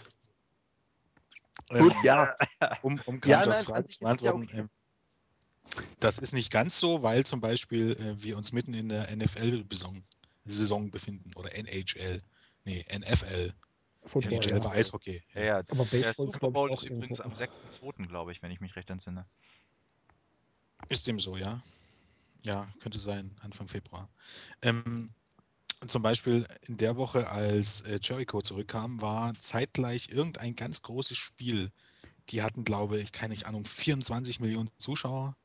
[1.70, 2.36] Gut, Ähm, ja.
[2.82, 4.44] um, um Ja, nein, Frage zu ist es ja beantworten.
[4.44, 4.60] okay.
[4.60, 4.70] ähm,
[6.00, 10.02] das ist nicht ganz so, weil zum Beispiel äh, wir uns mitten in der NFL-Saison
[10.44, 12.22] Saison befinden oder NHL.
[12.66, 13.54] Nee, NFL.
[14.04, 14.64] Football, NHL ja.
[14.64, 15.22] war Eishockey.
[15.34, 18.42] Ja, ja, Aber der Baseball ist, Super Bowl auch ist übrigens am 6.2., glaube ich,
[18.42, 19.26] wenn ich mich recht entsinne.
[20.90, 21.62] Ist dem so, ja?
[22.44, 24.10] Ja, könnte sein, Anfang Februar.
[24.64, 25.14] Ähm,
[25.88, 31.72] zum Beispiel in der Woche, als äh, Jericho zurückkam, war zeitgleich irgendein ganz großes Spiel.
[32.30, 35.36] Die hatten, glaube ich, keine Ahnung, 24 Millionen Zuschauer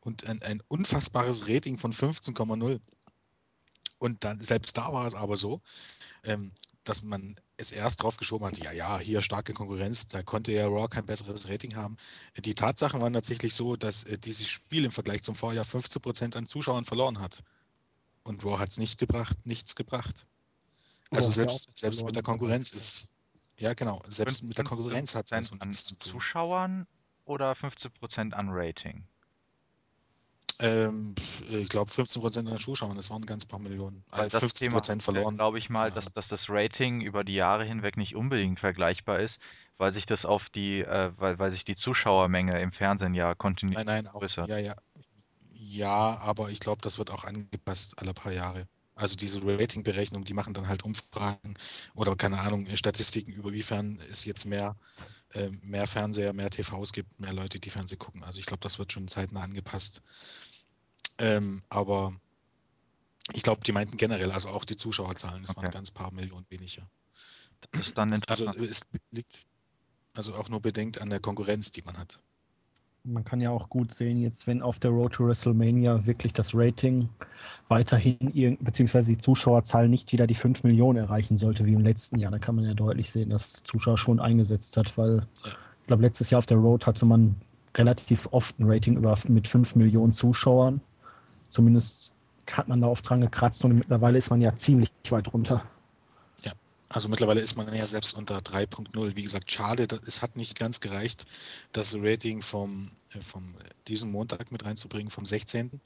[0.00, 2.80] und ein, ein unfassbares Rating von 15,0.
[3.98, 5.62] Und dann, selbst da war es aber so,
[6.24, 6.52] ähm,
[6.88, 10.66] dass man es erst drauf geschoben hat, ja, ja, hier starke Konkurrenz, da konnte ja
[10.66, 11.96] Raw kein besseres Rating haben.
[12.36, 16.46] Die Tatsachen waren tatsächlich so, dass äh, dieses Spiel im Vergleich zum Vorjahr 15% an
[16.46, 17.42] Zuschauern verloren hat.
[18.22, 20.26] Und Raw hat es nicht gebracht, nichts gebracht.
[21.10, 23.08] Also ja selbst, selbst mit der Konkurrenz ist,
[23.58, 25.72] ja genau, selbst mit der Konkurrenz hat es 15% an.
[25.72, 26.86] Zuschauern
[27.24, 29.04] oder 15% an Rating?
[30.58, 31.14] Ähm,
[31.50, 34.04] ich glaube 15% an den Zuschauern, das waren ein ganz paar Millionen.
[34.10, 35.36] Also das Thema, 15% verloren.
[35.36, 39.20] glaube ich mal, keine dass, dass das Rating über die Jahre hinweg nicht unbedingt vergleichbar
[39.20, 39.34] ist,
[39.76, 43.86] weil sich das auf die, äh, weil, weil sich die Zuschauermenge im Fernsehen ja kontinuierlich
[43.86, 44.48] Nein, nein, auch, größert.
[44.48, 44.74] ja, ja.
[45.58, 48.66] Ja, aber ich glaube, das wird auch angepasst alle paar Jahre.
[48.96, 51.54] Also diese Ratingberechnung, die machen dann halt Umfragen
[51.94, 54.76] oder keine Ahnung, Statistiken über wiefern es jetzt mehr,
[55.34, 58.24] äh, mehr Fernseher, mehr TVs gibt, mehr Leute, die Fernsehen gucken.
[58.24, 60.02] Also ich glaube, das wird schon zeitnah angepasst.
[61.18, 62.14] Ähm, aber
[63.34, 65.70] ich glaube, die meinten generell, also auch die Zuschauerzahlen, es waren Okay.
[65.70, 66.88] ganz paar Millionen weniger.
[67.72, 69.46] Das ist dann Also es liegt
[70.14, 72.20] also auch nur bedingt an der Konkurrenz, die man hat.
[73.08, 76.52] Man kann ja auch gut sehen, jetzt wenn auf der Road to WrestleMania wirklich das
[76.54, 77.08] Rating
[77.68, 82.32] weiterhin, beziehungsweise die Zuschauerzahl nicht wieder die 5 Millionen erreichen sollte wie im letzten Jahr.
[82.32, 86.30] Da kann man ja deutlich sehen, dass Zuschauer schon eingesetzt hat, weil ich glaube, letztes
[86.30, 87.36] Jahr auf der Road hatte man
[87.76, 90.80] relativ oft ein Rating über, mit 5 Millionen Zuschauern.
[91.48, 92.10] Zumindest
[92.50, 95.62] hat man da oft dran gekratzt und mittlerweile ist man ja ziemlich weit runter.
[96.88, 99.16] Also mittlerweile ist man ja selbst unter 3.0.
[99.16, 101.24] Wie gesagt, schade, dass, es hat nicht ganz gereicht,
[101.72, 105.80] das Rating vom, äh, vom äh, diesen Montag mit reinzubringen, vom 16.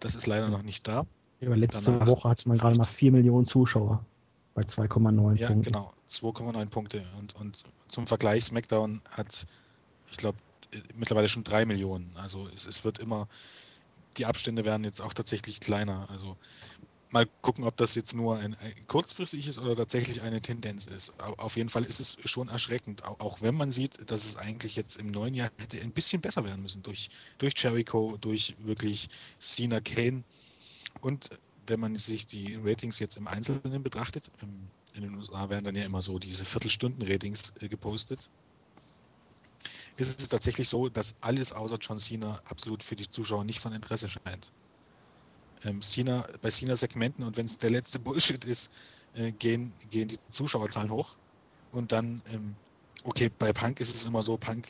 [0.00, 1.06] Das ist leider noch nicht da.
[1.44, 4.04] Aber letzte Danach- Woche hatte man gerade mal 4 Millionen Zuschauer
[4.54, 5.72] bei 2,9 Ja, Punkten.
[5.72, 7.04] genau, 2,9 Punkte.
[7.18, 9.46] Und, und zum Vergleich, SmackDown hat,
[10.10, 10.38] ich glaube,
[10.94, 12.12] mittlerweile schon 3 Millionen.
[12.16, 13.28] Also es, es wird immer,
[14.16, 16.08] die Abstände werden jetzt auch tatsächlich kleiner.
[16.10, 16.36] Also
[17.12, 21.18] mal gucken, ob das jetzt nur ein, ein kurzfristig ist oder tatsächlich eine Tendenz ist.
[21.20, 24.36] Au- Auf jeden Fall ist es schon erschreckend, auch, auch wenn man sieht, dass es
[24.36, 27.08] eigentlich jetzt im neuen Jahr hätte ein bisschen besser werden müssen durch,
[27.38, 29.08] durch Jericho, durch wirklich
[29.40, 30.24] Cena Kane
[31.00, 31.30] und
[31.66, 35.76] wenn man sich die Ratings jetzt im Einzelnen betrachtet, im, in den USA werden dann
[35.76, 38.30] ja immer so diese Viertelstunden-Ratings äh, gepostet,
[39.96, 43.72] ist es tatsächlich so, dass alles außer John Cena absolut für die Zuschauer nicht von
[43.74, 44.50] Interesse scheint.
[45.64, 48.72] Ähm, Cena, bei Cena-Segmenten und wenn es der letzte Bullshit ist,
[49.14, 51.16] äh, gehen, gehen die Zuschauerzahlen hoch.
[51.72, 52.54] Und dann, ähm,
[53.04, 54.68] okay, bei Punk ist es immer so, Punk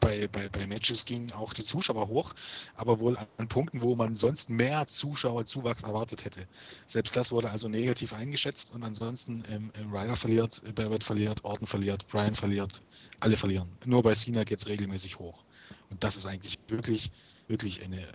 [0.00, 2.34] bei, bei, bei Matches gingen auch die Zuschauer hoch,
[2.74, 6.48] aber wohl an Punkten, wo man sonst mehr Zuschauerzuwachs erwartet hätte.
[6.86, 11.44] Selbst das wurde also negativ eingeschätzt und ansonsten ähm, äh, Ryder verliert, äh, Barrett verliert,
[11.44, 12.80] Orton verliert, Bryan verliert,
[13.20, 13.68] alle verlieren.
[13.84, 15.44] Nur bei Cena geht es regelmäßig hoch.
[15.90, 17.10] Und das ist eigentlich wirklich,
[17.46, 18.08] wirklich eine,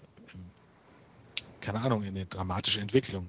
[1.66, 3.28] keine Ahnung, eine dramatische Entwicklung.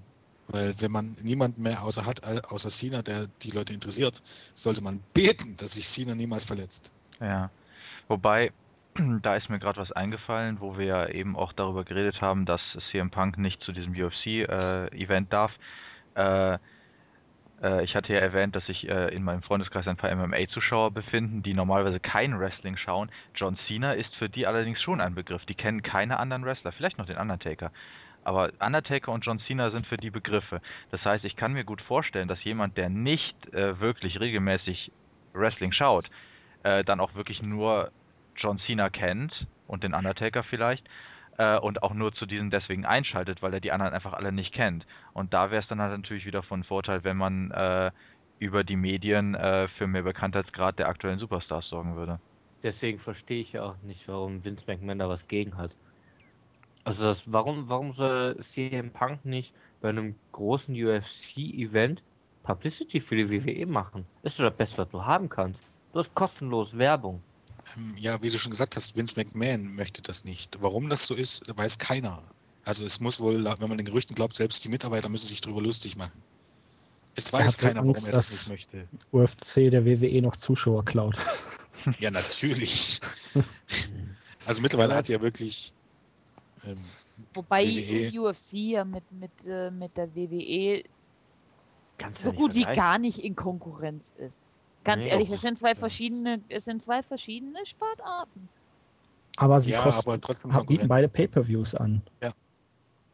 [0.49, 4.23] Weil wenn man niemanden mehr außer hat, äh, außer Cena, der die Leute interessiert,
[4.55, 6.93] sollte man beten, dass sich Cena niemals verletzt.
[7.19, 7.51] Ja.
[8.09, 8.53] Wobei,
[9.23, 12.61] da ist mir gerade was eingefallen, wo wir ja eben auch darüber geredet haben, dass
[12.91, 15.51] CM Punk nicht zu diesem UFC-Event darf.
[16.15, 16.59] Äh,
[17.63, 21.43] äh, ich hatte ja erwähnt, dass sich äh, in meinem Freundeskreis ein paar MMA-Zuschauer befinden,
[21.43, 23.11] die normalerweise kein Wrestling schauen.
[23.35, 25.45] John Cena ist für die allerdings schon ein Begriff.
[25.47, 27.73] Die kennen keine anderen Wrestler, vielleicht noch den Undertaker.
[28.27, 30.61] Aber Undertaker und John Cena sind für die Begriffe.
[30.91, 34.91] Das heißt, ich kann mir gut vorstellen, dass jemand, der nicht äh, wirklich regelmäßig
[35.33, 36.11] Wrestling schaut,
[36.65, 37.93] äh, dann auch wirklich nur
[38.35, 40.89] John Cena kennt und den Undertaker vielleicht
[41.39, 44.53] äh, und auch nur zu diesen deswegen einschaltet, weil er die anderen einfach alle nicht
[44.53, 44.85] kennt.
[45.13, 47.93] Und da wäre es dann halt natürlich wieder von Vorteil, wenn man äh,
[48.41, 52.19] über die Medien äh, für mehr Bekanntheitsgrad der aktuellen Superstars sorgen würde.
[52.65, 55.77] Deswegen verstehe ich ja auch nicht, warum Vince McMahon da was gegen hat.
[56.87, 62.05] Also das, warum, warum soll CM Punk nicht bei einem großen UFC-Event
[62.45, 64.07] Publicity für die WWE machen?
[64.23, 65.65] Ist doch das Beste, was du haben kannst.
[65.93, 67.21] Du hast kostenlos Werbung.
[67.77, 70.63] Ähm, Ja, wie du schon gesagt hast, Vince McMahon möchte das nicht.
[70.63, 72.23] Warum das so ist, weiß keiner.
[72.65, 75.63] Also es muss wohl, wenn man den Gerüchten glaubt, selbst die Mitarbeiter müssen sich darüber
[75.63, 76.23] lustig machen.
[77.17, 78.87] Es Er weiß keiner, warum Angst, er das nicht möchte.
[79.11, 81.17] UFC der WWE noch Zuschauer klaut.
[82.01, 83.01] Ja, natürlich.
[84.45, 85.73] Also mittlerweile hat ja wirklich
[86.65, 86.79] ähm,
[87.35, 88.21] Wobei WWE.
[88.21, 90.83] UFC ja mit, mit, äh, mit der WWE
[91.99, 94.39] Kannst so nicht gut wie gar nicht in Konkurrenz ist.
[94.85, 95.11] Ganz Nee.
[95.11, 95.75] ehrlich, es sind zwei ja.
[95.75, 98.49] verschiedene, es sind zwei verschiedene Sportarten.
[99.37, 102.03] Aber sie ja, kosten, aber bieten beide Pay-Per-Views an.
[102.23, 102.33] Ja.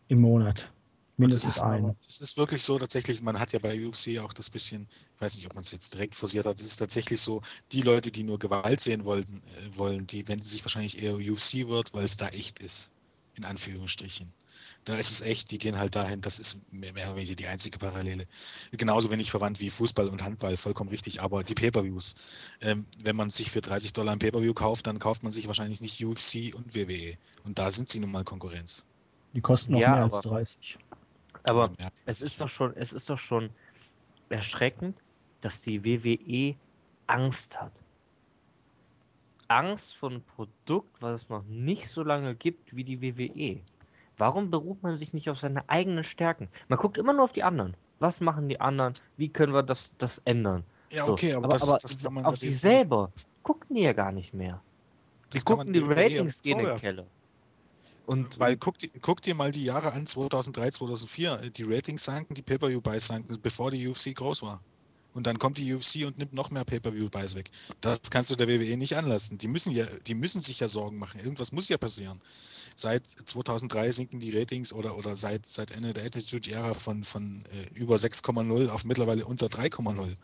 [0.09, 0.71] Im Monat.
[1.17, 1.95] Mindestens einen.
[2.09, 5.37] es ist wirklich so tatsächlich, man hat ja bei UFC auch das bisschen, ich weiß
[5.37, 8.23] nicht, ob man es jetzt direkt forciert hat, es ist tatsächlich so, die Leute, die
[8.23, 12.17] nur Gewalt sehen wollten, äh, wollen, die wenden sich wahrscheinlich eher UFC wird, weil es
[12.17, 12.91] da echt ist.
[13.37, 14.33] In Anführungsstrichen.
[14.85, 17.47] Da ist es echt, die gehen halt dahin, das ist mehr, mehr oder weniger die
[17.47, 18.27] einzige Parallele.
[18.73, 22.15] Genauso wenig verwandt wie Fußball und Handball, vollkommen richtig, aber die Pay-Per-Views.
[22.61, 25.81] Ähm, wenn man sich für 30 Dollar ein Pay-Per-View kauft, dann kauft man sich wahrscheinlich
[25.81, 27.17] nicht UFC und WWE.
[27.45, 28.85] Und da sind sie nun mal Konkurrenz.
[29.35, 30.79] Die kosten noch Ja, mehr als aber- 30.
[31.45, 33.51] Aber Ja, es ist doch schon, es ist doch schon
[34.29, 35.01] erschreckend,
[35.41, 36.55] dass die WWE
[37.07, 37.73] Angst hat.
[39.57, 43.61] Angst vor einem Produkt, was es noch nicht so lange gibt wie die WWE.
[44.19, 46.49] Warum beruht man sich nicht auf seine eigenen Stärken?
[46.69, 47.75] Man guckt immer nur auf die anderen.
[47.99, 48.95] Was machen die anderen?
[49.17, 50.65] Wie können wir das, das ändern?
[50.91, 53.11] Ja, So, okay, aber, aber, das, aber das kann man auf sich selber
[53.43, 54.61] gucken die ja gar nicht mehr.
[55.33, 56.77] Die Das gucken, die Ratings gehen in den.
[56.77, 57.07] Keller.
[58.05, 61.41] Und Weil guck, dir- guck dir mal die Jahre an, 2003, 2004.
[61.45, 64.61] äh, Die Ratings sanken, die Pay-Per-View-Buys sanken, bevor die UFC groß war.
[65.15, 67.51] Und dann kommt die UFC und nimmt noch mehr Pay-Per-View-Buys weg.
[67.81, 69.39] Das kannst du der WWE nicht anlassen.
[69.39, 71.21] Die müssen ja, die müssen sich ja Sorgen machen.
[71.21, 72.21] Irgendwas muss ja passieren.
[72.75, 77.79] Seit 2003 sinken die Ratings oder, oder seit, seit Ende der Attitude-Ära von, von äh,
[77.79, 80.17] über 6,0 auf mittlerweile unter 3,0.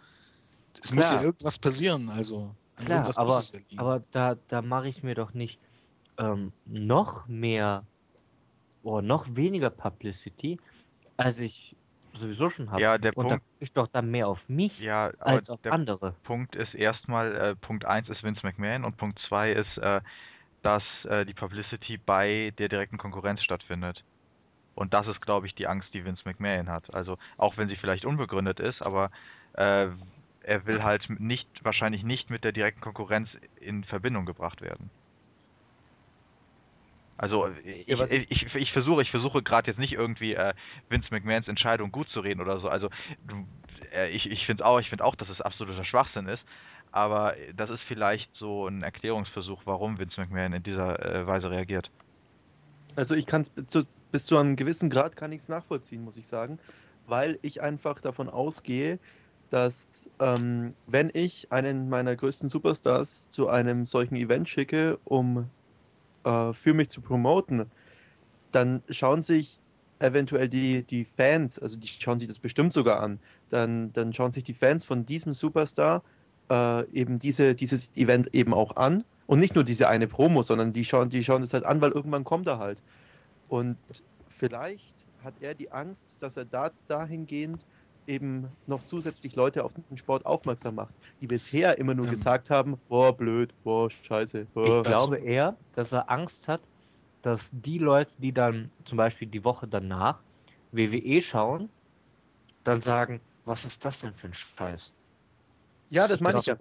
[0.82, 2.09] Es muss ja irgendwas passieren.
[2.09, 5.60] Also Klar, aber, ja aber da, da mache ich mir doch nicht
[6.16, 7.85] ähm, noch mehr
[8.82, 10.59] oder noch weniger Publicity,
[11.16, 11.77] als ich
[12.19, 12.81] sowieso schon habe.
[12.81, 15.61] Ja, der Und da Punkt, gucke ich doch dann mehr auf mich ja, als auf
[15.62, 16.15] der andere.
[16.24, 20.01] Punkt ist erstmal, äh, Punkt 1 ist Vince McMahon und Punkt 2 ist, äh,
[20.62, 24.05] dass äh, die Publicity bei der direkten Konkurrenz stattfindet.
[24.74, 26.93] Und das ist, glaube ich, die Angst, die Vince McMahon hat.
[26.95, 29.11] Also auch wenn sie vielleicht unbegründet ist, aber
[29.55, 29.89] äh,
[30.43, 33.28] er will halt nicht, wahrscheinlich nicht mit der direkten Konkurrenz
[33.61, 34.90] in Verbindung gebracht werden.
[37.19, 40.55] Also ich, Ja, ich, ich, ich versuche, ich versuche gerade jetzt nicht irgendwie äh,
[40.89, 42.69] Vince McMahons Entscheidung gut zu reden oder so.
[42.69, 42.90] Also
[43.93, 46.43] äh, ich, ich finde auch, ich finde auch, dass es absoluter Schwachsinn ist.
[46.93, 51.90] Aber das ist vielleicht so ein Erklärungsversuch, warum Vince McMahon in dieser äh, Weise reagiert.
[52.97, 56.16] Also ich kann es zu, bis zu einem gewissen Grad kann ich es nachvollziehen, muss
[56.16, 56.59] ich sagen,
[57.07, 58.99] weil ich einfach davon ausgehe,
[59.51, 65.51] dass ähm, wenn ich einen meiner größten Superstars zu einem solchen Event schicke, um
[66.24, 67.66] äh, für mich zu promoten,
[68.53, 69.59] dann schauen sich
[69.99, 73.19] eventuell die, die Fans, also die schauen sich das bestimmt sogar an,
[73.51, 76.03] dann, dann schauen sich die Fans von diesem Superstar
[76.51, 79.05] äh, eben diese, dieses Event eben auch an.
[79.27, 81.90] Und nicht nur diese eine Promo, sondern die schauen, die schauen das halt an, weil
[81.90, 82.82] irgendwann kommt er halt.
[83.49, 83.77] Und
[84.31, 87.66] vielleicht hat er die Angst, dass er da dahingehend
[88.09, 92.12] eben noch zusätzlich Leute auf den Sport aufmerksam macht, die bisher immer nur Ähm.
[92.12, 94.47] gesagt haben, boah, blöd, boah, scheiße.
[94.47, 94.82] Ich Boah.
[94.82, 96.62] glaube eher, dass er Angst hat,
[97.22, 100.22] dass die Leute, die dann zum Beispiel die Woche danach
[100.72, 101.70] WWE schauen,
[102.64, 104.94] dann sagen, was ist das denn für ein Scheiß?
[105.90, 106.56] Ja, das meine ich ja.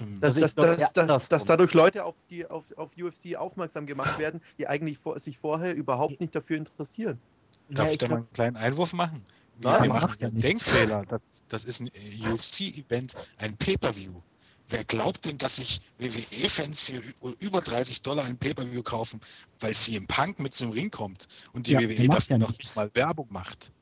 [0.00, 4.18] Ähm, Dass, ich dass, dass, dass, dadurch Leute auf, die, auf, auf UFC aufmerksam gemacht
[4.18, 7.18] werden, die eigentlich vor, sich vorher überhaupt nicht dafür interessieren.
[7.70, 9.26] Darf Ja, ich ich da mal einen kleinen Einwurf machen?
[9.60, 10.40] Nein, wir macht machen ja einen.
[10.40, 11.04] Denkfehler.
[11.06, 14.20] Das, das ist ein äh, UFC-Event, ein Pay-Per-View.
[14.70, 17.02] Wer glaubt denn, dass sich WWE-Fans für
[17.40, 19.20] über 30 Dollar ein Pay-Per-View kaufen,
[19.60, 22.76] weil CM Punk mit zum Ring kommt und die Ja, WWE dafür ja noch nicht
[22.76, 23.72] mal Werbung macht?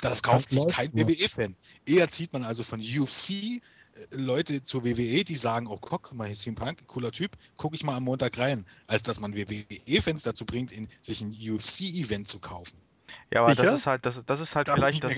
[0.00, 0.92] Das kauft sich kein.
[0.94, 1.54] WWE-Fan.
[1.84, 3.60] Eher zieht man also von UFC äh,
[4.10, 7.76] Leute zur WWE, die sagen, oh guck mal, hier ist CM Punk, cooler Typ, gucke
[7.76, 12.26] ich mal am Montag rein, als dass man WWE-Fans dazu bringt, in, sich ein UFC-Event
[12.26, 12.76] zu kaufen.
[13.32, 13.64] Ja, aber Sicher?
[13.64, 15.14] das ist halt, das, das ist halt Da vielleicht das,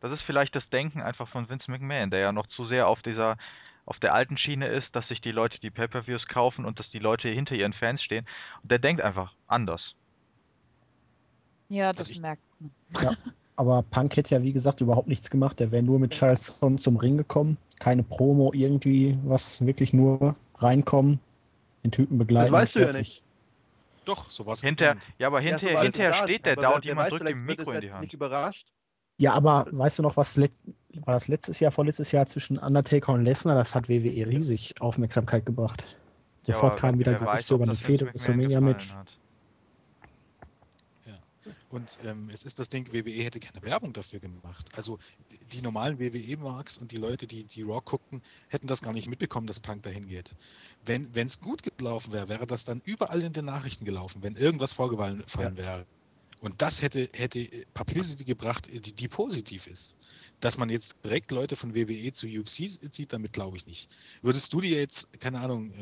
[0.00, 3.02] das ist vielleicht das Denken einfach von Vince McMahon, der ja noch zu sehr auf
[3.02, 3.36] dieser,
[3.84, 6.98] auf der alten Schiene ist, dass sich die Leute die Pay-per-Views kaufen und dass die
[6.98, 8.26] Leute hinter ihren Fans stehen.
[8.62, 9.82] Und der denkt einfach anders.
[11.68, 13.16] Ja, das ich- merkt man.
[13.56, 15.60] Aber Punk hätte ja, wie gesagt, überhaupt nichts gemacht.
[15.60, 17.56] Der wäre nur mit Charleston zum Ring gekommen.
[17.78, 21.20] Keine Promo, irgendwie was, wirklich nur reinkommen,
[21.84, 22.46] den Typen begleiten.
[22.46, 23.22] Das weißt du ja fertig.
[24.04, 26.70] Doch, so war es Hinter, ja, aber Ja, so hinterher, hinterher geplant, steht der da
[26.70, 28.02] und jemand drückt vielleicht ihm Mikro in die Hand.
[28.02, 28.68] nicht überrascht.
[29.16, 30.64] Ja, aber weißt du noch, was letzt,
[31.04, 33.54] war das letztes Jahr, vorletztes Jahr zwischen Undertaker und Lesnar?
[33.54, 35.96] Das hat WWE riesig Aufmerksamkeit gebracht.
[36.46, 38.92] Ja, Sofort aber kam wieder Gerüchte über eine Fehde WrestleMania-Match.
[38.92, 39.08] hat.
[41.74, 44.70] Und ähm, es ist das Ding, WWE hätte keine Werbung dafür gemacht.
[44.74, 45.00] Also
[45.52, 49.48] die, normalen WWE-Marks und die Leute, die die Raw guckten, hätten das gar nicht mitbekommen,
[49.48, 50.30] dass Punk dahin geht.
[50.86, 54.72] Wenn es gut gelaufen wäre, wäre das dann überall in den Nachrichten gelaufen, wenn irgendwas
[54.72, 55.84] vorgefallen fallen wäre.
[56.40, 59.96] Und das hätte, hätte Publicity gebracht, die, die positiv ist.
[60.38, 63.90] Dass man jetzt direkt Leute von WWE zu UFC zieht, damit glaube ich nicht.
[64.22, 65.72] Würdest du dir jetzt, keine Ahnung,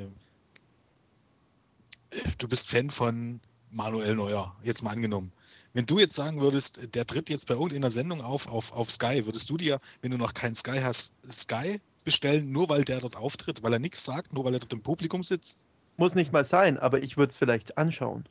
[2.11, 3.41] äh, du bist Fan von
[3.71, 5.33] Manuel Neuer, jetzt mal angenommen.
[5.75, 9.27] Wenn du jetzt sagen würdest, der tritt jetzt bei irgendeiner Sendung auf, auf, auf Sky,
[9.27, 13.17] würdest du dir, wenn du noch keinen Sky hast, Sky bestellen, nur weil der dort
[13.17, 15.65] auftritt, weil er nichts sagt, nur weil er dort im Publikum sitzt?
[15.97, 18.29] Muss nicht mal sein, aber ich würde es vielleicht anschauen.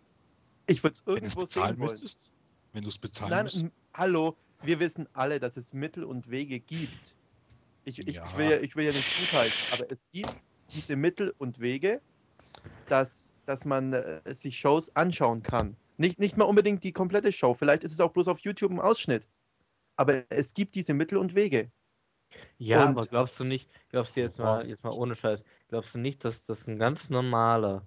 [0.68, 1.80] Ich würde es irgendwo sehen wollen.
[1.80, 2.32] müsstest?
[2.74, 3.68] Wenn du es bezahlen Nein, müsstest?
[3.94, 7.18] hallo, wir wissen alle, dass es Mittel und Wege gibt.
[7.86, 8.38] Ich, ich, Ja.
[8.38, 10.38] will, ja, ich will ja nicht gutheißen, aber es gibt
[10.74, 12.02] diese Mittel und Wege,
[12.90, 15.78] dass, dass man äh, sich Shows anschauen kann.
[15.98, 18.80] Nicht, nicht mal unbedingt die komplette Show, vielleicht ist es auch bloß auf YouTube ein
[18.80, 19.28] Ausschnitt.
[19.96, 21.72] Aber es gibt diese Mittel und Wege.
[22.58, 25.94] Ja, Und- aber glaubst du nicht, glaubst du jetzt mal, jetzt mal ohne Scheiß, glaubst
[25.94, 27.86] du nicht, dass das ein ganz normaler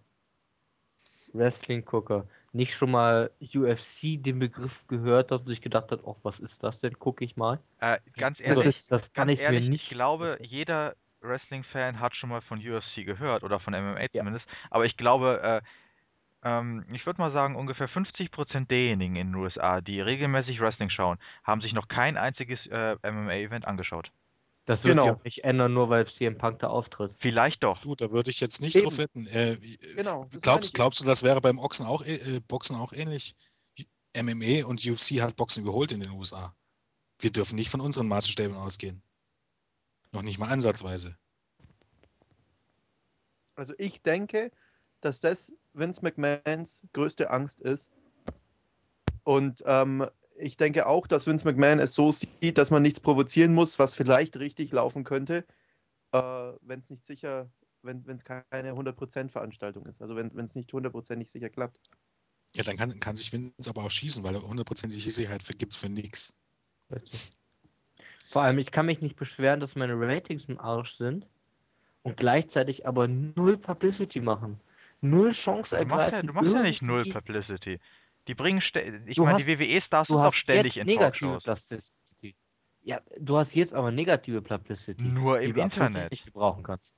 [1.33, 6.39] Wrestling-Gucker nicht schon mal UFC den Begriff gehört hat und sich gedacht hat, oh, was
[6.39, 6.97] ist das denn?
[6.99, 7.59] Gucke ich mal.
[7.81, 9.85] Äh, ganz Also ehrlich, das- das kann ich ehrlich, mir nicht.
[9.85, 14.21] ich glaube, jeder Wrestling-Fan hat schon mal von UFC gehört oder von MMA Ja.
[14.21, 14.47] zumindest.
[14.71, 15.63] Aber ich glaube, äh,
[16.45, 21.19] ähm, ich würde mal sagen, ungefähr 50% derjenigen in den USA, die regelmäßig Wrestling schauen,
[21.43, 24.13] haben sich noch kein einziges äh, MMA-Event angeschaut.
[24.67, 25.17] das wird sich Genau.
[25.19, 27.15] auch nicht ändern, nur weil CM Punk da auftritt.
[27.21, 27.81] Vielleicht doch.
[27.83, 28.85] Du, da würde ich jetzt nicht Eben.
[28.85, 29.27] drauf wetten.
[29.27, 29.57] Äh,
[29.97, 33.35] Genau, das meine glaubst, glaubst du, das wäre beim Boxen auch, äh, Boxen auch ähnlich?
[34.17, 36.55] MMA und UFC hat Boxen überholt in den USA.
[37.19, 39.03] Wir dürfen nicht von unseren Maßstäben ausgehen.
[40.13, 41.17] Noch nicht mal ansatzweise.
[43.57, 44.51] Also ich denke,
[45.05, 47.91] dass das Vince McMahons größte Angst ist.
[49.23, 50.07] Und ähm,
[50.37, 53.95] ich denke auch, dass Vince McMahon es so sieht, dass man nichts provozieren muss, was
[53.95, 55.45] vielleicht richtig laufen könnte,
[56.13, 57.51] äh, wenn es nicht sicher,
[57.83, 60.03] wenn es keine 100% Veranstaltung ist.
[60.03, 61.81] Also wenn es nicht hundertprozentig sicher klappt.
[62.55, 65.89] Ja, dann kann, kann sich Vince aber auch schießen, weil hundertprozentige Sicherheit gibt es für
[65.89, 66.35] nichts.
[68.31, 71.27] Vor allem, ich kann mich nicht beschweren, dass meine Ratings im Arsch sind
[72.03, 74.61] und gleichzeitig aber null Publicity machen.
[75.05, 77.79] Null Chance Du machst ja, du machst ja nicht null Publicity.
[78.27, 78.63] Die bringen,
[79.07, 81.69] ich meine, die WWE-Stars Du sind doch hast ständig jetzt in negative Talkshows.
[81.69, 82.37] Publicity.
[82.83, 85.05] Ja, du hast jetzt aber negative Publicity.
[85.05, 86.11] Nur im Internet.
[86.11, 86.95] nicht gebrauchen kannst.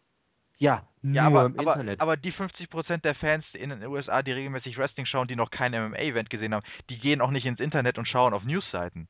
[0.59, 2.01] Ja, Ja, nur aber, im aber, Internet.
[2.01, 5.73] aber die 50% der Fans in den USA, die regelmäßig Wrestling schauen, die noch kein
[5.73, 9.09] MMA-Event gesehen haben, die gehen auch nicht ins Internet und schauen auf Newsseiten.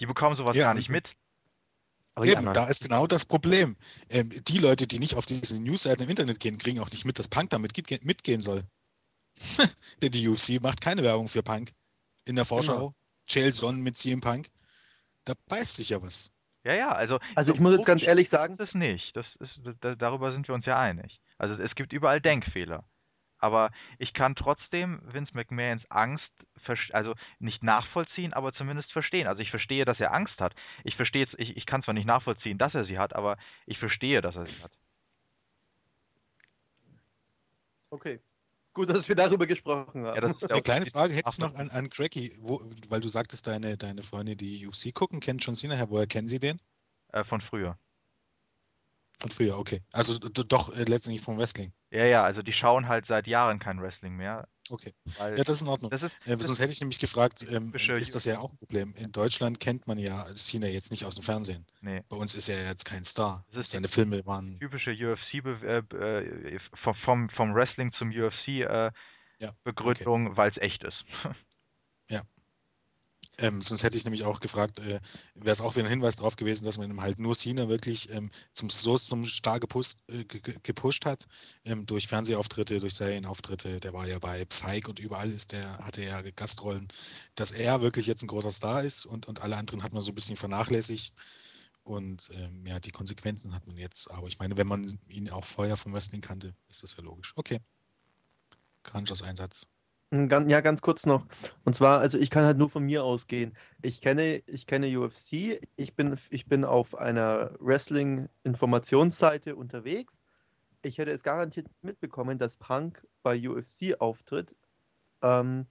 [0.00, 1.08] Die bekommen sowas Ja, gar nicht mit.
[2.18, 3.76] Aber Eben, da ist genau das Problem.
[4.10, 7.18] Ähm, die Leute, die nicht auf diese Newsseiten im Internet gehen, kriegen auch nicht mit,
[7.18, 8.64] dass Punk damit mitge- mitgehen soll.
[10.02, 11.72] Denn die UFC macht keine Werbung für Punk.
[12.24, 12.94] In der Vorschau,
[13.26, 14.48] Chael Sonnen mit CM Punk.
[15.24, 16.30] Da beißt sich ja was.
[16.64, 17.18] Ja, ja, also.
[17.34, 19.14] Also so ich muss jetzt ganz ehrlich sagen, ist es nicht.
[19.14, 21.20] Das ist, da, darüber sind wir uns ja einig.
[21.38, 22.84] Also es gibt überall Denkfehler.
[23.38, 26.30] Aber ich kann trotzdem Vince McMahons Angst,
[26.92, 29.26] also nicht nachvollziehen, aber zumindest verstehen.
[29.26, 30.54] Also ich verstehe, dass er Angst hat.
[30.84, 33.36] Ich verstehe jetzt, ich, ich kann zwar nicht nachvollziehen, dass er sie hat, aber
[33.66, 34.72] ich verstehe, dass er sie hat.
[37.90, 38.20] okay.
[38.74, 40.14] Gut, dass wir darüber gesprochen haben.
[40.16, 43.76] Ja, Eine kleine Frage hättest du noch an, an Cracky, wo, weil du sagtest, deine,
[43.76, 45.90] deine Freunde, die UFC gucken, kennen John Cena her.
[45.90, 46.60] Woher kennen sie den?
[47.12, 47.76] Äh, von früher.
[49.20, 49.82] Von früher, okay.
[49.92, 51.72] Also doch äh, letztendlich vom Wrestling.
[51.90, 54.46] Ja, ja, also die schauen halt seit Jahren kein Wrestling mehr.
[54.70, 54.94] Okay.
[55.18, 55.90] Weil Ja, das ist in Ordnung.
[55.90, 58.58] das ist, Äh, das sonst hätte ich nämlich gefragt, ähm, ist das ja auch ein
[58.58, 58.94] Problem.
[58.96, 61.66] In Deutschland kennt man ja Cena jetzt nicht aus dem Fernsehen.
[61.80, 63.44] nee, Bei uns ist er jetzt kein Star.
[63.64, 64.58] Seine Filme waren.
[64.60, 68.92] typische UFC äh, äh, vom, vom, vom Wrestling zum UFC äh,
[69.40, 71.04] Ja, Begründung, weil es echt ist.
[73.40, 75.00] Ähm, sonst hätte ich nämlich auch gefragt, äh,
[75.34, 78.30] wäre es auch wieder ein Hinweis darauf gewesen, dass man halt nur Cena wirklich ähm,
[78.52, 81.26] zum, so zum Star gepusht, äh, ge- ge- gepusht hat,
[81.64, 83.78] ähm, durch Fernsehauftritte, durch Serienauftritte.
[83.78, 86.88] Der war ja bei Psych und überall ist der, hatte er ja Gastrollen,
[87.36, 90.10] dass er wirklich jetzt ein großer Star ist und, und alle anderen hat man so
[90.10, 91.14] ein bisschen vernachlässigt.
[91.84, 94.10] Und ähm, ja, die Konsequenzen hat man jetzt.
[94.10, 97.32] Aber ich meine, wenn man ihn auch vorher vom Wrestling kannte, ist das ja logisch.
[97.36, 97.60] Okay.
[98.82, 99.68] Crunchers Einsatz.
[100.10, 101.26] Mm, gan- Ja, ganz kurz noch.
[101.64, 103.56] Und zwar, also ich kann halt nur von mir ausgehen.
[103.82, 110.24] Ich kenne, ich kenne UFC, ich bin, ich bin auf einer Wrestling-Informationsseite unterwegs.
[110.82, 114.56] Ich hätte es garantiert mitbekommen, dass Punk bei UFC auftritt.
[115.22, 115.66] Ähm,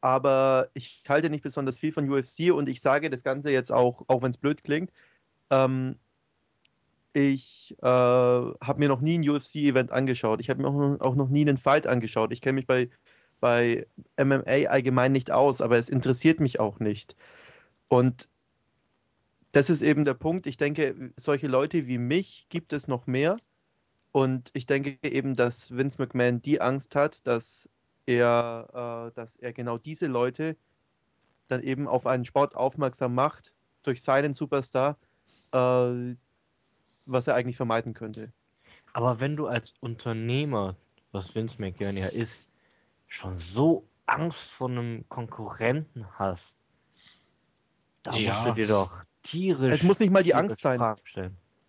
[0.00, 4.02] aber ich halte nicht besonders viel von UFC und ich sage das Ganze jetzt auch,
[4.08, 4.90] auch wenn es blöd klingt.
[5.50, 5.98] Ähm,
[7.14, 10.40] ich äh, habe mir noch nie ein UFC-Event angeschaut.
[10.40, 12.32] Ich habe mir auch noch, auch noch nie einen Fight angeschaut.
[12.32, 12.88] Ich kenne mich bei,
[13.42, 17.16] bei MMA allgemein nicht aus, aber es interessiert mich auch nicht.
[17.88, 18.28] Und
[19.50, 20.46] das ist eben der Punkt.
[20.46, 23.36] Ich denke, solche Leute wie mich gibt es noch mehr.
[24.12, 27.68] Und ich denke eben, dass Vince McMahon die Angst hat, dass
[28.06, 30.56] er, äh, dass er genau diese Leute
[31.48, 33.52] dann eben auf einen Sport aufmerksam macht
[33.82, 34.98] durch seinen Superstar,
[35.50, 36.14] äh,
[37.06, 38.32] was er eigentlich vermeiden könnte.
[38.92, 40.76] Aber wenn du als Unternehmer,
[41.10, 42.46] was Vince McMahon ja ist,
[43.12, 46.56] schon so Angst vor einem Konkurrenten hast,
[48.02, 48.44] da musst Ja.
[48.48, 48.90] du dir doch
[49.22, 50.80] tierisch, Es muss nicht mal die Angst sein.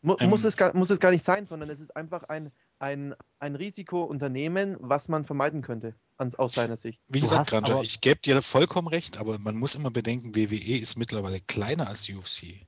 [0.02, 2.52] Mu Ähm, muss, es gar, muss es gar nicht sein, sondern es ist einfach ein,
[2.80, 7.00] ein, ein Risikounternehmen, was man vermeiden könnte, ans, aus seiner Sicht.
[7.08, 10.78] Wie Du gesagt, aber- ich gebe dir vollkommen recht, aber man muss immer bedenken, WWE
[10.78, 12.66] ist mittlerweile kleiner als UFC.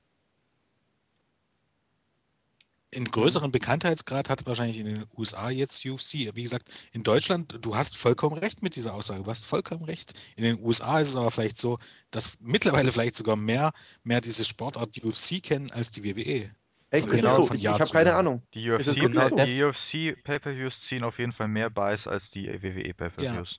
[2.96, 6.34] In größeren Bekanntheitsgrad hat wahrscheinlich in den USA jetzt UFC.
[6.34, 9.22] Wie gesagt, in Deutschland, du hast vollkommen recht mit dieser Aussage.
[9.22, 10.14] Du hast vollkommen recht.
[10.36, 11.78] In den USA ist es aber vielleicht so,
[12.10, 16.50] dass mittlerweile vielleicht sogar mehr, mehr diese Sportart UFC kennen als die WWE.
[16.88, 17.48] Echt, Von genau so?
[17.48, 18.18] von Ich, Jahr ich habe keine Jahr.
[18.20, 18.42] Ahnung.
[18.54, 23.58] Die UFC, die UFC Pay-Per-Views ziehen auf jeden Fall mehr Buys als die WWE Pay-Per-Views.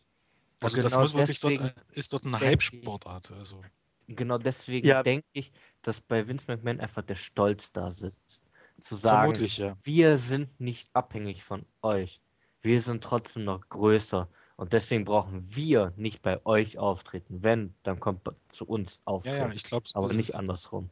[0.63, 3.31] Also Und das genau muss wirklich dort, ist dort eine Hype-Sportart.
[3.33, 3.61] Also.
[4.07, 5.03] Genau deswegen Ja.
[5.03, 5.51] denke ich,
[5.83, 8.46] dass bei Vince McMahon einfach der Stolz da sitzt.
[8.79, 9.75] Zu sagen, ja.
[9.83, 12.21] wir sind nicht abhängig von euch.
[12.61, 14.27] Wir sind trotzdem noch größer.
[14.55, 17.43] Und deswegen brauchen wir nicht bei euch auftreten.
[17.43, 19.35] Wenn, dann kommt zu uns Ja, auftreten.
[19.37, 20.89] ja, ich glaube, aber nicht andersrum.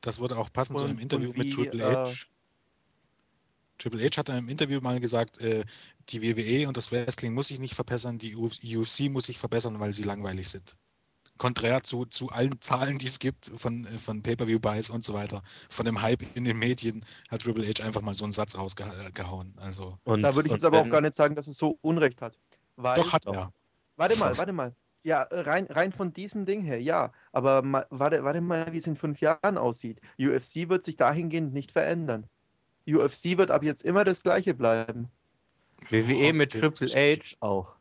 [0.00, 2.12] das würde auch passen zu Und- einem Interview und mit wie, Triple äh, H.
[3.78, 5.64] Triple H hat in einem Interview mal gesagt, äh,
[6.08, 9.92] die WWE und das Wrestling muss sich nicht verbessern, die UFC muss sich verbessern, weil
[9.92, 10.76] sie langweilig sind.
[11.38, 15.86] Konträr zu, zu allen Zahlen, die es gibt, von, von Pay-Per-View-Buys und so weiter, von
[15.86, 19.54] dem Hype in den Medien, hat Triple H einfach mal so einen Satz rausgehauen.
[19.58, 22.20] Also, Und, Da würde ich jetzt aber auch gar nicht sagen, dass es so Unrecht
[22.20, 22.36] hat.
[22.76, 23.52] Weil, doch hat er.
[23.96, 24.74] Warte mal, warte mal.
[25.04, 27.12] Ja, rein, rein von diesem Ding her, ja.
[27.32, 30.00] Aber ma, warte, warte mal, wie es in fünf Jahren aussieht.
[30.18, 32.26] UFC wird sich dahingehend nicht verändern.
[32.86, 35.08] UFC wird ab jetzt immer das gleiche bleiben.
[35.90, 37.77] WWE mit Okay, Triple das ist- H auch.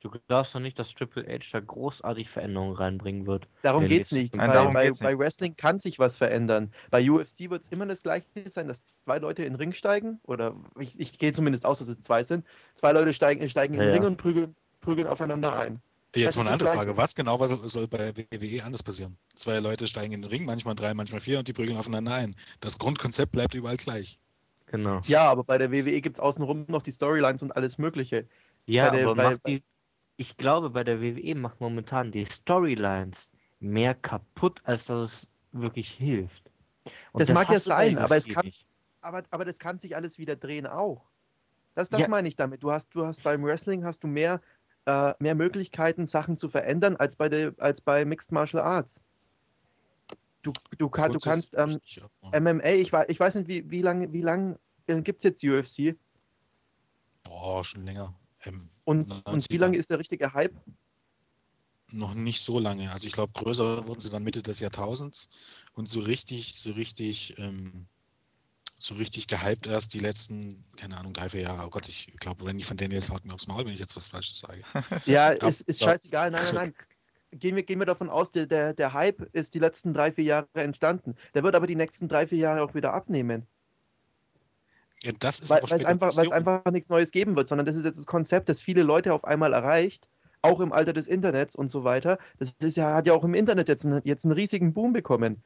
[0.00, 3.48] Du glaubst doch nicht, dass Triple H da großartig Veränderungen reinbringen wird.
[3.62, 4.36] Darum in den geht es nächsten nicht.
[4.36, 5.18] Nein, bei, darum bei, geht's bei nicht.
[5.18, 6.72] Wrestling kann sich was verändern.
[6.90, 10.20] Bei UFC wird es immer das gleiche sein, dass zwei Leute in den Ring steigen.
[10.24, 12.44] Oder ich, ich gehe zumindest aus, dass es zwei sind.
[12.76, 14.08] Zwei Leute steigen, steigen in Ja, den Ring ja.
[14.08, 15.80] und prügeln, prügeln aufeinander ein.
[16.12, 16.76] Das Jetzt ist mal eine das andere.
[16.76, 16.96] Frage.
[16.96, 19.18] Was genau was soll, soll bei WWE anders passieren?
[19.34, 22.36] Zwei Leute steigen in den Ring, manchmal drei, manchmal vier und die prügeln aufeinander ein.
[22.60, 24.18] Das Grundkonzept bleibt überall gleich.
[24.66, 25.00] Genau.
[25.06, 28.26] Ja, aber bei der WWE gibt es außenrum noch die Storylines und alles Mögliche.
[28.66, 29.62] Ja, bei der- aber bei- macht die,
[30.18, 33.30] ich glaube, bei der WWE macht momentan die Storylines
[33.60, 36.50] mehr kaputt, als dass es wirklich hilft.
[37.12, 38.50] Und Das mag ja sein, aber es kann-.
[39.00, 41.06] Aber, aber das kann sich alles wieder drehen auch.
[41.76, 42.08] Das, das Ja.
[42.08, 42.64] meine ich damit.
[42.64, 44.42] Du hast, du hast beim Wrestling hast du mehr,
[44.86, 49.00] äh, mehr Möglichkeiten, Sachen zu verändern, als bei, der, als bei Mixed Martial Arts.
[50.42, 51.78] Du, du, kann, du kannst ähm.
[52.32, 54.58] MMA, ich, wei- ich weiß nicht, wie, wie lange wie lang,
[54.88, 55.96] äh, gibt es jetzt UFC?
[57.22, 58.14] Boah, schon länger.
[58.44, 59.32] Ähm, Und, 90er.
[59.32, 60.54] und wie lange ist der richtige Hype?
[61.90, 62.90] Noch nicht so lange.
[62.92, 65.30] Also ich glaube, größer wurden sie dann Mitte des Jahrtausends
[65.72, 67.86] und so richtig, so richtig, ähm,
[68.78, 71.66] so richtig gehypt erst die letzten, keine Ahnung, drei, vier Jahre.
[71.66, 74.06] Oh Gott, ich glaube, Randy von Daniels haut mir aufs Maul, wenn ich jetzt was
[74.06, 74.62] Falsches sage.
[75.06, 76.30] Ja, Ja, ist, ist scheißegal.
[76.30, 76.74] Nein, nein, nein.
[77.30, 80.24] Gehen wir, gehen wir davon aus, der, der, der Hype ist die letzten drei, vier
[80.24, 81.14] Jahre entstanden.
[81.34, 83.46] Der wird aber die nächsten drei, vier Jahre auch wieder abnehmen.
[85.04, 86.32] Ja, das ist weil, es einfach, weil es Spekulation.
[86.32, 89.24] einfach nichts Neues geben wird, sondern das ist jetzt das Konzept, das viele Leute auf
[89.24, 90.08] einmal erreicht,
[90.42, 92.18] auch im Alter des Internets und so weiter.
[92.38, 95.42] Das ist ja, hat ja auch im Internet jetzt, einen- jetzt einen riesigen Boom bekommen.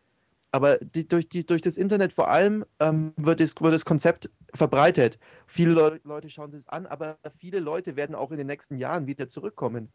[0.54, 4.28] Aber die, durch, die, durch das Internet vor allem ähm, wird, das, wird das Konzept
[4.54, 5.18] verbreitet.
[5.46, 8.76] Viele Leu- Leute schauen sich es an, aber viele Leute werden auch in den nächsten
[8.76, 9.90] Jahren wieder zurückkommen.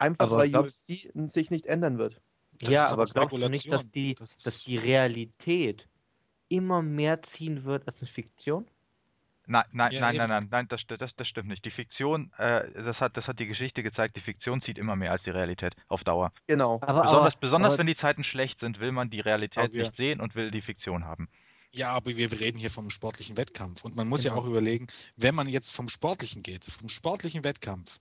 [0.00, 2.20] Einfach Aber weil glaubst- UFC sich nicht ändern wird.
[2.60, 5.86] Das ja, aber glaubst du nicht, dass die, Das dass die Realität
[6.48, 8.66] immer mehr ziehen wird als eine Fiktion?
[9.50, 11.64] Nein, nein, Ja, nein, nein, nein, nein, das, das, das stimmt nicht.
[11.64, 15.10] Die Fiktion, äh, das hat, das hat die Geschichte gezeigt, die Fiktion zieht immer mehr
[15.10, 16.32] als die Realität auf Dauer.
[16.46, 16.78] Genau.
[16.82, 19.96] Aber, besonders aber, besonders aber, wenn die Zeiten schlecht sind, will man die Realität nicht
[19.96, 21.28] sehen und will die Fiktion haben.
[21.72, 23.84] Ja, aber wir reden hier vom sportlichen Wettkampf.
[23.84, 24.42] Und man muss ja Genau.
[24.42, 28.00] auch überlegen, wenn man jetzt vom sportlichen geht, vom sportlichen Wettkampf,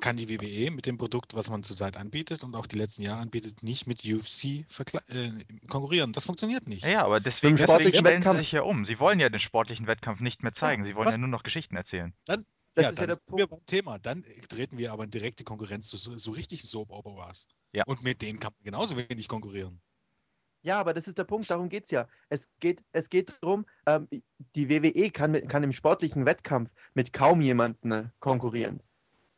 [0.00, 3.20] kann die WWE mit dem Produkt, was man zurzeit anbietet und auch die letzten Jahre
[3.20, 5.30] anbietet, nicht mit UFC äh,
[5.68, 6.12] konkurrieren.
[6.12, 6.84] Das funktioniert nicht.
[6.84, 8.86] Ja, ja, aber deswegen, deswegen stellen sie sich ja um.
[8.86, 10.84] Sie wollen ja den sportlichen Wettkampf nicht mehr zeigen.
[10.84, 12.14] Sie wollen was- ja nur noch Geschichten erzählen.
[12.24, 13.66] Das ja, ist dann ja der sind wir Punkt.
[13.66, 13.98] beim Thema.
[13.98, 17.48] Dann treten wir aber in direkte Konkurrenz zu so, so richtig Soap-Operas.
[17.72, 17.84] Ja.
[17.86, 19.82] Und mit denen kann man genauso wenig konkurrieren.
[20.62, 22.08] Ja, aber das ist der Punkt, darum geht es ja.
[22.28, 24.08] Es geht, es geht darum, ähm,
[24.54, 28.80] die WWE kann, mit, kann im sportlichen Wettkampf mit kaum jemandem äh, konkurrieren.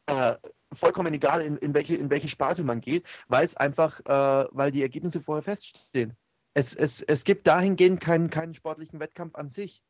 [0.07, 0.37] Äh,
[0.73, 4.71] vollkommen egal, in, in, welche, in welche Sparte man geht, weil es einfach, äh, weil
[4.71, 6.17] die Ergebnisse vorher feststehen.
[6.55, 9.83] Es, es, es gibt dahingehend keinen, keinen sportlichen Wettkampf an sich.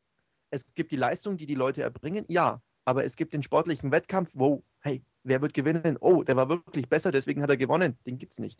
[0.51, 4.29] Es gibt die Leistung, die die Leute erbringen, ja, aber es gibt den sportlichen Wettkampf,
[4.33, 5.97] wo, hey, wer wird gewinnen?
[5.99, 7.97] Oh, der war wirklich besser, deswegen hat er gewonnen.
[8.05, 8.59] Den gibt es nicht.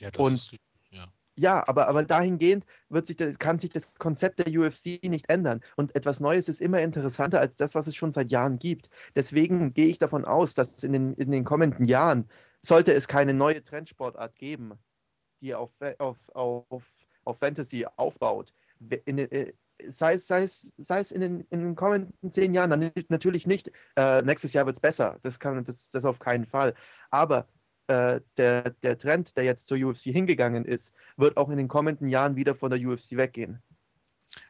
[0.00, 0.56] Ja, das Und- ist,
[0.90, 1.06] ja.
[1.34, 5.60] Ja, aber, aber dahingehend wird sich, das- kann sich das Konzept der UFC nicht ändern.
[5.76, 8.90] Und etwas Neues ist immer interessanter als das, was es schon seit Jahren gibt.
[9.16, 12.28] Deswegen gehe ich davon aus, dass in den, in den kommenden Jahren,
[12.60, 14.72] sollte es keine neue Trendsportart geben,
[15.40, 16.84] die auf, auf, auf,
[17.24, 18.54] auf Fantasy aufbaut,
[19.06, 19.52] in äh,
[19.88, 23.70] sei, es, sei, sei es in den, in den kommenden zehn Jahren, dann natürlich nicht,
[23.96, 25.18] äh, nächstes Jahr wird es besser.
[25.22, 26.74] Das, kann, das, das auf keinen Fall.
[27.10, 27.48] Aber
[27.92, 32.08] äh, der, der Trend, der jetzt zur UFC hingegangen ist, wird auch in den kommenden
[32.08, 33.62] Jahren wieder von der UFC weggehen.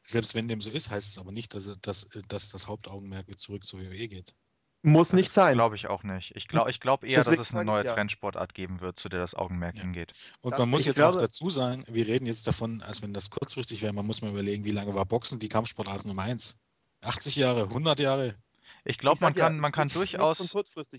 [0.05, 3.37] Selbst wenn dem so ist, heißt es aber nicht, dass, dass, dass das Hauptaugenmerk wieder
[3.37, 4.35] zurück zur WWE geht.
[4.85, 5.55] Muss nicht sein.
[5.55, 6.33] Glaube ich auch nicht.
[6.35, 7.95] Ich glaube ich glaub eher, Deswegen dass es eine sage ich neue ja.
[7.95, 9.83] Trendsportart geben wird, zu der das Augenmerk Ja.
[9.83, 10.13] hingeht.
[10.41, 13.13] Und Das- man muss jetzt glaube- auch dazu sagen, wir reden jetzt davon, als wenn
[13.13, 16.57] das kurzfristig wäre, man muss mal überlegen, wie lange war Boxen die Kampfsportart Nummer 1?
[17.03, 18.35] 80 Jahre, 100 Jahre?
[18.85, 20.39] Ich glaube, man ja, kann, man kann durchaus.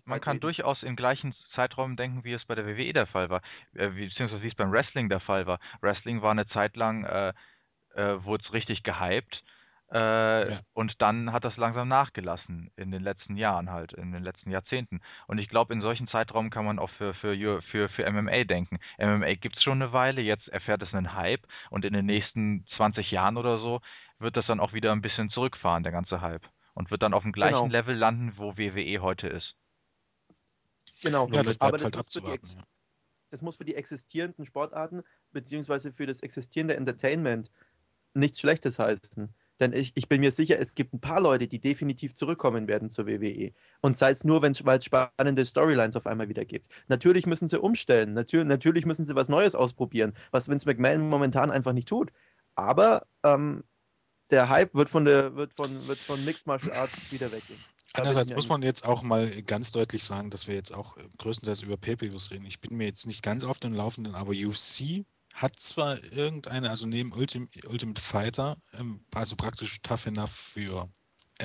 [0.06, 0.42] Man kann reden.
[0.42, 3.42] durchaus in gleichen Zeiträumen denken, wie es bei der WWE der Fall war,
[3.74, 5.60] äh, beziehungsweise wie es beim Wrestling der Fall war.
[5.82, 7.34] Wrestling war eine Zeit lang, äh,
[7.96, 9.44] äh, wurde es richtig gehypt
[9.92, 10.60] äh, Ja.
[10.74, 15.02] und dann hat das langsam nachgelassen in den letzten Jahren halt, in den letzten Jahrzehnten.
[15.28, 18.80] Und ich glaube, in solchen Zeitraum kann man auch für, für, für, für MMA denken.
[18.98, 22.66] MMA gibt es schon eine Weile, jetzt erfährt es einen Hype und in den nächsten
[22.78, 23.82] 20 Jahren oder so
[24.20, 26.44] wird das dann auch wieder ein bisschen zurückfahren, der ganze Hype.
[26.74, 27.68] Und wird dann auf dem gleichen Genau.
[27.68, 29.56] Level landen, wo WWE heute ist.
[31.02, 31.28] Genau.
[31.28, 32.64] Nur das aber bleibt das halt muss, Ja.
[33.30, 37.52] das muss für die existierenden Sportarten beziehungsweise für das existierende Entertainment
[38.14, 39.34] nichts Schlechtes heißen.
[39.60, 42.90] Denn ich, ich bin mir sicher, es gibt ein paar Leute, die definitiv zurückkommen werden
[42.90, 43.54] zur WWE.
[43.82, 46.68] Und sei es nur, weil es spannende Storylines auf einmal wieder gibt.
[46.88, 48.14] Natürlich müssen sie umstellen.
[48.14, 52.12] Natürlich, natürlich müssen sie was Neues ausprobieren, was Vince McMahon momentan einfach nicht tut.
[52.56, 53.64] Aber ähm,
[54.30, 57.60] der Hype wird von, der, wird, von, wird von Mixed Martial Arts wieder weggehen.
[57.94, 61.04] Da Andererseits muss man jetzt auch mal ganz deutlich sagen, dass wir jetzt auch äh,
[61.20, 62.46] größtenteils über Pay-Per-Views reden.
[62.46, 66.88] Ich bin mir jetzt nicht ganz auf dem Laufenden, aber UFC hat zwar irgendeine, also
[66.88, 70.90] neben Ultim, Ultimate Fighter, ähm, also praktisch Tough Enough für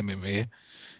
[0.02, 0.44] MMA,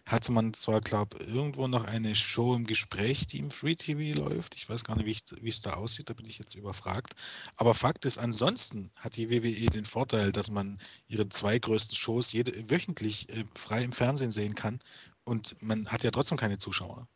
[0.08, 4.54] hatte man zwar, glaube irgendwo noch eine Show im Gespräch, die im Free TV läuft.
[4.54, 7.14] Ich weiß gar nicht, wie ich- wie es da aussieht, da bin ich jetzt überfragt.
[7.56, 12.32] Aber Fakt ist, ansonsten hat die WWE den Vorteil, dass man ihre zwei größten Shows
[12.32, 14.78] jede, wöchentlich äh, frei im Fernsehen sehen kann
[15.24, 17.06] und man hat ja trotzdem keine Zuschauer.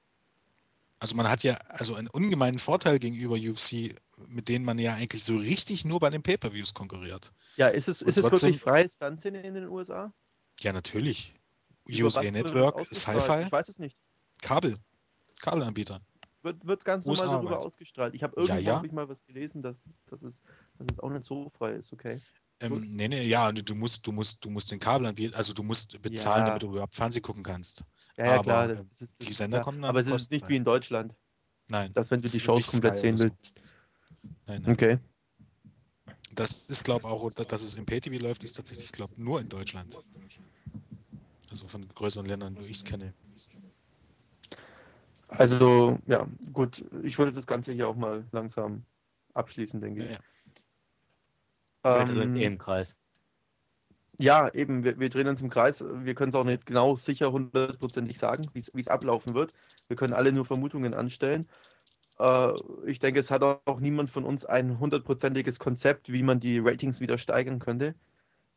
[0.98, 3.92] Also man hat ja also einen ungemeinen Vorteil gegenüber UFC,
[4.28, 7.32] mit denen man ja eigentlich so richtig nur bei den Pay-Per-Views konkurriert.
[7.56, 10.12] Ja, ist es, Und ist es trotzdem- wirklich freies Fernsehen in den USA?
[10.60, 11.34] Ja, natürlich.
[11.88, 12.86] USA Network?
[12.94, 13.96] Sci-Fi, Ich weiß es nicht.
[14.40, 14.76] Kabel,
[15.40, 16.00] Kabelanbieter.
[16.42, 18.14] Wird, wird ganz normal USA darüber ausgestrahlt.
[18.14, 18.76] Ich habe Ja, irgendwo ja.
[18.78, 20.42] hab ich mal was gelesen, dass, dass, es,
[20.78, 22.20] dass es auch nicht so frei ist, okay.
[22.60, 26.00] Ähm, nee, nee, ja, du musst, du musst, du musst den Kabelanbieter, also du musst
[26.00, 26.46] bezahlen, Ja.
[26.46, 27.84] damit du überhaupt Fernsehen gucken kannst.
[28.16, 28.68] Ja, ja, Aber, klar.
[28.68, 29.64] Das, das ist, das die Sender klar.
[29.64, 31.14] kommen dann Aber es ist nicht wie in Deutschland,
[31.68, 31.92] Nein.
[31.92, 33.24] dass wenn du das die Shows komplett sehen so.
[33.24, 33.62] willst.
[34.46, 34.72] Nein, nein.
[34.72, 34.98] Okay.
[36.34, 39.40] Das ist, glaube ich, auch, dass es im Pay-TV läuft, ist tatsächlich, ich glaube, nur
[39.40, 39.94] in Deutschland.
[41.72, 43.14] Also von größeren Ländern, wo ich es kenne.
[45.28, 46.84] Also, ja, gut.
[47.02, 48.84] Ich würde das Ganze hier auch mal langsam
[49.34, 50.10] abschließen, denke ich.
[50.10, 50.18] Ja.
[51.84, 52.96] Wir drehen uns Ähm, eh im Kreis.
[54.18, 55.82] Ja, eben, wir, wir drehen uns im Kreis.
[55.82, 59.54] Wir können es auch nicht genau sicher hundertprozentig sagen, wie es ablaufen wird.
[59.88, 61.48] Wir können alle nur Vermutungen anstellen.
[62.18, 62.52] Äh,
[62.86, 67.00] ich denke, es hat auch niemand von uns ein hundertprozentiges Konzept, wie man die Ratings
[67.00, 67.94] wieder steigern könnte.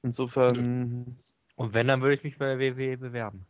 [0.03, 1.17] Insofern,
[1.55, 3.45] Und wenn, dann würde ich mich bei der WWE bewerben.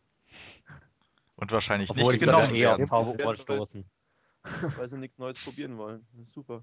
[1.36, 2.78] Und wahrscheinlich Obwohl nicht ich genommen eh aus werden.
[2.78, 3.26] dem taube werden.
[3.26, 3.84] Ohr stoßen.
[4.76, 6.06] weil sie nichts Neues probieren wollen.
[6.26, 6.62] Super.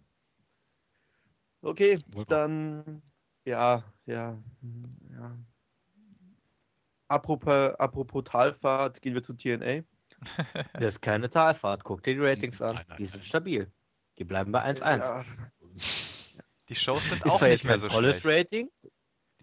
[1.61, 1.97] Okay,
[2.27, 3.01] dann,
[3.45, 4.37] ja, ja,
[5.11, 5.37] ja.
[7.07, 9.83] Apropos, apropos Talfahrt, gehen wir zu TNA.
[10.73, 11.83] Das ist keine Talfahrt.
[11.83, 12.75] Guck dir die Ratings an.
[12.75, 13.25] Nein, nein, die sind nein.
[13.25, 13.71] stabil.
[14.17, 14.99] Die bleiben bei 1-1.
[14.99, 15.25] Ja,
[16.69, 18.53] Die Shows sind Ist auch nicht jetzt mehr so tolles schlecht.
[18.53, 18.69] Rating,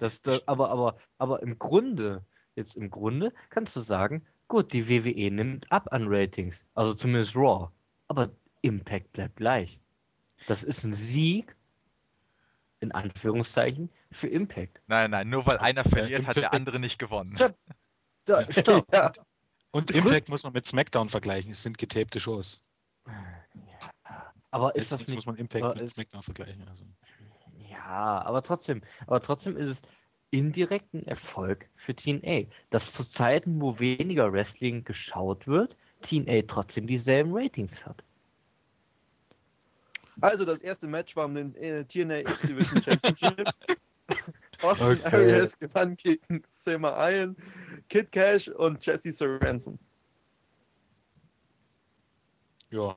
[0.01, 2.24] das, das, aber, aber, aber im Grunde,
[2.55, 7.36] jetzt im Grunde kannst du sagen, gut, die WWE nimmt ab an Ratings, also zumindest
[7.36, 7.68] Raw,
[8.09, 8.31] aber
[8.62, 9.81] Impact bleibt gleich.
[10.47, 11.56] Das ist ein Sieg,
[12.81, 14.81] in Anführungszeichen, für Impact.
[14.86, 17.35] Nein, nein, nur weil einer verliert, hat der andere nicht gewonnen.
[17.35, 17.56] Stopp.
[18.24, 18.86] Da, stopp.
[18.93, 19.12] ja.
[19.70, 21.52] Und Impact muss man mit SmackDown vergleichen.
[21.52, 22.60] Es sind getapte Shows.
[24.51, 25.14] Aber ist das nicht.
[25.14, 26.66] muss man Impact mit ist, SmackDown vergleichen.
[26.68, 26.85] Also.
[27.86, 29.82] Ja, aber trotzdem, aber trotzdem ist es
[30.31, 36.86] indirekt ein Erfolg für TNA, dass zu Zeiten, wo weniger Wrestling geschaut wird, TNA trotzdem
[36.86, 38.05] dieselben Ratings hat.
[40.20, 43.48] Also, das erste Match war um den äh, TNA X Division Championship.
[44.62, 45.16] Austin Okay.
[45.16, 47.36] Arias gewann gegen Selma Iron,
[47.89, 49.78] Kid Cash und Jesse Sorensen.
[52.70, 52.97] Ja.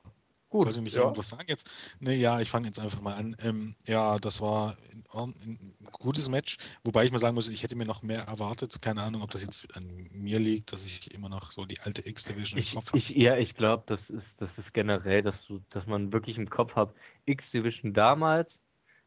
[0.54, 1.02] Gut, Sollte nicht ja.
[1.02, 1.68] irgendwas sagen jetzt?
[1.98, 3.34] Ne, ja, ich fange jetzt einfach mal an.
[3.42, 5.58] Ähm, ja, das war in Ordn- ein
[5.90, 8.80] gutes Match, wobei ich mal sagen muss, ich hätte mir noch mehr erwartet.
[8.80, 12.08] Keine Ahnung, ob das jetzt an mir liegt, dass ich immer noch so die alte
[12.08, 12.98] X-Division im Ich, Kopf habe.
[12.98, 16.48] ich, ja, ich glaube, das ist, das ist generell, dass du, dass man wirklich im
[16.48, 16.94] Kopf hat,
[17.24, 18.60] X-Division damals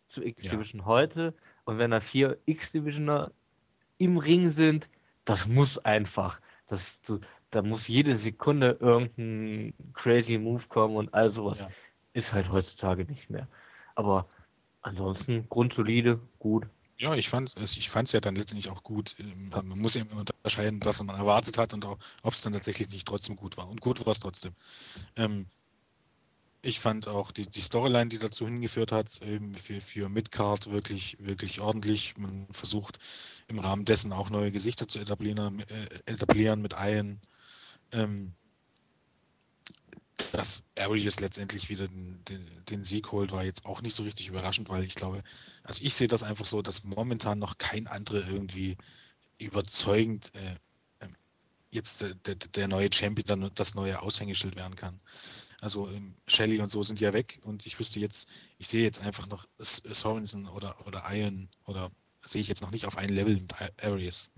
[0.08, 1.34] zu X-Division heute
[1.64, 3.32] und wenn da vier X-Divisioner
[4.00, 4.90] im Ring sind,
[5.24, 6.42] das muss einfach.
[6.66, 11.60] Das, du, da muss jede Sekunde irgendein crazy Move kommen und all sowas.
[11.60, 11.70] Ja.
[12.14, 13.48] Ist halt heutzutage nicht mehr.
[13.96, 14.28] Aber
[14.82, 16.68] ansonsten grundsolide, gut.
[17.00, 19.16] Ja, ich fand es ich fand's ja dann letztendlich auch gut.
[19.20, 23.08] Ähm, Man muss immer unterscheiden, was man erwartet hat und ob es dann tatsächlich nicht
[23.08, 23.70] trotzdem gut war.
[23.70, 24.54] Und gut war es trotzdem.
[25.16, 25.46] Ähm,
[26.62, 31.18] ich fand auch die, die Storyline, die dazu hingeführt hat, eben für, für Midcard wirklich,
[31.20, 32.18] wirklich ordentlich.
[32.18, 33.00] Man versucht
[33.48, 37.20] im Rahmen dessen auch neue Gesichter zu etablieren, äh, etablieren mit Ian.
[37.92, 38.34] Ähm,
[40.32, 44.28] dass Arius letztendlich wieder den, den, den Sieg holt, war jetzt auch nicht so richtig
[44.28, 45.24] überraschend, weil ich glaube,
[45.64, 48.78] also ich sehe das einfach so, dass momentan noch kein anderer irgendwie
[49.38, 51.16] überzeugend äh, ähm,
[51.72, 55.00] jetzt der, der, der neue Champion das neue Aushängeschild werden kann.
[55.62, 58.30] Also ähm, Shelley und so sind ja weg und ich wüsste jetzt,
[58.60, 61.90] ich sehe jetzt einfach noch Sorensen oder, oder Iron oder
[62.20, 64.32] sehe ich jetzt noch nicht auf ein Level mit A- Arius.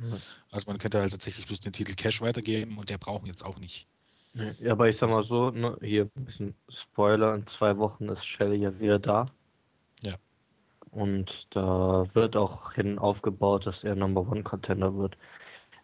[0.52, 3.60] Also man könnte halt tatsächlich bloß den Titel Cash weitergeben und der brauchen jetzt auch
[3.60, 3.88] nicht.
[4.34, 8.26] Ja, aber ich sag mal so, ne, hier ein bisschen Spoiler, in zwei Wochen ist
[8.26, 9.26] Shelly ja wieder da.
[10.02, 10.16] Ja.
[10.92, 15.18] Und da wird auch hin aufgebaut, dass er Number One Contender wird.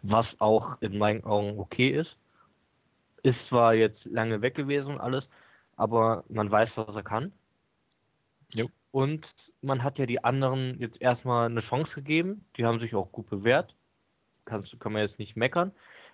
[0.02, 2.18] Was auch in meinen Augen okay ist.
[3.26, 5.30] Ist zwar jetzt lange weg gewesen und alles,
[5.76, 7.32] aber man weiß, was er kann.
[8.54, 8.70] Jo.
[8.92, 12.46] Und man hat ja die anderen jetzt erstmal eine Chance gegeben.
[12.56, 13.76] Die haben sich auch gut bewährt.
[14.46, 15.72] Kannst, kann man jetzt nicht meckern.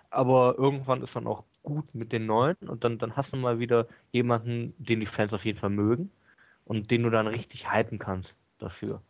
[0.09, 3.59] Aber irgendwann ist dann auch gut mit den Neuen und dann, dann hast du mal
[3.59, 6.11] wieder jemanden, den die Fans auf jeden Fall mögen
[6.63, 9.01] und den du dann richtig hypen kannst dafür.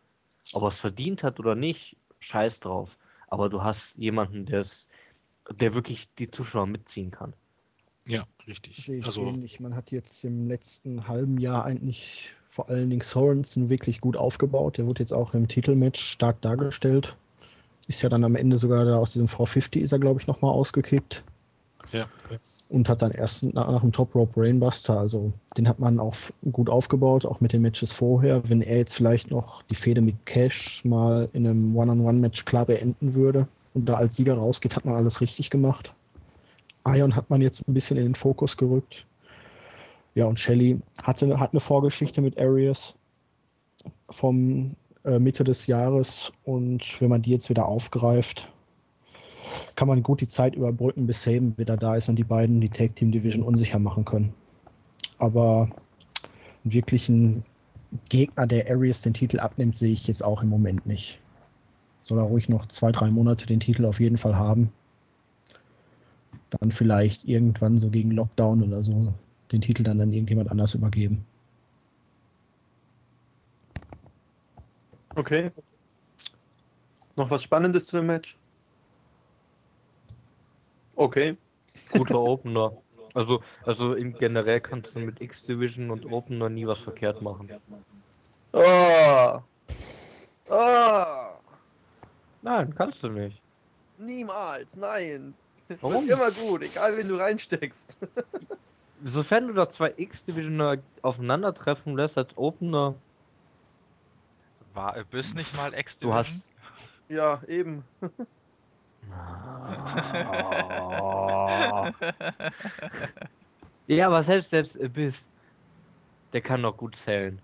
[0.54, 2.98] Ob er es verdient hat oder nicht, scheiß drauf.
[3.28, 4.90] Aber du hast jemanden, der's,
[5.52, 7.36] der wirklich die Zuschauer mitziehen kann.
[8.12, 8.84] Ja, richtig.
[8.86, 9.62] Sehe ich Also ähnlich.
[9.62, 14.78] Man hat jetzt im letzten halben Jahr eigentlich vor allen Dingen Sorensen wirklich gut aufgebaut.
[14.78, 17.16] Der wurde jetzt auch im Titelmatch stark dargestellt.
[17.88, 20.52] Ist ja dann am Ende sogar da aus diesem 450 ist er, glaube ich, nochmal
[20.52, 21.24] ausgekickt.
[21.94, 22.04] Ja.
[22.68, 26.16] Und hat dann erst nach, nach dem Top Rope Brainbuster, also den hat man auch
[26.52, 28.50] gut aufgebaut, auch mit den Matches vorher.
[28.50, 33.14] Wenn er jetzt vielleicht noch die Fehde mit Cash mal in einem One-on-One-Match klar beenden
[33.14, 35.94] würde und da als Sieger rausgeht, hat man alles richtig gemacht.
[36.86, 39.06] Ion hat man jetzt ein bisschen in den Fokus gerückt.
[40.16, 42.96] Ja, und Shelly hatte, hat eine Vorgeschichte mit Arias
[44.10, 44.76] vom
[45.06, 48.52] äh, Mitte des Jahres und wenn man die jetzt wieder aufgreift,
[49.76, 52.70] kann man gut die Zeit überbrücken, bis Saban wieder da ist und die beiden die
[52.70, 54.34] Tag Team Division unsicher machen können.
[55.18, 55.70] Aber
[56.64, 57.44] einen wirklichen
[58.10, 61.20] Gegner, der Arias den Titel abnimmt, sehe ich jetzt auch im Moment nicht.
[62.04, 64.72] Soll er ruhig noch zwei, drei Monate den Titel auf jeden Fall haben.
[66.60, 69.14] Dann vielleicht irgendwann so gegen Lockdown oder so
[69.52, 71.26] den Titel dann an irgendjemand anders übergeben.
[75.16, 75.52] Okay.
[77.16, 78.38] Noch was Spannendes zu dem Match?
[80.96, 81.36] Okay.
[81.92, 82.74] Guter Opener.
[83.14, 87.50] Also, also im generell kannst du mit X-Division und Opener nie was verkehrt machen.
[88.54, 89.40] Oh.
[90.50, 91.06] Oh.
[92.42, 93.42] Nein, kannst du nicht.
[93.98, 95.34] Niemals, nein.
[95.82, 96.08] Warum?
[96.08, 97.98] Wird immer gut, egal wen du reinsteckst.
[99.04, 102.96] Sofern du da zwei X-Divisioner aufeinandertreffen lässt als Opener,
[104.74, 106.50] War, bist nicht mal ex du hast.
[107.10, 107.84] Ja, eben.
[113.88, 115.28] Ja, aber selbst selbst Abyss,
[116.34, 117.42] der kann noch gut zählen.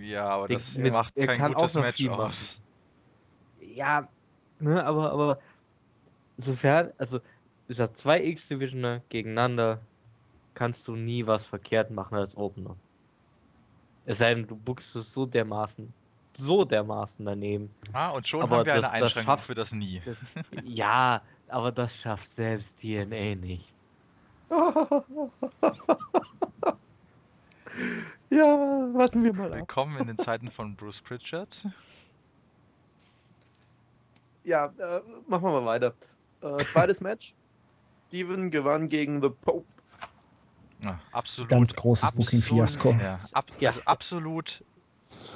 [0.00, 2.18] ja, aber Der- das mit- macht er kein kann gutes auch noch Match viel aus.
[2.18, 2.48] machen.
[3.60, 4.08] Ja,
[4.58, 5.38] ne, aber, aber
[6.36, 7.20] sofern, also
[7.68, 9.78] ich sag, zwei X-Divisioner gegeneinander
[10.54, 12.76] kannst du nie was verkehrt machen als Opener.
[14.04, 15.92] Es sei denn, du buchst es so dermaßen,
[16.36, 17.70] so dermaßen daneben.
[17.92, 20.02] Ah, und schon Aber haben wir eine das- das Einschränkung schafft- für das Nie.
[20.64, 23.72] Ja, aber das schafft selbst TNA nicht.
[28.30, 28.44] ja,
[28.94, 29.58] warten wir mal ab.
[29.58, 31.48] Willkommen in den Zeiten von Bruce Pritchard.
[34.44, 35.94] Ja, äh, machen wir mal weiter.
[36.42, 37.34] Äh, zweites Match.
[38.08, 39.66] Steven gewann gegen The Pope.
[40.82, 41.48] Ja, absolut.
[41.48, 42.92] Ganz großes Booking-Fiasko.
[43.00, 43.70] Ja, ab, Ja.
[43.70, 44.62] Also absolut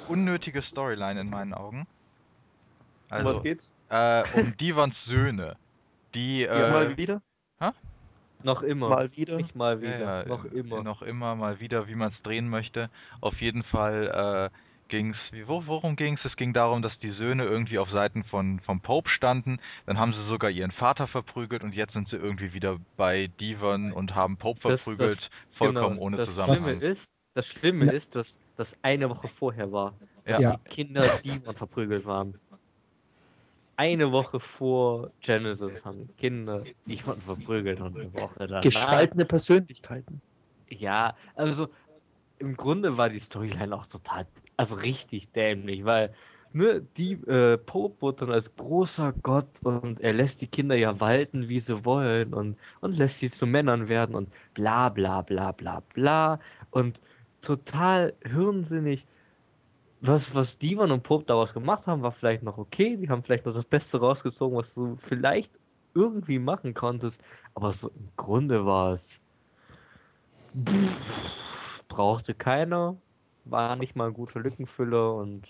[0.07, 1.81] unnötige Storyline in meinen Augen.
[1.81, 1.87] Um
[3.09, 3.71] Also, was geht's?
[3.89, 5.55] äh, um Divans Söhne.
[6.13, 7.21] Die, äh, mal wieder?
[8.43, 8.89] Noch immer.
[8.89, 9.37] Mal wieder?
[9.37, 10.23] Nicht mal wieder.
[10.23, 10.83] ja, noch äh, immer.
[10.83, 12.89] Noch immer mal wieder, wie man es drehen möchte.
[13.19, 14.51] Auf jeden Fall
[14.87, 16.25] ging es, wo, worum ging es?
[16.25, 19.59] Es ging darum, dass die Söhne irgendwie auf Seiten von, vom Pope standen.
[19.85, 23.91] Dann haben sie sogar ihren Vater verprügelt und jetzt sind sie irgendwie wieder bei Devon
[23.91, 26.57] und haben Pope Das- verprügelt, das- vollkommen genau, ohne das Zusammenhang.
[26.63, 27.91] Schlimme ist, das Schlimme Ja.
[27.91, 29.93] ist, dass das eine Woche vorher war,
[30.25, 30.55] dass Ja.
[30.55, 32.33] die Kinder Demon verprügelt waren.
[33.79, 38.61] Eine Woche vor Genesis haben Kinder Demon verprügelt und eine Woche danach.
[38.63, 40.19] Gespaltene Persönlichkeiten.
[40.69, 41.67] Ja, also
[42.39, 44.25] im Grunde war die Storyline auch total,
[44.57, 46.13] also richtig dämlich, weil
[46.53, 50.99] ne, die äh, Pope wird dann als großer Gott und er lässt die Kinder ja
[50.99, 55.51] walten, wie sie wollen und, und lässt sie zu Männern werden und bla bla bla
[55.51, 56.39] bla bla
[56.71, 57.01] und
[57.41, 59.05] total hirnsinnig.
[60.01, 62.97] Was, was Demon und Pope daraus gemacht haben, war vielleicht noch okay.
[62.97, 65.59] Die haben vielleicht noch das Beste rausgezogen, was du vielleicht
[65.95, 67.19] irgendwie machen konntest.
[67.55, 69.19] Aber so im Grunde war es.
[70.55, 72.95] Pff, brauchte keiner.
[73.49, 75.47] War nicht mal ein guter Lückenfüller und.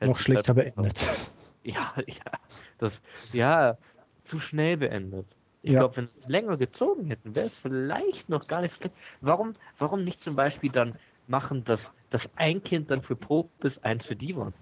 [0.00, 1.06] Noch schlechter beendet.
[1.64, 2.32] Ja, ja.
[2.78, 3.02] Das,
[3.32, 3.78] ja,
[4.24, 5.26] zu schnell beendet.
[5.62, 5.78] Ich Ja.
[5.78, 8.96] glaube, wenn es länger gezogen hätten, wäre es vielleicht noch gar nicht so schlecht.
[9.20, 10.96] Warum, warum nicht zum Beispiel dann
[11.28, 14.52] machen, dass, dass ein Kind dann für Pope ist, eins für Devon?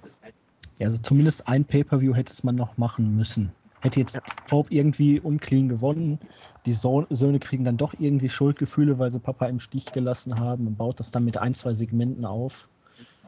[0.78, 3.52] Ja, also zumindest ein Pay-Per-View hätte es man noch machen müssen.
[3.80, 6.18] Hätte jetzt Pope irgendwie unclean gewonnen,
[6.66, 10.66] die so Söhne kriegen dann doch irgendwie Schuldgefühle, weil sie Papa im Stich gelassen haben
[10.66, 12.68] und baut das dann mit ein, zwei Segmenten auf.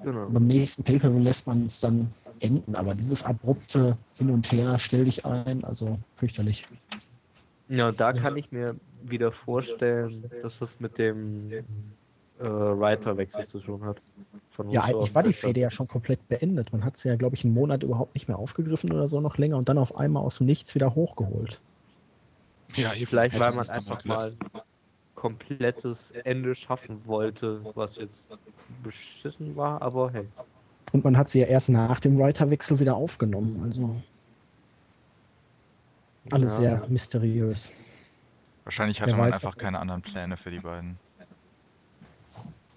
[0.04, 0.28] Genau.
[0.28, 2.08] Beim nächsten Pay-Per-View lässt man es dann
[2.40, 6.66] enden, aber dieses abrupte Hin und Her, stell dich ein, also fürchterlich.
[7.68, 11.62] Ja, da kann ich mir wieder vorstellen, dass das mit dem äh,
[12.40, 14.02] Writer-Wechsel zu tun hat.
[14.50, 15.32] Von Ja, eigentlich war die.
[15.32, 16.72] Fehde ja schon komplett beendet.
[16.72, 19.38] Man hat sie ja, glaube ich, einen Monat überhaupt nicht mehr aufgegriffen oder so noch
[19.38, 21.60] länger und dann auf einmal aus dem Nichts wieder hochgeholt.
[22.74, 22.90] Ja.
[22.90, 24.32] Vielleicht, weil man es dann einfach mal
[25.22, 28.28] komplettes Ende schaffen wollte, was jetzt
[28.82, 30.26] beschissen war, aber hey.
[30.92, 33.62] Und man hat sie ja erst nach dem Writer-Wechsel wieder aufgenommen.
[33.62, 34.02] Also
[36.32, 36.56] alles Ja.
[36.58, 37.70] sehr mysteriös.
[38.64, 40.98] Wahrscheinlich Wer hatte man weiß, einfach keine anderen Pläne für die beiden.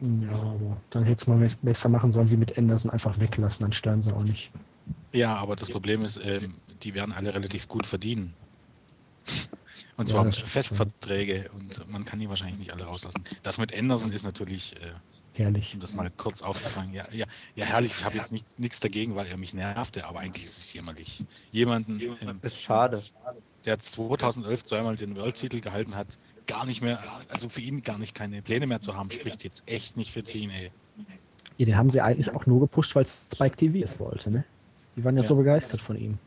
[0.01, 3.63] Ja, aber dann hätte es mal bes- besser machen sollen, sie mit Anderson einfach weglassen,
[3.63, 4.51] dann stören sie auch nicht.
[5.13, 6.53] Ja, aber das Problem ist, ähm,
[6.83, 8.35] die werden alle relativ gut verdienen.
[9.97, 13.23] Und Ja, zwar stimmt Festverträge und man kann die wahrscheinlich nicht alle rauslassen.
[13.43, 14.91] Das mit Anderson ist natürlich, äh,
[15.33, 15.73] Herrlich.
[15.73, 17.25] um das mal kurz aufzufangen, ja, ja,
[17.55, 20.57] ja herrlich, ich habe jetzt nicht- nichts dagegen, weil er mich nervte, aber eigentlich ist
[20.57, 21.25] es jämmerlich.
[21.51, 23.01] Jemanden, ähm, Ist schade.
[23.65, 26.07] der 2011 zweimal den World-Titel gehalten hat,
[26.47, 26.99] gar nicht mehr,
[27.29, 30.23] also für ihn gar nicht keine Pläne mehr zu haben, spricht jetzt echt nicht für
[30.23, 30.69] TNA.
[31.57, 34.43] Ja, den haben sie eigentlich auch nur gepusht, weil Spike TV es wollte, ne?
[34.95, 35.27] Die waren ja, Ja.
[35.27, 36.17] so begeistert von ihm.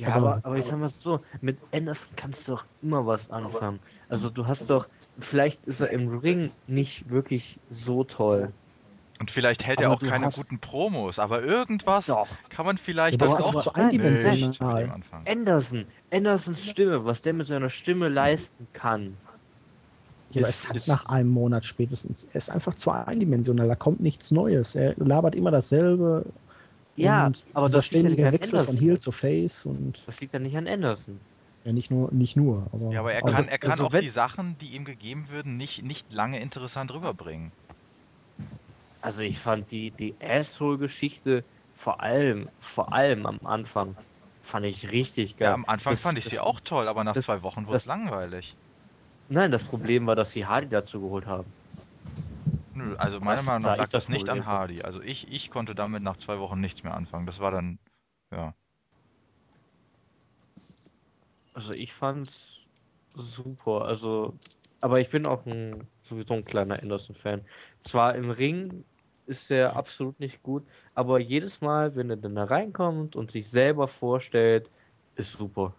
[0.00, 3.30] Ja, Aber- aber, aber ich sag mal so, mit Anderson kannst du doch immer was
[3.30, 3.80] anfangen.
[4.08, 4.86] Also du hast doch,
[5.18, 8.52] vielleicht ist er im Ring nicht wirklich so toll.
[9.18, 12.26] Und vielleicht hält er Aber auch du keine hast- guten Promos, aber irgendwas Doch.
[12.48, 14.88] kann man vielleicht Ja, das auch zu eindimensional.
[14.90, 15.26] anfangen.
[15.28, 19.18] Anderson, Andersons Stimme, was der mit seiner Stimme leisten kann.
[20.30, 22.24] Ja, Ist- es hat ist- nach einem Monat spätestens.
[22.32, 24.74] Er ist einfach zu eindimensional, da kommt nichts Neues.
[24.74, 26.24] Er labert immer dasselbe.
[27.00, 28.78] Ja, und aber das ständige Wechsel von Anderson.
[28.78, 31.18] Heel zu Face und Das liegt ja nicht an Anderson.
[31.64, 33.92] ja nicht nur, nicht nur, aber, Ja, aber er also, kann, er kann also auch
[33.92, 37.52] wenn- die Sachen, die ihm gegeben würden, nicht, nicht lange interessant rüberbringen.
[39.02, 43.96] Also ich fand die, die Asshole-Geschichte vor allem, vor allem am Anfang,
[44.42, 45.48] fand ich richtig geil.
[45.48, 47.66] Ja, am Anfang Das- fand ich das- sie auch toll, aber nach das- zwei Wochen
[47.66, 48.54] wurde es langweilig.
[49.28, 51.52] Nein, das Problem war, dass sie Hardy dazu geholt haben.
[52.74, 54.46] Nö, also meiner Das Meinung nach ich lag das nicht an.
[54.46, 54.82] Hardy.
[54.82, 57.26] Also ich, ich konnte damit nach zwei Wochen nichts mehr anfangen.
[57.26, 57.78] Das war dann,
[58.32, 58.54] ja.
[61.52, 62.60] Also ich fand's
[63.14, 63.84] super.
[63.84, 64.38] Also,
[64.80, 67.44] aber ich bin auch ein, sowieso ein kleiner Anderson-Fan.
[67.80, 68.84] Zwar im Ring
[69.26, 73.48] ist er absolut nicht gut, aber jedes Mal, wenn er dann da reinkommt und sich
[73.48, 74.70] selber vorstellt,
[75.16, 75.74] ist super.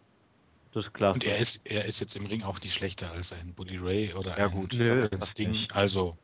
[0.72, 1.18] Das ist klasse.
[1.18, 4.14] Und er ist, er ist jetzt im Ring auch nicht schlechter als ein Bully Ray
[4.14, 4.72] oder Ja, ein, gut.
[4.74, 5.68] Nö, Sting.
[5.74, 6.16] Also,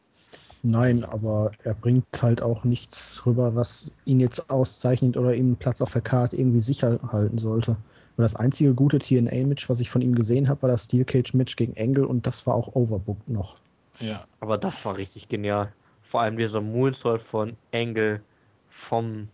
[0.63, 5.55] nein, aber er bringt halt auch nichts rüber, was ihn jetzt auszeichnet oder ihm einen
[5.55, 7.71] Platz auf der Karte irgendwie sicher halten sollte.
[7.71, 11.55] Und das einzige gute TNA-Match, was ich von ihm gesehen habe, war das Steel Cage-Match
[11.55, 13.57] gegen Engel und das war auch overbooked noch.
[13.99, 15.71] Ja, Aber das war richtig genial.
[16.01, 18.21] Vor allem dieser Moonsault von Engel
[18.69, 19.27] vom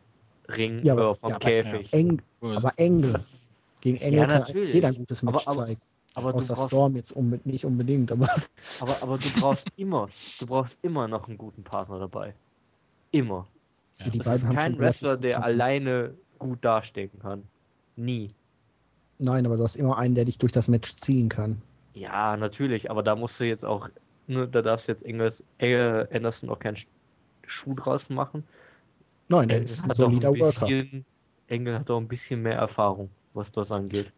[0.49, 1.93] Ring, Ja, aber- äh, vom ja, aber- Käfig.
[1.93, 3.15] Eng, aber Engel.
[3.81, 5.81] Gegen Engel Ja, kann jeder ein gutes Match Aber- aber- zeigen.
[6.13, 8.29] Aber du Außer brauchst, Storm jetzt unbe nicht unbedingt, aber
[8.79, 10.09] aber, aber du brauchst immer,
[10.39, 12.35] du brauchst immer noch einen guten Partner dabei.
[13.11, 13.47] Immer.
[13.99, 14.09] Ja.
[14.09, 15.45] die Es beiden ist kein Wrestler, der gemacht.
[15.45, 17.43] alleine gut dastehen kann.
[17.95, 18.35] Nie.
[19.19, 21.61] nein, aber du hast immer einen, der dich durch das Match ziehen kann.
[21.93, 23.89] Ja, natürlich, aber da musst du jetzt auch,
[24.27, 26.87] ne, da darfst jetzt Engels, äh, Anderson auch keinen Sch-
[27.45, 28.43] Schuh draus machen.
[29.27, 30.65] Nein, der Er ist ein hat auch ein solider Worker.
[30.67, 31.05] bisschen,
[31.47, 34.11] Engel hat auch ein bisschen mehr Erfahrung, was das angeht.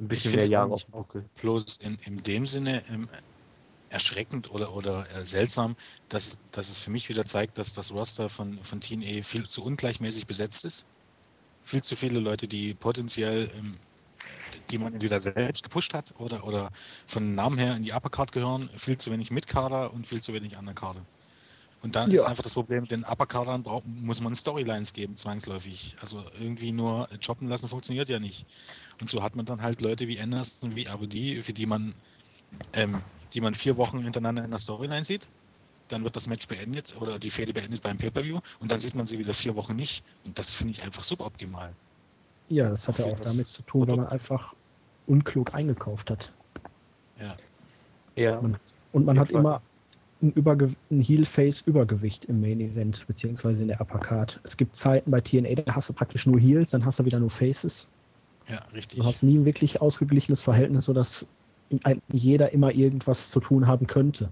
[0.00, 1.24] Ein bisschen mehr Jahre auf dem Buckel.
[1.40, 3.08] bloß in, in dem Sinne ähm,
[3.90, 5.76] erschreckend oder, oder äh, seltsam,
[6.08, 9.62] dass, dass es für mich wieder zeigt, dass das Roster von, von TNA viel zu
[9.62, 10.86] ungleichmäßig besetzt ist.
[11.62, 13.76] Viel zu viele Leute, die potenziell, ähm,
[14.70, 16.70] die man entweder selbst gepusht hat oder, oder
[17.06, 20.56] von Namen her in die Uppercard gehören, viel zu wenig Mitkader und viel zu wenig
[20.56, 21.04] Underkader.
[21.82, 22.26] Und da ist Ja.
[22.26, 25.96] einfach das Problem, den Uppercardern braucht, muss man Storylines geben, zwangsläufig.
[26.00, 28.46] Also irgendwie nur choppen lassen funktioniert ja nicht.
[29.00, 31.94] Und so hat man dann halt Leute wie Anderson, wie Abudi, für die man,
[32.74, 33.00] ähm,
[33.32, 35.26] die man vier Wochen hintereinander in der Storyline sieht.
[35.88, 39.06] Dann wird das Match beendet oder die Fehde beendet beim Pay-Per-View und dann sieht man
[39.06, 40.04] sie wieder vier Wochen nicht.
[40.24, 41.72] Und das finde ich einfach suboptimal.
[42.48, 44.54] Ja, das hat ja auch damit zu tun, weil man einfach
[45.06, 46.32] unklug eingekauft hat.
[47.18, 47.36] Ja.
[48.16, 48.58] Ja, Man,
[48.92, 49.40] und man hat Fall.
[49.40, 49.62] immer
[50.22, 54.40] ein, Überge ein Heel-Face-Übergewicht im Main-Event, beziehungsweise in der Uppercard.
[54.44, 57.18] Es gibt Zeiten bei TNA, da hast du praktisch nur Heels, dann hast du wieder
[57.18, 57.86] nur Faces.
[58.48, 58.98] Ja, richtig.
[58.98, 61.26] Du hast nie ein wirklich ausgeglichenes Verhältnis, sodass
[62.12, 64.28] jeder immer irgendwas zu tun haben könnte.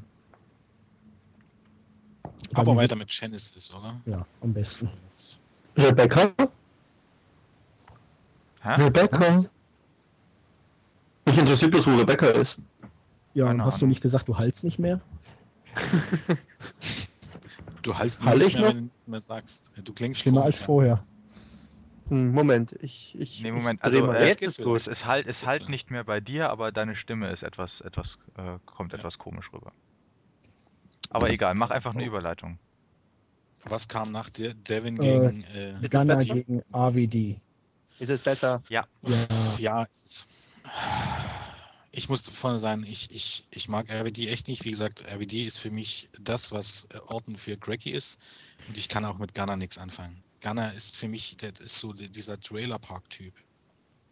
[2.55, 4.01] Aber weiter mit Genesis, oder?
[4.06, 4.90] Ja, am besten.
[5.77, 6.32] Rebecca?
[8.62, 8.74] Hä?
[8.82, 9.20] Rebecca?
[9.20, 9.48] Was?
[11.27, 12.59] Mich interessiert bloß, wo Rebecca ist.
[13.35, 13.90] Ja, Keine hast du Ahnung.
[13.90, 15.01] nicht gesagt, du heilst nicht mehr?
[17.82, 18.69] Du heißt Hall nicht ich mehr, noch?
[18.70, 19.70] wenn du nichts mehr sagst.
[19.85, 20.66] Du klingst Schlimmer als ja.
[20.66, 21.05] vorher.
[22.09, 24.16] Hm, Moment, ich, ich, Nee, Moment, ich also, mal.
[24.16, 24.81] äh, jetzt ist gut.
[24.81, 28.07] Es ist halt, Jetzt halt nicht mehr bei dir, aber deine Stimme ist etwas, etwas,
[28.36, 29.73] äh, kommt etwas komisch rüber.
[31.11, 32.59] Aber egal, mach einfach eine Überleitung.
[33.65, 34.55] Was kam nach dir?
[34.55, 35.45] Devin Äh, gegen.
[35.45, 36.35] Äh, es Gunner besser?
[36.35, 37.40] gegen RVD.
[37.99, 38.62] Ist es besser?
[38.69, 38.86] Ja,
[39.59, 40.27] ja, es ist,
[41.90, 44.65] ich muss vorne sein, ich, ich, ich mag RWD echt nicht.
[44.65, 48.19] Wie gesagt, RWD ist für mich das, was äh, Orton für Greggy ist.
[48.69, 50.23] Und ich kann auch mit Gunner nichts anfangen.
[50.43, 53.35] Gunner ist für mich, das ist so die- dieser Trailer Park-Typ.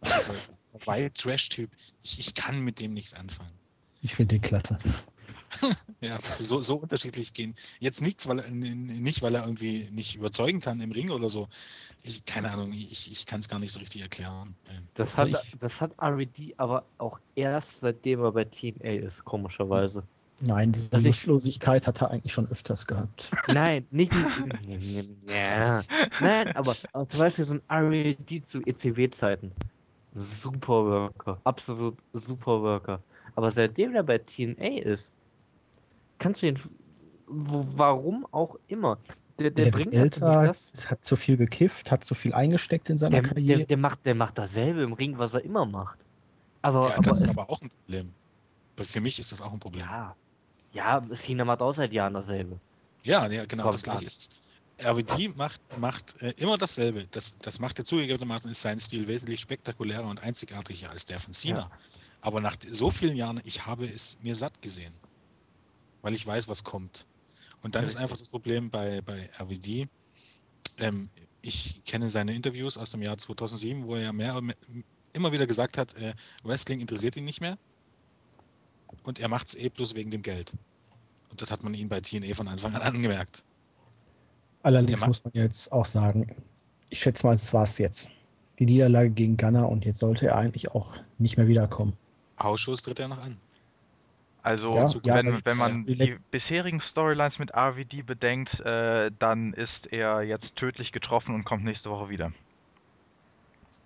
[0.03, 0.33] Dieser
[0.85, 1.69] White Trash-Typ.
[2.03, 3.53] Ich, ich kann mit dem nichts anfangen.
[4.01, 4.77] ich finde den klasse.
[6.01, 7.55] Ja, es ist so, so unterschiedlich gehen.
[7.79, 11.47] Jetzt nichts, weil er, nicht, weil er irgendwie nicht überzeugen kann im Ring oder so.
[12.03, 14.55] Ich, keine Ahnung, ich, ich kann es gar nicht so richtig erklären.
[14.69, 19.05] Ähm, das Also hat, ich- das hat RED aber auch erst seitdem er bei TNA
[19.05, 20.03] ist, komischerweise.
[20.39, 23.31] Nein, diese Also ich- Lustlosigkeit hat er eigentlich schon öfters gehabt.
[23.53, 24.11] Nein, nicht.
[25.27, 25.83] ja.
[26.21, 29.51] Nein, aber, aber zum Beispiel so ein RED zu ECW-Zeiten.
[30.13, 31.41] Super Worker.
[31.43, 33.01] Absolut super Worker.
[33.35, 35.11] Aber seitdem er bei TNA ist,
[36.19, 36.59] kannst du ihn.
[37.27, 38.97] wo- Warum auch immer.
[39.39, 40.73] Der, der, Der, bringt älter, das.
[40.89, 43.57] hat zu viel gekifft, hat zu viel eingesteckt in seiner Der, Karriere.
[43.59, 45.99] der, der, macht, der macht dasselbe im Ring, was er immer macht.
[46.63, 48.13] Aber, ja, aber das ist aber auch ein Problem.
[48.81, 49.81] Für mich ist das auch ein Problem.
[49.85, 50.15] ja.
[50.73, 52.59] Ja, Cena macht auch seit Jahren dasselbe.
[53.03, 54.31] Ja, ja genau, Kommt das gleiche ist
[54.79, 54.85] es.
[54.85, 57.07] RWD macht, macht äh, immer dasselbe.
[57.09, 61.33] Das, das macht er zugegebenermaßen, ist sein Stil wesentlich spektakulärer und einzigartiger als der von
[61.33, 61.59] Cena.
[61.59, 61.71] Ja.
[62.21, 64.93] Aber nach so vielen Jahren, ich habe es mir satt gesehen.
[66.01, 67.05] Weil ich weiß, was kommt.
[67.61, 68.03] Und dann ist Richtig.
[68.03, 69.87] einfach das Problem bei, bei RWD.
[70.79, 71.09] Ähm,
[71.41, 74.39] ich kenne seine Interviews aus dem Jahr 2007, wo er ja mehr,
[75.13, 76.13] immer wieder gesagt hat, äh,
[76.43, 77.57] Wrestling interessiert ihn nicht mehr.
[79.03, 80.53] Und er macht es eh bloß wegen dem Geld.
[81.29, 83.43] Und das hat man ihm bei TNA von Anfang an angemerkt.
[84.63, 86.35] Allerdings muss man jetzt auch sagen,
[86.89, 88.09] ich schätze mal, es war es jetzt.
[88.59, 91.93] Die Niederlage gegen Gunner und jetzt sollte er eigentlich auch nicht mehr wiederkommen.
[92.37, 93.37] Ausschuss tritt er noch an.
[94.47, 99.87] Also, Ja, ja, wenn, wenn man die bisherigen Storylines mit RVD bedenkt, äh, dann ist
[99.91, 102.31] er jetzt tödlich getroffen und kommt nächste Woche wieder.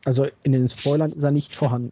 [0.06, 1.92] Also in den Spoilern ist er nicht vorhanden.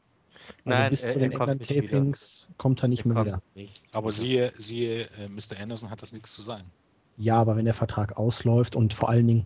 [0.65, 1.31] Also Nein, bis er- zu er den.
[1.31, 3.41] England-Tapings kommt er nicht Der mehr wieder.
[3.55, 4.11] nicht Aber wieder.
[4.11, 5.59] siehe, siehe, äh, Mr.
[5.61, 6.69] Anderson hat das nichts zu sagen.
[7.17, 9.45] Ja, aber wenn der Vertrag ausläuft und vor allen Dingen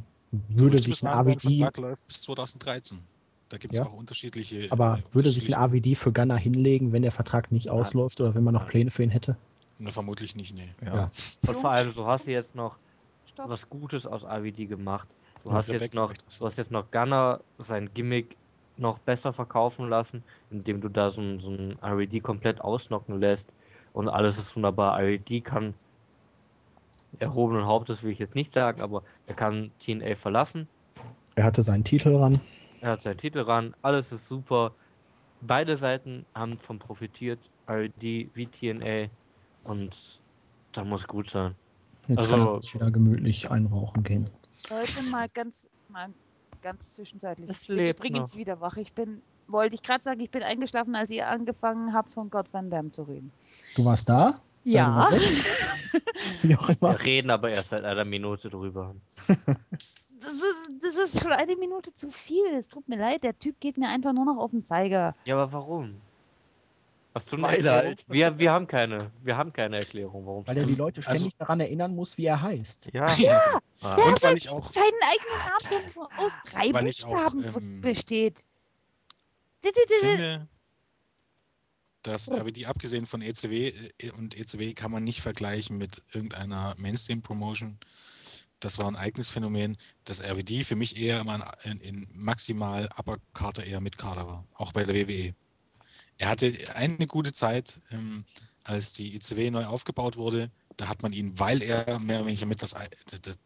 [0.49, 2.99] würde sich ein AVD, Vertrag läuft bis 2013.
[3.53, 3.85] Da gibt es Ja.
[3.85, 4.65] auch unterschiedliche.
[4.71, 7.75] aber äh, würde sich ein AVD für Gunner hinlegen, wenn der Vertrag nicht Nein.
[7.75, 8.67] ausläuft oder wenn man noch.
[8.67, 9.37] Pläne für ihn hätte?
[9.77, 10.69] Ne, vermutlich nicht, nee.
[10.83, 10.95] Ja.
[10.95, 11.11] Ja.
[11.47, 12.77] Und vor allem, so hast du jetzt noch
[13.31, 13.49] Stopp.
[13.49, 15.07] was Gutes aus RVD gemacht.
[15.43, 18.35] Du hast jetzt noch, du hast jetzt noch Gunner, sein Gimmick
[18.77, 23.53] noch besser verkaufen lassen, indem du da so ein, so ein RED komplett ausnocken lässt
[23.93, 24.97] und alles ist wunderbar.
[24.97, 25.75] RED kann
[27.19, 30.67] erhobenen Hauptes will ich jetzt nicht sagen, aber er kann TNA verlassen.
[31.35, 32.41] Er hatte seinen Titel ran.
[32.83, 34.73] Er hat seinen Titel ran, alles ist super.
[35.39, 37.39] Beide Seiten haben von profitiert,
[37.69, 39.09] RED wie TNA
[39.63, 40.21] und
[40.73, 41.55] da muss gut sein.
[42.09, 44.29] Jetzt Also- kann sich wieder gemütlich einrauchen gehen.
[44.69, 46.09] Leute, mal ganz, mal
[46.61, 47.49] ganz zwischenzeitlich.
[47.49, 48.37] Es ich bin lebt übrigens noch.
[48.37, 48.75] wieder wach.
[48.75, 52.47] Ich bin, wollte ich gerade sagen, ich bin eingeschlafen, als ihr angefangen habt, von Gott
[52.51, 53.31] Van Damme zu reden.
[53.77, 54.33] Du warst da?
[54.65, 55.07] Ja.
[55.09, 55.45] du warst
[55.93, 56.03] weg?
[56.43, 56.91] Wie auch immer.
[56.99, 58.93] Wir reden aber erst seit einer Minute drüber.
[60.23, 62.45] Das ist, das ist schon eine Minute zu viel.
[62.57, 65.15] Es tut mir leid, der Typ geht mir einfach nur noch auf den Zeiger.
[65.25, 66.01] Ja, aber warum?
[67.15, 67.85] Hast du eine Weil er Erklärung?
[67.87, 69.11] halt- Wir, wir haben keine.
[69.21, 70.47] Wir haben keine Erklärung, warum.
[70.47, 72.89] Weil er die Leute Also- ständig daran erinnern muss, wie er heißt.
[72.93, 73.05] Ja,
[73.81, 73.95] Ah.
[73.95, 78.39] Und weil ich auch, Seinen eigenen Namen aus drei ich auch, Buchstaben ähm, besteht.
[79.61, 80.47] Das- das- das- finde,
[82.03, 87.77] dass RBD abgesehen von ECW äh, und ECW kann man nicht vergleichen mit irgendeiner Mainstream-Promotion.
[88.63, 93.17] Das war ein eigenes Phänomen, dass RWD für mich eher immer in, in maximal Upper
[93.33, 95.35] Kader eher mit Kader war, auch bei der WWE.
[96.17, 98.23] Er hatte eine gute Zeit, ähm,
[98.63, 100.49] als die ICW neu aufgebaut wurde.
[100.77, 102.73] Da hat man ihn, weil er mehr oder weniger mit das,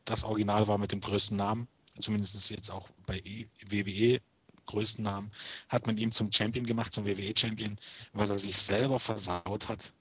[0.05, 1.67] das Original war mit dem größten Namen,
[1.97, 4.21] zumindest jetzt auch bei E- WWE
[4.67, 5.31] größten Namen,
[5.67, 7.79] hat man ihn zum Champion gemacht, zum WWE-Champion,
[8.13, 9.93] weil er sich selber versaut hat.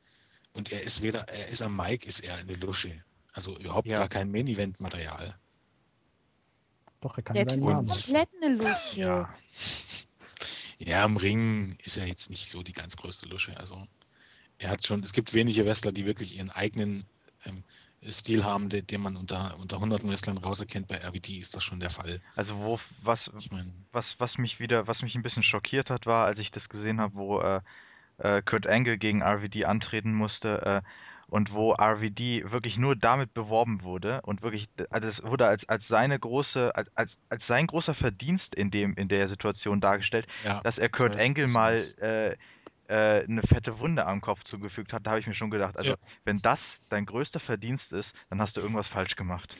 [0.52, 3.02] Und er ist weder, er ist am Mic, ist er eine Lusche.
[3.36, 3.98] Also überhaupt Ja.
[3.98, 5.36] gar kein Main-Event-Material.
[7.02, 7.88] Doch, er kann Der seinen ist Namen.
[7.88, 9.00] komplett eine Lusche.
[9.00, 9.34] Ja.
[10.78, 13.56] Ja, im Ring ist er jetzt nicht so die ganz größte Lusche.
[13.58, 13.86] Also
[14.58, 17.06] er hat schon, es gibt wenige Wrestler, die wirklich ihren eigenen
[17.46, 17.64] ähm,
[18.10, 20.86] Stil haben, den, den man unter, unter hunderten Wrestlern rauserkennt.
[20.86, 22.20] Bei RBD ist das schon der Fall.
[22.34, 26.04] also wo, was, Ich meine, was, was mich wieder, was mich ein bisschen schockiert hat,
[26.04, 27.60] war, als ich das gesehen habe, wo äh,
[28.18, 30.88] äh, Kurt Angle gegen RVD antreten musste äh,
[31.28, 35.86] und wo RVD wirklich nur damit beworben wurde und wirklich, also es wurde als, als
[35.88, 40.60] seine große, als, als, als sein großer Verdienst in dem, in der Situation dargestellt, ja,
[40.62, 42.36] dass er Kurt was du mal äh,
[42.88, 45.04] äh, eine fette Wunde am Kopf zugefügt hat.
[45.04, 45.96] Da habe ich mir schon gedacht, also Ja.
[46.24, 49.52] wenn das dein größter Verdienst ist, dann hast du irgendwas falsch gemacht.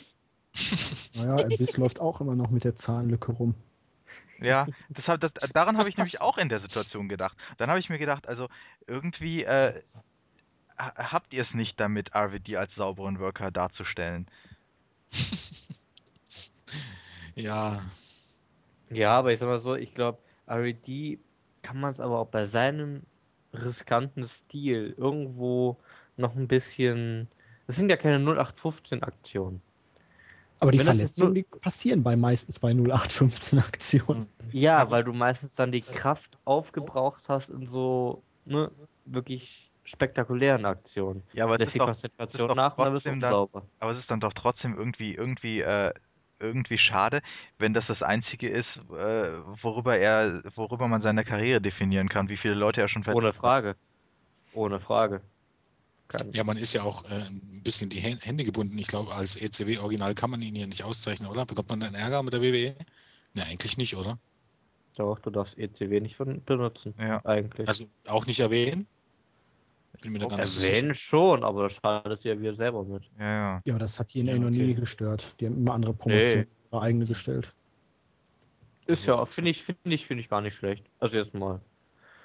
[1.14, 3.55] Naja, Abyss läuft auch immer noch mit der Zahnlücke rum.
[4.40, 7.36] Ja, das das, daran Das habe ich nämlich auch in der Situation gedacht.
[7.56, 8.48] Dann habe ich mir gedacht, also
[8.86, 9.82] irgendwie äh,
[10.78, 14.27] habt ihr es nicht damit, RVD als sauberen Worker darzustellen.
[17.35, 17.81] ja,
[18.90, 21.19] Ja, aber ich sag mal so, ich glaube, RED
[21.62, 23.03] kann man es aber auch bei seinem
[23.53, 25.78] riskanten Stil irgendwo
[26.16, 27.28] noch ein bisschen.
[27.66, 29.61] Das sind ja keine 0815-Aktionen.
[30.59, 34.28] Aber die Wenn das jetzt Verletzungen, die passieren bei meistens bei 0815 Aktionen.
[34.53, 38.70] Ja, weil du meistens dann die Kraft aufgebraucht hast in so ne,
[39.05, 41.23] wirklich spektakulären Aktionen.
[41.33, 43.23] Ja, aber es Lässt ist die doch, Konzentration nach und dann bist dann-
[43.81, 45.93] aber es ist dann doch trotzdem irgendwie, irgendwie, äh,
[46.39, 47.23] irgendwie schade,
[47.59, 52.37] wenn das das Einzige ist, äh, worüber er, worüber man seine Karriere definieren kann, wie
[52.37, 53.41] viele Leute er schon Ohne verletzt hat.
[53.41, 53.77] Frage.
[54.53, 55.23] Ohne Frage.
[56.09, 56.31] Kann.
[56.33, 58.79] ja, man ist ja auch äh, ein bisschen die Hä- Hände gebunden.
[58.79, 61.47] Ich glaube, als ECW-Original kann man ihn ja nicht auszeichnen, oder?
[61.47, 62.77] Bekommt man dann Ärger mit der WWE?
[63.35, 64.19] Ne, eigentlich nicht, oder?
[64.97, 66.95] Doch, du darfst ECW nicht von- benutzen.
[66.99, 67.25] Ja.
[67.25, 67.67] Eigentlich.
[67.67, 68.87] Also auch nicht erwähnen?
[70.02, 70.56] Bin mir da gar nicht.
[70.68, 73.05] Erwähnen schon, aber das schadet ja wir selber mit.
[73.18, 73.62] Ja, ja.
[73.64, 74.74] Ja, das hat TNA Ja, noch nie okay.
[74.74, 75.35] gestört.
[75.40, 76.47] Die haben immer andere Promotionen, Nee.
[76.73, 77.52] ihre eigene gestellt.
[78.86, 80.85] Ist ja, finde ich, finde ich, finde ich gar nicht schlecht.
[81.01, 81.60] Also jetzt mal.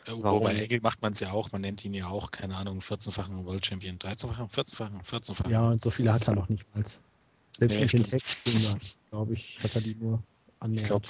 [0.06, 0.64] Warum Wobei nicht?
[0.64, 3.65] Engel macht man es ja auch, man nennt ihn ja auch, keine Ahnung, 14-fachen World
[3.65, 5.52] Champion, 13-fachen, 14-fachen, 14-fachen.
[5.52, 6.84] Ja, und so viele hat er noch nicht mal.
[7.57, 8.03] Selbst Nee, mit den.
[8.03, 8.80] Texten,
[9.10, 10.88] glaube ich, hat er die nur Ich annähernd.
[10.88, 11.07] glaube,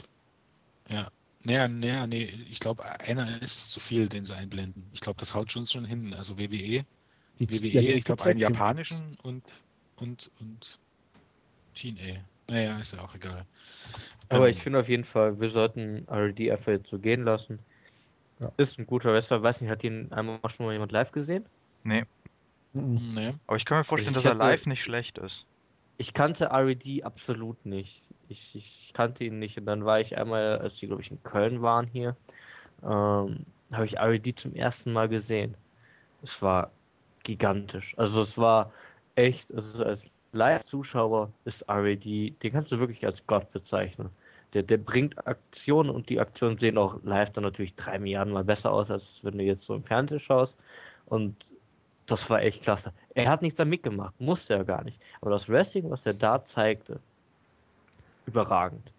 [0.90, 1.08] ja.
[1.44, 4.86] Naja, naja, nee, ich glaube, einer ist zu viel, den sie einblenden.
[4.94, 6.14] Ich glaube, das haut schon schon hin.
[6.14, 6.86] Also WWE, Die-
[7.40, 9.44] WWE, ja, ich glaube, einen japanischen und,
[9.96, 10.80] und, und
[11.74, 12.20] TNA.
[12.48, 13.46] Naja, ist ja auch egal.
[14.30, 17.60] Aber Ähm, ich finde auf jeden Fall, wir sollten RD einfach jetzt so gehen lassen.
[18.42, 18.52] Ja.
[18.58, 19.42] Ist ein guter Wrestler.
[19.42, 21.46] Weiß nicht, hat ihn einmal schon mal jemand live gesehen?
[21.84, 22.04] Nee.
[22.74, 23.10] Mhm.
[23.14, 23.34] Nee.
[23.48, 25.46] Aber ich kann mir vorstellen, ich dass er live nicht schlecht ist.
[26.02, 28.02] Ich kannte RED absolut nicht.
[28.28, 29.60] Ich, ich kannte ihn nicht.
[29.60, 32.16] Und dann war ich einmal, als die, glaube ich, in Köln waren hier,
[32.82, 35.54] ähm, habe ich RED zum ersten Mal gesehen.
[36.24, 36.72] Es war
[37.24, 37.94] gigantisch.
[38.00, 38.74] Also es war
[39.14, 42.04] echt, also als Live-Zuschauer ist RED,
[42.42, 44.10] den kannst du wirklich als Gott bezeichnen.
[44.56, 48.44] Der, der bringt Aktionen und die Aktionen sehen auch live dann natürlich drei Milliarden Mal
[48.44, 50.58] besser aus, als wenn du jetzt so im Fernsehen schaust.
[51.06, 51.54] Und
[52.06, 52.94] das war echt klasse.
[53.14, 55.02] Er hat nichts damit gemacht, musste er gar nicht.
[55.22, 57.00] Aber das Wrestling, was er da zeigte,
[58.26, 58.92] überragend.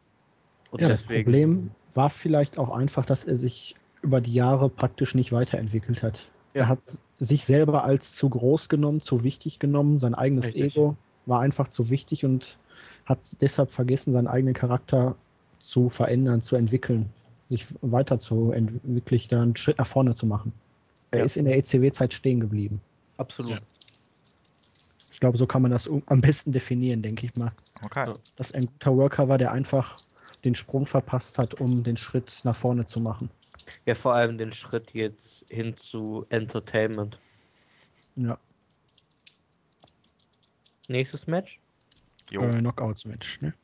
[0.71, 4.69] Und ja, das deswegen, Problem war vielleicht auch einfach, dass er sich über die Jahre
[4.69, 6.31] praktisch nicht weiterentwickelt hat.
[6.55, 6.63] Ja.
[6.63, 6.81] Er hat
[7.19, 9.99] sich selber als zu groß genommen, zu wichtig genommen.
[9.99, 10.77] Sein eigenes Richtig.
[10.77, 10.97] Ego
[11.27, 12.59] war einfach zu wichtig und
[13.07, 15.15] hat deshalb vergessen, seinen eigenen Charakter
[15.61, 17.11] zu verändern, zu entwickeln,
[17.49, 20.53] sich weiter zu entwickeln, wirklich da einen Schritt nach vorne zu machen.
[21.11, 21.25] Er Ja.
[21.25, 22.81] ist in der ECW-Zeit stehen geblieben.
[23.23, 23.53] Absolut.
[23.53, 23.61] Ja.
[25.11, 27.53] Ich glaube, so kann man das am besten definieren, denke ich mal.
[27.83, 28.15] Okay.
[28.37, 29.99] Dass er ein guter Worker war, der einfach
[30.45, 33.31] den Sprung verpasst hat, um den Schritt nach vorne zu machen.
[33.87, 37.19] Ja, vor allem den Schritt jetzt hin zu Entertainment.
[38.17, 38.39] Ja,
[40.89, 41.59] Nächstes Match?
[42.31, 42.43] Jo.
[42.43, 43.41] äh, Knockouts-Match.
[43.41, 43.55] Ne?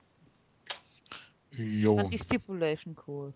[1.50, 1.96] Ich Jo.
[1.96, 3.32] fand die Stipulation cool.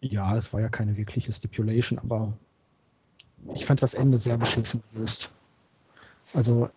[0.00, 2.36] Ja, es war ja keine wirkliche Stipulation, aber
[3.54, 5.30] ich fand das Ende sehr beschissen gelöst.
[6.32, 6.70] Also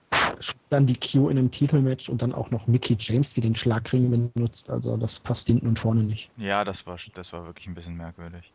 [0.70, 4.32] dann die Q in einem Titelmatch und dann auch noch Mickey James, die den Schlagring
[4.34, 4.70] benutzt.
[4.70, 6.30] Also das passt hinten und vorne nicht.
[6.38, 8.52] Ja, das war, das war wirklich ein bisschen merkwürdig.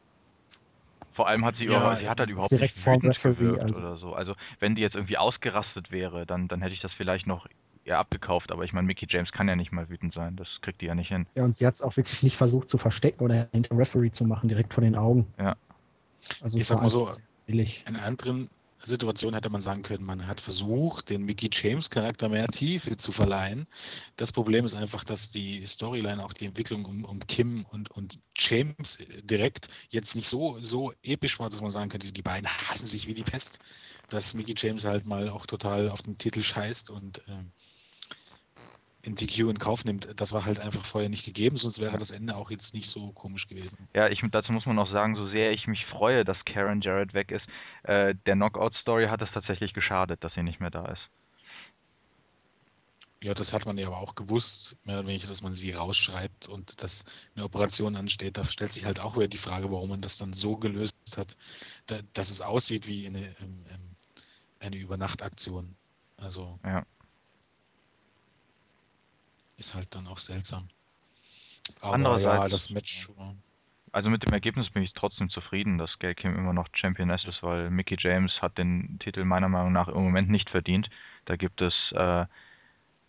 [1.14, 3.34] Vor allem hat sie, Ja, über, sie hat halt überhaupt direkt nicht vor wütend Referee,
[3.34, 3.80] gewirkt also.
[3.80, 4.12] oder so.
[4.14, 7.47] Also wenn die jetzt irgendwie ausgerastet wäre, dann, dann hätte ich das vielleicht noch
[7.84, 8.52] eher abgekauft.
[8.52, 10.36] Aber ich meine, Mickey James kann ja nicht mal wütend sein.
[10.36, 11.26] Das kriegt die ja nicht hin.
[11.34, 14.24] Ja, und sie hat es auch wirklich nicht versucht zu verstecken oder hinter Referee zu
[14.24, 15.26] machen, direkt vor den Augen.
[15.39, 15.56] Ja.
[16.40, 17.10] Also Ich sag mal so,
[17.47, 17.85] billig.
[17.86, 18.48] In anderen
[18.85, 23.12] Situationen hätte man sagen können, man hat versucht, den Mickey James Charakter mehr Tiefe zu
[23.12, 23.66] verleihen.
[24.16, 28.19] Das Problem ist einfach, dass die Storyline, auch die Entwicklung um, um Kim und, und
[28.36, 32.86] James direkt jetzt nicht so, so episch war, dass man sagen könnte, die beiden hassen
[32.86, 33.59] sich wie die Pest.
[34.09, 37.52] Dass Mickey James halt mal auch total auf den Titel scheißt und ähm,
[39.03, 42.12] in DQ in Kauf nimmt, das war halt einfach vorher nicht gegeben, sonst wäre das
[42.12, 43.89] Ende auch jetzt nicht so komisch gewesen.
[43.95, 47.12] Ja, ich, dazu muss man auch sagen, so sehr ich mich freue, dass Karen Jarrett
[47.12, 47.45] weg ist,
[47.83, 51.03] äh, der Knockout-Story hat es tatsächlich geschadet, dass sie nicht mehr da ist.
[53.23, 56.49] Ja, das hat man ja aber auch gewusst, mehr oder weniger, dass man sie rausschreibt
[56.49, 57.05] und dass
[57.37, 58.37] eine Operation ansteht.
[58.37, 61.37] Da stellt sich halt auch wieder die Frage, warum man das dann so gelöst hat,
[61.87, 63.97] da, dass es aussieht wie eine, ähm, ähm,
[64.59, 65.77] eine Übernachtaktion.
[66.16, 66.85] Also Ja.
[69.62, 70.68] Ist halt dann auch seltsam.
[71.80, 73.34] Aber Andererseits- ja, das Match war-
[73.93, 77.43] Also mit dem Ergebnis bin ich trotzdem zufrieden, dass Gail Kim immer noch Championess ist,
[77.43, 80.89] weil Mickey James hat den Titel meiner Meinung nach im Moment nicht verdient.
[81.26, 82.24] Da gibt es äh,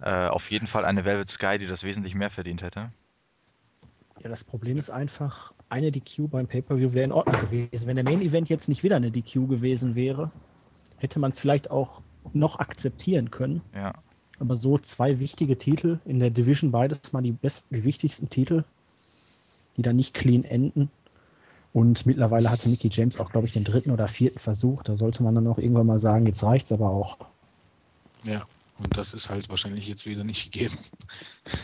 [0.02, 2.92] äh, auf jeden Fall eine Velvet Sky, die das wesentlich mehr verdient hätte.
[4.22, 7.88] Ja, das Problem ist einfach, eine DQ beim Pay-Per-View wäre in Ordnung gewesen.
[7.88, 10.32] Wenn der Main-Event jetzt nicht wieder eine DQ gewesen wäre,
[10.98, 12.02] hätte man es vielleicht auch
[12.34, 13.62] noch akzeptieren können.
[13.74, 13.94] Ja.
[14.44, 18.66] Aber so zwei wichtige Titel in der Division, beides mal die besten, die wichtigsten Titel,
[19.78, 20.92] die dann nicht clean enden.
[21.72, 24.84] Und mittlerweile hatte Mickey James auch, glaube ich, den dritten oder vierten Versuch.
[24.84, 27.20] Da sollte man dann auch irgendwann mal sagen, jetzt reicht's aber auch.
[28.24, 28.46] Ja,
[28.80, 30.78] und das ist halt wahrscheinlich jetzt wieder nicht gegeben.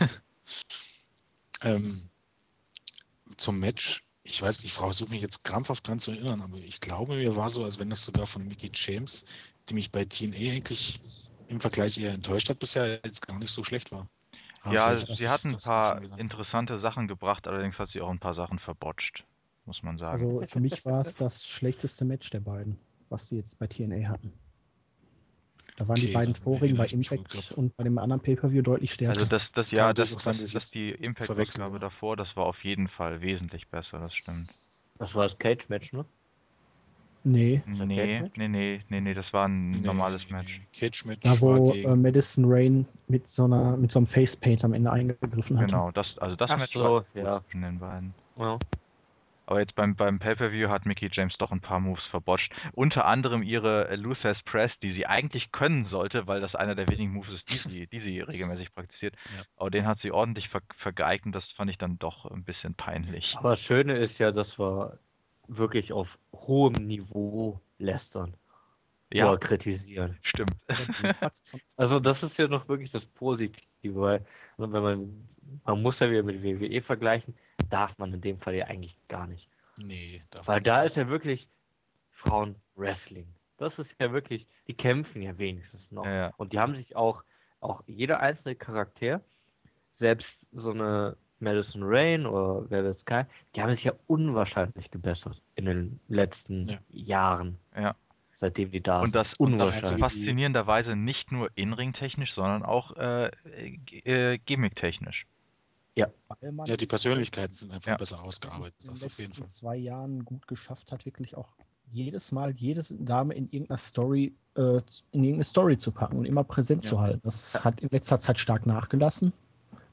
[1.60, 2.08] ähm,
[3.36, 7.16] zum Match, ich weiß, ich versuche mich jetzt krampfhaft dran zu erinnern, aber ich glaube,
[7.16, 9.26] mir war so, als wenn das sogar von Mickey James,
[9.68, 10.98] die mich bei TNA eigentlich
[11.50, 14.08] im Vergleich eher enttäuscht hat bisher, jetzt gar nicht so schlecht war.
[14.62, 18.10] Aber ja, vielleicht sie hat ein das paar interessante Sachen gebracht, allerdings hat sie auch
[18.10, 19.24] ein paar Sachen verbotscht,
[19.66, 20.22] muss man sagen.
[20.22, 22.78] Also für mich war es das schlechteste Match der beiden,
[23.08, 24.32] was sie jetzt bei TNA hatten.
[25.76, 28.92] Da waren die Okay, beiden dann vorigen bei Impact und bei dem anderen Pay-Per-View deutlich
[28.92, 29.20] stärker.
[29.20, 31.80] Also das, das Es ja, das, das, das jetzt die Impact-Ausgabe war.
[31.80, 34.54] davor, das war auf jeden Fall wesentlich besser, das stimmt.
[34.98, 36.04] Das war das Cage-Match, ne?
[37.24, 40.48] Nee, Nee, nee, nee, nee, nee, das war ein Nee, normales Match.
[40.58, 40.66] nee.
[40.78, 44.90] Cage-Match da wo äh, Madison Rain mit so einer mit so einem Facepaint am Ende
[44.90, 45.66] eingegriffen hatte.
[45.68, 47.42] Genau, das, also das Ach Match so, ja.
[47.44, 48.14] zwischen den beiden.
[48.38, 48.58] Ja.
[49.46, 52.52] Aber jetzt beim, beim Pay-Per-View hat Mickey James doch ein paar Moves verbotscht.
[52.72, 56.88] Unter anderem ihre äh, Luther's Press, die sie eigentlich können sollte, weil das einer der
[56.88, 59.16] wenigen Moves ist, die sie, die sie regelmäßig praktiziert.
[59.36, 59.42] Ja.
[59.56, 62.74] Aber den hat sie ordentlich ver vergeigt und das fand ich dann doch ein bisschen
[62.74, 63.34] peinlich.
[63.38, 64.98] Aber das Schöne ist ja, dass wir
[65.56, 68.34] wirklich auf hohem Niveau lästern
[69.12, 70.18] Ja, oder kritisieren.
[70.22, 70.54] stimmt.
[71.76, 74.24] Also das ist ja noch wirklich das Positive, weil
[74.58, 75.26] wenn man,
[75.64, 77.34] man muss ja wieder mit WWE vergleichen,
[77.70, 79.48] darf man in dem Fall ja eigentlich gar nicht.
[79.76, 80.90] Nee, darf Weil man da nicht.
[80.92, 81.48] ist ja wirklich
[82.10, 83.26] Frauen-Wrestling.
[83.56, 86.04] Das ist ja wirklich, die kämpfen ja wenigstens noch.
[86.04, 86.34] Ja, ja.
[86.36, 87.24] Und die haben sich auch,
[87.60, 89.22] auch jeder einzelne Charakter,
[89.92, 93.22] selbst so eine Madison Rain oder Velvet Sky,
[93.54, 96.78] die haben sich ja unwahrscheinlich gebessert in den letzten Ja.
[96.90, 97.94] Jahren, Ja.
[98.34, 99.14] seitdem die da Und sind.
[99.16, 100.04] das und das unwahrscheinlich.
[100.04, 103.30] einzige- faszinierenderweise nicht nur in-ring-technisch, sondern auch äh,
[104.04, 105.26] äh, gimmick-technisch.
[106.42, 107.96] Man Ja, die Persönlichkeiten sind einfach Ja.
[107.96, 109.50] besser ausgearbeitet, in den das auf jeden letzten Fall.
[109.50, 111.52] zwei Jahren gut geschafft hat, wirklich auch
[111.92, 114.60] jedes Mal jede Dame in irgendeiner Story, äh,
[115.12, 116.90] in irgendeine Story zu packen und immer präsent Ja.
[116.90, 117.20] zu halten.
[117.24, 119.32] Das hat in letzter Zeit stark nachgelassen.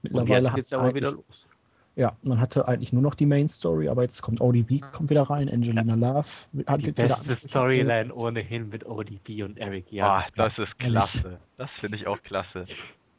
[0.04, 1.48] Und Mittlerweile jetzt hat geht's aber wieder los.
[1.96, 5.24] Ja, man hatte eigentlich nur noch die Main Story, aber jetzt kommt ODB, kommt wieder
[5.24, 6.28] rein, Angelina Love.
[6.68, 7.36] Hat Die jetzt wieder beste.
[7.36, 10.04] Storyline ohnehin mit ODB und Eric Young.
[10.04, 10.94] Ah, das ist ehrlich.
[10.94, 11.40] klasse.
[11.58, 12.66] Das finde ich auch klasse.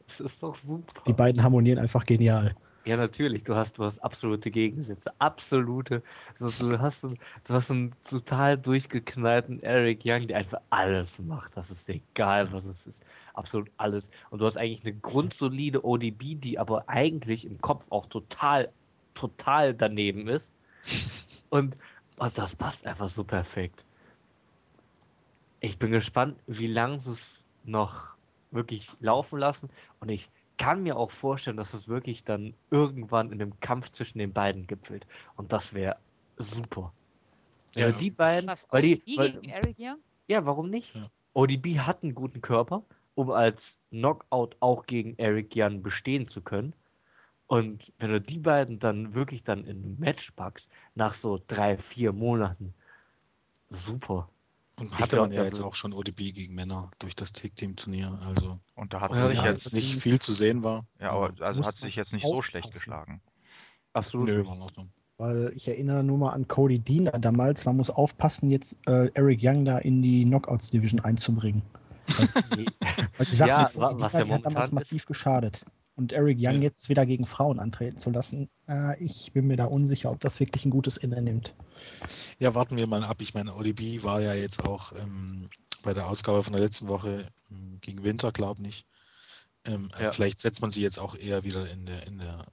[0.07, 1.01] Das ist doch super.
[1.07, 2.55] Die beiden harmonieren einfach genial.
[2.85, 3.43] Ja, natürlich.
[3.43, 5.11] Du hast, du hast absolute Gegensätze.
[5.19, 6.01] Absolute.
[6.33, 7.13] So, du, hast, du
[7.49, 11.57] hast einen total durchgeknallten Eric Young, der einfach alles macht.
[11.57, 13.05] Das ist egal, was es ist.
[13.33, 14.09] Absolut alles.
[14.29, 18.71] Und du hast eigentlich eine grundsolide ODB, die aber eigentlich im Kopf auch total,
[19.13, 20.51] total daneben ist.
[21.49, 21.75] Und,
[22.17, 23.83] und das passt einfach so perfekt.
[25.59, 28.15] Ich bin gespannt, wie lange sie es noch
[28.51, 29.69] wirklich laufen lassen.
[29.99, 30.29] Und ich
[30.59, 34.67] kann mir auch vorstellen, dass es wirklich dann irgendwann in einem Kampf zwischen den beiden
[34.67, 35.07] gipfelt.
[35.37, 35.95] Und das wäre
[36.37, 36.93] super.
[37.75, 37.85] Ja.
[37.85, 39.97] Weil die beiden, Was, weil die, weil, gegen Eric Young?
[40.27, 40.95] ja, warum nicht?
[40.95, 41.09] Ja.
[41.33, 42.83] ODB hat einen guten Körper,
[43.15, 46.73] um als Knockout auch gegen Eric Jan bestehen zu können.
[47.47, 51.77] Und wenn du die beiden dann wirklich dann in ein Match packst, nach so drei,
[51.77, 52.73] vier Monaten,
[53.69, 54.29] super.
[54.79, 58.17] Und hatte glaub, man ja jetzt auch schon ODB gegen Männer durch das Take-Team-Turnier.
[58.27, 60.85] Also, Und da hat sich ja, jetzt, nicht viel zu sehen war.
[61.01, 62.79] ja, aber also hat sich jetzt nicht so schlecht aufpassen.
[62.79, 63.21] geschlagen.
[63.93, 64.27] Absolut.
[64.27, 64.89] Nö, war in Ordnung.
[65.17, 69.39] Weil ich erinnere nur mal an Cody Dean damals, man muss aufpassen, jetzt äh, Eric
[69.43, 71.61] Young da in die Knockouts Division einzubringen.
[72.55, 72.65] Nee.
[73.17, 74.73] Weil die Sache Ja, mit Cody wa- Dean, was die ja hat damals ist.
[74.73, 75.65] massiv geschadet.
[75.99, 76.61] Und Eric Young Ja.
[76.61, 80.39] jetzt wieder gegen Frauen antreten zu lassen, äh, ich bin mir da unsicher, ob das
[80.39, 81.53] wirklich ein gutes Ende nimmt.
[82.39, 83.21] Ja, warten wir mal ab.
[83.21, 85.49] Ich meine, ODB war ja jetzt auch ähm,
[85.83, 88.85] bei der Ausgabe von der letzten Woche ähm, gegen Winter, glaube ich.
[89.65, 90.11] Ähm, äh, Ja.
[90.13, 92.45] Vielleicht setzt man sie jetzt auch eher wieder in der, in der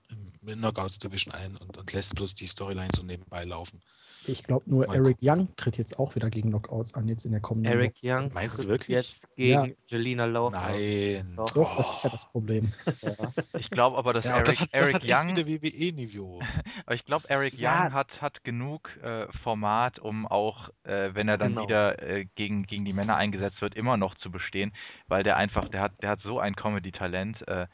[0.43, 3.81] in Knockouts Division ein und, und lässt bloß die Storyline so nebenbei laufen.
[4.29, 7.41] Ich glaube nur, Eric Young tritt jetzt auch wieder gegen Knockouts an, jetzt in der
[7.41, 8.13] kommenden Eric Woche.
[8.15, 8.89] Young Meinst du wirklich?
[8.89, 10.57] jetzt gegen Jelina Love.
[10.57, 10.73] an.
[10.73, 11.33] Nein.
[11.37, 11.47] Doch.
[11.53, 12.73] Doch, das ist ja das Problem.
[13.03, 13.13] Ja.
[13.59, 16.41] Ich glaube aber, dass Ja, Eric, das hat, das Eric hat Young, wieder WWE-Niveau.
[16.87, 17.85] aber ich glaube, Eric Ja.
[17.87, 21.63] Young hat, hat genug äh, Format, um auch, äh, wenn er dann Genau.
[21.63, 24.73] wieder äh, gegen, gegen die Männer eingesetzt wird, immer noch zu bestehen,
[25.09, 27.67] weil der einfach, der hat, der hat so ein Comedy-Talent, äh,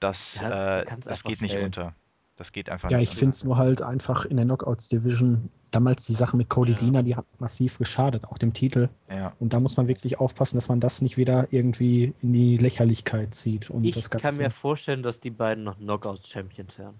[0.00, 1.64] das, der äh, das einfach geht nicht sellen.
[1.66, 1.94] unter.
[2.36, 5.48] Das geht einfach Ja, nicht ich finde es nur halt einfach in der Knockouts Division,
[5.70, 6.78] damals die Sache mit Cody Ja.
[6.78, 8.90] Deaner, die hat massiv geschadet, auch dem Titel.
[9.08, 9.32] Ja.
[9.40, 13.34] Und da muss man wirklich aufpassen, dass man das nicht wieder irgendwie in die Lächerlichkeit
[13.34, 13.70] zieht.
[13.70, 16.96] Und Ich das kann mir vorstellen, dass die beiden noch Knockouts-Champions werden.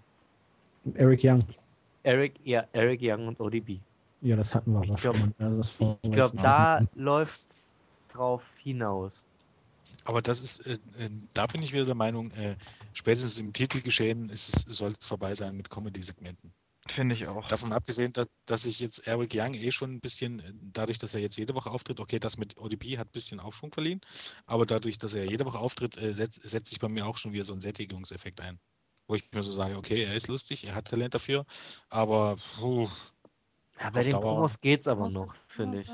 [0.94, 1.42] Eric Young,
[2.02, 3.80] Eric, ja, Eric Young und ODB.
[4.22, 5.34] ja, das hatten wir Ich aber glaub- schon.
[5.38, 6.88] Ja, das Ich glaube, da machen.
[6.94, 7.76] läuft's
[8.12, 9.22] drauf hinaus.
[10.06, 12.56] Aber das ist, äh, äh, da bin ich wieder der Meinung, äh,
[12.92, 16.52] spätestens im Titelgeschehen ist es, soll es vorbei sein mit Comedy-Segmenten.
[16.94, 17.44] Finde ich auch.
[17.48, 21.12] Davon abgesehen, dass, dass ich jetzt Eric Young eh schon ein bisschen, äh, dadurch, dass
[21.14, 24.00] er jetzt jede Woche auftritt, okay, das mit ODB hat ein bisschen Aufschwung verliehen,
[24.46, 27.32] aber dadurch, dass er jede Woche auftritt, äh, setzt, setzt sich bei mir auch schon
[27.32, 28.60] wieder so ein Sättigungseffekt ein.
[29.08, 31.44] Wo ich mir so sage, okay, er ist lustig, er hat Talent dafür,
[31.88, 32.88] aber puh,
[33.80, 35.88] Ja, bei den Dauer- Promos geht's aber Muss das noch, finde ich.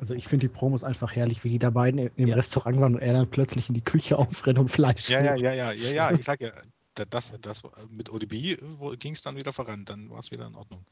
[0.00, 2.34] Also ich finde die Promos einfach herrlich, wie die da beiden im Ja.
[2.36, 5.42] Restaurant waren und er dann plötzlich in die Küche aufrennt und Fleisch ja, ja, sucht.
[5.42, 6.52] ja, ja, ja, ja, ich sag ja,
[6.94, 8.56] da- das, das mit ODB
[8.98, 10.84] ging es dann wieder voran, dann war es wieder in Ordnung.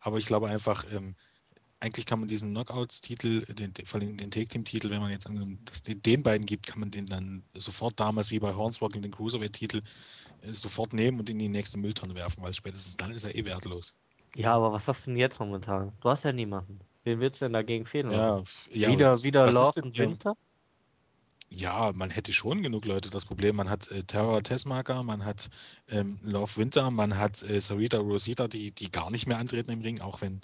[0.00, 1.16] Aber ich glaube einfach, ähm,
[1.80, 5.58] eigentlich kann man diesen Knockouts-Titel, den, den, vor allem den Take-Team-Titel, wenn man jetzt angenommen,
[5.64, 9.12] dass den, den beiden gibt, kann man den dann sofort damals wie bei Hornswoggle den
[9.12, 9.78] Cruiserweight-Titel
[10.42, 13.44] äh, sofort nehmen und in die nächste Mülltonne werfen, weil spätestens dann ist er eh
[13.46, 13.94] wertlos.
[14.36, 15.92] Ja, aber was hast du denn jetzt momentan?
[16.00, 16.80] Du hast ja niemanden.
[17.04, 18.10] Wen willst du denn dagegen fehlen?
[18.12, 19.98] Ja, ja, wieder wieder Love und?
[19.98, 20.34] Winter?
[21.50, 23.10] Ja, man hätte schon genug Leute.
[23.10, 25.50] Das Problem, man hat äh, Terror Tessmarker, man hat
[25.90, 29.82] ähm, Love Winter, man hat äh, Sarita Rosita, die, die gar nicht mehr antreten im
[29.82, 30.40] Ring, auch wenn,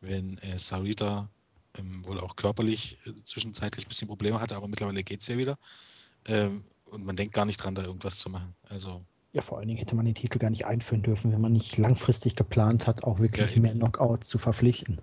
[0.00, 1.28] wenn äh, Sarita
[1.76, 5.36] ähm, wohl auch körperlich äh, zwischenzeitlich ein bisschen Probleme hatte, aber mittlerweile geht es ja
[5.36, 5.58] wieder.
[6.26, 8.54] Ähm, und man denkt gar nicht dran, da irgendwas zu machen.
[8.68, 11.52] Also, Ja, vor allen Dingen hätte man den Titel gar nicht einführen dürfen, wenn man
[11.52, 15.02] nicht langfristig geplant hat, auch wirklich Ja, mehr Knockouts zu verpflichten.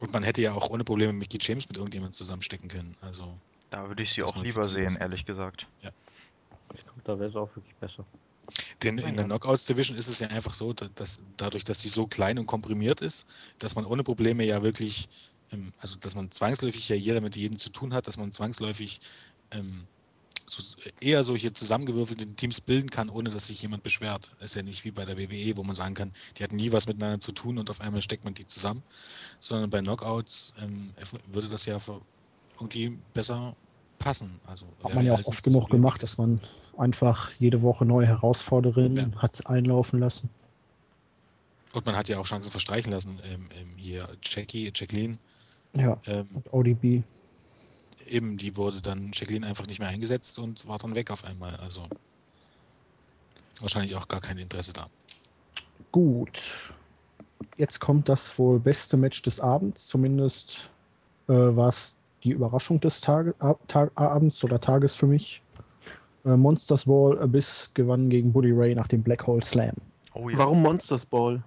[0.00, 2.96] Und man hätte ja auch ohne Probleme Mickey James mit irgendjemandem zusammenstecken können.
[3.00, 3.32] Also,
[3.70, 5.66] Da würde ich sie auch lieber sehen, ehrlich gesagt.
[6.74, 8.04] Ich glaube, da wäre es auch wirklich besser.
[8.82, 9.12] Denn in ja.
[9.12, 12.38] der Knockouts Division ist es ja einfach so, da- dass dadurch, dass sie so klein
[12.38, 13.26] und komprimiert ist,
[13.58, 15.08] dass man ohne Probleme ja wirklich,
[15.52, 19.00] ähm, also dass man zwangsläufig ja jeder mit jedem zu tun hat, dass man zwangsläufig
[19.50, 19.86] ähm,
[20.48, 24.34] so, eher solche zusammengewürfelte Teams bilden kann, ohne dass sich jemand beschwert.
[24.40, 26.86] Ist ja nicht wie bei der WWE, wo man sagen kann, die hatten nie was
[26.86, 28.82] miteinander zu tun und auf einmal steckt man die zusammen,
[29.40, 30.90] sondern bei Knockouts ähm,
[31.32, 31.78] würde das ja
[32.60, 33.54] irgendwie besser
[33.98, 34.40] passen.
[34.46, 35.82] Also Hat man ja auch oft genug Problem.
[35.82, 36.40] gemacht, dass man
[36.76, 40.30] einfach jede Woche neue Herausfordererinnen hat einlaufen lassen.
[41.74, 43.18] Und man hat ja auch Chancen verstreichen lassen.
[43.24, 45.18] Ähm, ähm, hier Jackie, Jacqueline,
[45.76, 47.02] Ja, ähm, und ODB.
[48.06, 51.56] Eben, die wurde dann Jacqueline einfach nicht mehr eingesetzt und war dann weg auf einmal.
[51.56, 51.82] Also
[53.60, 54.86] wahrscheinlich auch gar kein Interesse da.
[55.92, 56.72] Gut.
[57.56, 59.86] Jetzt kommt das wohl beste Match des Abends.
[59.86, 60.70] Zumindest
[61.28, 61.94] äh, war es
[62.24, 65.42] die Überraschung des Tage, Ab- Tag, Abends oder Tages für mich.
[66.24, 69.74] Äh, Monsters Ball Abyss gewann gegen Buddy Ray nach dem Black Hole Slam.
[70.14, 70.38] Oh ja.
[70.38, 71.42] Warum Monsters Ball?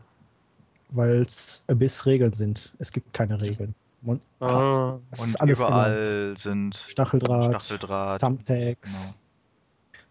[0.89, 2.73] Weil es Abyss Regeln sind.
[2.79, 3.75] Es gibt keine Regeln.
[4.01, 5.59] Mon Ah, Und ist alles erlaubt.
[5.59, 8.19] überall sind Stacheldraht, Stacheldraht.
[8.21, 8.91] Thumbtacks.
[8.93, 9.13] Genau.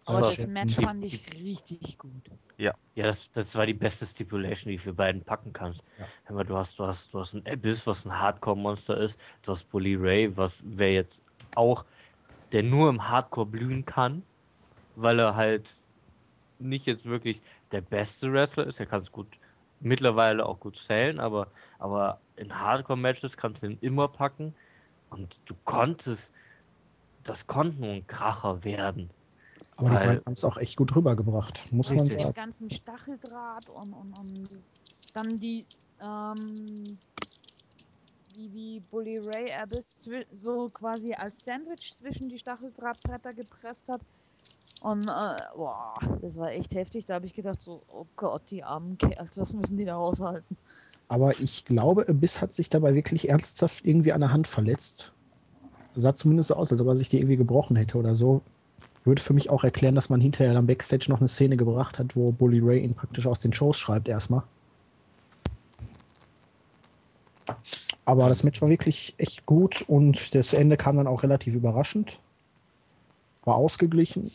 [0.05, 0.53] Aber das Seilschirm.
[0.53, 2.23] Match die- fand ich richtig gut.
[2.57, 5.83] Ja, das, das war die beste Stipulation, die du für beiden packen kannst.
[5.97, 6.05] Ja.
[6.25, 9.19] Hör mal, du hast, du hast, du hast ein Abyss, was ein Hardcore-Monster ist.
[9.43, 11.23] Du hast Bully Ray, was wer jetzt
[11.55, 11.85] auch,
[12.51, 14.23] der nur im Hardcore blühen kann,
[14.95, 15.73] weil er halt
[16.59, 18.79] nicht jetzt wirklich der beste Wrestler ist.
[18.79, 19.27] Er kann es gut
[19.79, 21.47] mittlerweile auch gut zählen, aber,
[21.79, 24.53] aber in Hardcore-Matches kannst du ihn immer packen.
[25.09, 26.33] Und du konntest,
[27.23, 29.09] das konnte nur ein Kracher werden.
[29.77, 32.03] Aber die Weil- beiden haben es auch echt gut rübergebracht, muss man.
[32.03, 32.33] Mit dem sagen.
[32.33, 34.49] ganzen Stacheldraht und, und, und
[35.13, 35.65] dann die,
[36.01, 36.97] ähm,
[38.35, 44.01] wie, wie Bully Ray Abyss so quasi als Sandwich zwischen die Stacheldrahtbretter gepresst hat.
[44.79, 47.05] Und, äh, boah, das war echt heftig.
[47.05, 50.57] Da habe ich gedacht, so, oh Gott, die armen Kerls, was müssen die da aushalten?
[51.11, 55.11] Aber ich glaube, Abyss hat sich dabei wirklich ernsthaft irgendwie an der Hand verletzt.
[55.93, 58.41] Sah zumindest so aus, als ob er sich die irgendwie gebrochen hätte oder so.
[59.03, 62.15] Würde für mich auch erklären, dass man hinterher dann Backstage noch eine Szene gebracht hat,
[62.15, 64.43] wo Bully Ray ihn praktisch aus den Shows schreibt erstmal.
[68.05, 72.19] Aber das Match war wirklich echt gut und das Ende kam dann auch relativ überraschend.
[73.43, 74.31] War ausgeglichen.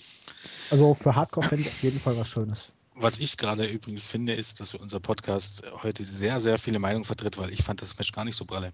[0.71, 2.71] Also für Hardcore-Fans auf jeden Fall was Schönes.
[2.99, 7.36] Was ich gerade übrigens finde, ist, dass unser Podcast heute sehr, sehr viele Meinungen vertritt,
[7.36, 8.73] weil ich fand das Match gar nicht so pralle.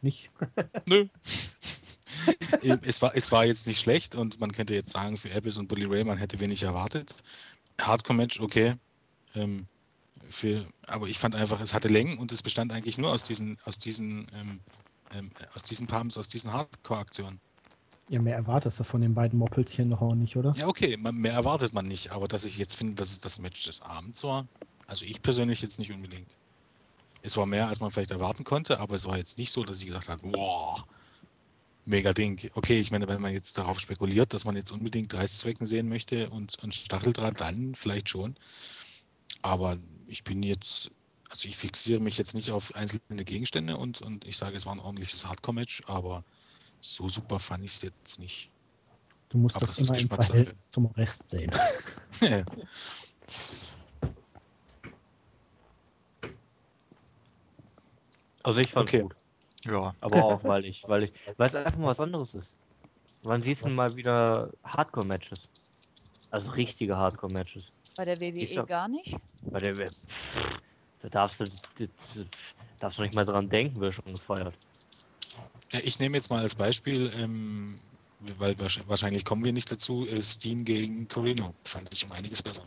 [0.00, 0.30] Nicht?
[0.88, 1.06] Nö.
[2.60, 5.66] Es, war, es war jetzt nicht schlecht und man könnte jetzt sagen, für Abyss und
[5.66, 7.16] Bully Ray, man hätte wenig erwartet.
[7.80, 8.74] Hardcore-Match, okay.
[9.34, 9.66] Ähm,
[10.28, 13.56] für, aber ich fand einfach, es hatte Längen und es bestand eigentlich nur aus diesen,
[13.64, 14.60] aus diesen, ähm,
[15.14, 17.40] ähm, aus diesen Pumps, aus diesen Hardcore-Aktionen.
[18.08, 20.54] Ja, mehr erwartest du von den beiden Moppelchen noch auch nicht, oder?
[20.56, 23.64] Ja, okay, mehr erwartet man nicht, aber dass ich jetzt finde, dass es das Match
[23.64, 24.46] des Abends war,
[24.86, 26.36] also ich persönlich jetzt nicht unbedingt.
[27.22, 29.78] Es war mehr, als man vielleicht erwarten konnte, aber es war jetzt nicht so, dass
[29.78, 30.82] ich gesagt habe, wow,
[31.84, 32.50] mega Ding.
[32.54, 36.30] Okay, ich meine, wenn man jetzt darauf spekuliert, dass man jetzt unbedingt Reißzwecken sehen möchte
[36.30, 38.34] und, und Stacheldraht, dann vielleicht schon.
[39.42, 40.90] Aber ich bin jetzt,
[41.30, 44.74] also ich fixiere mich jetzt nicht auf einzelne Gegenstände und, und ich sage, es war
[44.74, 46.24] ein ordentliches Hardcore-Match, aber
[46.82, 48.50] so super fand ich es jetzt nicht.
[49.30, 50.32] Du musst Aber das, immer im Geschmackssache.
[50.38, 51.50] Verhältnis zum Rest sehen.
[58.42, 59.02] Also ich fand's Okay.
[59.02, 59.16] gut.
[59.64, 59.94] Ja.
[60.00, 62.56] Aber auch, weil ich, weil ich, weil es einfach mal was anderes ist.
[63.22, 65.48] Wann siehst du mal wieder Hardcore-Matches?
[66.30, 67.70] Also richtige Hardcore-Matches.
[67.96, 69.16] Bei der WWE Ist ja- gar nicht.
[69.50, 70.60] Bei der We- Pff,
[71.02, 71.44] da darfst du,
[71.78, 72.26] das,
[72.80, 74.54] darfst du nicht mal dran denken, wird schon gefeiert.
[75.84, 77.78] Ich nehme jetzt mal als Beispiel, ähm,
[78.38, 81.54] weil wahrsch- wahrscheinlich kommen wir nicht dazu, äh, Steen gegen Corino.
[81.64, 82.62] Fand ich um einiges besser.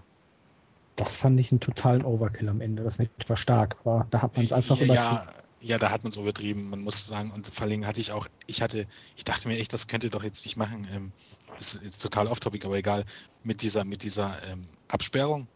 [0.96, 2.84] Das fand ich einen totalen Overkill am Ende.
[2.84, 4.96] Das Match war stark, aber da hat man es einfach übertrieben.
[4.96, 5.28] ja,
[5.62, 6.70] ja, da hat man es übertrieben.
[6.70, 9.74] Man muss sagen, und vor allem hatte ich auch, ich hatte, ich dachte mir echt,
[9.74, 10.88] das könnt ihr doch jetzt nicht machen.
[10.92, 11.12] Ähm,
[11.60, 13.06] ist jetzt total off-topic, aber egal.
[13.44, 15.48] Mit dieser, mit dieser ähm, Absperrung,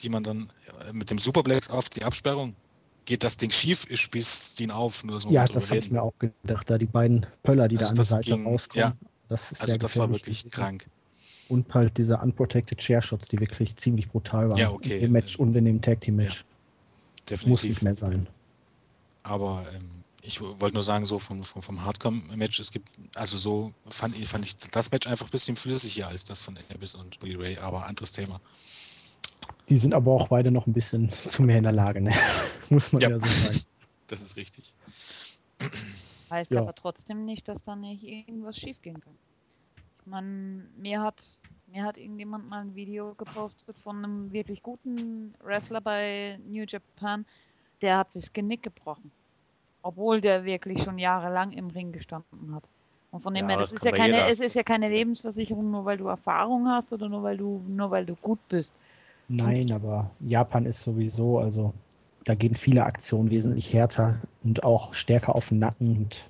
[0.00, 0.48] die man dann
[0.86, 2.54] äh, mit dem Superplex auf die Absperrung,
[3.06, 6.02] geht das Ding schief, ich spieß Steen auf, nur wir Ja, das habe ich mir
[6.02, 6.68] auch gedacht.
[6.68, 8.88] Da die beiden Pöller, die Also da an der Seite ging- rauskommen.
[9.00, 9.08] ja.
[9.28, 10.50] Das ist Also das war wirklich gewesen.
[10.50, 10.86] krank.
[11.48, 14.58] Und halt diese unprotected Chair Shots, die wirklich ziemlich brutal waren.
[14.58, 16.44] Ja, okay, dem Match und in dem Tag Team Match.
[16.44, 17.70] Muss Definitiv.
[17.70, 18.28] nicht mehr sein.
[19.24, 19.90] Aber ähm,
[20.22, 24.28] ich wollte nur sagen, so vom, vom, vom Hardcore-Match, es gibt, also so fand ich,
[24.28, 27.58] fand ich das Match einfach ein bisschen flüssiger als das von Abyss und Bully Ray,
[27.58, 28.40] aber anderes Thema.
[29.68, 32.12] Die sind aber auch beide noch ein bisschen zu mehr in der Lage, ne?
[32.70, 33.18] Muss man ja, Ja.
[33.18, 33.60] so sagen.
[34.08, 34.72] Das ist richtig.
[36.30, 36.60] Heißt Ja.
[36.60, 39.18] aber trotzdem nicht, dass da nicht irgendwas schief gehen kann.
[40.00, 41.24] Ich meine, mir hat,
[41.66, 47.26] mir hat irgendjemand mal ein Video gepostet von einem wirklich guten Wrestler bei New Japan,
[47.82, 49.10] der hat sich das Genick gebrochen.
[49.82, 52.64] Obwohl der wirklich schon jahrelang im Ring gestanden hat.
[53.10, 54.30] Und von dem Ja, her, das das ist ja keine, jeder.
[54.30, 57.90] es ist ja keine Lebensversicherung, nur weil du Erfahrung hast oder nur weil du, nur
[57.90, 58.72] weil du gut bist.
[59.28, 61.72] Nein, aber Japan ist sowieso, also
[62.24, 66.28] da gehen viele Aktionen wesentlich härter und auch stärker auf den Nacken und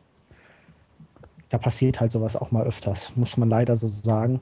[1.48, 4.40] da passiert halt sowas auch mal öfters, muss man leider so sagen.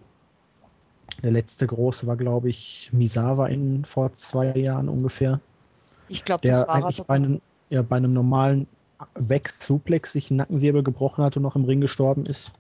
[1.22, 5.40] Der letzte große war, glaube ich, Misawa in vor zwei Jahren ungefähr,
[6.08, 8.66] Ich glaube, das der war eigentlich bei einem, ja, bei einem normalen
[9.14, 12.52] Back-Suplex sich einen Nackenwirbel gebrochen hat und noch im Ring gestorben ist.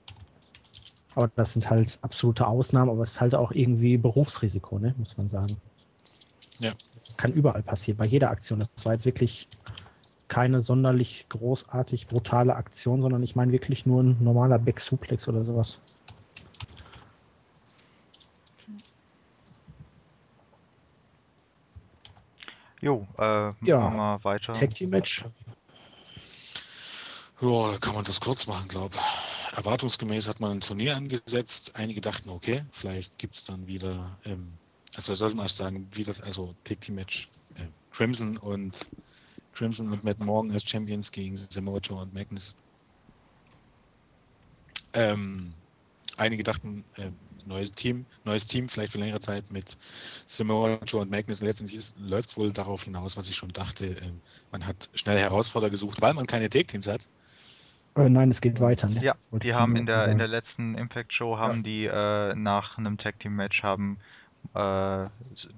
[1.14, 4.94] Aber das sind halt absolute Ausnahmen, aber es ist halt auch irgendwie Berufsrisiko, ne?
[4.98, 5.56] muss man sagen.
[6.64, 6.72] Ja.
[7.18, 8.60] Kann überall passieren, bei jeder Aktion.
[8.60, 9.48] Das war jetzt wirklich
[10.28, 15.78] keine sonderlich großartig brutale Aktion, sondern ich meine wirklich nur ein normaler Back-Suplex oder sowas.
[22.80, 23.80] Jo, äh, Ja.
[23.80, 24.54] machen wir weiter.
[24.54, 25.24] Tag Team Match.
[27.40, 28.96] Ja, da kann man das kurz machen, glaube
[29.56, 31.76] Erwartungsgemäß hat man ein Turnier angesetzt.
[31.76, 34.58] Einige dachten, okay, vielleicht gibt es dann wieder, ähm,
[34.94, 38.88] also sollte man erst sagen, wie das, also Tag Team Match, äh, Crimson und
[39.54, 42.54] Crimson und Matt Morgan als Champions gegen Samoa Joe und Magnus.
[44.92, 45.52] Ähm,
[46.16, 47.10] einige dachten, äh,
[47.46, 49.76] neues Team, neues Team, vielleicht für längere Zeit mit
[50.26, 51.40] Samoa Joe und Magnus.
[51.40, 53.86] Letztendlich läuft es wohl darauf hinaus, was ich schon dachte.
[53.86, 57.06] Ähm, man hat schnell Herausforderer gesucht, weil man keine Take Teams hat.
[57.96, 58.88] Äh, nein, es geht weiter.
[58.88, 59.02] Ne?
[59.02, 60.12] Ja, Wollte die haben in der, sagen.
[60.12, 63.98] in der letzten Impact Show haben die äh, nach einem Tag Team Match haben
[64.54, 65.06] äh,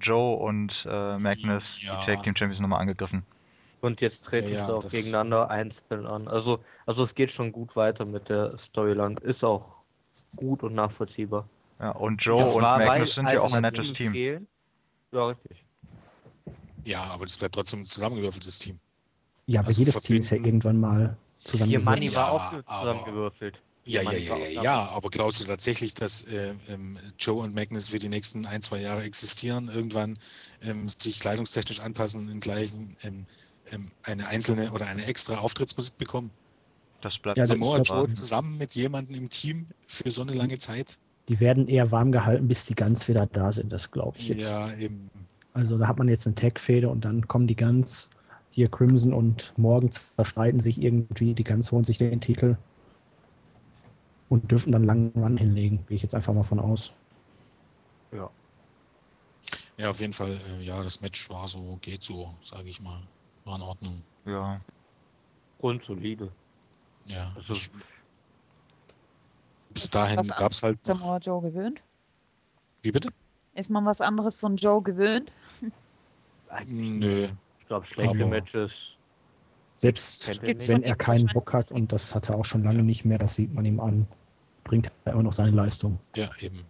[0.01, 1.99] Joe und äh, Magnus Ja.
[1.99, 3.25] die Tag Team Champions nochmal angegriffen.
[3.81, 6.27] Und jetzt treten Ja, sie auch gegeneinander einzeln an.
[6.27, 9.19] Also, also es geht schon gut weiter mit der Storyline.
[9.21, 9.83] Ist auch
[10.35, 11.47] gut und nachvollziehbar.
[11.79, 14.11] Ja, und Joe und Magnus weil sind ja auch ein nettes Team.
[14.13, 14.47] Fehlen.
[15.11, 15.63] Ja, richtig.
[16.85, 18.79] Ja, aber das bleibt trotzdem ein zusammengewürfeltes Team.
[19.45, 21.69] Ja, aber also jedes Team ist ja irgendwann mal zusammen.
[21.69, 23.61] Vier Money Ja, war auch zusammengewürfelt.
[23.87, 27.89] Ja, ja, ja, ja, ja, aber glaubst du tatsächlich, dass äh, ähm, Joe und Magnus
[27.89, 30.17] für die nächsten ein, zwei Jahre existieren, irgendwann
[30.61, 33.25] ähm, sich kleidungstechnisch anpassen, in gleichen ähm,
[33.71, 36.31] ähm, eine einzelne oder eine extra Auftrittsmusik bekommen?
[37.01, 40.97] Das bleibt Ja, Samoa Joe zusammen mit jemandem im Team für so eine lange Zeit?
[41.29, 44.49] Die werden eher warm gehalten, bis die ganz wieder da sind, das glaube ich jetzt.
[44.49, 45.09] Ja, eben.
[45.53, 48.09] Also da hat man jetzt eine Tag-Fehde und dann kommen die ganz,
[48.51, 52.57] hier Crimson und Morgan zerstreiten sich irgendwie, die ganz holen sich den Titel
[54.29, 56.93] und dürfen dann langen Run hinlegen, gehe ich jetzt einfach mal von aus.
[59.77, 62.99] Ja, auf jeden Fall, äh, ja, das Match war so, geht so, sage ich mal.
[63.45, 64.01] War in Ordnung.
[64.25, 64.59] Ja,
[65.59, 66.31] Grundsolide.
[67.05, 67.31] Ja.
[67.35, 67.69] Also, ich,
[69.69, 70.77] bis dahin gab es halt.
[70.87, 71.81] Noch, Samoa Joe gewöhnt?
[72.81, 73.09] wie bitte?
[73.53, 75.31] Ist man was anderes von Joe gewöhnt?
[76.65, 77.27] Nö.
[77.59, 78.93] ich glaube, schlechte Aber- Matches.
[79.77, 83.19] Selbst wenn er keinen Bock hat, und das hat er auch schon lange nicht mehr,
[83.19, 84.07] das sieht man ihm an,
[84.67, 85.99] bringt er immer noch seine Leistung.
[86.15, 86.63] Ja, eben.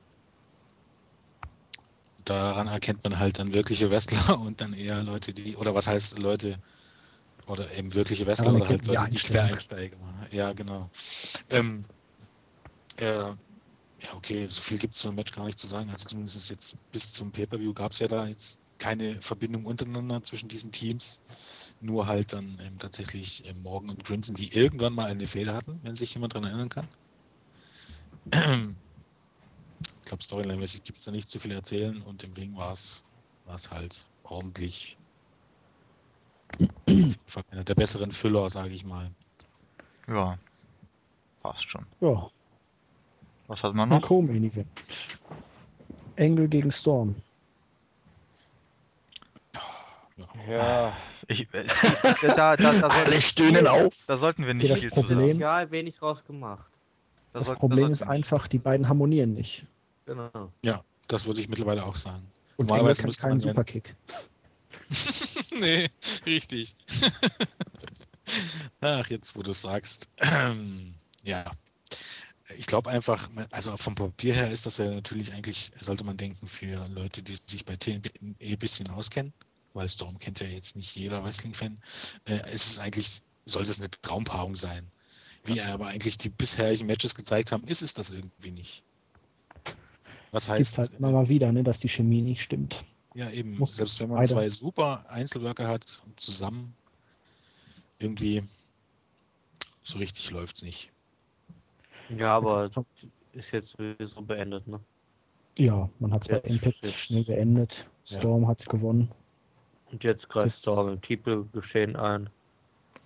[2.26, 6.20] Daran erkennt man halt dann wirkliche Wrestler und dann eher Leute, die, oder was heißt
[6.20, 6.58] Leute,
[7.48, 10.00] oder eben wirkliche Wrestler oder halt Leute, die schwer einsteigen.
[10.32, 10.90] Ja, genau.
[11.50, 11.86] Ähm,
[12.98, 13.06] äh,
[14.00, 15.90] ja, okay, so viel gibt es zum Match gar nicht zu sagen.
[15.90, 20.50] Also zumindest jetzt bis zum Pay-Per-View gab es ja da jetzt keine Verbindung untereinander zwischen
[20.50, 21.20] diesen Teams.
[21.80, 25.80] Nur halt dann ähm, tatsächlich ähm, Morgan und Crimson, die irgendwann mal eine Fehler hatten,
[25.84, 26.88] wenn sich jemand daran erinnern kann.
[28.32, 33.02] Ich glaube, Storyline-mäßig gibt es da nicht zu viel erzählen und im Ring war es
[33.72, 34.98] halt ordentlich.
[37.52, 39.12] Einer der besseren Füller, sage ich mal.
[40.08, 40.38] ja.
[41.44, 41.86] Passt schon.
[42.02, 42.30] Ja,
[43.48, 44.08] Was hat man ein noch?
[44.08, 44.68] Co-Main-Event.
[46.16, 47.16] Engel gegen Storm.
[50.48, 50.98] Ja.
[51.28, 51.66] Ich, äh,
[52.36, 53.94] da, da, da, soll, stöhnen auf.
[54.08, 55.20] da sollten wir Hier nicht das viel zu Problem-.
[55.20, 56.66] Initial wenig rausgemacht.
[57.38, 59.66] Da Das sollten- da Problem ist einfach, die beiden harmonieren nicht.
[60.06, 60.52] Genau.
[60.64, 62.24] Ja, das würde ich mittlerweile auch sagen.
[62.56, 63.96] Und Engel Normalerweise kann müsste keinen Superkick.
[65.60, 65.90] nee,
[66.26, 66.76] richtig.
[68.82, 70.10] Ach, jetzt wo du es sagst.
[71.24, 71.46] ja.
[72.58, 76.48] Ich glaube einfach, also vom Papier her ist das ja natürlich eigentlich, sollte man denken,
[76.48, 79.34] für Leute, die sich bei TNB ein bisschen auskennen,
[79.74, 81.78] weil Storm kennt ja jetzt nicht jeder Wrestling-Fan,
[82.28, 84.90] äh, ist es eigentlich, sollte es eine Traumpaarung sein.
[85.48, 88.84] Wie aber eigentlich die bisherigen Matches gezeigt haben, ist es das irgendwie nicht.
[90.32, 92.84] Was Gibt heißt, halt immer mal wieder, ne, dass die Chemie nicht stimmt.
[93.14, 96.76] ja, eben, Muss selbst wenn man beide- zwei super Einzelworker hat, zusammen,
[98.00, 98.44] irgendwie
[99.84, 100.92] so richtig läuft's nicht.
[102.10, 102.70] Ja, aber
[103.34, 104.80] ist jetzt sowieso beendet, ne?
[105.58, 107.88] Ja, man hat zwar Jetzt- Impact jetzt- schnell beendet.
[108.06, 108.20] Ja.
[108.20, 109.10] Storm hat gewonnen.
[109.92, 112.30] Und jetzt greift Jetzt- Storm im Titelgeschehen ein.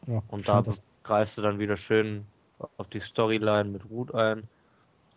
[0.08, 0.64] Ja, Und da
[1.04, 2.26] greifst du dann wieder schön
[2.78, 4.44] auf die Storyline mit Root ein.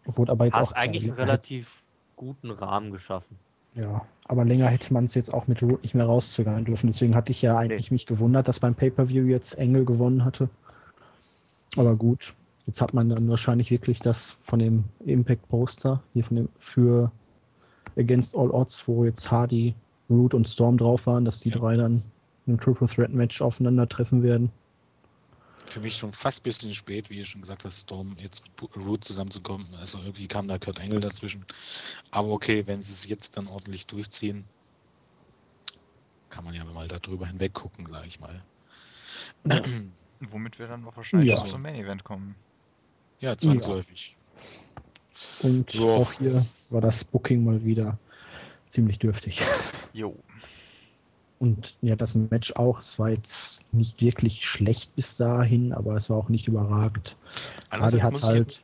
[0.07, 1.83] wurde aber jetzt Hast auch eigentlich einen relativ
[2.17, 3.39] guten Rahmen geschaffen.
[3.75, 6.87] Ja, aber länger hätte man es jetzt auch mit Root nicht mehr rauszögern dürfen.
[6.87, 10.49] Deswegen hatte ich ja eigentlich mich gewundert, dass beim Pay-Per-View jetzt Engel gewonnen hatte.
[11.77, 12.35] Aber gut,
[12.67, 17.11] jetzt hat man dann wahrscheinlich wirklich das von dem Impact-Poster hier von dem für
[17.97, 19.75] Against All Odds, wo jetzt Hardy,
[20.09, 21.59] Root und Storm drauf waren, dass die Ja.
[21.59, 22.03] drei dann
[22.47, 24.53] in einem Triple Threat Match aufeinandertreffen werden.
[25.75, 28.77] Für mich schon fast ein bisschen spät, wie ihr schon gesagt hast, Storm jetzt mit
[28.77, 29.75] Root zusammenzukommen.
[29.75, 31.45] Also irgendwie kam da Kurt Engel dazwischen.
[32.13, 34.45] Aber okay, wenn sie es jetzt dann ordentlich durchziehen,
[36.31, 38.41] kann man ja mal darüber hinweg gucken, sage ich mal.
[39.47, 39.63] Ja.
[40.31, 41.39] Womit wir dann auch wahrscheinlich Ja.
[41.39, 42.37] auch zum Main Event kommen.
[43.19, 44.17] Ja, zwangsläufig.
[45.43, 45.83] Und Ja.
[45.83, 47.99] auch hier war das Booking mal wieder
[48.71, 49.41] ziemlich dürftig.
[49.93, 50.17] Jo.
[51.39, 52.81] Und ja, das Match auch.
[52.81, 57.17] Es war jetzt nicht wirklich schlecht bis dahin, aber es war auch nicht überragend.
[57.71, 58.63] Hardy hat ich halt.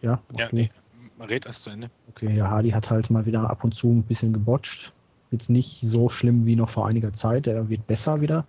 [0.00, 0.48] Ja, Ja, okay.
[0.52, 0.70] nee,
[1.18, 1.90] man redet erst zu Ende.
[2.10, 4.92] Okay, ja, Hardy hat halt mal wieder ab und zu ein bisschen gebotcht.
[5.30, 7.46] Jetzt nicht so schlimm wie noch vor einiger Zeit.
[7.46, 8.46] Er wird besser wieder.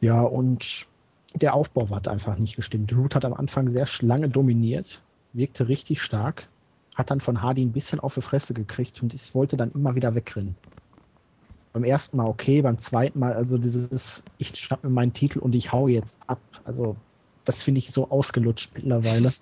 [0.00, 0.86] Ja, und
[1.34, 2.92] der Aufbau hat einfach nicht gestimmt.
[2.92, 5.00] Root hat am Anfang sehr lange dominiert,
[5.32, 6.48] wirkte richtig stark,
[6.94, 9.94] hat dann von Hardy ein bisschen auf die Fresse gekriegt und es wollte dann immer
[9.94, 10.56] wieder wegrennen.
[11.76, 15.54] Beim ersten Mal okay, beim zweiten Mal, also dieses, ich schnapp mir meinen Titel und
[15.54, 16.40] ich hau jetzt ab.
[16.64, 16.96] Also,
[17.44, 19.34] das finde ich so ausgelutscht mittlerweile.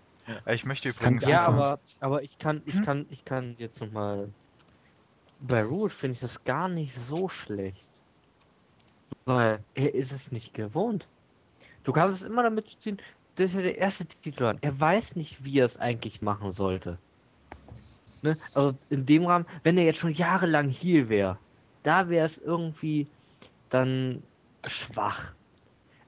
[0.51, 1.23] Ich möchte Kann übrigens.
[1.23, 2.85] ich Ja, aber, aber ich kann, ich Hm?
[2.85, 4.35] kann, ich kann jetzt nochmal.
[5.39, 8.01] Bei Root finde ich das gar nicht so schlecht.
[9.27, 11.09] Weil er ist es nicht gewohnt.
[11.85, 13.01] Du kannst es immer damit ziehen,
[13.37, 14.43] das ist ja der erste Titel.
[14.43, 14.59] an.
[14.61, 16.99] Er weiß nicht, wie er es eigentlich machen sollte.
[18.23, 18.39] Ne?
[18.55, 21.39] Also in dem Rahmen, wenn er jetzt schon jahrelang Heal wäre,
[21.85, 23.07] da wäre es irgendwie
[23.69, 24.23] dann
[24.67, 25.33] schwach.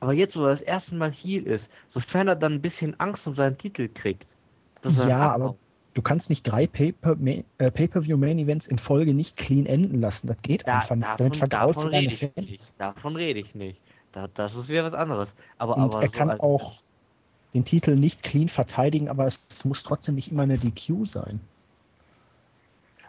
[0.00, 3.26] Aber jetzt, wo er das erste Mal Heal ist, sofern er dann ein bisschen Angst
[3.26, 4.36] um seinen Titel kriegt,
[5.06, 5.56] Ja, aber
[5.94, 6.68] du kannst nicht drei äh,
[7.70, 10.26] Pay-Per-View-Main-Events in Folge nicht clean enden lassen.
[10.26, 11.04] Das geht Da, einfach nicht.
[11.08, 12.46] davon, Damit vergraulst davon du deine rede ich Fans.
[12.48, 12.74] nicht.
[12.78, 13.82] Davon rede ich nicht.
[14.12, 15.34] Da, das ist wieder was anderes.
[15.58, 16.74] Aber, Und aber er so kann auch-
[17.54, 21.40] Den Titel nicht clean verteidigen, aber es muss trotzdem nicht immer eine DQ sein.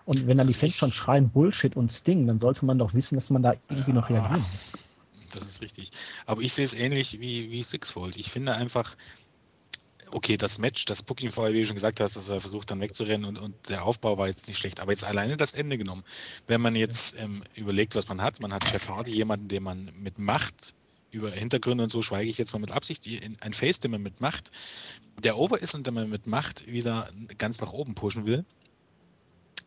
[0.08, 3.16] Und wenn dann die Fans schon schreien Bullshit und Sting, dann sollte man doch wissen,
[3.16, 4.22] dass man da irgendwie noch Ja.
[4.22, 4.72] reagieren muss.
[5.34, 5.92] Das ist richtig.
[6.26, 8.16] Aber ich sehe es ähnlich wie, wie Sixfold.
[8.16, 8.96] Ich finde einfach,
[10.12, 12.80] okay, das Match, das Booking vorher, wie du schon gesagt hast, dass er versucht dann
[12.80, 14.80] wegzurennen und, und der Aufbau war jetzt nicht schlecht.
[14.80, 16.06] Aber jetzt alleine das Ende genommen.
[16.48, 19.92] Wenn man jetzt ähm, überlegt, was man hat, man hat Jeff Hardy, jemanden, den man
[20.00, 20.74] mit Macht
[21.12, 23.06] über Hintergründe und so schweige ich jetzt mal mit Absicht,
[23.42, 24.52] ein Face, den man mit Macht,
[25.22, 28.46] der over ist und den man mit Macht wieder ganz nach oben pushen will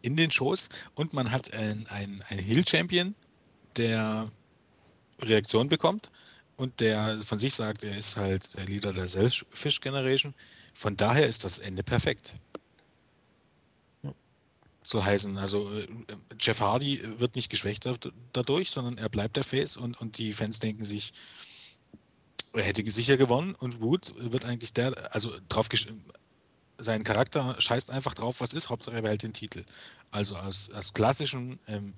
[0.02, 3.14] in den Shows und man hat einen ein Hill-Champion,
[3.76, 4.30] der
[5.20, 6.10] Reaktion bekommt
[6.56, 10.34] und der von sich sagt, er ist halt der Leader der Selfish Generation.
[10.74, 12.32] Von daher ist das Ende perfekt.
[14.82, 15.86] So heißen, also äh,
[16.40, 20.32] Jeff Hardy wird nicht geschwächt dad- dadurch, sondern er bleibt der Face und, und die
[20.32, 21.12] Fans denken sich,
[22.52, 25.68] er hätte sicher gewonnen und Wood wird eigentlich der, also drauf
[26.80, 29.64] sein Charakter scheißt einfach drauf, was ist, Hauptsache er behält den Titel.
[30.10, 31.94] Also aus, aus klassischen ähm,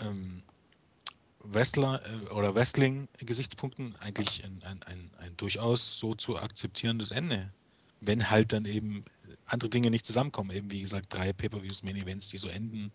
[0.00, 0.42] ähm,
[1.40, 7.50] Wrestler äh, oder Wrestling-Gesichtspunkten eigentlich ein, ein, ein, ein durchaus so zu akzeptierendes Ende.
[8.00, 9.04] Wenn halt dann eben
[9.46, 12.92] andere Dinge nicht zusammenkommen, eben wie gesagt, drei Pay-Per-Views, Main-Events, die so enden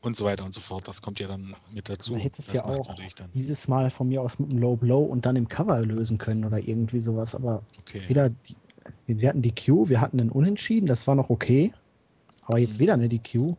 [0.00, 0.88] und so weiter und so fort.
[0.88, 2.12] Das kommt ja dann mit dazu.
[2.12, 2.86] Man hätte es das ja auch
[3.34, 6.44] dieses Mal von mir aus mit einem Low Blow und dann im Cover lösen können
[6.44, 7.34] oder irgendwie sowas.
[7.34, 8.08] Aber Okay.
[8.08, 8.56] wieder, die,
[9.06, 11.72] wir hatten die Q, wir hatten einen Unentschieden, das war noch okay.
[12.42, 12.80] Aber jetzt Mhm.
[12.80, 13.56] wieder eine DQ.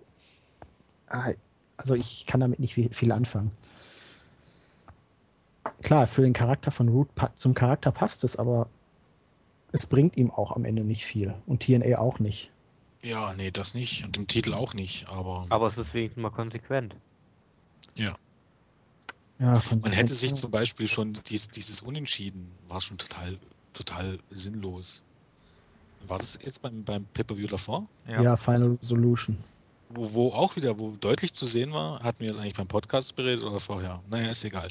[1.08, 1.32] Ah,
[1.78, 3.52] Also ich kann damit nicht viel, anfangen.
[5.82, 8.68] Klar, für den Charakter von Root zum Charakter passt es, aber
[9.72, 11.34] es bringt ihm auch am Ende nicht viel.
[11.48, 12.52] Und TNA auch nicht.
[13.02, 14.06] Ja, nee, das nicht.
[14.06, 15.10] Und im Titel auch nicht.
[15.10, 16.96] Aber, aber es ist wenigstens mal konsequent.
[17.96, 18.14] Ja,
[19.82, 23.40] man hätte sich zum Beispiel schon dies, dieses Unentschieden war schon total,
[23.74, 25.02] total sinnlos.
[26.08, 27.88] War das jetzt beim, beim Pay-Per-View davor?
[28.08, 28.22] Ja.
[28.22, 28.36] ja.
[28.38, 29.38] Final Solution.
[29.90, 33.16] Wo, wo auch wieder, wo deutlich zu sehen war, hatten wir das eigentlich beim Podcast
[33.16, 34.02] beredet oder vorher?
[34.10, 34.70] Naja, ist egal.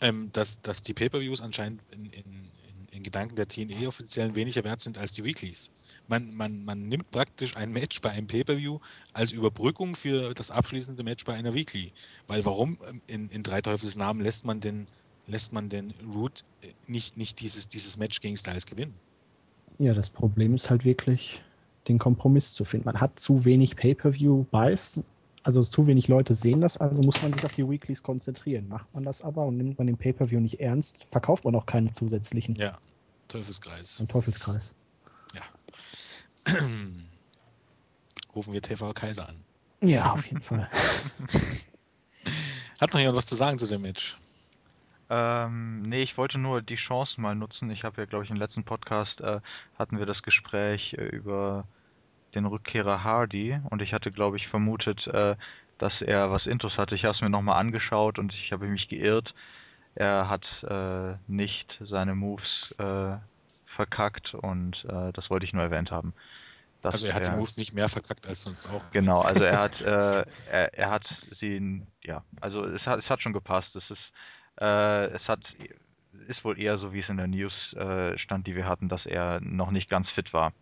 [0.00, 4.80] Ähm, dass, dass die Pay-Per-Views anscheinend in, in, in, in Gedanken der TNE-Offiziellen weniger wert
[4.80, 5.70] sind als die Weeklies.
[6.08, 8.78] Man, man, man nimmt praktisch ein Match bei einem Pay-Per-View
[9.12, 11.92] als Überbrückung für das abschließende Match bei einer Weekly.
[12.26, 14.86] Weil warum ähm, in, in Drei Teufels Namen lässt man denn,
[15.26, 18.94] lässt man den Root äh, nicht, nicht dieses, dieses Match gegen Styles gewinnen?
[19.78, 21.42] Ja, das Problem ist halt wirklich,
[21.88, 22.86] den Kompromiss zu finden.
[22.86, 25.00] Man hat zu wenig Pay-Per-View-Buys,
[25.42, 28.68] also zu wenig Leute sehen das, also muss man sich auf die Weeklies konzentrieren.
[28.68, 31.92] Macht man das aber und nimmt man den Pay-Per-View nicht ernst, verkauft man auch keine
[31.92, 32.54] zusätzlichen.
[32.56, 32.72] Ja,
[33.28, 34.00] Teufelskreis.
[34.00, 34.74] Ein Teufelskreis.
[38.34, 39.36] Rufen wir TV Kaiser an.
[39.82, 40.68] Ja, auf jeden Fall.
[42.80, 44.16] Hat noch jemand was zu sagen zu dem Match?
[45.14, 47.70] Ähm, nee, ich wollte nur die Chance mal nutzen.
[47.70, 49.40] Ich habe ja, glaube ich, im letzten Podcast äh,
[49.78, 51.68] hatten wir das Gespräch äh, über
[52.34, 55.36] den Rückkehrer Hardy und ich hatte, glaube ich, vermutet, äh,
[55.78, 56.96] dass er was Intus hatte.
[56.96, 59.32] Ich habe es mir nochmal angeschaut und ich habe mich geirrt.
[59.94, 63.16] er hat äh, nicht seine Moves äh,
[63.76, 66.12] verkackt und äh, das wollte ich nur erwähnt haben.
[66.82, 68.82] Also er hat die Moves nicht mehr verkackt als sonst auch.
[68.90, 71.04] Genau, also er hat, äh, er, er hat
[71.38, 73.74] sie, ja, also es hat, es hat schon gepasst.
[73.76, 74.12] Es ist,
[74.60, 75.40] äh, es hat,
[76.28, 79.06] ist wohl eher so, wie es in der News äh, stand, die wir hatten, dass
[79.06, 80.52] er noch nicht ganz fit war.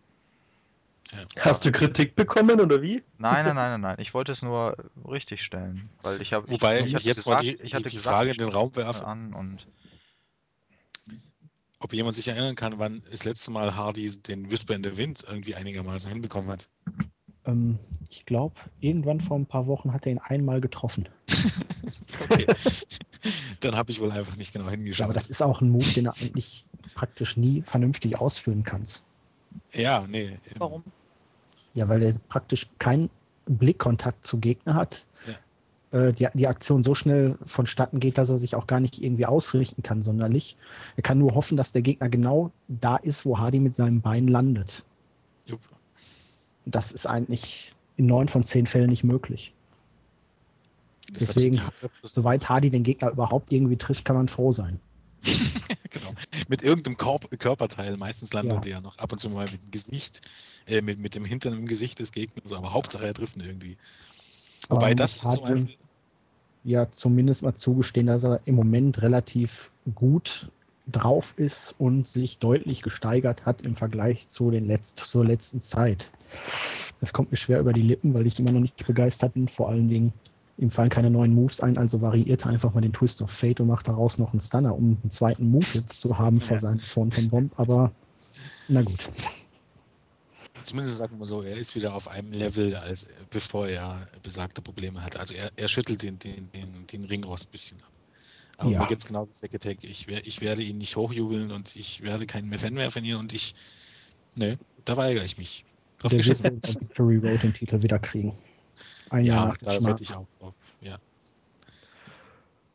[1.39, 3.03] Hast du Kritik bekommen oder wie?
[3.17, 3.95] Nein, nein, nein, nein, nein.
[3.99, 4.75] Ich wollte es nur
[5.07, 6.49] richtig stellen, weil ich habe.
[6.49, 8.49] Wobei ich, ich jetzt mal gesagt- die, ich die, hatte die gesagt, Frage in den
[8.49, 9.67] Raum werfe, an und
[11.79, 15.23] ob jemand sich erinnern kann, wann das letzte Mal Hardy den Whisper in the Wind
[15.27, 16.69] irgendwie einigermaßen hinbekommen hat.
[17.45, 21.09] Ähm, ich glaube, irgendwann vor ein paar Wochen hat er ihn einmal getroffen.
[22.29, 22.45] Okay.
[23.61, 25.05] Dann habe ich wohl einfach nicht genau Ja, hingeschaut.
[25.05, 26.63] aber das ist auch ein Move, den du eigentlich
[26.93, 29.03] praktisch nie vernünftig ausführen kannst.
[29.73, 30.37] ja, nee.
[30.59, 30.83] Warum?
[31.73, 33.09] Ja, weil er praktisch keinen
[33.47, 35.05] Blickkontakt zu Gegner hat.
[35.91, 39.25] Äh, die, die Aktion so schnell vonstatten geht, dass er sich auch gar nicht irgendwie
[39.25, 40.55] ausrichten kann, sonderlich.
[40.95, 44.27] Er kann nur hoffen, dass der Gegner genau da ist, wo Hardy mit seinem Bein
[44.27, 44.83] landet.
[45.45, 45.61] Jupp.
[46.65, 49.53] Das ist eigentlich in neun von zehn Fällen nicht möglich.
[51.11, 54.79] Das hat Deswegen, öfters- Soweit Hardy den Gegner überhaupt irgendwie trifft, kann man froh sein.
[55.89, 56.13] genau.
[56.47, 57.97] Mit irgendeinem Korp Körperteil.
[57.97, 58.77] Meistens landet Ja.
[58.77, 60.21] er noch ab und zu mal mit dem Gesicht,
[60.65, 63.77] äh, mit, mit dem Hintern im Gesicht des Gegners, aber Hauptsache er trifft ihn irgendwie.
[64.69, 65.69] Aber Wobei man das muss zum
[66.65, 70.49] ja zumindest mal zugestehen, dass er im Moment relativ gut
[70.85, 76.11] drauf ist und sich deutlich gesteigert hat im Vergleich zu den letzt, zur letzten Zeit.
[76.99, 79.47] Das kommt mir schwer über die Lippen, weil ich immer noch nicht begeistert bin.
[79.47, 80.13] Vor allen Dingen,
[80.57, 83.61] ihm fallen keine neuen Moves ein, also variiert er einfach mal den Twist of Fate
[83.61, 86.61] und macht daraus noch einen Stunner, um einen zweiten Move jetzt zu haben vor Ja.
[86.61, 87.59] seinem Swanton Bomb.
[87.59, 87.91] Aber
[88.67, 89.09] na gut.
[90.61, 95.03] Zumindest sagen wir so, er ist wieder auf einem Level, als bevor er besagte Probleme
[95.03, 95.19] hatte.
[95.19, 97.89] Also er, er schüttelt den, den, den, den Ringrost ein bisschen ab.
[98.57, 98.81] Aber Ja.
[98.81, 99.77] mir geht's genau wie Secretary.
[99.81, 103.03] Ich, wer- ich werde ihn nicht hochjubeln und ich werde keinen mehr Fan mehr von
[103.03, 103.55] ihm und ich,
[104.35, 105.65] ne, da weigere ich mich.
[105.99, 106.45] Drauf Der wird geschissen.
[106.45, 108.37] wohl beim Victory Road den Titel wieder kriegen.
[109.09, 110.55] Ein Jahr Ja, nach dem da wette ich auch drauf.
[110.81, 110.97] Ja.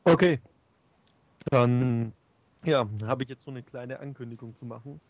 [0.04, 0.40] Okay.
[1.50, 2.12] Dann,
[2.64, 5.00] ja, habe ich jetzt so eine kleine Ankündigung zu machen.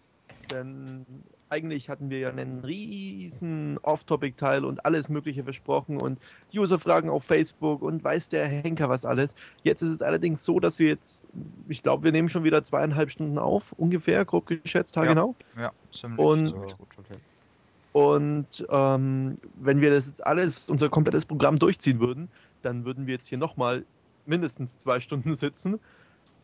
[0.51, 1.05] Denn
[1.51, 6.19] eigentlich hatten wir ja einen riesen Off-Topic-Teil und alles Mögliche versprochen und
[6.55, 9.35] User-Fragen auf Facebook und weiß der Henker was alles.
[9.63, 11.27] Jetzt ist es allerdings so, dass wir jetzt,
[11.69, 15.05] ich glaube, wir nehmen schon wieder zweieinhalb Stunden auf, ungefähr, grob geschätzt, Ja.
[15.05, 15.35] genau.
[15.59, 16.77] ja, ziemlich, Und- gut.
[17.93, 22.29] Und ähm, wenn wir das jetzt alles, unser komplettes Programm durchziehen würden,
[22.63, 23.85] dann würden wir jetzt hier nochmal
[24.27, 25.81] mindestens zwei Stunden sitzen.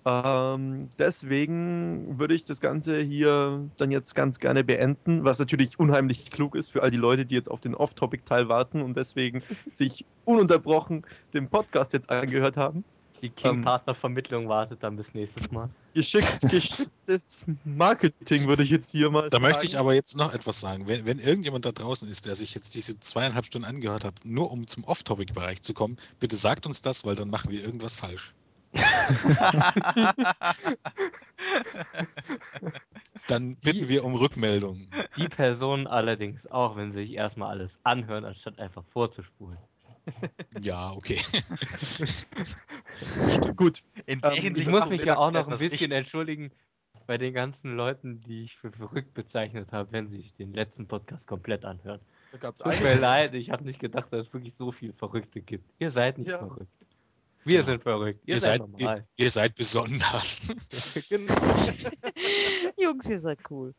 [0.06, 6.30] Ähm, deswegen würde ich das Ganze hier dann jetzt ganz gerne beenden, was natürlich unheimlich
[6.30, 9.42] klug ist für all die Leute, die jetzt auf den Off-Topic-Teil warten und deswegen
[9.72, 12.84] sich ununterbrochen den Podcast jetzt angehört haben.
[13.22, 15.70] Die Ähm, King-Partner-Vermittlung wartet dann bis nächstes Mal.
[15.94, 19.42] Geschickt, geschicktes Marketing würde ich jetzt hier mal Da sagen.
[19.42, 20.86] möchte ich aber jetzt noch etwas sagen.
[20.88, 24.50] Wenn, wenn irgendjemand da draußen ist, der sich jetzt diese zweieinhalb Stunden angehört hat, nur
[24.52, 28.34] um zum Off-Topic-Bereich zu kommen, bitte sagt uns das, weil dann machen wir irgendwas falsch.
[33.28, 34.88] Dann bitten wir um Rückmeldungen.
[35.16, 39.58] Die Person allerdings auch, wenn sie sich erstmal alles anhören, anstatt einfach vorzuspulen.
[40.60, 41.20] Ja, okay.
[43.56, 44.20] Gut, Ähm,
[44.56, 46.50] Ich muss mich ja auch noch ein bisschen entschuldigen
[47.06, 50.86] bei den ganzen Leuten, die ich für verrückt bezeichnet habe, wenn sie sich den letzten
[50.86, 52.00] Podcast komplett anhören.
[52.40, 55.70] Tut mir leid, ich habe nicht gedacht, dass es wirklich so viel Verrückte gibt.
[55.78, 56.38] Ihr seid nicht Ja.
[56.38, 56.83] verrückt.
[57.44, 57.66] Wir Genau.
[57.66, 58.20] sind verrückt.
[58.24, 59.08] Ihr, Ihr seid, seid, ihr, normal.
[59.16, 60.54] ihr seid besonders.
[61.08, 61.34] genau.
[62.78, 63.74] Jungs, ihr seid cool.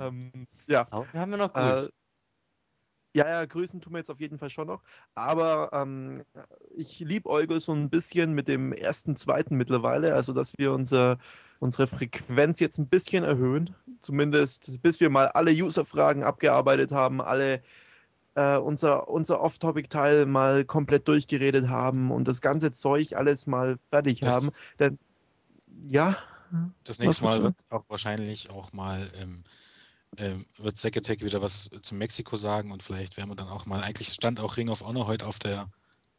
[0.00, 1.92] Ähm, ja, Aber wir haben ja noch Äh, grüßt.
[3.14, 4.82] ja, ja, grüßen tun wir jetzt auf jeden Fall schon noch.
[5.14, 6.24] Aber ähm,
[6.76, 10.14] ich liebäugle so ein bisschen mit dem ersten, zweiten mittlerweile.
[10.14, 11.18] Also, dass wir unser,
[11.60, 13.74] unsere Frequenz jetzt ein bisschen erhöhen.
[14.00, 17.62] Zumindest bis wir mal alle User-Fragen abgearbeitet haben, alle
[18.38, 24.22] äh, unser, unser Off-Topic-Teil mal komplett durchgeredet haben und das ganze Zeug alles mal fertig
[24.22, 24.46] haben.
[24.46, 24.98] Das, Denn,
[25.88, 26.16] ja,
[26.84, 29.42] das nächste Mal wird es auch wahrscheinlich auch mal, ähm,
[30.18, 33.82] ähm, wird Secretech wieder was zu Mexiko sagen und vielleicht werden wir dann auch mal,
[33.82, 35.68] eigentlich stand auch Ring of Honor heute auf der,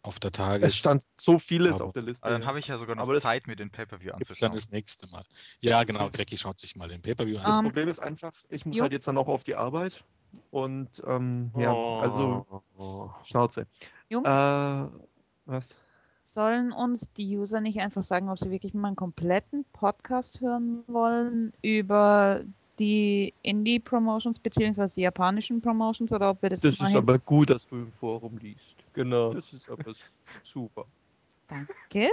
[0.04, 0.68] auf der Tages.
[0.70, 2.24] es stand so vieles aber- auf der Liste.
[2.24, 4.22] Aber dann habe ich ja sogar noch Aber das- Zeit, mir den Pay-Per-View es dann
[4.52, 4.52] anzuschauen.
[4.54, 5.24] das nächste Mal.
[5.62, 7.44] Ja, genau, Grecki schaut sich mal den Pay-Per-View an.
[7.46, 8.84] Das Ähm, Problem ist einfach, ich muss jo.
[8.84, 10.04] halt jetzt dann auch auf die Arbeit.
[10.52, 12.46] Und ähm, ja, also
[12.78, 13.10] Oh.
[13.24, 13.68] Schnauze.
[14.10, 14.86] Jungs, Äh,
[15.46, 15.76] was?
[16.24, 20.84] sollen uns die User nicht einfach sagen, ob sie wirklich mal einen kompletten Podcast hören
[20.88, 22.42] wollen über
[22.78, 27.68] die Indie-Promotions beziehungsweise die japanischen Promotions oder ob wir das, Das ist aber gut, dass
[27.68, 28.76] du im Forum liest.
[28.94, 29.34] Genau.
[29.34, 29.94] Das ist aber
[30.44, 30.86] super.
[31.48, 32.10] Danke.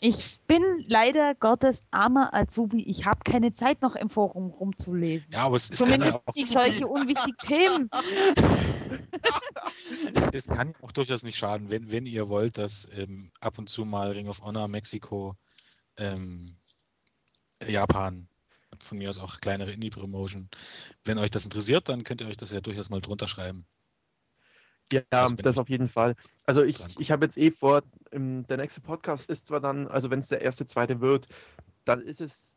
[0.00, 2.82] Ich bin leider Gottes armer Azubi.
[2.82, 5.26] Ich habe keine Zeit noch im Forum rumzulesen.
[5.30, 7.90] Ja, aber es, kann Zumindest auch, nicht solche unwichtigen Themen.
[10.32, 13.84] es kann auch durchaus nicht schaden, wenn, wenn ihr wollt, dass ähm, ab und zu
[13.84, 15.36] mal Ring of Honor, Mexiko,
[15.96, 16.56] ähm,
[17.66, 18.28] Japan,
[18.82, 20.48] von mir aus auch kleinere Indie-Promotion.
[21.04, 23.66] Wenn euch das interessiert, dann könnt ihr euch das ja durchaus mal drunter schreiben.
[24.92, 26.16] Ja, das ich- auf jeden Fall.
[26.46, 30.20] Also ich, ich habe jetzt eh vor, der nächste Podcast ist zwar dann, also wenn
[30.20, 31.28] es der erste, zweite wird,
[31.84, 32.52] dann ist es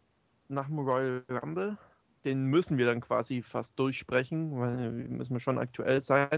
[0.47, 1.77] nach dem Royal Rumble.
[2.25, 6.29] Den müssen wir dann quasi fast durchsprechen, weil wir müssen wir schon aktuell sein.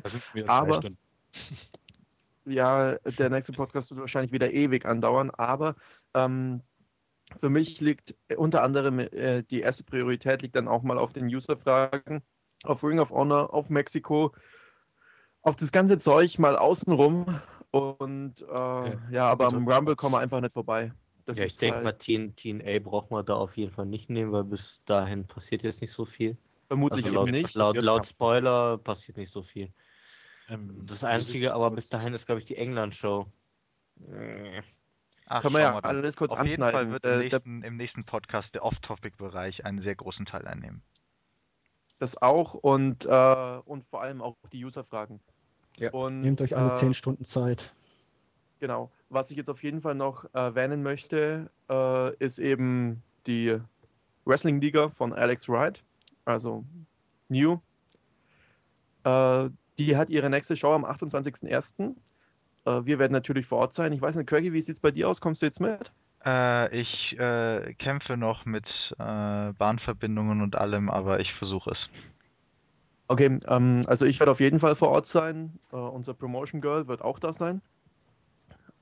[0.48, 0.82] Aber-.
[2.48, 5.76] Ja, der nächste Podcast wird wahrscheinlich wieder ewig andauern, aber
[6.14, 6.62] ähm,
[7.38, 11.26] für mich liegt unter anderem äh, die erste Priorität liegt dann auch mal auf den
[11.26, 12.22] User-Fragen,
[12.64, 14.32] auf Ring of Honor, auf Mexiko,
[15.46, 17.40] auf das ganze Zeug mal außenrum
[17.72, 20.92] und äh, ja, aber am drücken Rumble kommen wir einfach nicht vorbei.
[21.26, 24.10] Das ja, ich denke halt mal, TN, TNA braucht man da auf jeden Fall nicht
[24.10, 26.38] nehmen, weil bis dahin passiert jetzt nicht so viel.
[26.68, 27.56] vermutlich Also eben laut, nicht.
[27.56, 28.10] laut, laut ja.
[28.10, 29.72] Spoiler passiert nicht so viel.
[30.48, 33.26] Ähm, Das Einzige aber bis dahin ist, glaube ich, die England-Show.
[35.28, 35.98] Ach, ja schauen wir dann.
[35.98, 36.92] alles kurz Auf jeden Fall anschneiden.
[36.92, 40.84] wird Äh, im, nächsten, im nächsten Podcast der Off-Topic-Bereich einen sehr großen Teil einnehmen.
[42.00, 45.22] Das auch und, äh, und vor allem auch die User-Fragen.
[45.78, 45.92] Ja.
[45.92, 47.74] Und, Nehmt euch alle äh, 10 Stunden Zeit.
[48.60, 48.92] Genau.
[49.10, 53.60] Was ich jetzt auf jeden Fall noch erwähnen möchte, äh, ist eben die
[54.26, 55.84] Wrestling-Liga von Alex Wright,
[56.26, 56.64] also
[57.30, 57.60] New.
[59.04, 61.96] Äh, die hat ihre nächste Show am 28.01.
[62.66, 63.94] Äh, wir werden natürlich vor Ort sein.
[63.94, 65.22] Ich weiß nicht, Craigie, wie sieht es bei dir aus?
[65.22, 65.92] Kommst du jetzt mit?
[66.26, 68.66] Äh, ich äh, kämpfe noch mit
[68.98, 71.78] äh, Bahnverbindungen und allem, aber ich versuche es.
[73.08, 75.60] Okay, ähm, also ich werde auf jeden Fall vor Ort sein.
[75.72, 77.62] Äh, unser Promotion Girl wird auch da sein.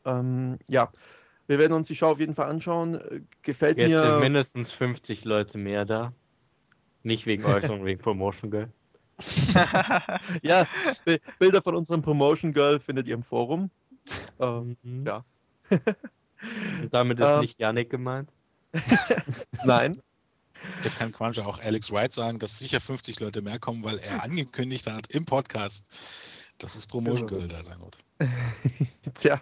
[0.06, 0.90] Ähm, ja,
[1.48, 2.96] wir werden uns die Show auf jeden Fall anschauen.
[2.96, 4.20] Äh, Gefällt Jetzt sind mir.
[4.20, 6.14] mindestens 50 Leute mehr da.
[7.04, 8.72] Nicht wegen euch, sondern wegen Promotion Girl.
[10.42, 10.66] Ja,
[11.06, 13.70] Bi- Bilder von unserem Promotion Girl findet ihr im Forum.
[14.40, 15.06] Ähm, Mhm.
[15.06, 15.24] ja.
[16.92, 17.40] Damit ist Ähm.
[17.42, 18.30] nicht Yannick gemeint.
[19.64, 20.02] Nein.
[20.84, 24.24] Jetzt kann Cruncher auch Alex Wright sagen, dass sicher 50 Leute mehr kommen, weil er
[24.24, 25.90] angekündigt hat im Podcast,
[26.58, 27.40] dass es Promotion Genau.
[27.40, 27.98] Girl da sein wird.
[29.14, 29.42] Tja.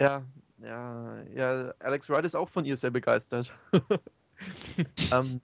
[0.00, 0.22] Ja,
[0.62, 3.52] ja, ja, Alex Wright ist auch von ihr sehr begeistert.
[5.12, 5.40] ähm,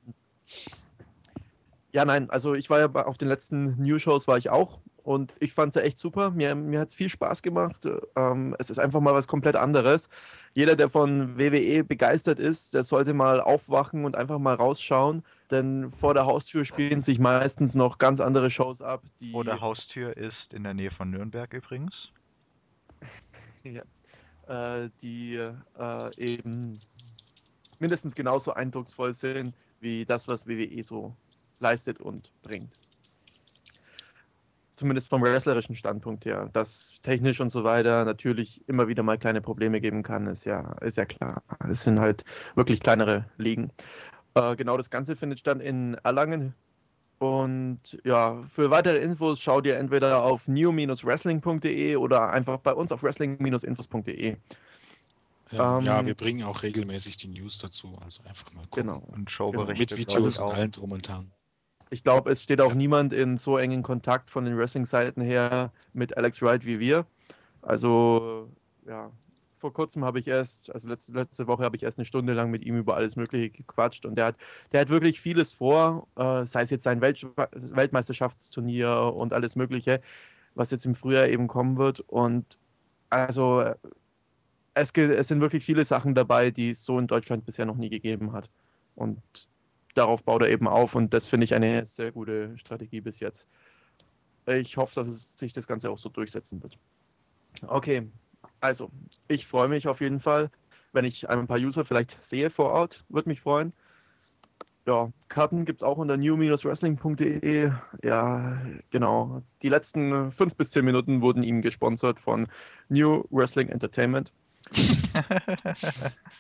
[1.92, 5.52] ja, nein, also ich war ja auf den letzten New-Shows war ich auch und ich
[5.52, 6.33] fand es ja echt super.
[6.33, 7.89] Mir, mir hat es viel Spaß gemacht.
[8.17, 10.10] Ähm, es ist einfach mal was komplett anderes.
[10.52, 15.93] Jeder, der von WWE begeistert ist, der sollte mal aufwachen und einfach mal rausschauen, denn
[15.93, 20.17] vor der Haustür spielen sich meistens noch ganz andere Shows ab, die Vor der Haustür
[20.17, 21.94] ist in der Nähe von Nürnberg übrigens.
[23.65, 26.81] äh, die äh, eben
[27.78, 31.15] mindestens genauso eindrucksvoll sind wie das, was WWE so
[31.60, 32.76] leistet und bringt.
[34.77, 36.51] Zumindest vom wrestlerischen Standpunkt her.
[36.53, 40.73] Dass technisch und so weiter natürlich immer wieder mal kleine Probleme geben kann, ist ja,
[40.83, 41.43] ist ja klar.
[41.71, 42.25] Es sind halt
[42.55, 43.71] wirklich kleinere Ligen.
[44.35, 46.55] Äh, genau das Ganze findet statt in Erlangen.
[47.19, 53.03] Und ja, für weitere Infos schaut ihr entweder auf new-wrestling.de oder einfach bei uns auf
[53.03, 54.37] wrestling-infos.de.
[55.53, 58.89] Ähm, ja, Ähm, wir bringen auch regelmäßig die News dazu, also einfach mal gucken.
[58.89, 58.99] Genau.
[58.99, 59.95] Und Genau, Showberichte.
[59.97, 60.55] mit glaub Videos und auch.
[60.55, 61.31] allen drum und dran.
[61.90, 66.16] Ich glaube, es steht auch niemand in so engen Kontakt von den Wrestling-Seiten her mit
[66.16, 67.06] Alex Wright wie wir.
[67.62, 68.50] Also,
[68.86, 69.10] ja,
[69.56, 72.50] vor kurzem habe ich erst, also letzte, letzte Woche habe ich erst eine Stunde lang
[72.50, 74.36] mit ihm über alles Mögliche gequatscht und der hat,
[74.73, 80.00] der hat wirklich vieles vor, äh, sei es jetzt sein Welt, Weltmeisterschaftsturnier und alles Mögliche,
[80.55, 82.00] was jetzt im Frühjahr eben kommen wird.
[82.00, 82.58] Und
[83.10, 83.65] also,
[84.74, 87.89] es, es sind wirklich viele Sachen dabei, die es so in Deutschland bisher noch nie
[87.90, 88.50] gegeben hat.
[88.94, 89.20] Und
[89.97, 93.47] darauf baut er eben auf und das finde ich eine sehr gute Strategie bis jetzt.
[94.47, 96.78] Ich hoffe, dass es sich das Ganze auch so durchsetzen wird.
[97.66, 98.08] Okay,
[98.60, 98.91] also
[99.28, 100.50] ich freue mich auf jeden Fall,
[100.92, 103.73] wenn ich ein paar User vielleicht sehe vor Ort, würde mich freuen.
[104.86, 107.73] Ja, Karten gibt es auch unter new-wrestling.de.
[108.05, 109.42] Ja, genau.
[109.62, 112.47] Die letzten fünf bis zehn Minuten wurden ihm gesponsert von
[112.89, 114.33] New Wrestling Entertainment.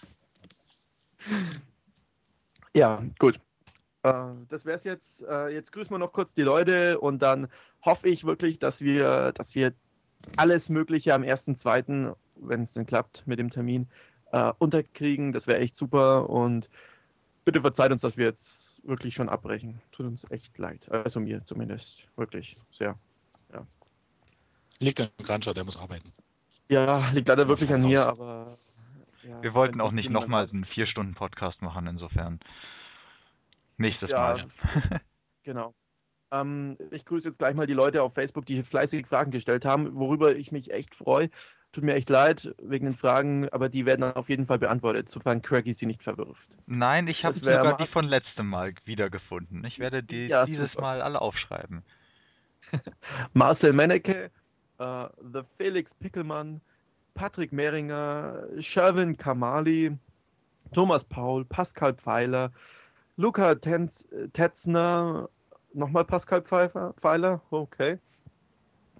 [2.76, 3.40] Ja, gut.
[4.06, 5.22] Äh, das wäre es jetzt.
[5.28, 7.48] Äh, jetzt grüßen wir noch kurz die Leute und dann
[7.82, 9.72] hoffe ich wirklich, dass wir, dass wir
[10.36, 13.88] alles Mögliche am 1.2., wenn es denn klappt mit dem Termin,
[14.32, 15.32] äh, unterkriegen.
[15.32, 16.68] Das wäre echt super und
[17.44, 19.80] bitte verzeiht uns, dass wir jetzt wirklich schon abbrechen.
[19.92, 20.90] Tut uns echt leid.
[20.90, 22.02] Also mir zumindest.
[22.16, 22.96] Wirklich sehr.
[24.78, 26.12] Liegt an Cruncher, der muss arbeiten.
[26.68, 28.58] Ja, liegt leider wirklich an mir, aber
[29.22, 32.40] ja, Wir wollten auch nicht nochmal einen 4-Stunden-Podcast machen, insofern.
[33.78, 35.00] Nächstes Ja, Mal.
[35.42, 35.74] genau.
[36.32, 39.94] Ähm, ich grüße jetzt gleich mal die Leute auf Facebook, die fleißig Fragen gestellt haben,
[39.94, 41.30] worüber ich mich echt freue.
[41.72, 45.42] Tut mir echt leid wegen den Fragen, aber die werden auf jeden Fall beantwortet, sofern
[45.42, 46.56] Craggy sie nicht verwirft.
[46.66, 49.62] Nein, ich habe sogar die von letztem Mal wiedergefunden.
[49.64, 50.80] Ich werde die Ja, dieses super.
[50.82, 51.82] Mal alle aufschreiben.
[53.34, 54.30] Marcel Mennecke,
[54.78, 56.60] äh, The Felix Pickelmann,
[57.14, 59.96] Patrick Mehringer, Sherwin Kamali,
[60.72, 62.52] Thomas Paul, Pascal Pfeiler,
[63.16, 65.28] Luca Tenz, Tetzner,
[65.72, 67.98] nochmal Pascal Pfeiffer, Pfeiler, okay.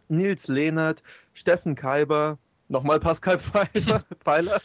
[0.09, 1.03] Nils Lehnert,
[1.35, 2.39] Steffen Kaiber,
[2.69, 4.61] nochmal Pascal Pfeiffer, Pfeiler.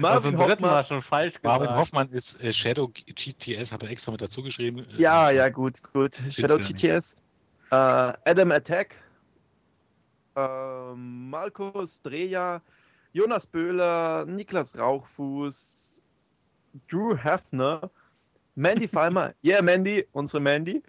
[0.00, 1.78] Was zum dritten Mal schon falsch Marvin gesagt.
[1.80, 4.84] Hoffmann ist äh, Shadow GTS, hat er extra mit dazu geschrieben.
[4.96, 6.16] Äh, Ja, ja, gut, gut.
[6.30, 6.58] Shadow.
[6.58, 7.14] GTS.
[7.70, 8.96] Äh, Adam Attack.
[10.36, 12.60] Äh, Markus Dreja.
[13.12, 14.26] Jonas Böhler.
[14.26, 15.95] Niklas Rauchfuß.
[16.88, 17.90] Drew Hefner.
[18.54, 19.34] Mandy Falmer.
[19.44, 20.06] Yeah, Mandy.
[20.12, 20.82] Unsere Mandy.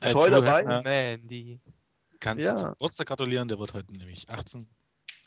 [0.00, 0.58] Äh, Toll Drew dabei.
[0.60, 1.60] Hefner, Mandy.
[2.20, 2.52] Kannst Ja.
[2.52, 4.66] du zum Geburtstag gratulieren, der wird heute nämlich 18.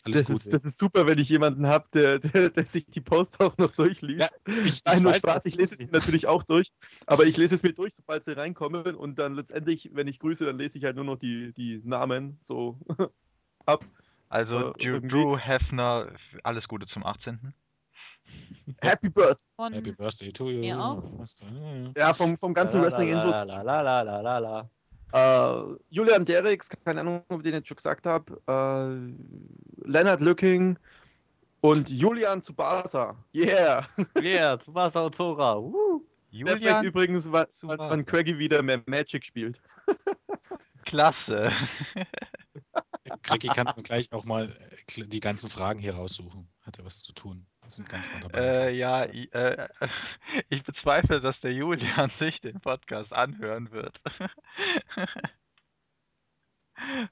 [0.03, 0.43] Alles Das Gute.
[0.45, 3.57] ist, das ist super, wenn ich jemanden habe, der, der, der sich die Post auch
[3.57, 4.31] noch durchliest.
[4.47, 6.71] Ja, ich, ich Nein, nur weiß, Spaß, ich lese es natürlich auch durch,
[7.07, 10.45] aber ich lese es mir durch, sobald sie reinkommen und dann letztendlich, wenn ich grüße,
[10.45, 12.77] dann lese ich halt nur noch die, die Namen so
[13.65, 13.83] ab.
[14.29, 16.11] Also Äh, Drew, Drew Hefner,
[16.43, 17.53] alles Gute zum 18.
[18.81, 19.43] Happy Birthday!
[19.55, 20.61] Von Happy Birthday to you.
[20.63, 21.03] Ja, auch.
[21.95, 23.35] Ja, vom, vom ganzen Wrestling-Infos.
[23.45, 24.69] La.
[25.13, 28.41] Äh, Julian Derricks, keine Ahnung, ob ich den jetzt schon gesagt habe.
[28.47, 30.77] Äh, Leonard Lücking
[31.61, 33.15] und Julian Tsubasa.
[33.33, 33.87] Yeah!
[34.19, 35.57] Yeah, Tsubasa Ozora.
[35.61, 36.03] Woo.
[36.31, 39.61] Der fragt Julian, übrigens, wann, wann, Craigie wieder mehr Magic spielt.
[40.85, 41.51] klasse.
[43.21, 44.49] Craigie kann dann gleich auch mal
[44.97, 46.47] äh, die ganzen Fragen hier raussuchen.
[46.61, 47.45] Hat er was zu tun?
[47.67, 48.39] Sind ganz nah dabei.
[48.39, 49.67] Äh, ja, i- äh,
[50.49, 53.99] ich bezweifle, dass der Julian sich den Podcast anhören wird.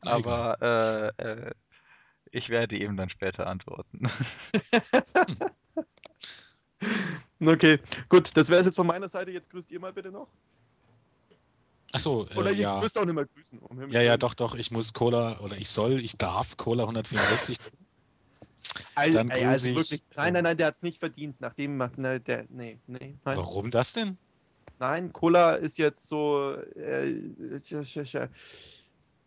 [0.05, 1.51] Aber äh, äh,
[2.31, 4.11] ich werde ihm dann später antworten.
[7.39, 9.31] Okay, gut, das wäre es jetzt von meiner Seite.
[9.31, 10.27] Jetzt grüßt ihr mal bitte noch.
[11.93, 12.79] Achso, Oder äh, ihr ja.
[12.79, 13.59] müsst auch nicht mehr grüßen.
[13.59, 14.55] Um Ja, ja, doch, doch.
[14.55, 17.57] Ich muss Cola oder ich soll, ich darf Cola 164.
[18.95, 21.35] Also, Dann ey, also ich, wirklich, nein, nein, nein, der hat es nicht verdient.
[21.39, 23.37] Nachdem, ne, der, nee, nee, nein.
[23.37, 24.17] Warum das denn?
[24.79, 26.55] Nein, Cola ist jetzt so.
[26.75, 27.31] Äh.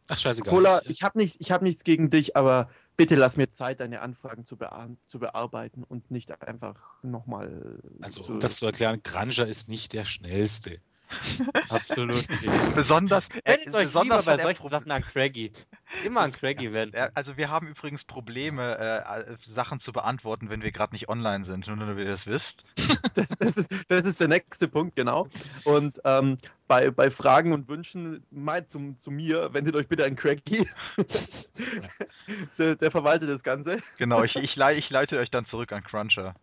[0.09, 0.55] Ach, scheißegal.
[0.55, 4.01] Cola, Ich- habe nicht, ich hab nichts gegen dich, aber bitte lass mir Zeit, deine
[4.01, 7.81] Anfragen zu, bea zu bearbeiten und nicht einfach nochmal.
[8.03, 10.79] Also, um das zu erklären, Granger ist nicht der schnellste.
[11.71, 12.25] Absolut
[12.75, 15.53] besonders, äh, Wendet euch lieber besonders bei hat er solchen Pro- Sachen an Craggy.
[16.05, 16.97] Immer an Craggy wenden.
[16.97, 21.45] Ja, also wir haben übrigens Probleme, äh, Sachen zu beantworten, wenn wir gerade nicht online
[21.45, 23.17] sind, nur damit ihr das wisst.
[23.17, 25.29] das, das, ist, das ist der nächste Punkt, genau.
[25.65, 26.37] Und ähm,
[26.69, 30.69] bei, bei Fragen und Wünschen, mal zum, zu mir, wendet euch bitte an Craigie.
[32.59, 33.79] der, der verwaltet das Ganze.
[33.99, 36.35] Genau, ich, ich, lei- ich leite euch dann zurück an Cruncher.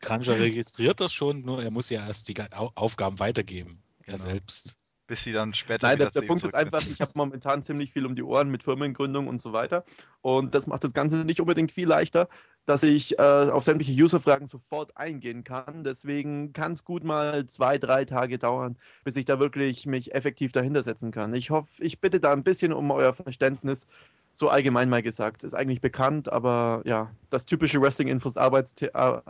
[0.00, 3.82] Granger registriert das schon, nur er muss ja erst die Ga- Au- Aufgaben weitergeben.
[4.06, 4.28] Er Genau.
[4.30, 4.78] selbst.
[5.06, 8.06] Bis sie dann später Nein, der, der Punkt ist einfach, ich habe momentan ziemlich viel
[8.06, 9.84] um die Ohren mit Firmengründung und so weiter.
[10.22, 12.30] Und das macht das Ganze nicht unbedingt viel leichter,
[12.64, 15.84] dass ich äh, auf sämtliche User-Fragen sofort eingehen kann.
[15.84, 20.52] Deswegen kann es gut mal zwei, drei Tage dauern, bis ich da wirklich mich effektiv
[20.52, 21.34] dahinter setzen kann.
[21.34, 23.86] Ich hoffe, ich bitte da ein bisschen um euer Verständnis.
[24.34, 25.44] So allgemein mal gesagt.
[25.44, 28.88] Ist eigentlich bekannt, aber ja, das typische Wrestling-Infos Arbeits äh,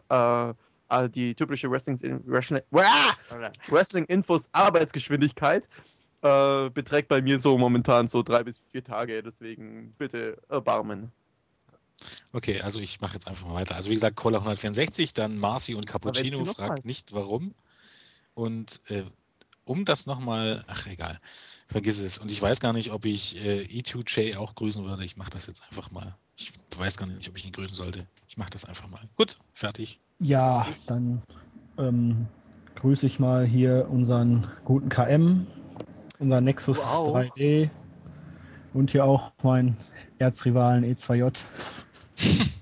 [0.08, 0.54] äh,
[0.88, 2.62] äh, die typische Wrestling Wrestling,
[3.68, 5.68] Wrestling Infos Arbeitsgeschwindigkeit
[6.22, 9.22] äh, beträgt bei mir so momentan so drei bis vier Tage.
[9.22, 11.12] Deswegen bitte erbarmen.
[12.32, 13.76] Okay, also ich mache jetzt einfach mal weiter.
[13.76, 16.80] Also wie gesagt, Cola 164, dann Marci und Cappuccino fragt mal?
[16.84, 17.54] nicht warum.
[18.34, 19.04] Und äh,
[19.64, 21.18] um das nochmal, ach egal,
[21.74, 22.18] vergiss es.
[22.18, 25.04] Und ich weiß gar nicht, ob ich äh, E2J auch grüßen würde.
[25.04, 26.14] Ich mache das jetzt einfach mal.
[26.36, 28.06] Ich weiß gar nicht, ob ich ihn grüßen sollte.
[28.28, 29.00] Ich mache das einfach mal.
[29.16, 29.98] Gut, fertig.
[30.20, 31.20] Ja, dann
[31.76, 32.28] ähm,
[32.76, 35.48] grüße ich mal hier unseren guten KM,
[36.20, 37.16] unser Nexus Wow.
[37.16, 37.68] 3D
[38.72, 39.76] und hier auch meinen
[40.18, 41.36] Erzrivalen E2J.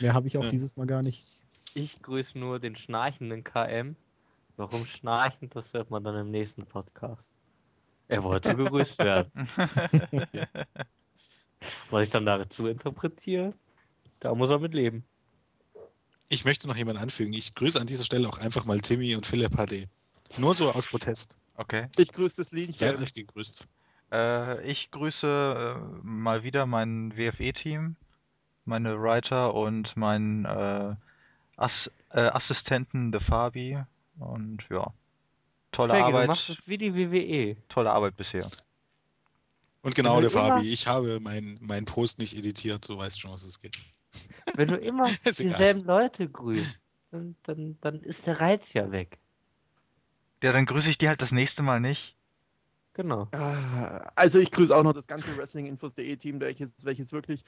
[0.00, 0.50] Mehr habe ich auch Ja.
[0.50, 1.24] dieses Mal gar nicht.
[1.74, 3.94] Ich grüße nur den schnarchenden KM.
[4.58, 7.32] Warum schnarchend, das hört man dann im nächsten Podcast.
[8.08, 9.48] Er wollte gegrüßt werden.
[11.90, 13.50] Was ich dann dazu interpretiere,
[14.18, 15.04] da muss er mit leben.
[16.28, 17.32] Ich möchte noch jemanden anfügen.
[17.34, 19.88] Ich grüße an dieser Stelle auch einfach mal Timmy und Philipp HD.
[20.38, 21.38] Nur so aus Protest.
[21.54, 21.86] Okay.
[21.96, 22.96] Ich grüße das Seid Linchen.
[22.96, 23.64] euch gegrüßt.
[24.10, 27.94] Äh, ich grüße äh, mal wieder mein WFE-Team.
[28.64, 30.96] meine Writer und meinen äh,
[31.56, 31.70] Ass
[32.10, 33.78] äh, Assistenten, The Fabi.
[34.18, 34.92] Und ja,
[35.72, 36.26] tolle du Arbeit.
[36.28, 36.94] machst es wie die.
[36.94, 37.56] WWE.
[37.68, 38.46] Tolle Arbeit bisher.
[39.82, 42.98] Und genau, Wenn der du immer- Fabi, ich habe meinen mein Post nicht editiert, du
[42.98, 43.76] weißt schon, was es geht.
[44.54, 46.80] Wenn du immer dieselben Leute grüßt,
[47.12, 49.18] dann, dann, dann ist der Reiz ja weg.
[50.42, 52.14] Ja, dann grüße ich die halt das nächste Mal nicht.
[52.94, 53.28] Genau.
[53.32, 57.44] Ah, Also ich grüße auch noch das ganze Wrestlinginfos.de Team, welches, welches wirklich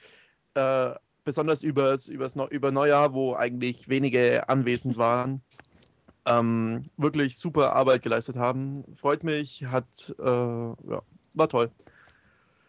[0.53, 0.93] äh,
[1.25, 5.41] besonders übers, übers über Neujahr, wo eigentlich wenige anwesend waren,
[6.25, 8.83] ähm, wirklich super Arbeit geleistet haben.
[8.99, 9.85] Freut mich, hat
[10.19, 11.01] äh, ja,
[11.33, 11.71] war toll.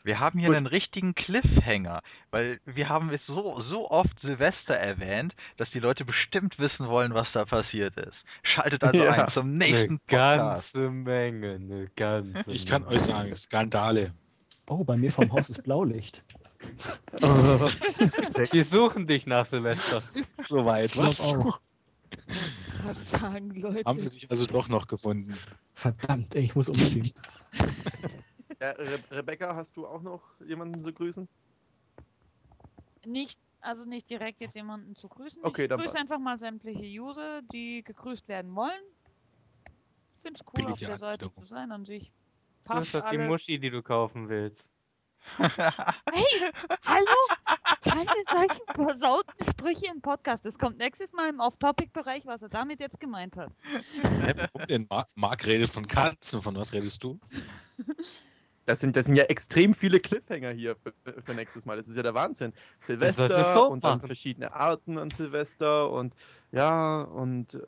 [0.04, 0.56] Wir haben hier Gut.
[0.56, 6.04] einen richtigen Cliffhanger, weil wir haben es so, so oft Silvester erwähnt, dass die Leute
[6.04, 8.16] bestimmt wissen wollen, was da passiert ist.
[8.42, 9.12] Schaltet also Ja.
[9.12, 10.74] ein zum nächsten Eine Podcast.
[10.74, 12.94] ganze Menge, eine ganze Ich kann Menge.
[12.96, 14.12] euch sagen, Skandale.
[14.66, 16.24] Oh, bei mir vom Haus ist Blaulicht.
[18.52, 20.02] Die suchen dich nach Silvester.
[20.14, 21.34] Ist soweit, Ich was?
[21.36, 21.60] auch.
[22.82, 23.88] gerade sagen, Leute.
[23.88, 25.36] Haben sie dich also doch noch gefunden?
[25.74, 27.12] Verdammt, ey, ich muss umziehen.
[28.60, 31.28] Ja, Re Rebecca, hast du auch noch jemanden zu grüßen?
[33.04, 35.42] Nicht, also nicht direkt jetzt jemanden zu grüßen.
[35.42, 38.80] Okay, ich dann grüße einfach mal sämtliche User, die gegrüßt werden wollen.
[40.22, 42.12] Finde es cool, Billige auf der Seite zu sein an sich.
[42.62, 43.18] Das Passt ist doch die.
[43.18, 44.70] Muschi, die du kaufen willst.
[45.38, 47.16] Hallo?
[47.82, 50.44] Keine solchen versauten Sprüche im Podcast.
[50.44, 53.50] Das kommt nächstes Mal im Off-Topic-Bereich, was er damit jetzt gemeint hat.
[54.02, 54.86] Hä, warum denn?
[54.88, 57.18] Marc, Marc redet von Katzen, von was redest du?
[58.66, 61.76] Das sind, das sind ja extrem viele Cliffhanger hier für, für nächstes Mal.
[61.76, 62.52] Das ist ja der Wahnsinn.
[62.78, 66.14] Silvester und dann verschiedene Arten an Silvester und
[66.52, 67.60] ja, und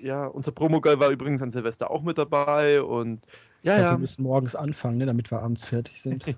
[0.00, 3.26] ja, unser Promo-Girl war übrigens an Silvester auch mit dabei und
[3.62, 3.90] ja, dachte, ja.
[3.92, 6.24] wir müssen morgens anfangen, ne, damit wir abends fertig sind.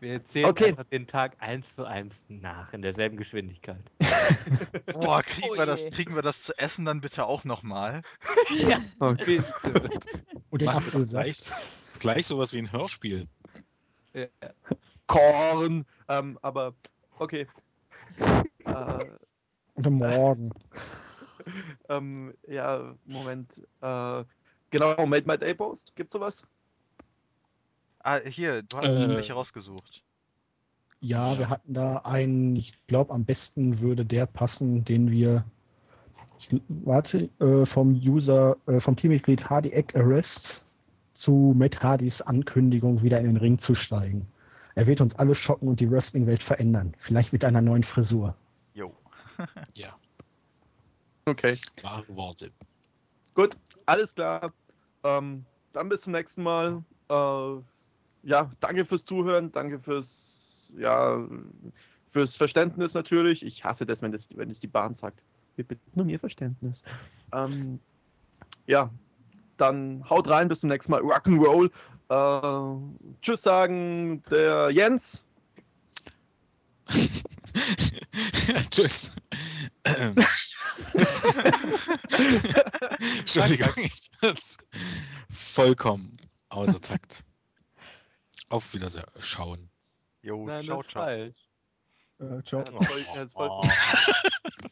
[0.00, 0.66] Wir erzählen Okay.
[0.68, 3.82] einfach den Tag eins zu eins nach, in derselben Geschwindigkeit.
[4.92, 8.02] Boah, kriegen, Oh wir das, kriegen wir das zu essen dann bitte auch nochmal?
[9.00, 9.36] Und Machen
[10.50, 11.10] wir doch Apfelsaft.
[11.10, 11.44] gleich,
[11.98, 13.26] gleich sowas wie ein Hörspiel.
[14.14, 14.26] Ja.
[15.08, 15.84] Korn.
[16.08, 16.74] Ähm, aber
[17.18, 17.46] okay.
[18.64, 19.04] äh,
[19.74, 20.50] Und am Morgen.
[21.88, 23.62] ähm, ja, Moment.
[23.80, 24.24] Äh,
[24.70, 25.94] genau, Made My Day Post.
[25.96, 26.46] Gibt's sowas?
[28.00, 30.02] Ah, hier, du hast Ähm, welche rausgesucht.
[31.00, 35.44] Ja, wir hatten da einen, ich glaube, am besten würde der passen, den wir,
[36.38, 40.62] ich, warte, äh, vom User, äh, vom Teammitglied Hardy Egg Arrest
[41.14, 44.26] zu Matt Hardys Ankündigung, wieder in den Ring zu steigen.
[44.74, 46.94] Er wird uns alle schocken und die Wrestling-Welt verändern.
[46.98, 48.36] Vielleicht mit einer neuen Frisur.
[48.74, 48.92] Jo.
[49.76, 49.96] Ja,
[51.28, 51.56] Okay.
[51.76, 52.50] klare Worte.
[53.34, 53.56] Gut,
[53.88, 54.52] alles klar.
[55.02, 56.84] Ähm, dann bis zum nächsten Mal.
[57.08, 57.62] Äh,
[58.22, 61.26] ja, danke fürs Zuhören, danke fürs, ja,
[62.08, 63.44] fürs Verständnis natürlich.
[63.44, 65.22] Ich hasse das, wenn das, wenn es die Bahn sagt.
[65.56, 66.84] Wir bitten um ihr Verständnis.
[67.32, 67.80] Ähm,
[68.66, 68.90] ja,
[69.56, 71.00] dann haut rein, bis zum nächsten Mal.
[71.00, 71.70] Rock'n'Roll.
[72.10, 72.76] Äh,
[73.22, 75.24] tschüss sagen, der Jens.
[78.70, 79.14] Tschüss.
[83.18, 84.10] Entschuldigung, ich
[85.30, 86.16] vollkommen
[86.48, 87.22] außer Takt.
[88.48, 89.70] Auf Wiederschauen.
[90.22, 91.04] Jo, Nein, ciao, das ist ciao.
[91.04, 91.36] falsch.
[92.20, 92.60] Äh, ciao.
[92.60, 93.62] Ja, voll, ja, voll, Oh.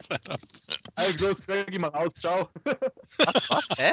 [0.09, 0.53] Verdammt.
[0.95, 2.11] Also, los, Greggy, mach aus.
[2.19, 2.49] Ciao.
[3.77, 3.93] Hä?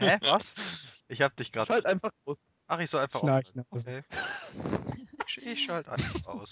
[0.00, 0.18] Hä?
[0.22, 0.42] Was?
[1.08, 1.66] Ich hab dich gerade.
[1.66, 2.52] Schalt einfach aus.
[2.66, 3.54] Ach, ich soll einfach aus.
[3.70, 4.02] Okay.
[5.26, 6.48] Ich, ich schalte einfach aus.